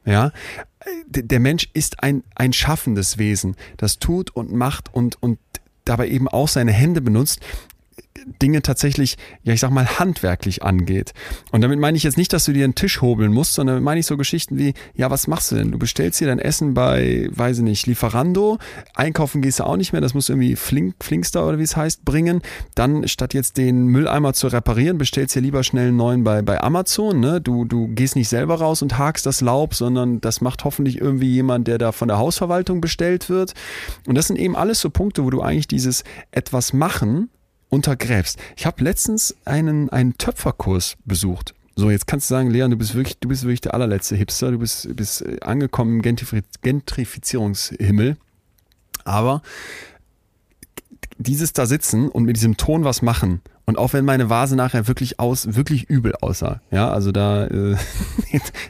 Ja, 0.04 0.32
der 1.08 1.40
Mensch 1.40 1.70
ist 1.74 2.02
ein, 2.02 2.24
ein 2.36 2.54
schaffendes 2.54 3.20
Wesen, 3.20 3.56
das 3.78 4.00
tut 4.00 4.32
und 4.32 4.52
macht 4.52 4.94
und, 4.94 5.22
und 5.22 5.38
dabei 5.86 6.08
eben 6.08 6.28
auch 6.28 6.48
seine 6.48 6.72
Hände 6.72 7.02
benutzt, 7.02 7.40
Dinge 8.42 8.62
tatsächlich, 8.62 9.18
ja, 9.44 9.54
ich 9.54 9.60
sag 9.60 9.72
mal, 9.72 10.00
handwerklich 10.00 10.64
angeht. 10.64 11.14
Und 11.52 11.62
damit 11.62 11.80
meine 11.80 11.98
ich 11.98 12.04
jetzt 12.04 12.18
nicht, 12.18 12.34
dass 12.34 12.46
du 12.46 12.54
dir 12.54 12.64
einen 12.64 12.76
Tisch 12.76 13.02
hobeln 13.02 13.34
musst, 13.34 13.54
sondern 13.54 13.76
damit 13.76 13.86
meine 13.86 14.00
ich 14.00 14.06
so 14.06 14.18
Geschichten 14.18 14.58
wie, 14.58 14.74
ja, 14.96 15.10
was 15.10 15.28
machst 15.28 15.52
du 15.52 15.56
denn? 15.56 15.72
Du 15.72 15.80
bestellst 15.80 16.20
dir 16.20 16.28
dein 16.28 16.40
Essen 16.40 16.74
bei, 16.74 17.30
weiß 17.32 17.60
ich 17.60 17.64
nicht, 17.64 17.88
Lieferando, 17.88 18.58
einkaufen 18.94 19.42
gehst 19.42 19.60
du 19.60 19.64
auch 19.64 19.78
nicht 19.78 19.92
mehr, 19.92 20.02
das 20.02 20.14
musst 20.14 20.30
du 20.30 20.34
irgendwie 20.34 20.56
Flink, 20.56 20.96
Flinkster 21.02 21.48
oder 21.48 21.58
wie 21.58 21.64
es 21.64 21.76
heißt, 21.76 22.06
bringen. 22.06 22.42
Dann, 22.76 23.08
statt 23.08 23.34
jetzt 23.34 23.58
den 23.58 23.88
Mülleimer 23.88 24.34
zu 24.34 24.48
reparieren, 24.48 24.98
bestellst 24.98 25.36
dir 25.36 25.42
lieber 25.42 25.64
schnell 25.64 25.88
einen 25.88 25.98
neuen 25.98 26.24
bei, 26.24 26.42
bei 26.42 26.62
Amazon, 26.62 27.20
ne? 27.20 27.42
Du, 27.42 27.66
du 27.66 27.88
gehst 27.88 28.16
nicht 28.16 28.30
selber 28.30 28.56
raus 28.56 28.82
und 28.82 28.98
hakst 28.98 29.26
das 29.26 29.42
Laub, 29.42 29.74
sondern 29.74 30.22
das 30.22 30.42
macht 30.42 30.64
hoffentlich 30.64 31.00
irgendwie 31.00 31.32
jemand, 31.32 31.68
der 31.68 31.78
da 31.78 31.92
von 31.92 32.08
der 32.08 32.18
Hausverwaltung 32.18 32.82
bestellt 32.82 33.30
wird. 33.30 33.54
Und 34.08 34.16
das 34.16 34.28
sind 34.28 34.38
eben 34.38 34.56
alles 34.56 34.80
so 34.80 34.90
Punkte, 34.90 35.24
wo 35.24 35.30
du 35.30 35.42
eigentlich 35.42 35.68
dieses 35.68 36.04
etwas 36.32 36.74
machen 36.74 37.30
untergräbst. 37.72 38.38
Ich 38.56 38.68
habe 38.68 38.84
letztens 38.84 39.36
einen, 39.46 39.90
einen 39.90 40.18
Töpferkurs 40.18 40.98
besucht. 41.06 41.56
So, 41.76 41.90
jetzt 41.90 42.06
kannst 42.06 42.30
du 42.30 42.36
sagen, 42.36 42.52
Leon, 42.52 42.70
du 42.70 42.78
bist 42.78 42.94
wirklich, 42.94 43.18
du 43.18 43.30
bist 43.30 43.44
wirklich 43.44 43.62
der 43.62 43.74
allerletzte 43.74 44.16
Hipster, 44.16 44.52
du 44.52 44.60
bist, 44.60 44.96
bist 44.96 45.24
äh, 45.24 45.40
angekommen 45.42 45.96
im 45.96 46.02
Gentrifi 46.04 46.42
Gentrifizierungshimmel. 46.62 48.18
Aber 49.06 49.42
dieses 51.18 51.54
da 51.54 51.66
sitzen 51.66 52.10
und 52.10 52.26
mit 52.26 52.36
diesem 52.36 52.58
Ton 52.58 52.84
was 52.84 53.02
machen 53.02 53.42
und 53.72 53.78
auch 53.78 53.94
wenn 53.94 54.04
meine 54.04 54.30
Vase 54.30 54.58
nachher 54.58 54.90
wirklich 54.90 55.18
aus, 55.18 55.56
wirklich 55.56 55.90
übel 55.90 56.14
aussah, 56.20 56.60
ja, 56.72 56.92
also 56.92 57.14
da 57.14 57.48
äh, 57.48 57.78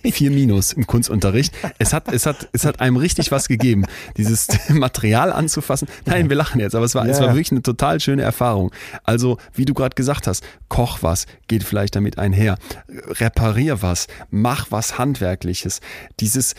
vier 0.11 0.29
Minus 0.29 0.73
im 0.73 0.85
Kunstunterricht, 0.85 1.51
es 1.79 1.91
hat, 1.91 2.13
es 2.13 2.27
hat, 2.27 2.49
es 2.53 2.65
hat 2.65 2.79
einem 2.81 2.97
richtig 2.97 3.31
was 3.31 3.47
gegeben, 3.47 3.85
dieses 4.15 4.47
Material 4.69 5.33
anzufassen. 5.33 5.87
Nein, 6.05 6.29
wir 6.29 6.35
lachen 6.37 6.61
jetzt, 6.61 6.75
aber 6.75 6.85
es 6.85 6.93
war, 6.93 7.03
es 7.07 7.17
Ja, 7.17 7.23
war 7.23 7.29
ja. 7.29 7.33
wirklich 7.33 7.51
eine 7.51 7.63
total 7.63 7.99
schöne 7.99 8.21
Erfahrung. 8.21 8.71
Also, 9.03 9.39
wie 9.55 9.65
du 9.65 9.73
gerade 9.73 9.95
gesagt 9.95 10.27
hast, 10.27 10.43
koch 10.69 10.99
was, 11.01 11.25
geht 11.47 11.63
vielleicht 11.63 11.95
damit 11.95 12.19
einher, 12.19 12.59
reparier 12.87 13.81
was, 13.81 14.05
mach 14.29 14.67
was 14.69 14.99
Handwerkliches. 14.99 15.81
Dieses 16.19 16.53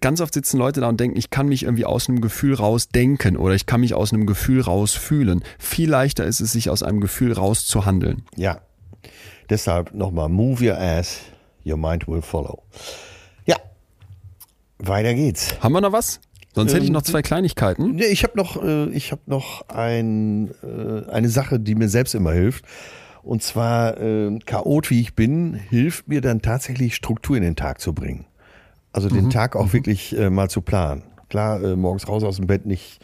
ganz 0.00 0.20
oft 0.20 0.34
sitzen 0.34 0.58
Leute 0.58 0.80
da 0.80 0.88
und 0.88 1.00
denken, 1.00 1.16
ich 1.16 1.30
kann 1.30 1.48
mich 1.48 1.64
irgendwie 1.64 1.84
aus 1.84 2.08
einem 2.08 2.20
Gefühl 2.20 2.54
raus 2.54 2.88
denken 2.88 3.36
oder 3.36 3.54
ich 3.54 3.66
kann 3.66 3.80
mich 3.80 3.94
aus 3.94 4.12
einem 4.12 4.26
Gefühl 4.26 4.60
raus 4.60 4.94
fühlen. 4.94 5.42
Viel 5.58 5.90
leichter 5.90 6.24
ist 6.24 6.40
es, 6.40 6.52
sich 6.52 6.70
aus 6.70 6.82
einem 6.82 7.00
Gefühl 7.00 7.32
raus 7.32 7.66
zu 7.66 7.86
handeln. 7.86 8.24
Ja. 8.36 8.60
Deshalb 9.48 9.94
nochmal, 9.94 10.28
move 10.28 10.64
your 10.64 10.78
ass, 10.78 11.18
your 11.66 11.76
mind 11.76 12.06
will 12.06 12.22
follow. 12.22 12.62
Ja. 13.46 13.56
Weiter 14.78 15.14
geht's. 15.14 15.60
Haben 15.60 15.72
wir 15.72 15.80
noch 15.80 15.92
was? 15.92 16.20
Sonst 16.52 16.72
hätte 16.72 16.82
ich 16.82 16.88
Ähm, 16.88 16.94
noch 16.94 17.02
zwei 17.02 17.22
Kleinigkeiten. 17.22 17.94
Nee, 17.94 18.06
ich 18.06 18.24
habe 18.24 18.36
noch, 18.36 18.62
äh, 18.62 18.88
ich 18.90 19.12
hab 19.12 19.26
noch 19.28 19.68
ein, 19.68 20.50
äh, 20.62 21.08
eine 21.10 21.28
Sache, 21.28 21.60
die 21.60 21.74
mir 21.74 21.88
selbst 21.88 22.14
immer 22.14 22.32
hilft. 22.32 22.64
Und 23.22 23.42
zwar, 23.42 23.98
äh, 24.00 24.38
Chaot 24.46 24.90
wie 24.90 25.00
ich 25.00 25.14
bin, 25.14 25.54
hilft 25.54 26.08
mir 26.08 26.20
dann 26.20 26.42
tatsächlich 26.42 26.94
Struktur 26.94 27.36
in 27.36 27.42
den 27.42 27.56
Tag 27.56 27.80
zu 27.80 27.92
bringen. 27.92 28.26
Also 28.92 29.08
den 29.08 29.30
Tag 29.30 29.56
auch 29.56 29.72
wirklich 29.72 30.16
äh, 30.18 30.30
mal 30.30 30.50
zu 30.50 30.62
planen. 30.62 31.02
Klar, 31.28 31.62
äh, 31.62 31.76
morgens 31.76 32.08
raus 32.08 32.24
aus 32.24 32.36
dem 32.36 32.46
Bett 32.46 32.66
nicht 32.66 33.00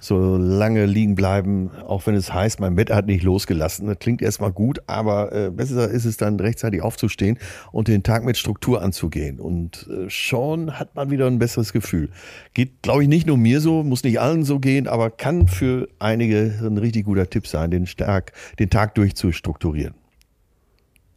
so 0.00 0.36
lange 0.36 0.86
liegen 0.86 1.14
bleiben, 1.14 1.70
auch 1.86 2.06
wenn 2.06 2.14
es 2.14 2.32
heißt, 2.32 2.58
mein 2.58 2.74
Bett 2.74 2.90
hat 2.90 3.06
nicht 3.06 3.22
losgelassen. 3.22 3.86
Das 3.86 3.98
klingt 3.98 4.22
erstmal 4.22 4.50
gut, 4.50 4.80
aber 4.86 5.32
äh, 5.32 5.50
besser 5.50 5.88
ist 5.88 6.06
es 6.06 6.16
dann 6.16 6.40
rechtzeitig 6.40 6.82
aufzustehen 6.82 7.38
und 7.70 7.88
den 7.88 8.02
Tag 8.02 8.24
mit 8.24 8.38
Struktur 8.38 8.82
anzugehen. 8.82 9.38
Und 9.38 9.88
äh, 9.88 10.08
schon 10.08 10.78
hat 10.78 10.94
man 10.94 11.10
wieder 11.10 11.26
ein 11.26 11.38
besseres 11.38 11.72
Gefühl. 11.72 12.10
Geht, 12.54 12.82
glaube 12.82 13.02
ich, 13.02 13.08
nicht 13.08 13.26
nur 13.26 13.36
mir 13.36 13.60
so, 13.60 13.82
muss 13.82 14.02
nicht 14.02 14.20
allen 14.20 14.44
so 14.44 14.58
gehen, 14.58 14.88
aber 14.88 15.10
kann 15.10 15.48
für 15.48 15.88
einige 15.98 16.58
ein 16.62 16.78
richtig 16.78 17.04
guter 17.04 17.28
Tipp 17.28 17.46
sein, 17.46 17.70
den, 17.70 17.86
stark, 17.86 18.32
den 18.58 18.70
Tag 18.70 18.94
durchzustrukturieren. 18.94 19.94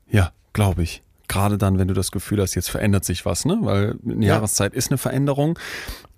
Ja, 0.09 0.31
glaube 0.51 0.83
ich. 0.83 1.02
Gerade 1.27 1.57
dann, 1.57 1.77
wenn 1.79 1.87
du 1.87 1.93
das 1.93 2.11
Gefühl 2.11 2.41
hast, 2.41 2.55
jetzt 2.55 2.69
verändert 2.69 3.05
sich 3.05 3.25
was, 3.25 3.45
ne? 3.45 3.57
Weil 3.61 3.95
eine 4.05 4.25
Ja. 4.25 4.35
Jahreszeit 4.35 4.73
ist 4.73 4.91
eine 4.91 4.97
Veränderung. 4.97 5.57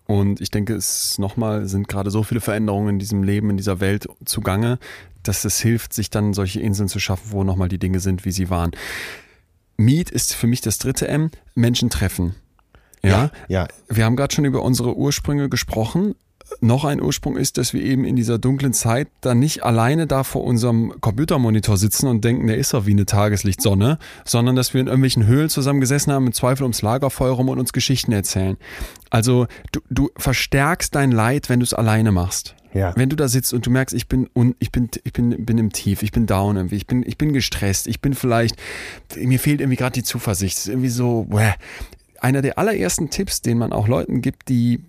Und 0.08 0.40
ich 0.42 0.52
denke, 0.52 0.76
es 0.76 1.18
nochmal 1.18 1.68
sind 1.68 1.88
gerade 1.88 2.12
so 2.12 2.22
viele 2.24 2.42
Veränderungen 2.42 2.90
in 2.90 3.00
diesem 3.00 3.24
Leben, 3.24 3.50
in 3.50 3.58
dieser 3.58 3.80
Welt 3.80 4.08
zugange, 4.24 4.78
dass 5.24 5.46
es 5.46 5.60
hilft, 5.60 5.94
sich 5.94 6.12
dann 6.12 6.34
solche 6.34 6.60
Inseln 6.60 6.90
zu 6.90 7.00
schaffen, 7.00 7.32
wo 7.32 7.44
nochmal 7.44 7.70
die 7.70 7.80
Dinge 7.80 8.00
sind, 8.00 8.24
wie 8.26 8.32
sie 8.32 8.50
waren. 8.52 8.72
Meet 9.78 10.12
ist 10.12 10.36
für 10.36 10.48
mich 10.48 10.62
das 10.62 10.78
dritte 10.78 11.08
M, 11.08 11.32
Menschen 11.56 11.90
treffen. 11.90 12.36
Ja, 13.04 13.30
Ja, 13.48 13.68
wir 13.88 14.06
haben 14.06 14.16
gerade 14.16 14.34
schon 14.34 14.46
über 14.46 14.64
unsere 14.64 14.96
Ursprünge 14.96 15.50
gesprochen. 15.50 16.16
Noch 16.62 16.86
ein 16.86 17.02
Ursprung 17.02 17.38
ist, 17.38 17.58
dass 17.58 17.74
wir 17.74 17.82
eben 17.82 18.06
in 18.06 18.16
dieser 18.16 18.38
dunklen 18.38 18.74
Zeit 18.74 19.08
dann 19.22 19.40
nicht 19.40 19.64
alleine 19.64 20.08
da 20.08 20.24
vor 20.24 20.44
unserem 20.44 20.94
Computermonitor 21.02 21.78
sitzen 21.78 22.08
und 22.08 22.24
denken, 22.24 22.48
der 22.48 22.58
ist 22.58 22.74
doch 22.74 22.86
wie 22.86 22.92
eine 22.92 23.06
Tageslichtsonne, 23.06 23.98
sondern 24.26 24.56
dass 24.56 24.74
wir 24.74 24.82
in 24.82 24.88
irgendwelchen 24.88 25.26
Höhlen 25.26 25.50
zusammengesessen 25.50 26.14
haben, 26.14 26.28
im 26.28 26.34
Zweifel 26.34 26.64
ums 26.64 26.82
Lagerfeuer 26.82 27.34
rum 27.34 27.50
und 27.50 27.60
uns 27.60 27.74
Geschichten 27.74 28.12
erzählen. 28.12 28.58
Also 29.10 29.48
du, 29.72 29.82
du 29.90 30.10
verstärkst 30.18 30.94
dein 30.94 31.12
Leid, 31.12 31.50
wenn 31.50 31.60
du 31.60 31.64
es 31.64 31.74
alleine 31.74 32.12
machst. 32.12 32.56
Ja. 32.76 32.94
Wenn 32.96 33.10
du 33.10 33.16
da 33.16 33.30
sitzt 33.30 33.54
und 33.54 33.66
du 33.66 33.72
merkst, 33.72 33.96
ich 33.96 34.10
bin 34.10 34.30
un, 34.36 34.54
ich 34.60 34.70
bin 34.70 34.90
ich 35.06 35.14
bin 35.14 35.46
bin 35.46 35.58
im 35.58 35.72
Tief, 35.72 36.04
ich 36.04 36.12
bin 36.12 36.26
down 36.26 36.58
irgendwie, 36.58 36.76
ich 36.76 36.86
bin 36.86 37.04
ich 37.08 37.18
bin 37.18 37.32
gestresst, 37.32 37.88
ich 37.88 38.02
bin 38.02 38.14
vielleicht 38.14 38.58
mir 39.16 39.40
fehlt 39.40 39.62
irgendwie 39.62 39.78
gerade 39.78 39.94
die 39.94 40.04
Zuversicht, 40.04 40.58
ist 40.58 40.68
irgendwie 40.68 40.90
so 40.90 41.24
bäh. 41.24 41.54
einer 42.20 42.42
der 42.42 42.60
allerersten 42.60 43.10
Tipps, 43.10 43.42
den 43.42 43.58
man 43.58 43.72
auch 43.72 43.88
Leuten 43.88 44.22
gibt, 44.22 44.50
die 44.50 44.82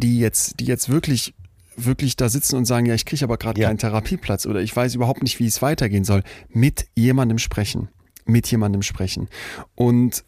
die 0.00 0.18
jetzt 0.18 0.60
die 0.60 0.64
jetzt 0.66 0.88
wirklich 0.88 1.34
wirklich 1.76 2.16
da 2.16 2.28
sitzen 2.28 2.56
und 2.56 2.64
sagen, 2.64 2.86
ja, 2.86 2.94
ich 2.94 3.04
kriege 3.04 3.24
aber 3.24 3.36
gerade 3.36 3.60
Ja. 3.60 3.68
keinen 3.68 3.78
Therapieplatz 3.78 4.46
oder 4.46 4.60
ich 4.60 4.74
weiß 4.74 4.94
überhaupt 4.96 5.22
nicht, 5.22 5.38
wie 5.38 5.46
es 5.46 5.62
weitergehen 5.62 6.04
soll, 6.04 6.24
mit 6.48 6.88
jemandem 6.96 7.38
sprechen, 7.38 7.88
mit 8.24 8.50
jemandem 8.50 8.82
sprechen. 8.82 9.28
Und 9.76 10.24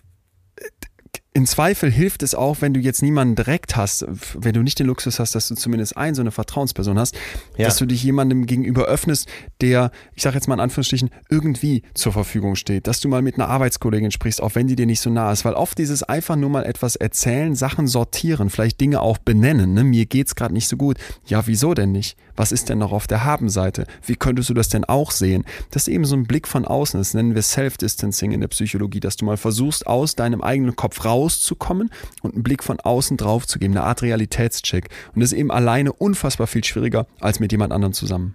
im 1.33 1.47
Zweifel 1.47 1.93
hilft 1.93 2.25
es 2.25 2.35
auch, 2.35 2.57
wenn 2.61 2.75
du 2.75 2.81
jetzt 2.81 3.03
niemanden 3.03 3.37
direkt 3.37 3.77
hast, 3.77 4.05
wenn 4.35 4.53
du 4.53 4.63
nicht 4.63 4.81
den 4.81 4.89
Luxus 4.89 5.21
hast, 5.21 5.37
dass 5.37 5.47
du 5.47 5.55
zumindest 5.55 5.97
ein, 5.97 6.17
so 6.17 6.23
eine 6.23 6.33
Vertrauensperson 6.33 6.99
hast, 6.99 7.15
Ja. 7.57 7.67
dass 7.67 7.77
du 7.77 7.87
dich 7.87 8.03
jemandem 8.03 8.47
gegenüber 8.47 8.87
öffnest, 8.87 9.29
der, 9.61 9.93
ich 10.17 10.25
sage 10.25 10.35
jetzt 10.35 10.49
mal 10.49 10.55
in 10.55 10.61
Anführungsstrichen, 10.61 11.11
irgendwie 11.31 11.83
zur 11.95 12.13
Verfügung 12.13 12.57
steht. 12.57 12.89
Dass 12.89 12.99
du 12.99 13.09
mal 13.09 13.23
mit 13.23 13.37
einer 13.37 13.47
Arbeitskollegin 13.49 14.11
sprichst, 14.11 14.43
auch 14.43 14.57
wenn 14.57 14.67
die 14.67 14.75
dir 14.75 14.87
nicht 14.87 15.01
so 15.01 15.09
nah 15.09 15.31
ist. 15.31 15.45
Weil 15.45 15.55
oft 15.55 15.79
dieses 15.79 16.03
einfach 16.03 16.35
nur 16.35 16.51
mal 16.51 16.65
etwas 16.65 16.97
erzählen, 16.97 17.55
Sachen 17.55 17.87
sortieren, 17.87 18.51
vielleicht 18.51 18.81
Dinge 18.81 19.01
auch 19.01 19.19
benennen. 19.19 19.73
Ne? 19.75 19.85
Mir 19.85 20.07
geht's 20.07 20.35
gerade 20.35 20.53
nicht 20.53 20.67
so 20.67 20.77
gut. 20.77 20.99
Ja, 21.27 21.47
wieso 21.47 21.75
denn 21.75 21.93
nicht? 21.93 22.17
Was 22.41 22.53
ist 22.53 22.71
denn 22.71 22.79
noch 22.79 22.93
auf 22.93 23.07
der 23.07 23.27
Habenseite? 23.27 23.85
Wie 24.07 24.17
könntest 24.17 24.49
du 24.49 24.55
das 24.55 24.71
denn 24.71 24.87
auch 24.87 25.11
sehen? 25.11 25.45
Das 25.73 25.87
ist 25.87 25.93
eben 25.93 26.07
so 26.07 26.17
ein 26.17 26.25
Blick 26.25 26.49
von 26.49 26.65
außen. 26.65 26.99
Das 26.99 27.13
nennen 27.13 27.35
wir 27.35 27.43
Self-Distancing 27.43 28.33
in 28.33 28.41
der 28.41 28.49
Psychologie, 28.49 28.99
dass 28.99 29.17
du 29.19 29.27
mal 29.27 29.37
versuchst, 29.37 29.87
aus 29.87 30.17
deinem 30.17 30.41
eigenen 30.41 30.75
Kopf 30.75 31.05
rauszukommen 31.05 31.91
und 32.23 32.33
einen 32.33 32.43
Blick 32.43 32.65
von 32.65 32.81
außen 32.81 33.19
drauf 33.19 33.47
zu 33.47 33.59
geben, 33.59 33.77
eine 33.77 33.85
Art 33.85 34.01
Realitätscheck. 34.01 34.89
Und 35.15 35.21
das 35.21 35.33
ist 35.33 35.39
eben 35.39 35.51
alleine 35.51 35.93
unfassbar 35.93 36.47
viel 36.47 36.65
schwieriger 36.65 37.07
als 37.21 37.41
mit 37.41 37.53
jemand 37.53 37.75
anderem 37.75 37.93
zusammen. 37.93 38.35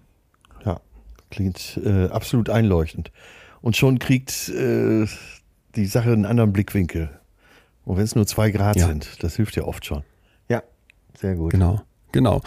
Ja, 0.63 0.81
klingt 1.31 1.79
äh, 1.83 2.05
absolut 2.09 2.51
einleuchtend. 2.51 3.11
Und 3.61 3.75
schon 3.75 3.97
kriegt 3.97 4.49
äh, 4.49 5.07
die 5.75 5.87
Sache 5.87 6.11
einen 6.11 6.27
anderen 6.27 6.53
Blickwinkel. 6.53 7.09
Und 7.85 7.97
wenn 7.97 8.03
es 8.03 8.13
nur 8.13 8.27
zwei 8.27 8.51
Grad 8.51 8.75
Ja. 8.75 8.85
sind, 8.85 9.23
das 9.23 9.35
hilft 9.35 9.55
ja 9.55 9.63
oft 9.63 9.83
schon. 9.83 10.03
Ja, 10.47 10.61
sehr 11.17 11.33
gut. 11.33 11.49
Genau. 11.49 11.81
Genau. 12.15 12.41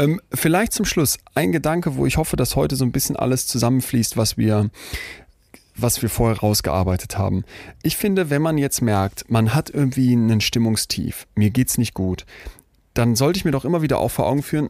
Ähm, 0.00 0.20
vielleicht 0.32 0.72
zum 0.72 0.84
Schluss 0.84 1.18
ein 1.36 1.52
Gedanke, 1.52 1.94
wo 1.94 2.04
ich 2.04 2.16
hoffe, 2.16 2.34
dass 2.34 2.56
heute 2.56 2.74
so 2.74 2.84
ein 2.84 2.90
bisschen 2.90 3.14
alles 3.14 3.46
zusammenfließt, 3.46 4.16
was 4.16 4.36
wir, 4.36 4.70
was 5.76 6.02
wir 6.02 6.08
vorher 6.08 6.40
rausgearbeitet 6.40 7.16
haben. 7.16 7.44
Ich 7.84 7.96
finde, 7.96 8.28
wenn 8.28 8.42
man 8.42 8.58
jetzt 8.58 8.82
merkt, 8.82 9.30
man 9.30 9.54
hat 9.54 9.70
irgendwie 9.70 10.12
einen 10.14 10.40
Stimmungstief, 10.40 11.28
mir 11.36 11.50
geht's 11.50 11.78
nicht 11.78 11.94
gut, 11.94 12.26
dann 12.92 13.14
sollte 13.14 13.36
ich 13.36 13.44
mir 13.44 13.52
doch 13.52 13.64
immer 13.64 13.82
wieder 13.82 13.98
auch 13.98 14.10
vor 14.10 14.26
Augen 14.26 14.42
führen, 14.42 14.68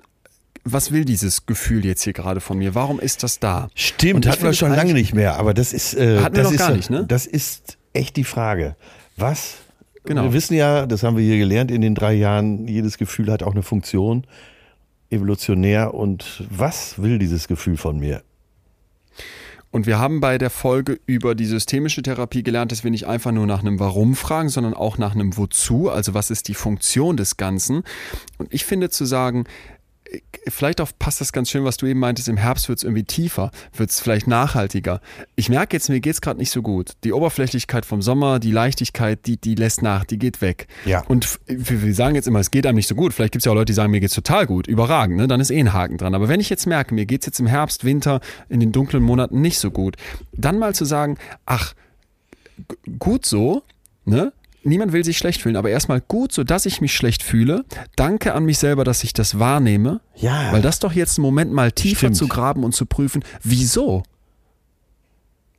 was 0.62 0.92
will 0.92 1.06
dieses 1.06 1.46
Gefühl 1.46 1.86
jetzt 1.86 2.02
hier 2.02 2.12
gerade 2.12 2.42
von 2.42 2.58
mir? 2.58 2.74
Warum 2.74 3.00
ist 3.00 3.22
das 3.22 3.38
da? 3.38 3.70
Stimmt, 3.74 4.26
hatten 4.26 4.44
wir 4.44 4.52
schon 4.52 4.72
lange 4.72 4.92
nicht 4.92 5.14
mehr, 5.14 5.36
aber 5.38 5.54
das 5.54 5.72
ist, 5.72 5.94
äh, 5.94 6.20
Hatten 6.20 6.36
wir 6.36 6.42
das 6.42 6.52
noch 6.52 6.60
ist 6.60 6.66
gar 6.66 6.76
nicht, 6.76 6.90
ne? 6.90 7.06
Das 7.08 7.24
ist 7.24 7.78
echt 7.94 8.16
die 8.16 8.24
Frage. 8.24 8.76
Was? 9.16 9.54
Genau. 10.04 10.24
Wir 10.24 10.32
wissen 10.32 10.54
ja, 10.54 10.86
das 10.86 11.02
haben 11.02 11.16
wir 11.16 11.24
hier 11.24 11.38
gelernt 11.38 11.70
in 11.70 11.80
den 11.80 11.94
drei 11.94 12.12
Jahren, 12.12 12.68
jedes 12.68 12.98
Gefühl 12.98 13.32
hat 13.32 13.42
auch 13.42 13.52
eine 13.52 13.62
Funktion, 13.62 14.26
evolutionär. 15.10 15.94
Und 15.94 16.44
was 16.50 17.00
will 17.00 17.18
dieses 17.18 17.48
Gefühl 17.48 17.76
von 17.76 17.98
mir? 17.98 18.22
Und 19.70 19.86
wir 19.86 19.98
haben 19.98 20.20
bei 20.20 20.38
der 20.38 20.50
Folge 20.50 21.00
über 21.04 21.34
die 21.34 21.46
systemische 21.46 22.00
Therapie 22.00 22.44
gelernt, 22.44 22.70
dass 22.70 22.84
wir 22.84 22.92
nicht 22.92 23.08
einfach 23.08 23.32
nur 23.32 23.44
nach 23.44 23.58
einem 23.58 23.80
Warum 23.80 24.14
fragen, 24.14 24.48
sondern 24.48 24.72
auch 24.72 24.98
nach 24.98 25.16
einem 25.16 25.36
Wozu, 25.36 25.90
also 25.90 26.14
was 26.14 26.30
ist 26.30 26.46
die 26.46 26.54
Funktion 26.54 27.16
des 27.16 27.36
Ganzen. 27.36 27.82
Und 28.38 28.54
ich 28.54 28.64
finde 28.64 28.90
zu 28.90 29.04
sagen, 29.04 29.46
vielleicht 30.48 30.80
auch 30.80 30.90
passt 30.98 31.20
das 31.20 31.32
ganz 31.32 31.50
schön, 31.50 31.64
was 31.64 31.76
du 31.76 31.86
eben 31.86 32.00
meintest, 32.00 32.28
im 32.28 32.36
Herbst 32.36 32.68
wird 32.68 32.78
es 32.78 32.84
irgendwie 32.84 33.04
tiefer, 33.04 33.50
wird 33.76 33.90
es 33.90 34.00
vielleicht 34.00 34.26
nachhaltiger. 34.26 35.00
Ich 35.36 35.48
merke 35.48 35.76
jetzt, 35.76 35.88
mir 35.88 36.00
geht 36.00 36.14
es 36.14 36.20
gerade 36.20 36.38
nicht 36.38 36.50
so 36.50 36.62
gut. 36.62 36.92
Die 37.04 37.12
Oberflächlichkeit 37.12 37.86
vom 37.86 38.02
Sommer, 38.02 38.38
die 38.38 38.50
Leichtigkeit, 38.50 39.26
die, 39.26 39.36
die 39.36 39.54
lässt 39.54 39.82
nach, 39.82 40.04
die 40.04 40.18
geht 40.18 40.40
weg. 40.40 40.66
Ja. 40.84 41.02
Und 41.06 41.38
wir 41.46 41.94
sagen 41.94 42.14
jetzt 42.14 42.28
immer, 42.28 42.40
es 42.40 42.50
geht 42.50 42.66
einem 42.66 42.76
nicht 42.76 42.88
so 42.88 42.94
gut. 42.94 43.14
Vielleicht 43.14 43.32
gibt 43.32 43.42
es 43.42 43.46
ja 43.46 43.52
auch 43.52 43.56
Leute, 43.56 43.66
die 43.66 43.74
sagen, 43.74 43.90
mir 43.90 44.00
geht's 44.00 44.14
total 44.14 44.46
gut, 44.46 44.66
überragend, 44.66 45.16
ne? 45.16 45.28
dann 45.28 45.40
ist 45.40 45.50
eh 45.50 45.60
ein 45.60 45.72
Haken 45.72 45.98
dran. 45.98 46.14
Aber 46.14 46.28
wenn 46.28 46.40
ich 46.40 46.50
jetzt 46.50 46.66
merke, 46.66 46.94
mir 46.94 47.06
geht's 47.06 47.26
jetzt 47.26 47.40
im 47.40 47.46
Herbst, 47.46 47.84
Winter, 47.84 48.20
in 48.48 48.60
den 48.60 48.72
dunklen 48.72 49.02
Monaten 49.02 49.40
nicht 49.40 49.58
so 49.58 49.70
gut, 49.70 49.96
dann 50.32 50.58
mal 50.58 50.74
zu 50.74 50.84
sagen, 50.84 51.18
ach, 51.46 51.74
gut 52.98 53.26
so, 53.26 53.62
ne? 54.04 54.32
Niemand 54.64 54.92
will 54.92 55.04
sich 55.04 55.18
schlecht 55.18 55.42
fühlen, 55.42 55.56
aber 55.56 55.70
erstmal 55.70 56.00
gut, 56.00 56.32
so 56.32 56.44
dass 56.44 56.66
ich 56.66 56.80
mich 56.80 56.94
schlecht 56.94 57.22
fühle. 57.22 57.64
Danke 57.96 58.34
an 58.34 58.44
mich 58.44 58.58
selber, 58.58 58.84
dass 58.84 59.04
ich 59.04 59.12
das 59.12 59.38
wahrnehme. 59.38 60.00
Ja. 60.16 60.52
Weil 60.52 60.62
das 60.62 60.78
doch 60.78 60.92
jetzt 60.92 61.18
ein 61.18 61.22
Moment 61.22 61.52
mal 61.52 61.72
tiefer 61.72 61.98
Stimmt. 61.98 62.16
zu 62.16 62.28
graben 62.28 62.64
und 62.64 62.74
zu 62.74 62.86
prüfen, 62.86 63.22
wieso? 63.42 64.02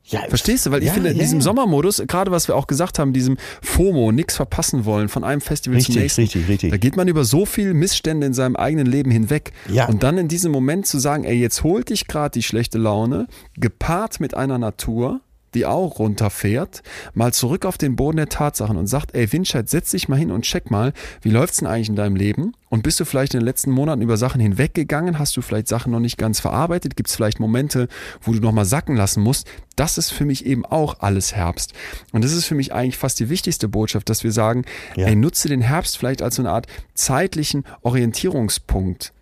Ja, 0.07 0.21
Verstehst 0.29 0.65
du? 0.65 0.71
Weil 0.71 0.81
ich 0.81 0.87
ja, 0.87 0.93
finde, 0.93 1.09
in 1.09 1.15
ja, 1.17 1.23
diesem. 1.23 1.41
Sommermodus, 1.41 2.03
gerade 2.05 2.29
was 2.29 2.47
wir 2.47 2.55
auch 2.55 2.67
gesagt 2.67 2.99
haben, 2.99 3.11
diesem 3.11 3.37
FOMO, 3.61 4.11
nichts 4.11 4.35
verpassen 4.35 4.85
wollen 4.85 5.09
von 5.09 5.23
einem 5.23 5.41
Festival 5.41 5.79
zum 5.79 5.95
Richtig, 5.95 5.95
nächsten. 5.95 6.21
richtig, 6.21 6.47
richtig. 6.47 6.71
Da 6.71 6.77
geht 6.77 6.95
man 6.95 7.07
über 7.07 7.25
so 7.25 7.45
viel 7.45 7.73
Missstände 7.73 8.27
in 8.27 8.33
seinem 8.35 8.55
eigenen 8.55 8.85
Leben 8.85 9.09
hinweg. 9.09 9.51
Ja. 9.67 9.87
Und 9.87 10.03
dann 10.03 10.19
in 10.19 10.27
diesem 10.27 10.51
Moment 10.51 10.85
zu 10.85 10.99
sagen, 10.99 11.23
ey, 11.23 11.35
jetzt 11.35 11.63
holt 11.63 11.89
dich 11.89 12.07
gerade 12.07 12.31
die 12.31 12.43
schlechte 12.43 12.77
Laune, 12.77 13.27
gepaart 13.57 14.19
mit 14.19 14.35
einer 14.35 14.59
Natur, 14.59 15.21
die 15.55 15.65
auch 15.65 15.97
runterfährt, 15.97 16.83
mal 17.13 17.33
zurück 17.33 17.65
auf 17.65 17.77
den 17.77 17.95
Boden 17.95 18.17
der 18.17 18.29
Tatsachen 18.29 18.77
und 18.77 18.87
sagt, 18.87 19.15
ey, 19.15 19.31
Winscheid, 19.31 19.67
setz 19.69 19.91
dich 19.91 20.07
mal 20.07 20.17
hin 20.19 20.31
und 20.31 20.43
check 20.43 20.69
mal, 20.69 20.93
wie 21.21 21.29
läuft's 21.31 21.57
denn 21.57 21.67
eigentlich 21.67 21.89
in 21.89 21.95
deinem 21.95 22.15
Leben? 22.15 22.53
Und 22.69 22.83
bist 22.83 22.99
du 22.99 23.05
vielleicht 23.05 23.33
in 23.33 23.39
den 23.39 23.45
letzten 23.45 23.71
Monaten 23.71 24.01
über 24.01 24.17
Sachen 24.17 24.41
hinweggegangen? 24.41 25.17
Hast 25.17 25.37
du 25.37 25.41
vielleicht 25.41 25.67
Sachen 25.67 25.91
noch 25.91 25.99
nicht 26.01 26.17
ganz 26.17 26.39
verarbeitet? 26.41 26.95
Gibt 26.97 27.09
es 27.09 27.15
vielleicht 27.15 27.39
Momente, 27.39 27.87
wo 28.21 28.33
du 28.33 28.39
noch 28.39 28.51
mal 28.51 28.65
sacken 28.65 28.95
lassen 28.97 29.23
musst? 29.23 29.47
Das 29.77 29.97
ist 29.97 30.11
für 30.11 30.25
mich 30.25 30.45
eben 30.45 30.65
auch 30.65 30.99
alles 30.99 31.33
Herbst. 31.35 31.73
Und 32.11 32.23
das 32.23 32.33
ist 32.33 32.45
für 32.45 32.55
mich 32.55 32.73
eigentlich 32.73 32.97
fast 32.97 33.19
die 33.19 33.29
wichtigste 33.29 33.69
Botschaft, 33.69 34.09
dass 34.09 34.23
wir 34.25 34.31
sagen, 34.31 34.65
Ja. 34.95 35.07
ey, 35.07 35.15
nutze 35.15 35.47
den 35.47 35.61
Herbst 35.61 35.97
vielleicht 35.97 36.21
als 36.21 36.35
so 36.35 36.41
eine 36.41 36.51
Art 36.51 36.67
zeitlichen 36.95 37.63
Orientierungspunkt. 37.81 39.13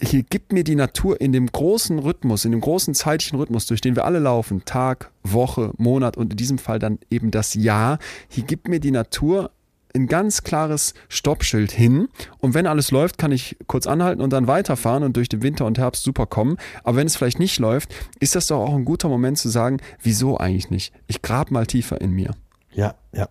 Hier 0.00 0.22
gibt 0.22 0.52
mir 0.52 0.64
die 0.64 0.74
Natur 0.74 1.20
in 1.20 1.32
dem 1.32 1.46
großen 1.46 1.98
Rhythmus, 1.98 2.44
in 2.44 2.52
dem 2.52 2.60
großen 2.60 2.94
zeitlichen 2.94 3.38
Rhythmus, 3.38 3.66
durch 3.66 3.80
den 3.80 3.96
wir 3.96 4.06
alle 4.06 4.18
laufen, 4.18 4.64
Tag, 4.64 5.10
Woche, 5.22 5.72
Monat 5.76 6.16
und 6.16 6.32
in 6.32 6.36
diesem 6.36 6.58
Fall 6.58 6.78
dann 6.78 6.98
eben 7.10 7.30
das 7.30 7.54
Jahr, 7.54 7.98
hier 8.28 8.44
gibt 8.44 8.68
mir 8.68 8.80
die 8.80 8.90
Natur 8.90 9.50
ein 9.94 10.06
ganz 10.06 10.42
klares 10.42 10.94
Stoppschild 11.08 11.72
hin. 11.72 12.08
Und 12.38 12.54
wenn 12.54 12.66
alles 12.66 12.90
läuft, 12.90 13.18
kann 13.18 13.32
ich 13.32 13.56
kurz 13.66 13.86
anhalten 13.86 14.22
und 14.22 14.32
dann 14.32 14.46
weiterfahren 14.46 15.02
und 15.02 15.16
durch 15.16 15.28
den 15.28 15.42
Winter 15.42 15.66
und 15.66 15.78
Herbst 15.78 16.02
super 16.02 16.26
kommen. 16.26 16.56
Aber 16.84 16.96
wenn 16.96 17.06
es 17.06 17.16
vielleicht 17.16 17.38
nicht 17.38 17.58
läuft, 17.58 17.94
ist 18.20 18.34
das 18.34 18.46
doch 18.46 18.60
auch 18.60 18.74
ein 18.74 18.84
guter 18.84 19.08
Moment 19.08 19.38
zu 19.38 19.48
sagen, 19.48 19.78
wieso 20.02 20.38
eigentlich 20.38 20.70
nicht? 20.70 20.92
Ich 21.06 21.22
grab 21.22 21.50
mal 21.50 21.66
tiefer 21.66 22.00
in 22.00 22.12
mir. 22.12 22.34
Ja, 22.72 22.94
ja, 23.12 23.28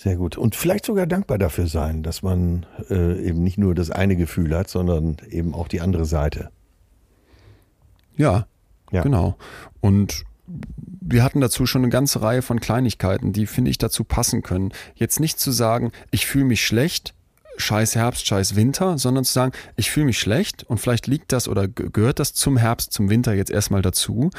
sehr 0.00 0.16
gut. 0.16 0.38
Und 0.38 0.56
vielleicht 0.56 0.86
sogar 0.86 1.06
dankbar 1.06 1.36
dafür 1.36 1.66
sein, 1.66 2.02
dass 2.02 2.22
man 2.22 2.64
äh, 2.88 3.20
eben 3.22 3.42
nicht 3.42 3.58
nur 3.58 3.74
das 3.74 3.90
eine 3.90 4.16
Gefühl 4.16 4.56
hat, 4.56 4.70
sondern 4.70 5.18
eben 5.28 5.52
auch 5.54 5.68
die 5.68 5.82
andere 5.82 6.06
Seite. 6.06 6.50
Ja, 8.16 8.46
Ja. 8.92 9.02
genau. 9.02 9.36
Und 9.80 10.24
wir 10.46 11.22
hatten 11.22 11.42
dazu 11.42 11.66
schon 11.66 11.82
eine 11.82 11.90
ganze 11.90 12.22
Reihe 12.22 12.40
von 12.40 12.60
Kleinigkeiten, 12.60 13.34
die, 13.34 13.44
finde 13.44 13.70
ich, 13.70 13.76
dazu 13.76 14.02
passen 14.04 14.42
können. 14.42 14.72
Jetzt 14.94 15.20
nicht 15.20 15.38
zu 15.38 15.50
sagen, 15.50 15.92
ich 16.10 16.24
fühle 16.24 16.46
mich 16.46 16.64
schlecht, 16.64 17.12
scheiß 17.60 17.94
Herbst, 17.94 18.26
scheiß 18.26 18.56
Winter, 18.56 18.98
sondern 18.98 19.24
zu 19.24 19.32
sagen, 19.32 19.52
ich 19.76 19.90
fühle 19.90 20.06
mich 20.06 20.18
schlecht 20.18 20.64
und 20.64 20.78
vielleicht 20.78 21.06
liegt 21.06 21.32
das 21.32 21.46
oder 21.48 21.68
ge- 21.68 21.88
gehört 21.92 22.18
das 22.18 22.34
zum 22.34 22.56
Herbst, 22.56 22.92
zum 22.92 23.10
Winter 23.10 23.34
jetzt 23.34 23.50
erstmal 23.50 23.82
dazu. 23.82 24.30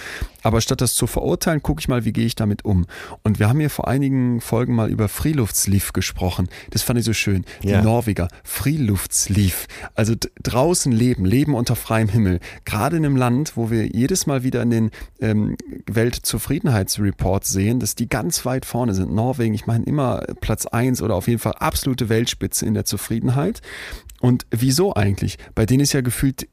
Aber 0.43 0.59
statt 0.61 0.81
das 0.81 0.95
zu 0.95 1.07
verurteilen, 1.07 1.61
gucke 1.61 1.79
ich 1.79 1.87
mal, 1.87 2.03
wie 2.05 2.13
gehe 2.13 2.25
ich 2.25 2.35
damit 2.35 2.65
um. 2.65 2.85
Und 3.23 3.39
wir 3.39 3.47
haben 3.47 3.59
hier 3.59 3.69
vor 3.69 3.87
einigen 3.87 4.41
Folgen 4.41 4.73
mal 4.75 4.89
über 4.89 5.07
Friluftsliv 5.07 5.93
gesprochen. 5.93 6.49
Das 6.71 6.81
fand 6.81 6.99
ich 6.99 7.05
so 7.05 7.13
schön. 7.13 7.45
Ja. 7.61 7.79
Die 7.79 7.85
Norweger, 7.85 8.27
Friluftsliv. 8.43 9.67
Also 9.93 10.15
draußen 10.41 10.91
leben, 10.91 11.25
leben 11.25 11.53
unter 11.53 11.75
freiem 11.75 12.09
Himmel. 12.09 12.39
Gerade 12.65 12.97
in 12.97 13.05
einem 13.05 13.15
Land, 13.15 13.55
wo 13.55 13.69
wir 13.69 13.85
jedes 13.87 14.25
Mal 14.25 14.43
wieder 14.43 14.61
in 14.61 14.69
den 14.71 14.91
ähm, 15.19 15.57
Weltzufriedenheitsreports 15.85 17.49
sehen, 17.51 17.79
dass 17.79 17.95
die 17.95 18.09
ganz 18.09 18.45
weit 18.45 18.65
vorne 18.65 18.93
sind. 18.93 19.13
Norwegen, 19.13 19.53
ich 19.53 19.67
meine 19.67 19.85
immer 19.85 20.23
Platz 20.41 20.65
eins 20.65 21.01
oder 21.01 21.15
auf 21.15 21.27
jeden 21.27 21.39
Fall 21.39 21.53
absolute 21.53 22.09
Weltspitze 22.09 22.65
in 22.65 22.73
der 22.73 22.85
Zufriedenheit. 22.85 23.10
Zufriedenheit 23.11 23.61
und 24.21 24.45
wieso 24.51 24.95
eigentlich? 24.95 25.37
Bei 25.55 25.65
denen 25.65 25.81
ist 25.81 25.93
ja 25.93 26.01
gefühlt 26.01 26.47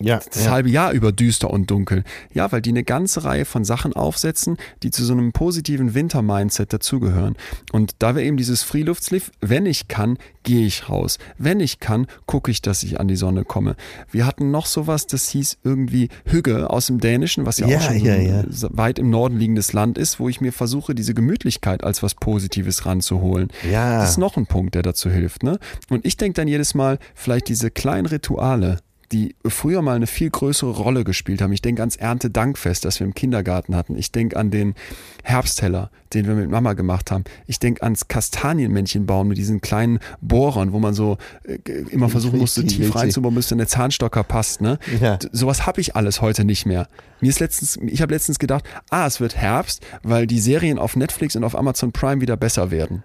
Ja, 0.00 0.20
das 0.32 0.44
ja. 0.44 0.50
halbe 0.52 0.70
Jahr 0.70 0.92
über 0.92 1.12
düster 1.12 1.50
und 1.50 1.70
dunkel. 1.70 2.04
Ja, 2.32 2.50
weil 2.52 2.62
die 2.62 2.70
eine 2.70 2.84
ganze 2.84 3.24
Reihe 3.24 3.44
von 3.44 3.64
Sachen 3.64 3.92
aufsetzen, 3.92 4.56
die 4.82 4.90
zu 4.90 5.04
so 5.04 5.12
einem 5.12 5.32
positiven 5.32 5.94
Winter-Mindset 5.94 6.72
dazugehören. 6.72 7.36
Und 7.72 7.96
da 7.98 8.14
wir 8.14 8.22
eben 8.22 8.36
dieses 8.36 8.62
Freeluftsliv, 8.62 9.32
wenn 9.40 9.66
ich 9.66 9.88
kann, 9.88 10.18
gehe 10.44 10.64
ich 10.64 10.88
raus. 10.88 11.18
Wenn 11.36 11.60
ich 11.60 11.80
kann, 11.80 12.06
gucke 12.26 12.50
ich, 12.50 12.62
dass 12.62 12.82
ich 12.84 13.00
an 13.00 13.08
die 13.08 13.16
Sonne 13.16 13.44
komme. 13.44 13.76
Wir 14.10 14.24
hatten 14.24 14.50
noch 14.50 14.66
sowas, 14.66 15.06
das 15.06 15.28
hieß 15.28 15.58
irgendwie 15.64 16.08
Hügge 16.24 16.70
aus 16.70 16.86
dem 16.86 17.00
Dänischen, 17.00 17.44
was 17.44 17.58
ja, 17.58 17.66
Ja, 17.66 17.78
auch 17.78 17.82
schon 17.82 18.52
so 18.52 18.68
weit 18.72 18.98
im 18.98 19.10
Norden 19.10 19.36
liegendes 19.36 19.72
Land 19.72 19.98
ist, 19.98 20.20
wo 20.20 20.28
ich 20.28 20.40
mir 20.40 20.52
versuche, 20.52 20.94
diese 20.94 21.12
Gemütlichkeit 21.12 21.82
als 21.82 22.02
was 22.02 22.14
Positives 22.14 22.86
ranzuholen. 22.86 23.48
Ja. 23.70 23.98
Das 23.98 24.10
ist 24.10 24.18
noch 24.18 24.36
ein 24.36 24.46
Punkt, 24.46 24.76
der 24.76 24.82
dazu 24.82 25.10
hilft. 25.10 25.42
Ne? 25.42 25.58
Und 25.88 26.06
ich 26.06 26.16
denke 26.16 26.36
dann 26.36 26.46
jedes 26.46 26.74
Mal, 26.74 26.99
vielleicht 27.14 27.48
diese 27.48 27.70
kleinen 27.70 28.06
Rituale, 28.06 28.78
die 29.12 29.34
früher 29.44 29.82
mal 29.82 29.96
eine 29.96 30.06
viel 30.06 30.30
größere 30.30 30.70
Rolle 30.70 31.02
gespielt 31.02 31.42
haben. 31.42 31.52
Ich 31.52 31.62
denke 31.62 31.82
ans 31.82 31.96
Erntedankfest, 31.96 32.84
das 32.84 33.00
wir 33.00 33.06
im 33.06 33.14
Kindergarten 33.14 33.74
hatten. 33.74 33.96
Ich 33.96 34.12
denke 34.12 34.36
an 34.36 34.50
den 34.50 34.74
Herbstheller, 35.24 35.90
den 36.14 36.28
wir 36.28 36.34
mit 36.34 36.48
Mama 36.48 36.74
gemacht 36.74 37.10
haben. 37.10 37.24
Ich 37.46 37.58
denke 37.58 37.82
ans 37.82 38.06
Kastanienmännchen 38.06 39.06
bauen 39.06 39.26
mit 39.26 39.36
diesen 39.36 39.60
kleinen 39.60 39.98
Bohrern, 40.20 40.72
wo 40.72 40.78
man 40.78 40.94
so 40.94 41.18
äh, 41.44 41.56
immer 41.90 42.08
versuchen 42.08 42.38
musste, 42.38 42.64
tief 42.64 42.94
reinzubauen, 42.94 43.34
bis 43.34 43.48
der 43.48 43.66
Zahnstocker 43.66 44.22
passt. 44.22 44.60
Ne? 44.60 44.78
Ja. 45.00 45.18
Sowas 45.32 45.66
habe 45.66 45.80
ich 45.80 45.96
alles 45.96 46.20
heute 46.20 46.44
nicht 46.44 46.64
mehr. 46.64 46.86
Mir 47.20 47.30
ist 47.30 47.40
letztens, 47.40 47.78
ich 47.84 48.02
habe 48.02 48.14
letztens 48.14 48.38
gedacht, 48.38 48.64
ah, 48.90 49.06
es 49.06 49.18
wird 49.18 49.36
Herbst, 49.36 49.84
weil 50.02 50.26
die 50.28 50.40
Serien 50.40 50.78
auf 50.78 50.94
Netflix 50.94 51.34
und 51.34 51.42
auf 51.42 51.56
Amazon 51.58 51.90
Prime 51.90 52.20
wieder 52.20 52.36
besser 52.36 52.70
werden. 52.70 53.02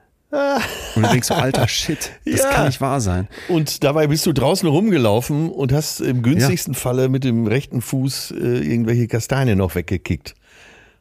Und 0.95 1.03
du 1.03 1.09
denkst 1.09 1.27
so, 1.27 1.33
alter 1.33 1.67
Shit, 1.67 2.11
das 2.25 2.41
ja. 2.41 2.49
kann 2.49 2.67
nicht 2.67 2.81
wahr 2.81 3.01
sein. 3.01 3.27
Und 3.47 3.83
dabei 3.83 4.07
bist 4.07 4.25
du 4.25 4.33
draußen 4.33 4.67
rumgelaufen 4.67 5.49
und 5.49 5.71
hast 5.71 6.01
im 6.01 6.21
günstigsten 6.21 6.73
ja. 6.73 6.79
Falle 6.79 7.09
mit 7.09 7.23
dem 7.23 7.47
rechten 7.47 7.81
Fuß 7.81 8.31
äh, 8.31 8.35
irgendwelche 8.59 9.07
Kastanien 9.07 9.57
noch 9.57 9.75
weggekickt. 9.75 10.35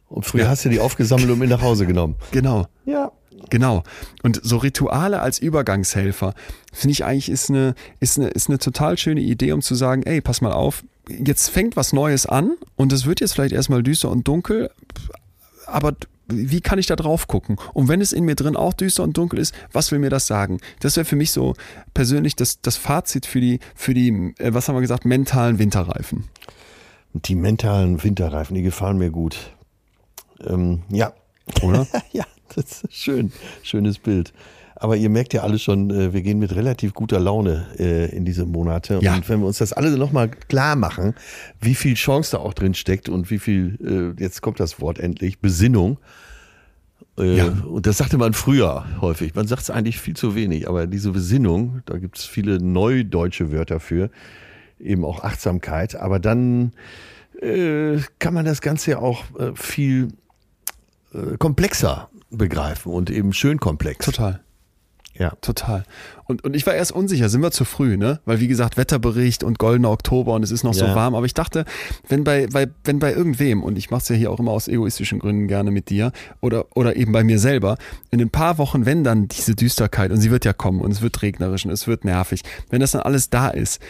Und 0.09 0.25
früher 0.25 0.45
ja. 0.45 0.49
hast 0.49 0.65
du 0.65 0.69
die 0.69 0.81
aufgesammelt 0.81 1.31
und 1.31 1.39
mit 1.39 1.49
nach 1.49 1.63
Hause 1.63 1.87
genommen. 1.87 2.17
Genau. 2.31 2.67
Ja. 2.85 3.13
Genau. 3.51 3.83
Und 4.23 4.41
so 4.43 4.57
Rituale 4.57 5.21
als 5.21 5.39
Übergangshelfer, 5.39 6.35
finde 6.73 6.93
ich 6.93 7.05
eigentlich 7.05 7.29
ist 7.29 7.51
eine, 7.51 7.75
ist, 8.01 8.19
eine, 8.19 8.29
ist 8.29 8.49
eine 8.49 8.59
total 8.59 8.97
schöne 8.97 9.21
Idee, 9.21 9.53
um 9.53 9.61
zu 9.61 9.75
sagen, 9.75 10.03
ey, 10.05 10.21
pass 10.21 10.41
mal 10.41 10.53
auf, 10.53 10.85
jetzt 11.09 11.51
fängt 11.51 11.77
was 11.77 11.93
Neues 11.93 12.27
an 12.27 12.57
und 12.77 12.93
es 12.93 13.07
wird 13.07 13.21
jetzt 13.21 13.35
vielleicht 13.35 13.53
erstmal 13.53 13.83
düster 13.83 14.11
und 14.11 14.27
dunkel, 14.27 14.71
aber 15.67 15.93
wie 16.27 16.61
kann 16.61 16.79
ich 16.79 16.87
da 16.87 16.97
drauf 16.97 17.27
gucken? 17.27 17.57
Und 17.73 17.89
wenn 17.89 18.01
es 18.01 18.13
in 18.13 18.25
mir 18.25 18.35
drin 18.35 18.57
auch 18.57 18.73
düster 18.73 19.03
und 19.03 19.17
dunkel 19.17 19.39
ist, 19.39 19.55
was 19.73 19.93
will 19.93 19.99
mir 19.99 20.11
das 20.11 20.27
sagen? 20.27 20.59
Das 20.81 20.97
wäre 20.97 21.05
für 21.05 21.17
mich 21.17 21.31
so 21.31 21.55
persönlich 21.93 22.37
das, 22.37 22.61
das 22.61 22.77
Fazit 22.77 23.27
für 23.27 23.41
die, 23.41 23.61
für 23.75 23.95
die, 23.95 24.35
äh, 24.39 24.55
was 24.55 24.69
haben 24.69 24.77
wir 24.77 24.81
gesagt, 24.81 25.05
mentalen 25.05 25.59
Winterreifen. 25.59 26.25
Die 27.13 27.35
mentalen 27.35 28.03
Winterreifen, 28.03 28.55
die 28.55 28.63
gefallen 28.63 28.99
mir 28.99 29.11
gut. 29.11 29.53
Ähm, 30.41 30.83
ja. 30.89 31.13
Oder? 31.63 31.87
ja, 32.13 32.25
das 32.55 32.83
ist 32.83 32.95
schön. 32.95 33.33
Schönes 33.63 33.99
Bild. 33.99 34.33
Aber 34.85 34.99
ihr 34.99 35.09
merkt 35.09 35.33
ja 35.33 35.45
alle 35.45 35.59
schon, 35.59 35.89
äh, 35.89 36.13
wir 36.13 36.21
gehen 36.21 36.39
mit 36.39 36.55
relativ 36.55 36.93
guter 36.93 37.19
Laune 37.19 37.69
äh, 37.79 38.15
in 38.15 38.27
diese 38.27 38.45
Monate. 38.45 38.99
Ja. 39.01 39.15
Und 39.15 39.27
wenn 39.31 39.41
wir 39.41 39.47
uns 39.47 39.57
das 39.57 39.73
alle 39.73 39.97
nochmal 39.97 40.29
klar 40.29 40.77
machen, 40.77 41.15
wie 41.59 41.75
viel 41.75 41.95
Chance 41.95 42.33
da 42.33 42.39
auch 42.41 42.53
drin 42.53 42.75
steckt 42.75 43.09
und 43.09 43.31
wie 43.31 43.39
viel, 43.39 44.15
äh, 44.19 44.23
jetzt 44.23 44.43
kommt 44.43 44.61
das 44.61 44.83
Wort 44.83 44.99
endlich, 44.99 45.39
Besinnung. 45.39 45.97
Ja. 47.17 47.47
Und 47.67 47.87
das 47.87 47.97
sagte 47.97 48.19
man 48.19 48.35
früher 48.35 48.85
häufig. 49.01 49.35
Man 49.35 49.47
sagt 49.47 49.63
es 49.63 49.71
eigentlich 49.71 49.99
viel 49.99 50.17
zu 50.17 50.35
wenig, 50.35 50.69
aber 50.69 50.87
diese 50.87 51.13
Besinnung, 51.13 51.81
da 51.87 51.97
gibt 51.97 52.19
es 52.19 52.27
viele 52.27 52.59
neudeutsche 52.63 53.51
Wörter 53.53 53.81
für, 53.81 54.11
eben 54.79 55.03
auch 55.07 55.25
Achtsamkeit. 55.25 55.97
Aber 55.97 56.19
dann 56.19 56.73
äh, 57.41 58.01
kann 58.19 58.35
man 58.35 58.45
das 58.45 58.61
Ganze 58.61 58.91
ja 58.91 58.99
auch 58.99 59.25
äh, 59.39 59.53
viel 59.55 60.09
äh, 61.15 61.39
komplexer 61.39 62.11
begreifen 62.31 62.93
und 62.93 63.09
eben 63.09 63.33
schön 63.33 63.59
komplex. 63.59 64.05
Total. 64.05 64.45
Ja. 65.17 65.33
Total. 65.41 65.85
Und, 66.27 66.43
und 66.45 66.57
ich 66.57 66.67
war 66.67 66.75
erst 66.75 66.93
unsicher, 66.93 67.29
sind 67.29 67.43
wir 67.43 67.51
zu 67.51 67.65
früh, 67.65 67.97
ne? 67.97 68.21
Weil 68.25 68.41
wie 68.41 68.49
gesagt, 68.49 68.77
Wetterbericht 68.77 69.45
und 69.45 69.59
goldener 69.59 69.91
Oktober 69.91 70.35
und 70.35 70.43
es 70.43 70.51
ist 70.51 70.65
noch 70.65 70.75
ja. 70.75 70.89
so 70.89 70.95
warm. 70.95 71.15
Aber 71.15 71.27
ich 71.27 71.35
dachte, 71.35 71.65
wenn 72.09 72.25
bei, 72.25 72.47
bei, 72.47 72.69
wenn 72.85 72.99
bei 72.99 73.13
irgendwem, 73.13 73.63
und 73.63 73.77
ich 73.77 73.91
mache 73.91 74.03
es 74.03 74.09
ja 74.09 74.17
hier 74.17 74.31
auch 74.31 74.41
immer 74.41 74.53
aus 74.53 74.67
egoistischen 74.67 75.19
Gründen 75.19 75.47
gerne 75.47 75.71
mit 75.71 75.91
dir, 75.91 76.13
oder, 76.41 76.67
oder 76.75 76.97
eben 76.97 77.13
bei 77.13 77.23
mir 77.23 77.39
selber, 77.39 77.77
in 78.11 78.21
ein 78.21 78.31
paar 78.31 78.59
Wochen, 78.59 78.87
wenn 78.87 79.05
dann 79.05 79.29
diese 79.29 79.55
Düsterkeit, 79.55 80.11
und 80.11 80.19
sie 80.19 80.31
wird 80.31 80.45
ja 80.45 80.53
kommen 80.53 80.81
und 80.81 80.91
es 80.91 81.03
wird 81.03 81.21
regnerisch 81.23 81.65
und 81.65 81.71
es 81.71 81.87
wird 81.87 82.05
nervig, 82.05 82.43
wenn 82.71 82.81
das 82.81 82.93
dann 82.93 83.03
alles 83.03 83.31
da 83.31 83.49
ist, 83.49 83.81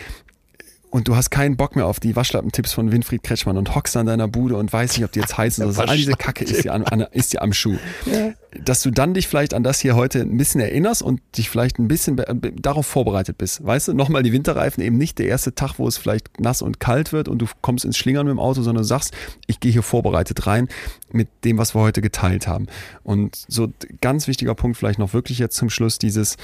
und 0.94 1.08
du 1.08 1.16
hast 1.16 1.30
keinen 1.30 1.56
Bock 1.56 1.74
mehr 1.74 1.86
auf 1.86 1.98
die 1.98 2.14
Waschlappentipps 2.14 2.72
von 2.72 2.92
Winfried 2.92 3.24
Kretschmann 3.24 3.56
und 3.56 3.74
hockst 3.74 3.96
an 3.96 4.06
deiner 4.06 4.28
Bude 4.28 4.56
und 4.56 4.72
weißt 4.72 4.96
nicht, 4.96 5.04
ob 5.04 5.10
die 5.10 5.18
jetzt 5.18 5.36
heißen 5.36 5.66
oder 5.68 5.88
All 5.88 5.96
diese 5.96 6.12
Kacke 6.12 6.44
ist 6.44 6.62
dir, 6.62 6.72
an, 6.72 6.84
an, 6.84 7.00
ist 7.10 7.32
dir 7.32 7.42
am 7.42 7.52
Schuh. 7.52 7.78
Ja. 8.06 8.30
Dass 8.62 8.80
du 8.82 8.92
dann 8.92 9.12
dich 9.12 9.26
vielleicht 9.26 9.54
an 9.54 9.64
das 9.64 9.80
hier 9.80 9.96
heute 9.96 10.20
ein 10.20 10.36
bisschen 10.36 10.60
erinnerst 10.60 11.02
und 11.02 11.20
dich 11.36 11.50
vielleicht 11.50 11.80
ein 11.80 11.88
bisschen 11.88 12.22
darauf 12.54 12.86
vorbereitet 12.86 13.38
bist. 13.38 13.66
Weißt 13.66 13.88
du, 13.88 13.92
nochmal 13.92 14.22
die 14.22 14.32
Winterreifen 14.32 14.84
eben 14.84 14.96
nicht 14.96 15.18
der 15.18 15.26
erste 15.26 15.52
Tag, 15.56 15.80
wo 15.80 15.88
es 15.88 15.98
vielleicht 15.98 16.38
nass 16.38 16.62
und 16.62 16.78
kalt 16.78 17.12
wird 17.12 17.26
und 17.26 17.38
du 17.38 17.46
kommst 17.60 17.84
ins 17.84 17.98
Schlingern 17.98 18.26
mit 18.26 18.30
dem 18.36 18.38
Auto, 18.38 18.62
sondern 18.62 18.82
du 18.82 18.86
sagst, 18.86 19.14
ich 19.48 19.58
gehe 19.58 19.72
hier 19.72 19.82
vorbereitet 19.82 20.46
rein 20.46 20.68
mit 21.10 21.26
dem, 21.44 21.58
was 21.58 21.74
wir 21.74 21.80
heute 21.80 22.02
geteilt 22.02 22.46
haben. 22.46 22.68
Und 23.02 23.44
so 23.48 23.66
ganz 24.00 24.28
wichtiger 24.28 24.54
Punkt 24.54 24.76
vielleicht 24.76 25.00
noch 25.00 25.12
wirklich 25.12 25.40
jetzt 25.40 25.56
zum 25.56 25.70
Schluss 25.70 25.98
dieses, 25.98 26.36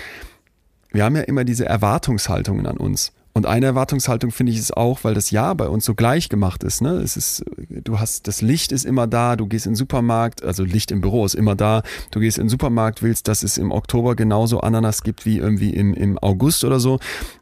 wir 0.91 1.05
haben 1.05 1.15
ja 1.15 1.23
immer 1.23 1.45
diese 1.45 1.67
Erwartungshaltungen 1.67 2.67
an 2.67 2.79
uns. 2.79 3.13
Und 3.32 3.47
eine 3.47 3.66
Erwartungshaltung 3.66 4.32
finde 4.32 4.52
ich 4.52 4.59
es 4.59 4.73
auch, 4.73 5.05
weil 5.05 5.15
das 5.15 5.31
Jahr 5.31 5.55
bei 5.55 5.69
uns 5.69 5.85
so 5.85 5.94
gleich 5.94 6.28
gemacht 6.28 6.65
ist. 6.65 6.82
Ne? 6.82 6.94
Es 6.94 7.16
ist, 7.16 7.44
du 7.69 8.01
hast, 8.01 8.27
das 8.27 8.43
Licht 8.43 8.73
ist 8.73 8.85
immer 8.85 9.07
da, 9.07 9.36
du 9.36 9.47
gehst 9.47 9.66
in 9.66 9.73
den 9.73 9.77
Supermarkt, 9.77 10.43
also 10.43 10.65
Licht 10.65 10.90
im 10.90 11.01
Büro 11.01 11.24
ist 11.24 11.35
immer 11.35 11.55
da, 11.55 11.82
du 12.11 12.19
gehst 12.19 12.39
in 12.39 12.44
den 12.44 12.51
Supermarkt, 12.51 13.02
willst, 13.02 13.28
dass 13.28 13.44
es 13.44 13.57
im 13.57 13.70
Oktober 13.70 14.16
genauso 14.16 14.61
Ananas 14.61 15.02
gibt 15.02 15.27
wie 15.27 15.39
irgendwie 15.39 15.70
im, 15.70 15.94
im 15.94 16.19
August 16.19 16.65
oder 16.65 16.81
so. 16.81 16.98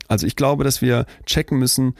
Also 0.08 0.26
ich 0.26 0.36
glaube, 0.36 0.62
dass 0.62 0.82
wir 0.82 1.06
checken 1.24 1.58
müssen, 1.58 1.94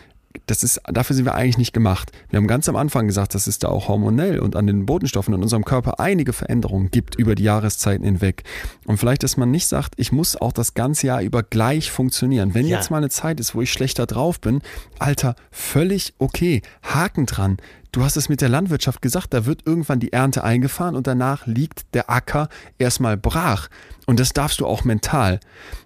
das 0.47 0.63
ist, 0.63 0.81
dafür 0.87 1.15
sind 1.15 1.25
wir 1.25 1.35
eigentlich 1.35 1.59
nicht 1.59 1.73
gemacht. 1.73 2.13
Wir 2.31 2.39
haben 2.39 2.47
ganz 2.47 2.69
am 2.69 2.77
Anfang 2.77 3.07
gesagt, 3.07 3.35
dass 3.35 3.47
es 3.47 3.59
da 3.59 3.69
auch 3.69 3.89
hormonell 3.89 4.39
und 4.39 4.57
an 4.57 4.67
den 4.67 4.87
Botenstoffen 4.87 5.35
in 5.35 5.43
unserem 5.43 5.65
Körper 5.65 6.01
einige 6.01 6.33
Veränderungen 6.33 6.91
gibt 6.91 7.17
über 7.17 7.35
die 7.35 7.43
Jahreszeiten 7.43 8.05
hinweg. 8.05 8.45
Und 8.87 8.99
vielleicht, 8.99 9.23
dass 9.23 9.37
man 9.37 9.51
nicht 9.51 9.67
sagt, 9.67 9.95
ich 9.97 10.13
muss 10.13 10.37
auch 10.37 10.53
das 10.53 10.75
ganze 10.75 11.09
Jahr 11.09 11.23
über 11.23 11.43
gleich 11.43 11.91
funktionieren. 11.91 12.55
Wenn 12.55 12.67
ja. 12.67 12.77
jetzt 12.77 12.91
mal 12.91 12.99
eine 12.99 13.11
Zeit 13.11 13.41
ist, 13.41 13.55
wo 13.55 13.63
ich 13.63 13.73
schlechter 13.73 14.07
drauf 14.07 14.41
bin, 14.41 14.63
Alter, 14.99 15.35
völlig 15.51 16.15
okay. 16.19 16.63
Haken 16.83 17.27
dran. 17.27 17.59
Du 17.99 18.05
hast 18.05 18.17
es 18.17 18.29
mit 18.29 18.41
der 18.41 18.49
Landwirtschaft 18.49 19.03
gesagt, 19.03 19.35
da 19.35 19.45
wird 19.45 19.67
irgendwann 19.67 19.99
die 19.99 20.13
Ernte 20.13 20.45
eingefahren 20.45 20.95
und 20.95 21.09
danach 21.09 21.49
liegt 21.49 21.93
der 21.95 22.09
Acker 22.09 22.49
erstmal 22.79 23.17
brach. 23.17 23.69
Und 24.07 24.21
das 24.21 24.33
darfst 24.33 24.61
du 24.61 24.67
auch 24.67 24.85
mental. 24.85 25.41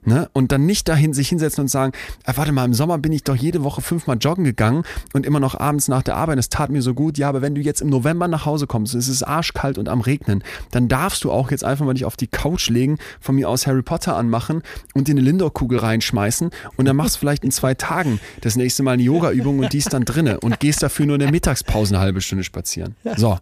Ne? 0.04 0.28
Und 0.32 0.52
dann 0.52 0.66
nicht 0.66 0.88
dahin 0.88 1.14
sich 1.14 1.30
hinsetzen 1.30 1.62
und 1.62 1.68
sagen, 1.68 1.92
ah, 2.24 2.34
warte 2.36 2.52
mal, 2.52 2.66
im 2.66 2.74
Sommer 2.74 2.98
bin 2.98 3.12
ich 3.12 3.24
doch 3.24 3.34
jede 3.34 3.64
Woche 3.64 3.80
fünfmal 3.80 4.18
joggen 4.20 4.44
gegangen 4.44 4.84
und 5.12 5.26
immer 5.26 5.40
noch 5.40 5.58
abends 5.58 5.88
nach 5.88 6.02
der 6.02 6.16
Arbeit, 6.16 6.38
es 6.38 6.48
tat 6.48 6.70
mir 6.70 6.82
so 6.82 6.92
gut. 6.92 7.18
Ja, 7.18 7.30
aber 7.30 7.40
wenn 7.40 7.54
du 7.54 7.62
jetzt 7.62 7.80
im 7.80 7.88
November 7.88 8.28
nach 8.28 8.44
Hause 8.44 8.66
kommst, 8.66 8.94
es 8.94 9.08
ist 9.08 9.22
arschkalt 9.22 9.78
und 9.78 9.88
am 9.88 10.02
Regnen, 10.02 10.44
dann 10.70 10.88
darfst 10.88 11.24
du 11.24 11.32
auch 11.32 11.50
jetzt 11.50 11.64
einfach 11.64 11.84
mal 11.86 11.94
dich 11.94 12.04
auf 12.04 12.16
die 12.16 12.28
Couch 12.28 12.68
legen, 12.68 12.98
von 13.20 13.34
mir 13.34 13.48
aus 13.48 13.66
Harry 13.66 13.82
Potter 13.82 14.16
anmachen 14.16 14.62
und 14.94 15.08
dir 15.08 15.12
eine 15.12 15.22
Lindor-Kugel 15.22 15.78
reinschmeißen 15.78 16.50
und 16.76 16.84
dann 16.84 16.94
machst 16.94 17.16
du 17.16 17.20
vielleicht 17.20 17.42
in 17.42 17.50
zwei 17.50 17.74
Tagen 17.74 18.20
das 18.42 18.54
nächste 18.54 18.82
Mal 18.82 18.92
eine 18.92 19.02
Yoga-Übung 19.02 19.60
und 19.60 19.72
die 19.72 19.78
ist 19.78 19.94
dann 19.94 20.04
drinne 20.04 20.38
und 20.40 20.60
gehst 20.60 20.82
dafür 20.82 21.06
nur 21.06 21.16
in 21.16 21.20
der 21.20 21.32
Mittagspause 21.32 21.98
halbe 22.02 22.20
Stunde 22.20 22.44
spazieren. 22.44 22.94
So. 23.16 23.38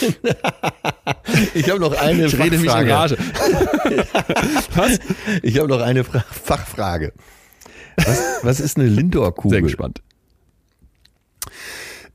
ich 1.54 1.70
habe 1.70 1.80
noch 1.80 1.92
eine 1.92 2.26
ich 2.26 2.38
rede 2.38 2.58
mich 2.58 2.70
in 2.74 2.90
Rage. 2.90 3.16
Was? 4.74 4.98
Ich 5.42 5.58
habe 5.58 5.68
noch 5.68 5.80
eine 5.80 6.04
Fra 6.04 6.24
Fachfrage. 6.30 7.12
Was, 7.96 8.22
was 8.42 8.60
ist 8.60 8.76
eine 8.76 8.88
Lindor-Kugel? 8.88 9.56
Sehr 9.56 9.62
gespannt. 9.62 10.02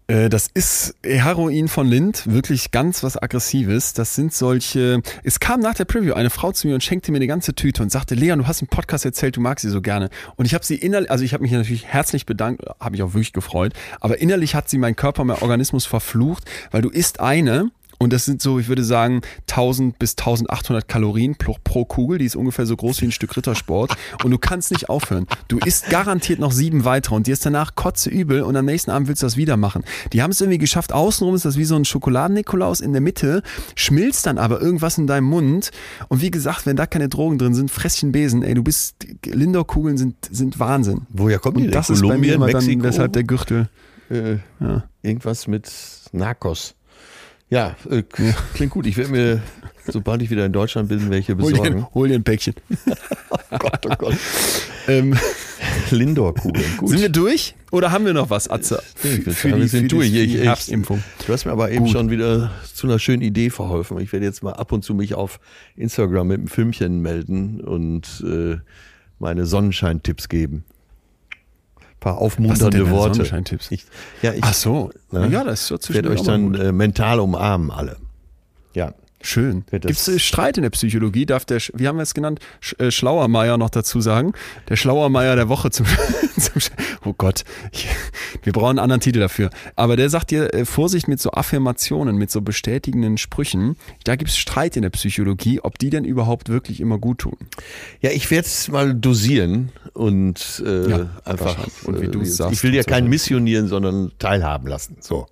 Äh, 0.07 0.29
das 0.29 0.49
ist 0.53 0.95
Heroin 1.03 1.67
von 1.67 1.87
Lind, 1.87 2.23
wirklich 2.27 2.71
ganz 2.71 3.03
was 3.03 3.21
Aggressives. 3.21 3.93
Das 3.93 4.15
sind 4.15 4.33
solche. 4.33 5.01
Es 5.23 5.39
kam 5.39 5.61
nach 5.61 5.75
der 5.75 5.85
Preview 5.85 6.13
eine 6.13 6.29
Frau 6.29 6.51
zu 6.51 6.67
mir 6.67 6.73
und 6.73 6.83
schenkte 6.83 7.11
mir 7.11 7.17
eine 7.17 7.27
ganze 7.27 7.53
Tüte 7.53 7.83
und 7.83 7.91
sagte: 7.91 8.15
Leon, 8.15 8.39
du 8.39 8.47
hast 8.47 8.61
einen 8.61 8.67
Podcast 8.67 9.05
erzählt, 9.05 9.37
du 9.37 9.41
magst 9.41 9.63
sie 9.63 9.69
so 9.69 9.81
gerne. 9.81 10.09
Und 10.35 10.45
ich 10.45 10.53
habe 10.53 10.65
sie 10.65 10.75
innerlich, 10.75 11.09
also 11.09 11.23
ich 11.23 11.33
habe 11.33 11.43
mich 11.43 11.51
natürlich 11.51 11.85
herzlich 11.85 12.25
bedankt, 12.25 12.63
habe 12.79 12.91
mich 12.91 13.03
auch 13.03 13.13
wirklich 13.13 13.33
gefreut. 13.33 13.73
Aber 13.99 14.19
innerlich 14.19 14.55
hat 14.55 14.69
sie 14.69 14.77
meinen 14.77 14.95
Körper, 14.95 15.23
mein 15.23 15.37
Organismus 15.37 15.85
verflucht, 15.85 16.43
weil 16.71 16.81
du 16.81 16.89
isst 16.89 17.19
eine 17.19 17.71
und 18.03 18.13
das 18.13 18.25
sind 18.25 18.41
so, 18.41 18.59
ich 18.59 18.67
würde 18.67 18.83
sagen, 18.83 19.21
1000 19.49 19.97
bis 19.97 20.11
1800 20.11 20.87
Kalorien 20.87 21.35
pro, 21.35 21.55
pro, 21.63 21.85
Kugel. 21.85 22.17
Die 22.17 22.25
ist 22.25 22.35
ungefähr 22.35 22.65
so 22.65 22.75
groß 22.75 23.01
wie 23.01 23.05
ein 23.05 23.11
Stück 23.11 23.35
Rittersport. 23.35 23.95
Und 24.23 24.31
du 24.31 24.37
kannst 24.37 24.71
nicht 24.71 24.89
aufhören. 24.89 25.27
Du 25.47 25.57
isst 25.59 25.89
garantiert 25.89 26.39
noch 26.39 26.51
sieben 26.51 26.85
weitere 26.85 27.15
und 27.15 27.27
dir 27.27 27.33
ist 27.33 27.45
danach 27.45 27.75
kotze 27.75 28.09
übel 28.09 28.41
und 28.41 28.55
am 28.55 28.65
nächsten 28.65 28.91
Abend 28.91 29.07
willst 29.07 29.21
du 29.21 29.25
das 29.25 29.37
wieder 29.37 29.57
machen. 29.57 29.83
Die 30.11 30.21
haben 30.21 30.31
es 30.31 30.41
irgendwie 30.41 30.57
geschafft. 30.57 30.93
Außenrum 30.93 31.35
ist 31.35 31.45
das 31.45 31.57
wie 31.57 31.63
so 31.63 31.75
ein 31.75 31.85
Schokoladen-Nikolaus. 31.85 32.81
In 32.81 32.91
der 32.91 33.01
Mitte 33.01 33.41
schmilzt 33.75 34.25
dann 34.25 34.37
aber 34.37 34.61
irgendwas 34.61 34.97
in 34.97 35.07
deinem 35.07 35.25
Mund. 35.25 35.71
Und 36.09 36.21
wie 36.21 36.31
gesagt, 36.31 36.65
wenn 36.65 36.75
da 36.75 36.85
keine 36.85 37.09
Drogen 37.09 37.37
drin 37.37 37.53
sind, 37.53 37.71
Fresschen 37.71 38.11
Besen, 38.11 38.43
ey, 38.43 38.53
du 38.53 38.63
bist, 38.63 38.95
Lindor-Kugeln 39.25 39.97
sind, 39.97 40.15
sind 40.29 40.59
Wahnsinn. 40.59 41.07
Woher 41.09 41.39
kommt 41.39 41.57
die? 41.57 41.67
Das 41.67 41.89
ist 41.89 42.01
bei 42.01 42.17
mir 42.17 42.35
immer 42.35 42.49
dann, 42.49 42.83
weshalb 42.83 43.13
der 43.13 43.23
Gürtel. 43.23 43.69
Äh, 44.09 44.37
ja. 44.59 44.83
Irgendwas 45.01 45.47
mit 45.47 45.71
Narcos. 46.11 46.75
Ja, 47.53 47.75
äh, 47.87 48.01
klingt 48.55 48.71
gut. 48.71 48.87
Ich 48.87 48.97
werde 48.97 49.11
mir, 49.11 49.41
sobald 49.87 50.23
ich 50.23 50.31
wieder 50.31 50.43
in 50.43 50.53
Deutschland 50.53 50.89
bin, 50.89 51.11
welche 51.11 51.35
besorgen. 51.35 51.85
Hol 51.93 52.07
dir, 52.07 52.15
ein 52.15 52.23
Päckchen. 52.23 52.55
oh 53.29 53.57
Gott, 53.59 53.85
oh 53.85 53.95
Gott. 53.95 54.17
ähm, 54.87 55.15
Lindor-Kugeln. 55.91 56.65
Sind 56.83 57.01
wir 57.01 57.09
durch? 57.09 57.53
Oder 57.69 57.91
haben 57.91 58.07
wir 58.07 58.13
noch 58.13 58.31
was, 58.31 58.49
Atze? 58.49 58.81
Ich 59.03 59.23
für 59.23 59.31
sagen, 59.33 59.53
die, 59.53 59.61
wir 59.61 59.67
sind 59.67 59.91
durch. 59.91 60.11
Die, 60.11 60.25
die 60.25 60.39
Herbstimpfung. 60.39 61.03
Du 61.27 61.31
hast 61.31 61.45
mir 61.45 61.51
aber 61.51 61.69
eben 61.69 61.85
Gut. 61.85 61.93
schon 61.93 62.09
wieder 62.09 62.49
zu 62.73 62.87
einer 62.87 62.97
schönen 62.97 63.21
Idee 63.21 63.51
verholfen. 63.51 63.99
Ich 63.99 64.11
werde 64.13 64.25
jetzt 64.25 64.41
mal 64.41 64.53
ab 64.53 64.71
und 64.71 64.83
zu 64.83 64.95
mich 64.95 65.13
auf 65.13 65.39
Instagram 65.75 66.29
mit 66.29 66.39
einem 66.39 66.47
Filmchen 66.47 67.03
melden 67.03 67.61
und 67.61 68.25
äh, 68.27 68.57
meine 69.19 69.45
Sonnenscheintipps 69.45 70.27
geben. 70.27 70.65
Paar 72.03 72.17
aufmunternde 72.17 72.89
Worte. 72.91 73.23
Ich, 73.69 73.85
ja, 74.21 74.33
ich 74.33 74.43
Ach 74.43 74.53
so. 74.53 74.91
Ne? 75.11 75.29
Ja, 75.29 75.43
das 75.43 75.61
ist 75.61 75.83
so 75.83 75.93
werde 75.93 76.09
euch 76.09 76.21
dann 76.21 76.53
äh, 76.53 76.71
mental 76.71 77.19
umarmen 77.19 77.71
alle. 77.71 77.97
Ja. 78.73 78.93
Schön. 79.25 79.63
Gibt 79.71 79.85
es 79.89 80.21
Streit 80.21 80.57
in 80.57 80.63
der 80.63 80.69
Psychologie? 80.69 81.25
Darf 81.25 81.45
der, 81.45 81.59
wie 81.73 81.87
haben 81.87 81.95
wir 81.95 82.03
es 82.03 82.13
genannt, 82.13 82.39
Sch 82.59 82.75
äh, 82.77 82.91
Schlauermeier 82.91 83.57
noch 83.57 83.69
dazu 83.69 84.01
sagen? 84.01 84.33
Der 84.67 84.75
Schlauermeier 84.75 85.37
der 85.37 85.47
Woche 85.47 85.71
zum, 85.71 85.85
zum 86.37 86.61
Oh 87.05 87.13
Gott, 87.17 87.43
ich, 87.71 87.87
wir 88.43 88.51
brauchen 88.51 88.71
einen 88.71 88.79
anderen 88.79 88.99
Titel 88.99 89.19
dafür. 89.19 89.49
Aber 89.77 89.95
der 89.95 90.09
sagt 90.09 90.31
dir, 90.31 90.53
äh, 90.53 90.65
Vorsicht 90.65 91.07
mit 91.07 91.21
so 91.21 91.31
Affirmationen, 91.31 92.17
mit 92.17 92.31
so 92.31 92.41
bestätigenden 92.41 93.17
Sprüchen. 93.17 93.77
Da 94.03 94.17
gibt 94.17 94.29
es 94.29 94.37
Streit 94.37 94.75
in 94.75 94.81
der 94.81 94.89
Psychologie, 94.89 95.61
ob 95.61 95.79
die 95.79 95.89
denn 95.89 96.03
überhaupt 96.03 96.49
wirklich 96.49 96.81
immer 96.81 96.99
gut 96.99 97.19
tun. 97.19 97.37
Ja, 98.01 98.11
ich 98.11 98.29
werde 98.29 98.45
es 98.45 98.67
mal 98.67 98.93
dosieren 98.93 99.71
und 99.93 100.61
äh, 100.65 100.89
Ja, 100.89 101.09
einfach. 101.23 101.57
Und 101.85 102.01
wie 102.01 102.07
du 102.07 102.19
äh, 102.19 102.23
es 102.23 102.35
sagst 102.35 102.53
Ich 102.53 102.63
will 102.63 102.75
ja 102.75 102.83
keinen 102.83 103.07
missionieren, 103.07 103.69
sondern 103.69 104.11
teilhaben 104.19 104.67
lassen. 104.67 104.97
So. 104.99 105.27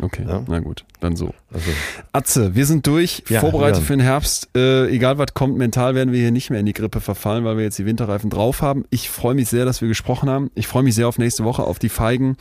Okay, 0.00 0.24
Ja. 0.28 0.42
na 0.48 0.58
gut, 0.58 0.84
dann 1.00 1.14
so. 1.14 1.32
Also, 1.52 1.70
Atze, 2.12 2.54
wir 2.54 2.66
sind 2.66 2.86
durch, 2.86 3.22
Ja, 3.28 3.40
vorbereitet 3.40 3.78
ja. 3.78 3.84
für 3.84 3.92
den 3.92 4.00
Herbst. 4.00 4.48
Äh, 4.56 4.88
egal 4.88 5.18
was 5.18 5.34
kommt, 5.34 5.56
mental 5.56 5.94
werden 5.94 6.12
wir 6.12 6.20
hier 6.20 6.32
nicht 6.32 6.50
mehr 6.50 6.58
in 6.60 6.66
die 6.66 6.72
Grippe 6.72 7.00
verfallen, 7.00 7.44
weil 7.44 7.56
wir 7.56 7.64
jetzt 7.64 7.78
die 7.78 7.86
Winterreifen 7.86 8.28
drauf 8.30 8.60
haben. 8.60 8.84
Ich 8.90 9.08
freue 9.08 9.34
mich 9.34 9.48
sehr, 9.48 9.64
dass 9.64 9.80
wir 9.80 9.88
gesprochen 9.88 10.28
haben. 10.28 10.50
Ich 10.54 10.66
freue 10.66 10.82
mich 10.82 10.94
sehr 10.94 11.06
auf 11.08 11.18
nächste 11.18 11.44
Woche, 11.44 11.62
auf 11.62 11.78
die 11.78 11.88
Feigen, 11.88 12.36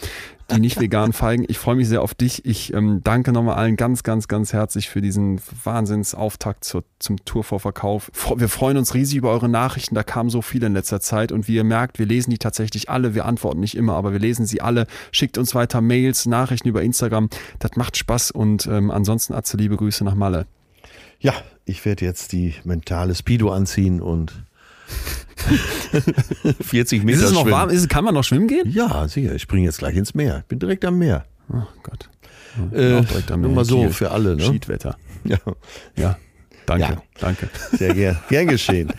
die 0.51 0.59
nicht 0.59 0.79
veganen 0.79 1.13
Feigen. 1.13 1.45
Ich 1.47 1.57
freue 1.57 1.75
mich 1.75 1.87
sehr 1.87 2.01
auf 2.01 2.13
dich. 2.13 2.45
Ich 2.45 2.73
ähm, 2.73 3.01
danke 3.03 3.31
nochmal 3.31 3.55
allen 3.55 3.75
ganz, 3.75 4.03
ganz, 4.03 4.27
ganz 4.27 4.53
herzlich 4.53 4.89
für 4.89 5.01
diesen 5.01 5.41
Wahnsinnsauftakt 5.63 6.63
zur, 6.63 6.83
zum 6.99 7.23
Tourvorverkauf. 7.25 8.11
Wir 8.35 8.49
freuen 8.49 8.77
uns 8.77 8.93
riesig 8.93 9.17
über 9.17 9.31
eure 9.31 9.49
Nachrichten. 9.49 9.95
Da 9.95 10.03
kamen 10.03 10.29
so 10.29 10.41
viele 10.41 10.67
in 10.67 10.73
letzter 10.73 10.99
Zeit 11.01 11.31
und 11.31 11.47
wie 11.47 11.55
ihr 11.55 11.63
merkt, 11.63 11.99
wir 11.99 12.05
lesen 12.05 12.31
die 12.31 12.37
tatsächlich 12.37 12.89
alle. 12.89 13.15
Wir 13.15 13.25
antworten 13.25 13.59
nicht 13.59 13.75
immer, 13.75 13.95
aber 13.95 14.11
wir 14.11 14.19
lesen 14.19 14.45
sie 14.45 14.61
alle. 14.61 14.87
Schickt 15.11 15.37
uns 15.37 15.55
weiter 15.55 15.81
Mails, 15.81 16.25
Nachrichten 16.25 16.67
über 16.67 16.81
Instagram. 16.83 17.29
Das 17.59 17.75
macht 17.75 17.97
Spaß 17.97 18.31
und 18.31 18.67
ähm, 18.67 18.91
ansonsten 18.91 19.33
Atze, 19.33 19.57
liebe 19.57 19.77
Grüße 19.77 20.03
nach 20.03 20.15
Malle. 20.15 20.45
ja, 21.19 21.33
ich 21.65 21.85
werde 21.85 22.05
jetzt 22.05 22.33
die 22.33 22.55
mentale 22.63 23.15
Speedo 23.15 23.51
anziehen 23.51 24.01
und 24.01 24.43
40 26.61 27.03
Meter 27.03 27.17
Ist 27.19 27.23
es 27.25 27.31
noch 27.31 27.41
schwimmen. 27.41 27.51
warm? 27.51 27.69
Ist 27.69 27.81
es, 27.81 27.87
kann 27.89 28.03
man 28.05 28.13
noch 28.13 28.23
schwimmen 28.23 28.47
gehen? 28.47 28.69
Ja, 28.69 29.07
sicher. 29.07 29.33
Ich 29.35 29.41
springe 29.41 29.65
jetzt 29.65 29.79
gleich 29.79 29.95
ins 29.95 30.13
Meer. 30.13 30.39
Ich 30.39 30.45
bin 30.45 30.59
direkt 30.59 30.85
am 30.85 30.97
Meer. 30.97 31.25
Oh 31.51 31.61
Gott. 31.83 32.09
Äh, 32.71 33.01
direkt 33.01 33.31
am 33.31 33.41
nur 33.41 33.49
Meer 33.49 33.55
mal 33.55 33.61
in 33.61 33.67
so 33.67 33.89
für 33.89 34.11
alle. 34.11 34.35
Ne? 34.35 34.43
Schiedwetter. 34.43 34.97
Ja, 35.25 35.37
Ja. 35.95 36.17
Danke, 36.65 36.83
Ja. 36.93 37.01
danke. 37.19 37.49
sehr 37.73 37.93
gern, 37.93 38.17
gern 38.29 38.47
geschehen. 38.47 38.89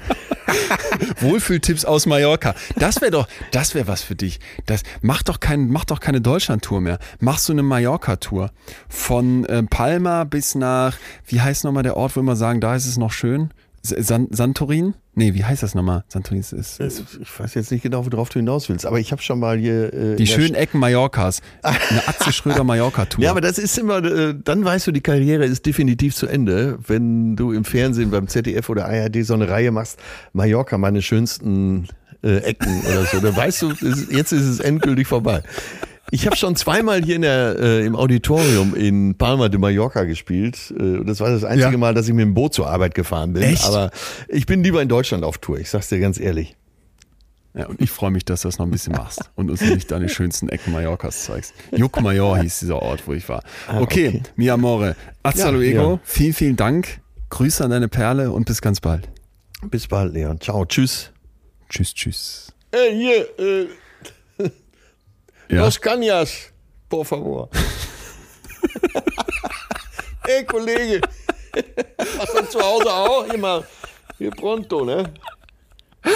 Wohlfühltipps 1.20 1.86
aus 1.86 2.05
Mallorca. 2.05 2.55
Das 2.77 3.01
wäre 3.01 3.11
doch, 3.11 3.27
das 3.52 3.74
wäre 3.74 3.86
was 3.89 4.02
für 4.02 4.15
dich. 4.15 4.39
Das 4.66 4.82
mach 5.01 5.23
doch 5.23 5.40
kein, 5.40 5.70
mach 5.70 5.86
doch 5.86 5.98
keine 6.01 6.20
Deutschland-Tour 6.20 6.82
mehr. 6.82 6.98
Machst 7.20 7.48
du 7.48 7.52
eine 7.55 7.62
Mallorca-Tour 7.62 8.51
von 8.90 9.47
äh, 9.47 9.62
Palma 9.62 10.24
bis 10.24 10.55
nach, 10.55 10.98
wie 11.27 11.40
heißt 11.40 11.65
nochmal 11.65 11.82
der 11.85 11.97
Ort, 11.97 12.16
wo 12.16 12.23
wir 12.23 12.36
sagen, 12.36 12.61
da 12.61 12.74
ist 12.77 12.86
es 12.86 12.98
noch 12.98 13.12
schön? 13.12 13.51
San 13.86 14.28
Santorin? 14.31 14.94
Nee, 15.15 15.35
wie 15.35 15.44
heißt 15.44 15.62
das 15.62 15.74
nochmal? 15.74 16.05
Santorin 16.09 16.40
ist, 16.40 16.55
ist, 16.55 16.81
ist 16.81 17.19
Ich 17.20 17.39
weiß 17.39 17.52
jetzt 17.55 17.70
nicht 17.70 17.82
genau, 17.82 18.06
worauf 18.06 18.31
du 18.31 18.39
hinaus 18.39 18.69
willst, 18.70 18.86
aber 18.86 18.98
ich 18.98 19.12
habe 19.12 19.20
schon 19.20 19.39
mal 19.39 19.59
hier. 19.59 19.93
Äh, 19.93 20.16
die 20.16 20.27
schönen 20.27 20.55
Ecken 20.55 20.81
Mallorcas. 20.81 21.43
Eine 21.62 22.09
Atze 22.09 22.32
Schröder 22.32 22.65
Mallorca-Tour. 22.65 23.23
Ja, 23.23 23.31
aber 23.31 23.43
das 23.43 23.59
ist 23.59 23.77
immer, 23.77 24.02
äh, 24.02 24.35
dann 24.43 24.65
weißt 24.65 24.86
du, 24.86 24.93
die 24.93 25.02
Karriere 25.02 25.44
ist 25.44 25.66
definitiv 25.66 26.15
zu 26.15 26.27
Ende, 26.27 26.78
wenn 26.86 27.36
du 27.36 27.52
im 27.52 27.65
Fernsehen 27.65 28.11
beim 28.11 28.27
ZDF 28.27 28.70
oder 28.70 28.86
ARD 28.86 29.24
so 29.24 29.35
eine 29.35 29.48
Reihe 29.48 29.70
machst, 29.70 29.98
Mallorca, 30.32 30.78
meine 30.78 31.02
schönsten 31.02 31.86
äh, 32.23 32.39
Ecken 32.39 32.81
oder 32.86 33.05
so. 33.05 33.20
Dann 33.20 33.36
weißt 33.36 33.62
du, 33.62 33.73
jetzt 34.11 34.32
ist 34.32 34.44
es 34.44 34.61
endgültig 34.61 35.06
vorbei. 35.06 35.43
Ich 36.15 36.27
habe 36.27 36.36
schon 36.36 36.55
zweimal 36.55 37.03
hier 37.03 37.16
in 37.16 37.23
der, 37.23 37.57
äh, 37.59 37.85
im 37.85 37.97
Auditorium 37.97 38.73
in 38.77 39.16
Palma 39.19 39.49
de 39.49 39.59
Mallorca 39.59 40.05
gespielt. 40.05 40.73
Äh, 40.78 40.99
und 40.99 41.09
das 41.09 41.19
war 41.19 41.28
das 41.31 41.43
einzige 41.43 41.73
Ja. 41.73 41.77
Mal, 41.77 41.93
dass 41.93 42.07
ich 42.07 42.15
mit 42.15 42.23
dem 42.23 42.35
Boot 42.35 42.55
zur 42.55 42.69
Arbeit 42.70 42.95
gefahren 42.95 43.32
bin. 43.32 43.43
Echt? 43.43 43.65
Aber 43.65 43.91
ich 44.28 44.47
bin 44.47 44.62
lieber 44.62 44.81
in 44.81 44.89
Deutschland 44.89 45.24
auf 45.24 45.39
Tour, 45.39 45.59
ich 45.59 45.70
sag's 45.70 45.89
dir 45.89 45.99
ganz 45.99 46.20
ehrlich. 46.20 46.55
Ja, 47.53 47.66
und 47.66 47.81
ich 47.82 47.91
freue 47.91 48.12
mich, 48.12 48.24
dass 48.24 48.43
du 48.43 48.49
das 48.49 48.59
noch 48.59 48.66
ein 48.66 48.70
bisschen 48.70 48.93
machst 48.93 49.28
und 49.35 49.51
uns 49.51 49.61
nicht 49.61 49.91
deine 49.91 50.09
schönsten 50.09 50.49
Ecken 50.51 50.73
Mallorcas 50.73 51.24
zeigst. 51.24 51.53
Juckmajor 51.73 52.39
hieß 52.39 52.61
dieser 52.61 52.81
Ort, 52.81 53.09
wo 53.09 53.12
ich 53.12 53.28
war. 53.28 53.43
Okay, 53.69 53.81
okay. 54.09 54.23
mi 54.36 54.49
amore. 54.51 54.95
Hasta 55.24 55.47
Ja, 55.47 55.51
luego. 55.51 55.91
ja. 55.95 56.01
Vielen, 56.05 56.32
vielen 56.32 56.57
Dank. 56.57 57.01
Grüße 57.31 57.65
an 57.65 57.70
deine 57.70 57.89
Perle 57.89 58.31
und 58.31 58.47
bis 58.47 58.61
ganz 58.62 58.81
bald. 58.81 59.09
Bis 59.69 59.89
bald, 59.89 60.15
Leon. 60.15 60.41
Ciao, 60.41 60.65
tschüss. 60.65 61.11
Tschüss, 61.69 61.93
tschüss. 61.93 62.53
Hey, 62.73 62.93
hier, 62.97 63.45
äh, 63.45 63.66
Ja. 65.48 65.62
Los 65.62 65.80
Cañas, 65.80 66.52
por 66.88 67.04
favor. 67.04 67.48
Ey, 70.26 70.44
Kollege, 70.44 71.00
machst 72.16 72.34
du 72.34 72.44
zu 72.50 72.60
Hause 72.60 72.92
auch? 72.92 73.26
Immer 73.32 73.64
hier 74.18 74.30
pronto, 74.30 74.84
ne? 74.84 75.12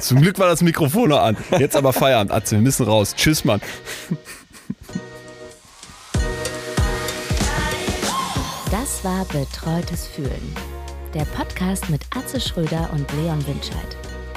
Zum 0.00 0.20
Glück 0.20 0.38
war 0.38 0.48
das 0.48 0.62
Mikrofon 0.62 1.10
noch 1.10 1.20
an. 1.20 1.36
Jetzt 1.58 1.76
aber 1.76 1.92
Feierabend, 1.92 2.32
Atze. 2.32 2.56
Wir 2.56 2.62
müssen 2.62 2.86
raus. 2.86 3.14
Tschüss, 3.16 3.44
Mann. 3.44 3.60
Das 8.70 9.04
war 9.04 9.24
Betreutes 9.26 10.06
Fühlen. 10.06 10.54
Der 11.14 11.24
Podcast 11.24 11.88
mit 11.90 12.02
Atze 12.14 12.40
Schröder 12.40 12.90
und 12.92 13.10
Leon 13.14 13.44
Winscheid. 13.46 13.96